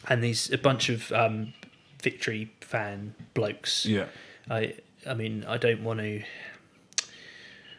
and 0.09 0.22
these 0.22 0.51
a 0.53 0.59
bunch 0.59 0.89
of 0.89 1.11
um, 1.12 1.53
victory 2.03 2.51
fan 2.61 3.14
blokes. 3.35 3.87
Yeah. 3.87 4.07
I 4.51 4.74
I 5.07 5.14
mean 5.14 5.45
I 5.49 5.57
don't 5.57 5.82
want 5.85 6.01
to. 6.01 6.22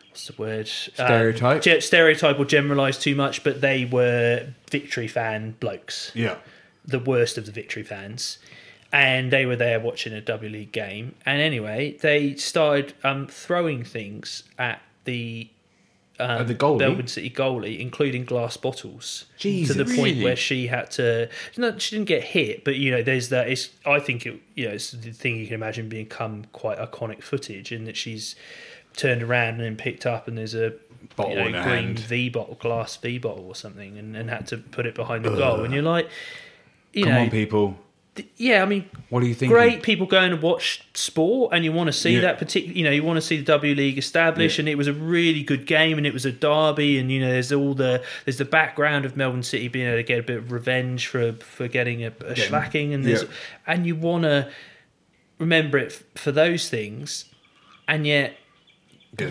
What's 0.10 0.28
the 0.28 0.34
word? 0.41 0.68
Stereotype? 0.68 1.58
Uh, 1.58 1.60
ge- 1.80 1.84
stereotype 1.84 2.39
or 2.39 2.45
generalise 2.45 2.97
too 2.97 3.16
much, 3.16 3.43
but 3.43 3.60
they 3.62 3.84
were 3.86 4.47
victory 4.72 5.08
fan 5.10 5.56
blokes 5.60 6.12
Yeah. 6.16 6.38
the 6.86 6.99
worst 6.99 7.38
of 7.38 7.45
the 7.45 7.51
victory 7.51 7.84
fans. 7.84 8.38
And 8.91 9.31
they 9.31 9.45
were 9.45 9.55
there 9.57 9.79
watching 9.79 10.13
a 10.13 10.21
W 10.21 10.49
League 10.49 10.71
game. 10.71 11.15
And 11.25 11.41
anyway, 11.41 11.97
they 12.01 12.36
started 12.36 12.93
um, 13.03 13.27
throwing 13.27 13.83
things 13.83 14.43
at 14.57 14.81
the 15.03 15.49
um, 16.17 16.41
At 16.41 16.47
the 16.47 16.55
goalie? 16.55 16.79
Melbourne 16.79 17.07
City 17.07 17.29
goalie, 17.29 17.79
including 17.79 18.23
glass 18.23 18.55
bottles. 18.55 19.25
Jesus. 19.38 19.75
to 19.75 19.83
the 19.83 19.95
point 19.95 20.13
Really? 20.13 20.23
where 20.23 20.36
she 20.38 20.67
had 20.67 20.89
to. 20.91 21.29
No, 21.57 21.77
she 21.77 21.97
didn't 21.97 22.07
get 22.07 22.23
hit, 22.23 22.63
but 22.63 22.75
you 22.75 22.89
know, 22.91 23.03
there's 23.03 23.29
that. 23.29 23.49
It's. 23.49 23.69
I 23.86 23.99
think 23.99 24.25
it. 24.25 24.39
You 24.55 24.67
know, 24.67 24.73
it's 24.75 24.91
the 24.91 25.11
thing 25.11 25.36
you 25.38 25.45
can 25.45 25.55
imagine 25.55 25.89
become 25.89 26.45
quite 26.53 26.77
iconic 26.77 27.21
footage, 27.21 27.73
in 27.73 27.83
that 27.83 27.97
she's 27.97 28.36
turned 28.95 29.23
around 29.23 29.55
and 29.55 29.63
then 29.63 29.75
picked 29.75 30.05
up, 30.05 30.27
and 30.27 30.38
there's 30.38 30.55
a 30.55 30.73
Bottle 31.15 31.33
you 31.33 31.39
know, 31.39 31.45
in 31.47 31.51
green 31.51 31.65
hand. 31.65 31.99
V 31.99 32.29
bottle, 32.29 32.55
glass 32.55 32.95
V 32.97 33.19
bottle 33.19 33.45
or 33.45 33.55
something, 33.55 33.97
and, 33.97 34.15
and 34.15 34.29
had 34.29 34.47
to 34.47 34.57
put 34.57 34.86
it 34.86 34.95
behind 34.95 35.23
the 35.25 35.29
goal. 35.36 35.63
And 35.63 35.73
you're 35.73 35.83
like, 35.83 36.09
you 36.93 37.03
Come 37.03 37.13
know, 37.13 37.19
on, 37.21 37.29
people. 37.29 37.77
Yeah, 38.38 38.61
I 38.63 38.66
mean, 38.66 38.89
What 39.09 39.20
do 39.22 39.28
you 39.28 39.34
think? 39.36 39.51
great 39.51 39.84
people 39.84 40.05
going 40.05 40.32
to 40.32 40.38
watch 40.38 40.82
sport, 40.93 41.53
and 41.53 41.66
you 41.66 41.72
want 41.72 41.88
to 41.88 41.93
see 41.93 42.16
Yeah. 42.16 42.22
that 42.22 42.38
particular. 42.39 42.74
You 42.76 42.84
know, 42.86 42.91
you 42.91 43.03
want 43.03 43.18
to 43.18 43.22
see 43.22 43.38
the 43.38 43.43
W 43.43 43.76
League 43.76 43.97
established, 43.97 44.57
Yeah. 44.57 44.61
and 44.63 44.70
it 44.70 44.78
was 44.78 44.88
a 44.88 44.93
really 44.93 45.43
good 45.43 45.66
game, 45.66 45.97
and 45.97 46.07
it 46.07 46.13
was 46.13 46.26
a 46.26 46.32
derby, 46.32 46.97
and 46.97 47.11
you 47.11 47.20
know, 47.20 47.30
there's 47.32 47.51
all 47.51 47.74
the 47.74 48.01
there's 48.24 48.38
the 48.38 48.45
background 48.45 49.05
of 49.05 49.18
Melbourne 49.18 49.43
City 49.43 49.68
being 49.68 49.88
able 49.88 49.97
to 49.97 50.03
get 50.03 50.20
a 50.20 50.24
bit 50.24 50.38
of 50.38 50.51
revenge 50.51 51.07
for 51.07 51.34
for 51.34 51.68
getting 51.68 52.03
a, 52.05 52.11
a 52.26 52.36
slacking, 52.36 52.93
and 52.93 53.03
there's 53.05 53.24
yeah. 53.24 53.30
and 53.68 53.86
you 53.86 53.95
want 53.95 54.24
to 54.24 54.49
remember 55.38 55.78
it 55.78 55.91
f- 55.91 56.03
for 56.22 56.32
those 56.32 56.70
things, 56.70 57.26
and 57.88 58.07
yet 58.07 58.38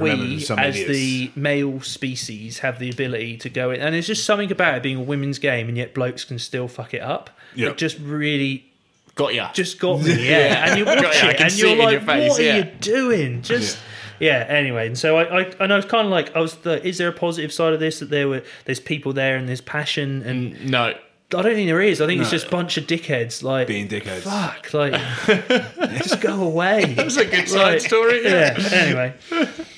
we, 0.01 0.11
as 0.11 0.51
idiots. 0.51 0.89
the 0.89 1.31
male 1.37 1.81
species, 1.83 2.59
have 2.61 2.79
the 2.79 2.91
ability 2.91 3.37
to 3.39 3.49
go 3.51 3.71
in, 3.71 3.81
and 3.81 3.95
there's 3.95 4.07
just 4.07 4.25
something 4.25 4.51
about 4.53 4.77
it 4.77 4.83
being 4.83 4.97
a 4.97 5.03
women's 5.03 5.39
game, 5.39 5.69
and 5.69 5.77
yet 5.77 5.95
blokes 5.95 6.25
can 6.25 6.39
still 6.39 6.69
fuck 6.69 6.95
it 6.95 7.03
up. 7.03 7.31
Yeah. 7.55 7.69
It 7.71 7.77
just 7.79 7.99
really 7.99 8.71
Got 9.15 9.35
ya. 9.35 9.53
just 9.53 9.79
got 9.79 10.03
me, 10.03 10.29
yeah. 10.29 10.69
And 10.69 10.79
you 10.79 10.85
watch 10.85 11.01
got 11.01 11.15
it, 11.15 11.23
you. 11.23 11.45
and 11.45 11.59
you're 11.59 11.71
it 11.71 11.79
like, 11.79 11.93
your 11.93 12.01
face, 12.01 12.31
"What 12.31 12.41
are 12.41 12.57
you 12.57 12.65
doing?" 12.81 13.43
Just 13.43 13.79
yeah. 14.19 14.45
Anyway, 14.49 14.89
and 14.89 14.99
so 14.99 15.17
I, 15.17 15.43
I 15.43 15.53
and 15.61 15.73
I 15.73 15.77
was 15.77 15.85
kind 15.85 16.07
of 16.07 16.11
like, 16.11 16.35
I 16.35 16.41
was, 16.41 16.57
the, 16.57 16.85
is 16.87 16.99
there 16.99 17.09
a 17.09 17.13
positive 17.13 17.53
side 17.53 17.73
of 17.73 17.81
this 17.81 18.01
that 18.01 18.11
there 18.11 18.29
were 18.29 18.43
there's 18.65 18.81
people 18.81 19.13
there 19.13 19.37
and 19.37 19.49
there's 19.49 19.61
passion, 19.61 20.23
and 20.23 20.71
no. 20.71 20.95
I 21.33 21.43
don't 21.43 21.55
think 21.55 21.67
there 21.67 21.81
is. 21.81 22.01
I 22.01 22.07
think 22.07 22.21
it's 22.21 22.31
just 22.31 22.47
a 22.47 22.51
bunch 22.51 22.77
of 22.77 22.87
dickheads, 22.87 23.43
like 23.43 23.67
Being 23.67 23.89
dickheads. 23.89 24.21
Fuck, 24.21 24.73
like 24.73 24.93
just 25.99 26.21
go 26.21 26.43
away. 26.43 26.85
That's 26.97 27.17
a 27.17 27.25
good 27.25 27.49
side 27.49 27.83
story. 27.83 28.25
Yeah. 28.25 28.55
Anyway, 28.73 29.15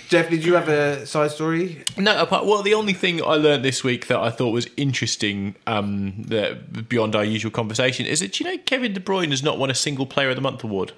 Jeff, 0.08 0.30
did 0.30 0.44
you 0.44 0.54
have 0.54 0.68
a 0.68 1.04
side 1.06 1.30
story? 1.32 1.82
No, 1.96 2.20
apart, 2.22 2.46
well, 2.46 2.62
the 2.62 2.74
only 2.74 2.92
thing 2.92 3.20
I 3.22 3.34
learned 3.34 3.64
this 3.64 3.82
week 3.82 4.06
that 4.06 4.18
I 4.18 4.30
thought 4.30 4.50
was 4.50 4.68
interesting, 4.76 5.56
um, 5.66 6.22
that 6.28 6.88
beyond 6.88 7.16
our 7.16 7.24
usual 7.24 7.50
conversation, 7.50 8.06
is 8.06 8.20
that 8.20 8.38
you 8.38 8.46
know 8.46 8.56
Kevin 8.66 8.92
De 8.92 9.00
Bruyne 9.00 9.30
has 9.30 9.42
not 9.42 9.58
won 9.58 9.70
a 9.70 9.74
single 9.74 10.06
Player 10.06 10.30
of 10.30 10.36
the 10.36 10.42
Month 10.42 10.62
award, 10.64 10.92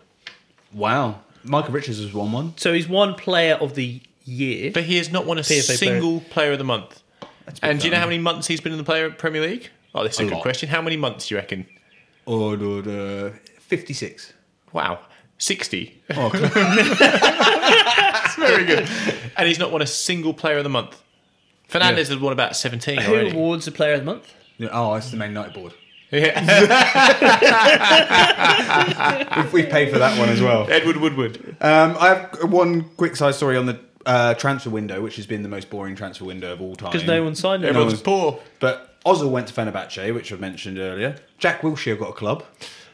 Wow. 0.73 1.21
Micah 1.45 1.73
Richards 1.73 1.99
has 2.01 2.13
won 2.13 2.33
one. 2.33 2.53
so 2.59 2.73
he's 2.75 2.89
one 2.89 3.15
player 3.15 3.55
of 3.55 3.75
the 3.75 4.01
year. 4.25 4.71
but 4.75 4.83
he 4.85 4.97
has 4.99 5.11
not 5.11 5.25
won 5.25 5.39
a 5.39 5.43
PFA 5.43 5.77
single 5.79 6.21
player. 6.21 6.53
of 6.53 6.59
the 6.59 6.65
Month. 6.65 7.03
big 7.47 7.59
And 7.63 7.81
do 7.81 7.87
you 7.87 7.93
know 7.93 8.01
how 8.01 8.07
many 8.07 8.19
months 8.19 8.47
he's 8.47 8.61
been 8.61 8.73
in 8.73 8.79
the 8.79 8.85
Player 8.85 9.11
Premier 9.11 9.41
League? 9.41 9.71
Oh, 9.95 10.03
this 10.05 10.15
is 10.15 10.21
a, 10.21 10.23
A 10.25 10.27
good 10.27 10.35
lot. 10.35 10.43
question. 10.43 10.69
How 10.69 10.83
many 10.83 10.99
months 10.99 11.29
do 11.29 11.35
you 11.35 11.41
reckon? 11.41 11.67
Or 12.27 12.55
uh, 12.57 13.31
56. 13.61 14.35
Wow, 14.75 14.99
sixty. 15.39 16.03
Oh, 16.11 16.29
That's 16.29 16.55
very 18.49 18.65
good. 18.65 18.89
And 19.37 19.49
he's 19.49 19.59
not 19.59 19.73
won 19.73 19.83
a 19.83 19.87
single 19.87 20.35
Player 20.35 20.59
of 20.59 20.65
the 20.65 20.71
Month. 20.71 21.01
Fernandes 21.71 22.09
has 22.09 22.17
won 22.17 22.33
about 22.33 22.57
seventeen 22.57 22.99
Who 23.01 23.13
already. 23.13 23.31
awards 23.31 23.65
the 23.67 23.73
player 23.73 23.95
of 23.95 24.01
the 24.01 24.07
month? 24.07 24.33
yeah, 24.57 24.69
oh, 24.73 24.95
it's 24.95 25.11
the 25.11 25.17
Man 25.17 25.31
United 25.31 25.55
board. 25.55 25.75
Yeah. 26.11 26.41
We've, 29.37 29.53
we've 29.53 29.69
for 29.91 29.99
that 29.99 30.19
one 30.19 30.31
as 30.31 30.41
well. 30.41 30.67
Edward 30.71 30.97
Woodward. 30.97 31.57
Um, 31.61 31.97
I 32.01 32.09
have 32.15 32.51
one 32.51 32.85
quick 32.97 33.15
side 33.17 33.35
story 33.35 33.57
on 33.59 33.67
the 33.67 33.79
uh, 34.07 34.33
transfer 34.35 34.71
window, 34.71 35.03
which 35.03 35.17
has 35.17 35.27
been 35.27 35.43
the 35.43 35.49
most 35.51 35.69
boring 35.69 35.95
transfer 35.97 36.25
window 36.25 36.51
of 36.53 36.63
all 36.63 36.75
time. 36.77 36.93
Because 36.93 37.07
no 37.07 37.23
one 37.23 37.35
signed 37.35 37.63
him. 37.63 37.69
Everyone's 37.69 37.93
was- 37.93 38.03
poor. 38.03 38.41
But 38.59 38.99
Ozil 39.05 39.31
went 39.31 39.49
to 39.49 39.55
Fenerbahce, 39.55 40.15
which 40.15 40.33
I've 40.33 40.41
mentioned 40.41 40.79
earlier. 40.79 41.17
Jack 41.39 41.61
Wilshere 41.61 41.99
got 41.99 42.09
a 42.11 42.15
club. 42.15 42.43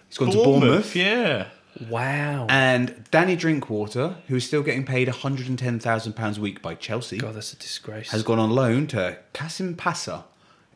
He's 0.08 0.18
gone 0.18 0.30
to 0.30 0.34
Bournemouth, 0.36 0.92
Bournemouth. 0.92 0.96
yeah. 0.96 1.46
Wow. 1.88 2.46
And 2.48 3.04
Danny 3.10 3.36
Drinkwater, 3.36 4.16
who's 4.28 4.44
still 4.46 4.62
getting 4.62 4.84
paid 4.84 5.08
£110,000 5.08 6.38
a 6.38 6.40
week 6.40 6.62
by 6.62 6.74
Chelsea, 6.74 7.18
God, 7.18 7.34
that's 7.34 7.52
a 7.52 7.56
disgrace. 7.56 8.10
has 8.10 8.22
gone 8.22 8.38
on 8.38 8.50
loan 8.50 8.86
to 8.88 9.18
Kasimpasa 9.32 10.24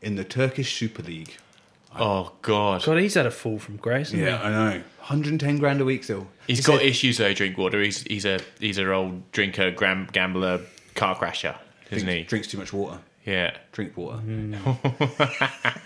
in 0.02 0.16
the 0.16 0.24
Turkish 0.24 0.76
Super 0.76 1.02
League. 1.02 1.36
Oh 1.98 2.32
God. 2.42 2.84
God, 2.84 2.98
he's 2.98 3.14
had 3.14 3.26
a 3.26 3.30
fall 3.30 3.58
from 3.58 3.76
grace. 3.76 4.10
hasn't 4.10 4.22
Yeah, 4.22 4.40
I 4.42 4.50
know. 4.50 4.70
110 4.98 5.58
grand 5.58 5.80
a 5.80 5.84
week 5.84 6.04
still. 6.04 6.26
He's 6.46 6.58
He 6.58 6.64
got 6.64 6.78
said- 6.80 6.86
issues 6.86 7.16
though. 7.18 7.32
Drinkwater. 7.32 7.80
He's 7.82 8.02
he's 8.02 8.24
a 8.26 8.40
he's 8.60 8.76
an 8.78 8.88
old 8.88 9.32
drinker, 9.32 9.70
gram, 9.70 10.06
gambler, 10.12 10.60
car 10.94 11.16
crasher, 11.16 11.56
isn't 11.90 12.06
he? 12.06 12.22
drinks 12.24 12.46
too 12.48 12.58
much 12.58 12.72
water. 12.72 12.98
Yeah. 13.28 13.56
Drink 13.72 13.96
water. 13.96 14.20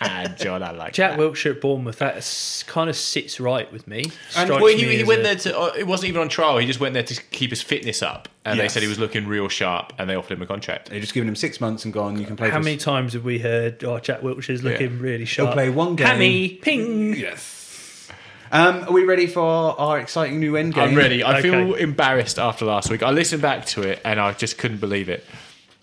Ah, 0.05 0.27
John, 0.37 0.63
I 0.63 0.73
like 0.73 0.93
Jack 0.93 1.13
that. 1.13 1.21
Wilshere 1.21 1.53
at 1.53 1.61
Bournemouth, 1.61 1.99
that 1.99 2.65
kind 2.67 2.91
of 2.91 2.97
sits 2.97 3.39
right 3.41 3.71
with 3.73 3.87
me. 3.87 4.03
And 4.03 4.13
Strikes 4.31 4.51
well, 4.51 4.65
me 4.65 4.75
he, 4.77 4.97
he 4.99 5.05
went 5.05 5.21
a- 5.21 5.23
there 5.25 5.37
to. 5.37 5.59
Uh, 5.59 5.73
it 5.79 5.87
wasn't 5.87 6.09
even 6.09 6.21
on 6.21 6.29
trial. 6.29 6.59
He 6.59 6.67
just 6.67 6.81
went 6.81 6.95
there 6.95 7.03
to 7.05 7.23
keep 7.31 7.51
his 7.51 7.63
fitness 7.63 8.03
up, 8.03 8.29
and 8.45 8.57
Yes. 8.57 8.65
they 8.65 8.69
said 8.75 8.83
he 8.83 8.89
was 8.89 8.99
looking 8.99 9.27
real 9.29 9.49
sharp, 9.49 9.93
and 9.99 10.11
they 10.11 10.17
offered 10.17 10.35
him 10.35 10.43
a 10.43 10.47
contract. 10.47 10.91
They've 10.91 11.01
just 11.01 11.15
given 11.15 11.29
him 11.29 11.37
six 11.37 11.61
months 11.61 11.85
and 11.85 11.95
gone. 11.95 12.19
You 12.19 12.27
can 12.27 12.37
play. 12.37 12.51
How 12.51 12.59
for 12.59 12.65
many 12.65 12.77
times 12.79 13.13
have 13.13 13.25
we 13.25 13.39
heard, 13.39 13.83
oh, 13.85 13.99
Jack 14.01 14.23
Wilshere's 14.23 14.63
looking 14.65 14.99
really 14.99 15.25
sharp? 15.25 15.47
He'll 15.49 15.55
sharp? 15.55 15.55
play 15.55 15.71
one 15.71 15.97
game. 15.97 16.07
Hammy, 16.07 16.49
ping. 16.49 17.15
Yes. 17.15 18.09
Um, 18.51 18.85
are 18.85 18.93
we 18.93 19.05
ready 19.05 19.27
for 19.29 19.41
our 19.81 19.99
exciting 19.99 20.41
new 20.41 20.57
end 20.57 20.75
game? 20.75 20.91
I'm 20.91 20.95
ready. 20.95 21.25
I 21.25 21.41
feel 21.41 21.75
embarrassed 21.75 22.39
after 22.39 22.65
last 22.65 22.91
week. 22.91 23.03
I 23.03 23.11
listened 23.11 23.41
back 23.43 23.65
to 23.67 23.83
it, 23.83 24.01
and 24.05 24.21
I 24.21 24.33
just 24.33 24.59
couldn't 24.59 24.79
believe 24.79 25.09
it. 25.09 25.25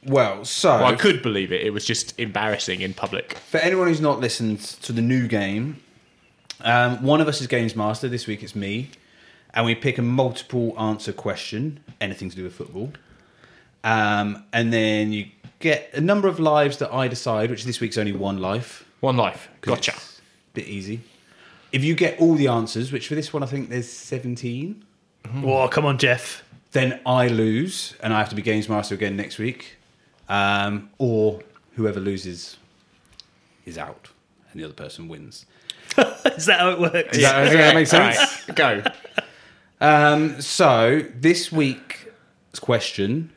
Well, 0.05 0.45
so 0.45 0.69
Well, 0.77 0.85
I 0.85 0.95
could 0.95 1.21
believe 1.21 1.51
it. 1.51 1.61
It 1.61 1.71
was 1.71 1.83
just 1.85 2.17
embarrassing 2.19 2.81
in 2.81 2.93
public. 2.93 3.33
for 3.49 3.57
anyone 3.57 3.87
who's 3.87 3.99
not 4.01 4.19
listened 4.19 4.59
to 4.83 4.93
the 4.93 5.01
new 5.01 5.27
game, 5.27 5.81
um, 6.61 7.03
one 7.03 7.19
of 7.21 7.27
us 7.27 7.41
is 7.41 7.47
games 7.47 7.75
master. 7.75 8.07
This 8.07 8.25
week 8.27 8.41
it's 8.43 8.55
me, 8.55 8.89
and 9.53 9.65
we 9.65 9.75
pick 9.75 9.97
a 9.97 10.01
multiple 10.01 10.73
answer 10.79 11.11
question, 11.11 11.79
anything 11.99 12.29
to 12.29 12.35
do 12.35 12.43
with 12.43 12.53
football, 12.53 12.91
um, 13.83 14.43
and 14.53 14.71
then 14.71 15.11
you 15.13 15.27
get 15.59 15.89
a 15.93 16.01
number 16.01 16.27
of 16.27 16.39
lives 16.39 16.77
that 16.77 16.93
I 16.93 17.07
decide. 17.07 17.49
Which 17.49 17.63
this 17.65 17.79
week's 17.81 17.97
only 17.97 18.13
one 18.13 18.37
life. 18.39 18.85
One 19.01 19.17
life. 19.17 19.49
'cause 19.61 19.75
Gotcha. 19.75 19.91
it's 19.95 20.19
a 20.19 20.53
Bit 20.53 20.67
easy. 20.67 21.01
If 21.71 21.83
you 21.83 21.93
get 21.93 22.19
all 22.19 22.35
the 22.35 22.47
answers, 22.47 22.91
which 22.91 23.07
for 23.07 23.15
this 23.15 23.31
one 23.31 23.43
I 23.43 23.45
think 23.45 23.69
there's 23.69 23.89
17, 23.89 24.83
Oh, 25.43 25.67
come 25.67 25.85
on, 25.85 25.97
Jeff. 25.97 26.43
then 26.71 26.99
I 27.05 27.27
lose 27.27 27.93
and 28.01 28.13
I 28.13 28.19
have 28.19 28.29
to 28.29 28.35
be 28.35 28.41
games 28.41 28.67
master 28.67 28.95
again 28.95 29.15
next 29.15 29.37
week. 29.37 29.75
Um, 30.29 30.89
or 30.99 31.41
whoever 31.75 31.99
loses 31.99 32.57
is 33.65 33.77
out 33.77 34.09
and 34.51 34.61
the 34.61 34.65
other 34.65 34.73
person 34.73 35.07
wins. 35.07 35.45
Is 35.97 36.45
that 36.45 36.59
how 36.59 36.69
it 36.71 36.79
works? 36.79 37.17
Is 37.17 37.23
that, 37.23 37.43
does 37.45 37.53
that 37.53 37.75
make 37.75 37.87
sense? 37.87 38.47
Right, 38.47 38.55
go. 38.55 38.83
Um, 39.81 40.39
so 40.41 41.01
this 41.15 41.51
week's 41.51 42.05
question 42.59 43.31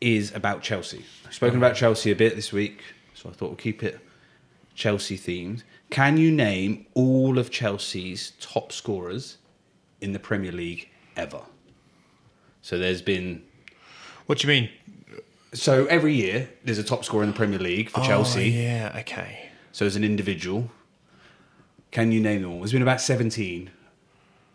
is 0.00 0.34
about 0.34 0.62
Chelsea. 0.62 1.04
I've 1.26 1.34
spoken 1.34 1.58
about 1.58 1.74
Chelsea 1.76 2.10
a 2.10 2.16
bit 2.16 2.36
this 2.36 2.52
week, 2.52 2.82
so 3.14 3.28
I 3.28 3.32
thought 3.32 3.48
we'll 3.48 3.56
keep 3.56 3.82
it 3.82 3.98
Chelsea 4.74 5.16
themed. 5.18 5.62
Can 5.90 6.16
you 6.16 6.30
name 6.30 6.86
all 6.94 7.38
of 7.38 7.50
Chelsea's 7.50 8.32
top 8.40 8.72
scorers 8.72 9.38
in 10.00 10.12
the 10.12 10.18
Premier 10.18 10.52
League 10.52 10.88
ever? 11.16 11.42
So 12.62 12.78
there's 12.78 13.02
been 13.02 13.42
What 14.26 14.38
do 14.38 14.46
you 14.46 14.60
mean? 14.62 14.70
So 15.52 15.86
every 15.86 16.14
year 16.14 16.48
there's 16.64 16.78
a 16.78 16.84
top 16.84 17.04
scorer 17.04 17.22
in 17.22 17.30
the 17.30 17.36
Premier 17.36 17.58
League 17.58 17.90
for 17.90 18.00
Chelsea. 18.00 18.56
Oh, 18.56 18.62
yeah. 18.62 18.96
Okay. 19.00 19.50
So 19.72 19.86
as 19.86 19.96
an 19.96 20.04
individual, 20.04 20.70
can 21.90 22.12
you 22.12 22.20
name 22.20 22.42
them 22.42 22.52
all? 22.52 22.58
There's 22.58 22.72
been 22.72 22.82
about 22.82 23.00
17 23.00 23.70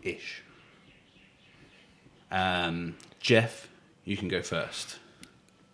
ish. 0.04 0.44
Um, 2.32 2.96
Jeff, 3.20 3.68
you 4.06 4.18
can 4.18 4.28
go 4.28 4.42
first. 4.42 5.00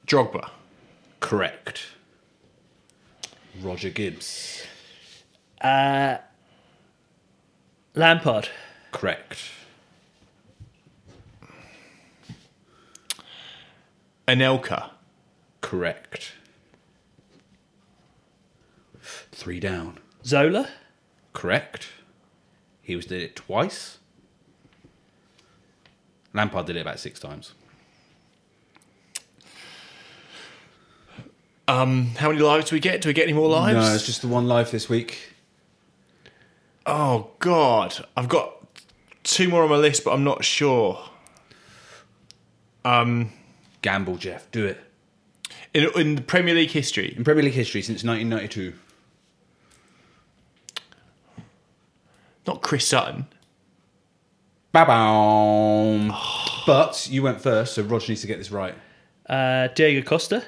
Drogba. 0.07 0.49
Correct. 1.19 1.85
Roger 3.61 3.89
Gibbs. 3.89 4.63
Uh, 5.61 6.17
Lampard. 7.95 8.49
Correct. 8.91 9.39
Anelka. 14.27 14.92
Correct. 15.63 16.33
Three 19.31 19.61
down. 19.61 19.97
Zola. 20.25 20.67
Correct. 21.31 21.87
He 22.81 22.97
was 22.97 23.05
did 23.05 23.23
it 23.23 23.35
twice. 23.37 23.97
Lampard 26.33 26.65
did 26.65 26.75
it 26.75 26.81
about 26.81 26.99
six 26.99 27.17
times. 27.17 27.53
Um, 31.69 32.07
how 32.17 32.27
many 32.29 32.41
lives 32.41 32.69
do 32.69 32.75
we 32.75 32.81
get? 32.81 32.99
Do 33.01 33.07
we 33.07 33.13
get 33.13 33.23
any 33.23 33.33
more 33.33 33.47
lives? 33.47 33.75
No, 33.75 33.95
it's 33.95 34.05
just 34.05 34.21
the 34.21 34.27
one 34.27 34.47
life 34.47 34.69
this 34.69 34.89
week. 34.89 35.33
Oh 36.85 37.29
God, 37.39 38.05
I've 38.17 38.27
got 38.27 38.53
two 39.23 39.47
more 39.47 39.63
on 39.63 39.69
my 39.69 39.77
list, 39.77 40.03
but 40.03 40.11
I'm 40.11 40.25
not 40.25 40.43
sure. 40.43 41.01
Um, 42.83 43.31
Gamble, 43.81 44.17
Jeff. 44.17 44.51
Do 44.51 44.65
it. 44.65 44.77
In 45.73 45.89
in 45.95 46.15
the 46.15 46.21
Premier 46.21 46.53
League 46.53 46.69
history, 46.71 47.13
In 47.17 47.23
Premier 47.23 47.43
League 47.43 47.53
history 47.53 47.81
since 47.81 48.03
1992. 48.03 48.73
not 52.45 52.61
Chris 52.61 52.85
Sutton. 52.87 53.25
Ba-boom. 54.73 56.13
But 56.67 57.07
you 57.09 57.23
went 57.23 57.39
first, 57.41 57.73
so 57.75 57.83
Roger 57.83 58.11
needs 58.11 58.21
to 58.21 58.27
get 58.27 58.37
this 58.37 58.51
right. 58.51 58.75
Uh, 59.29 59.67
Diego 59.69 60.01
Costa. 60.05 60.43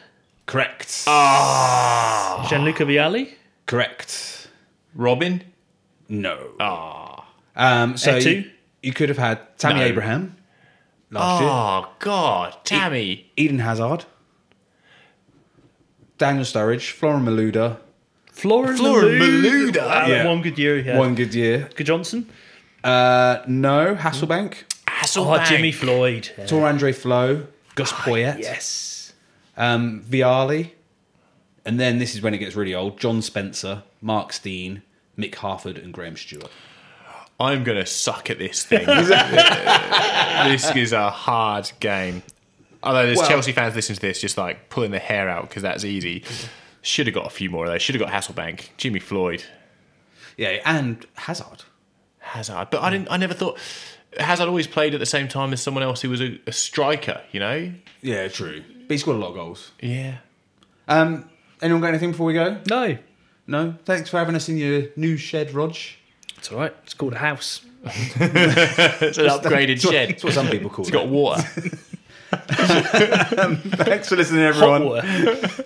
Correct. 0.46 1.06
Ah. 1.08 2.46
Gianluca 2.50 2.84
Vialli. 2.84 3.34
Correct. 3.66 4.50
Robin. 4.94 5.42
No. 6.10 6.52
Ah. 6.60 7.26
Um, 7.56 7.96
so 7.98 8.14
Eto'o? 8.18 8.44
you, 8.44 8.52
you 8.84 8.92
could 8.94 9.08
have 9.10 9.18
had 9.18 9.58
Tammy 9.58 9.80
No. 9.80 9.86
Abraham 9.86 10.36
last 11.12 11.42
year. 11.42 11.50
Oh 11.50 11.94
God, 12.00 12.58
Tammy. 12.66 13.32
Eden 13.38 13.60
Hazard. 13.60 14.04
Daniel 16.18 16.46
Sturridge. 16.46 16.92
Florent 16.92 17.26
Malouda. 17.26 17.78
Florent 18.32 18.78
Florent 18.78 19.22
Malouda. 19.22 19.72
Malouda. 19.72 19.86
Wow, 19.88 20.08
Yeah. 20.08 20.28
One 20.28 20.42
good 20.42 20.58
year 20.58 20.78
he 20.78 20.84
had. 20.84 20.98
One 20.98 21.16
good 21.16 21.34
year. 21.34 21.70
Gudjohnsen. 21.76 22.26
Uh, 22.84 23.44
no. 23.48 23.96
Hasselbaink. 23.96 24.64
Oh, 25.18 25.44
Jimmy 25.48 25.72
Floyd. 25.72 26.30
Yeah. 26.38 26.46
Tore 26.46 26.68
Andre 26.68 26.92
Flo. 26.92 27.48
Gus 27.76 27.92
Poyet. 27.92 28.40
Yes. 28.40 29.14
Um, 29.58 30.04
Vialli. 30.10 30.72
And 31.66 31.80
then 31.80 31.98
this 32.00 32.14
is 32.16 32.22
when 32.22 32.34
it 32.34 32.38
gets 32.38 32.56
really 32.56 32.76
old. 32.76 33.00
John 33.00 33.22
Spencer, 33.22 33.84
Mark 34.02 34.32
Stein, 34.34 34.84
Mick 35.18 35.36
Harford, 35.36 35.78
and 35.78 35.92
Graham 35.94 36.16
Stuart. 36.16 36.50
I'm 37.40 37.64
gonna 37.64 37.86
suck 37.86 38.30
at 38.30 38.38
this 38.38 38.64
thing. 38.64 38.86
this 38.86 40.74
is 40.76 40.94
a 40.94 41.10
hard 41.10 41.72
game. 41.80 42.24
Although 42.86 43.06
there's 43.08 43.18
Well- 43.18 43.28
Chelsea 43.28 43.52
fans 43.52 43.76
listening 43.76 43.96
to 43.96 44.02
this, 44.02 44.22
just 44.22 44.38
like 44.38 44.70
pulling 44.70 44.92
their 44.92 45.00
hair 45.00 45.28
out 45.30 45.50
because 45.50 45.64
that's 45.64 45.84
easy. 45.84 46.24
Should 46.82 47.08
have 47.08 47.16
got 47.16 47.26
a 47.26 47.30
few 47.32 47.50
more 47.50 47.66
of 47.66 47.72
those. 47.72 47.82
Should 47.82 47.96
have 47.96 48.08
got 48.08 48.14
Hasselbaink, 48.14 48.70
Jimmy 48.78 49.00
Floyd, 49.00 49.44
Yeah, 50.38 50.60
and 50.66 51.06
Hazard. 51.16 51.64
Hazard. 52.20 52.68
But 52.72 52.84
I 52.84 52.90
didn't. 52.92 53.08
I 53.10 53.18
never 53.18 53.34
thought 53.34 53.58
Hazard 54.20 54.48
always 54.48 54.68
played 54.68 54.94
at 54.94 55.00
the 55.00 55.06
same 55.06 55.28
time 55.28 55.52
as 55.54 55.62
someone 55.62 55.84
else 55.84 56.02
who 56.02 56.10
was 56.10 56.22
a, 56.22 56.40
a 56.46 56.52
striker. 56.52 57.22
You 57.32 57.40
know? 57.40 57.72
Yeah, 58.02 58.28
true. 58.28 58.64
But 58.88 58.92
he 58.94 58.98
scored 59.00 59.18
a 59.18 59.20
lot 59.20 59.30
of 59.30 59.36
goals. 59.36 59.72
Yeah. 59.82 60.18
Um, 60.88 61.28
anyone 61.62 61.82
got 61.82 61.88
anything 61.90 62.12
before 62.12 62.28
we 62.28 62.34
go? 62.34 62.60
No. 62.70 62.98
No? 63.48 63.76
Thanks 63.86 64.10
for 64.10 64.18
having 64.18 64.36
us 64.36 64.48
in 64.50 64.58
your 64.58 64.84
new 64.96 65.18
shed, 65.18 65.54
Rog. 65.54 65.76
It's 66.38 66.52
all 66.52 66.60
right. 66.60 66.76
It's 66.84 66.94
called 66.94 67.14
a 67.14 67.18
house. 67.18 67.62
It's 67.86 69.18
an 69.18 69.26
upgraded 69.28 69.68
That's 69.82 69.86
what, 69.86 69.92
shed. 69.94 70.10
that's 70.10 70.24
what 70.24 70.34
some 70.34 70.48
people 70.50 70.70
call 70.70 70.86
It's 70.86 70.94
it. 70.94 70.96
It's 70.96 71.04
got 71.04 71.08
water. 71.08 71.44
Thanks 72.32 74.10
for 74.10 74.16
listening, 74.16 74.44
everyone. 74.44 75.04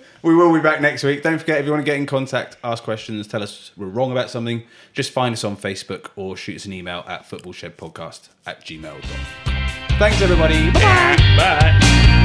We 0.22 0.34
will 0.34 0.52
be 0.52 0.60
back 0.60 0.82
next 0.82 1.02
week. 1.02 1.22
Don't 1.22 1.38
forget, 1.38 1.60
if 1.60 1.64
you 1.64 1.70
want 1.72 1.80
to 1.80 1.90
get 1.90 1.96
in 1.96 2.04
contact, 2.04 2.58
ask 2.62 2.84
questions, 2.84 3.26
tell 3.26 3.42
us 3.42 3.70
we're 3.74 3.86
wrong 3.86 4.12
about 4.12 4.28
something, 4.28 4.64
just 4.92 5.12
find 5.12 5.32
us 5.32 5.44
on 5.44 5.56
Facebook 5.56 6.10
or 6.14 6.36
shoot 6.36 6.56
us 6.56 6.66
an 6.66 6.74
email 6.74 7.04
at 7.08 7.22
footballshedpodcast 7.22 8.28
at 8.44 8.62
gmail.com. 8.62 9.98
Thanks, 9.98 10.20
everybody. 10.20 10.70
Bye-bye. 10.72 11.36
Bye. 11.38 12.19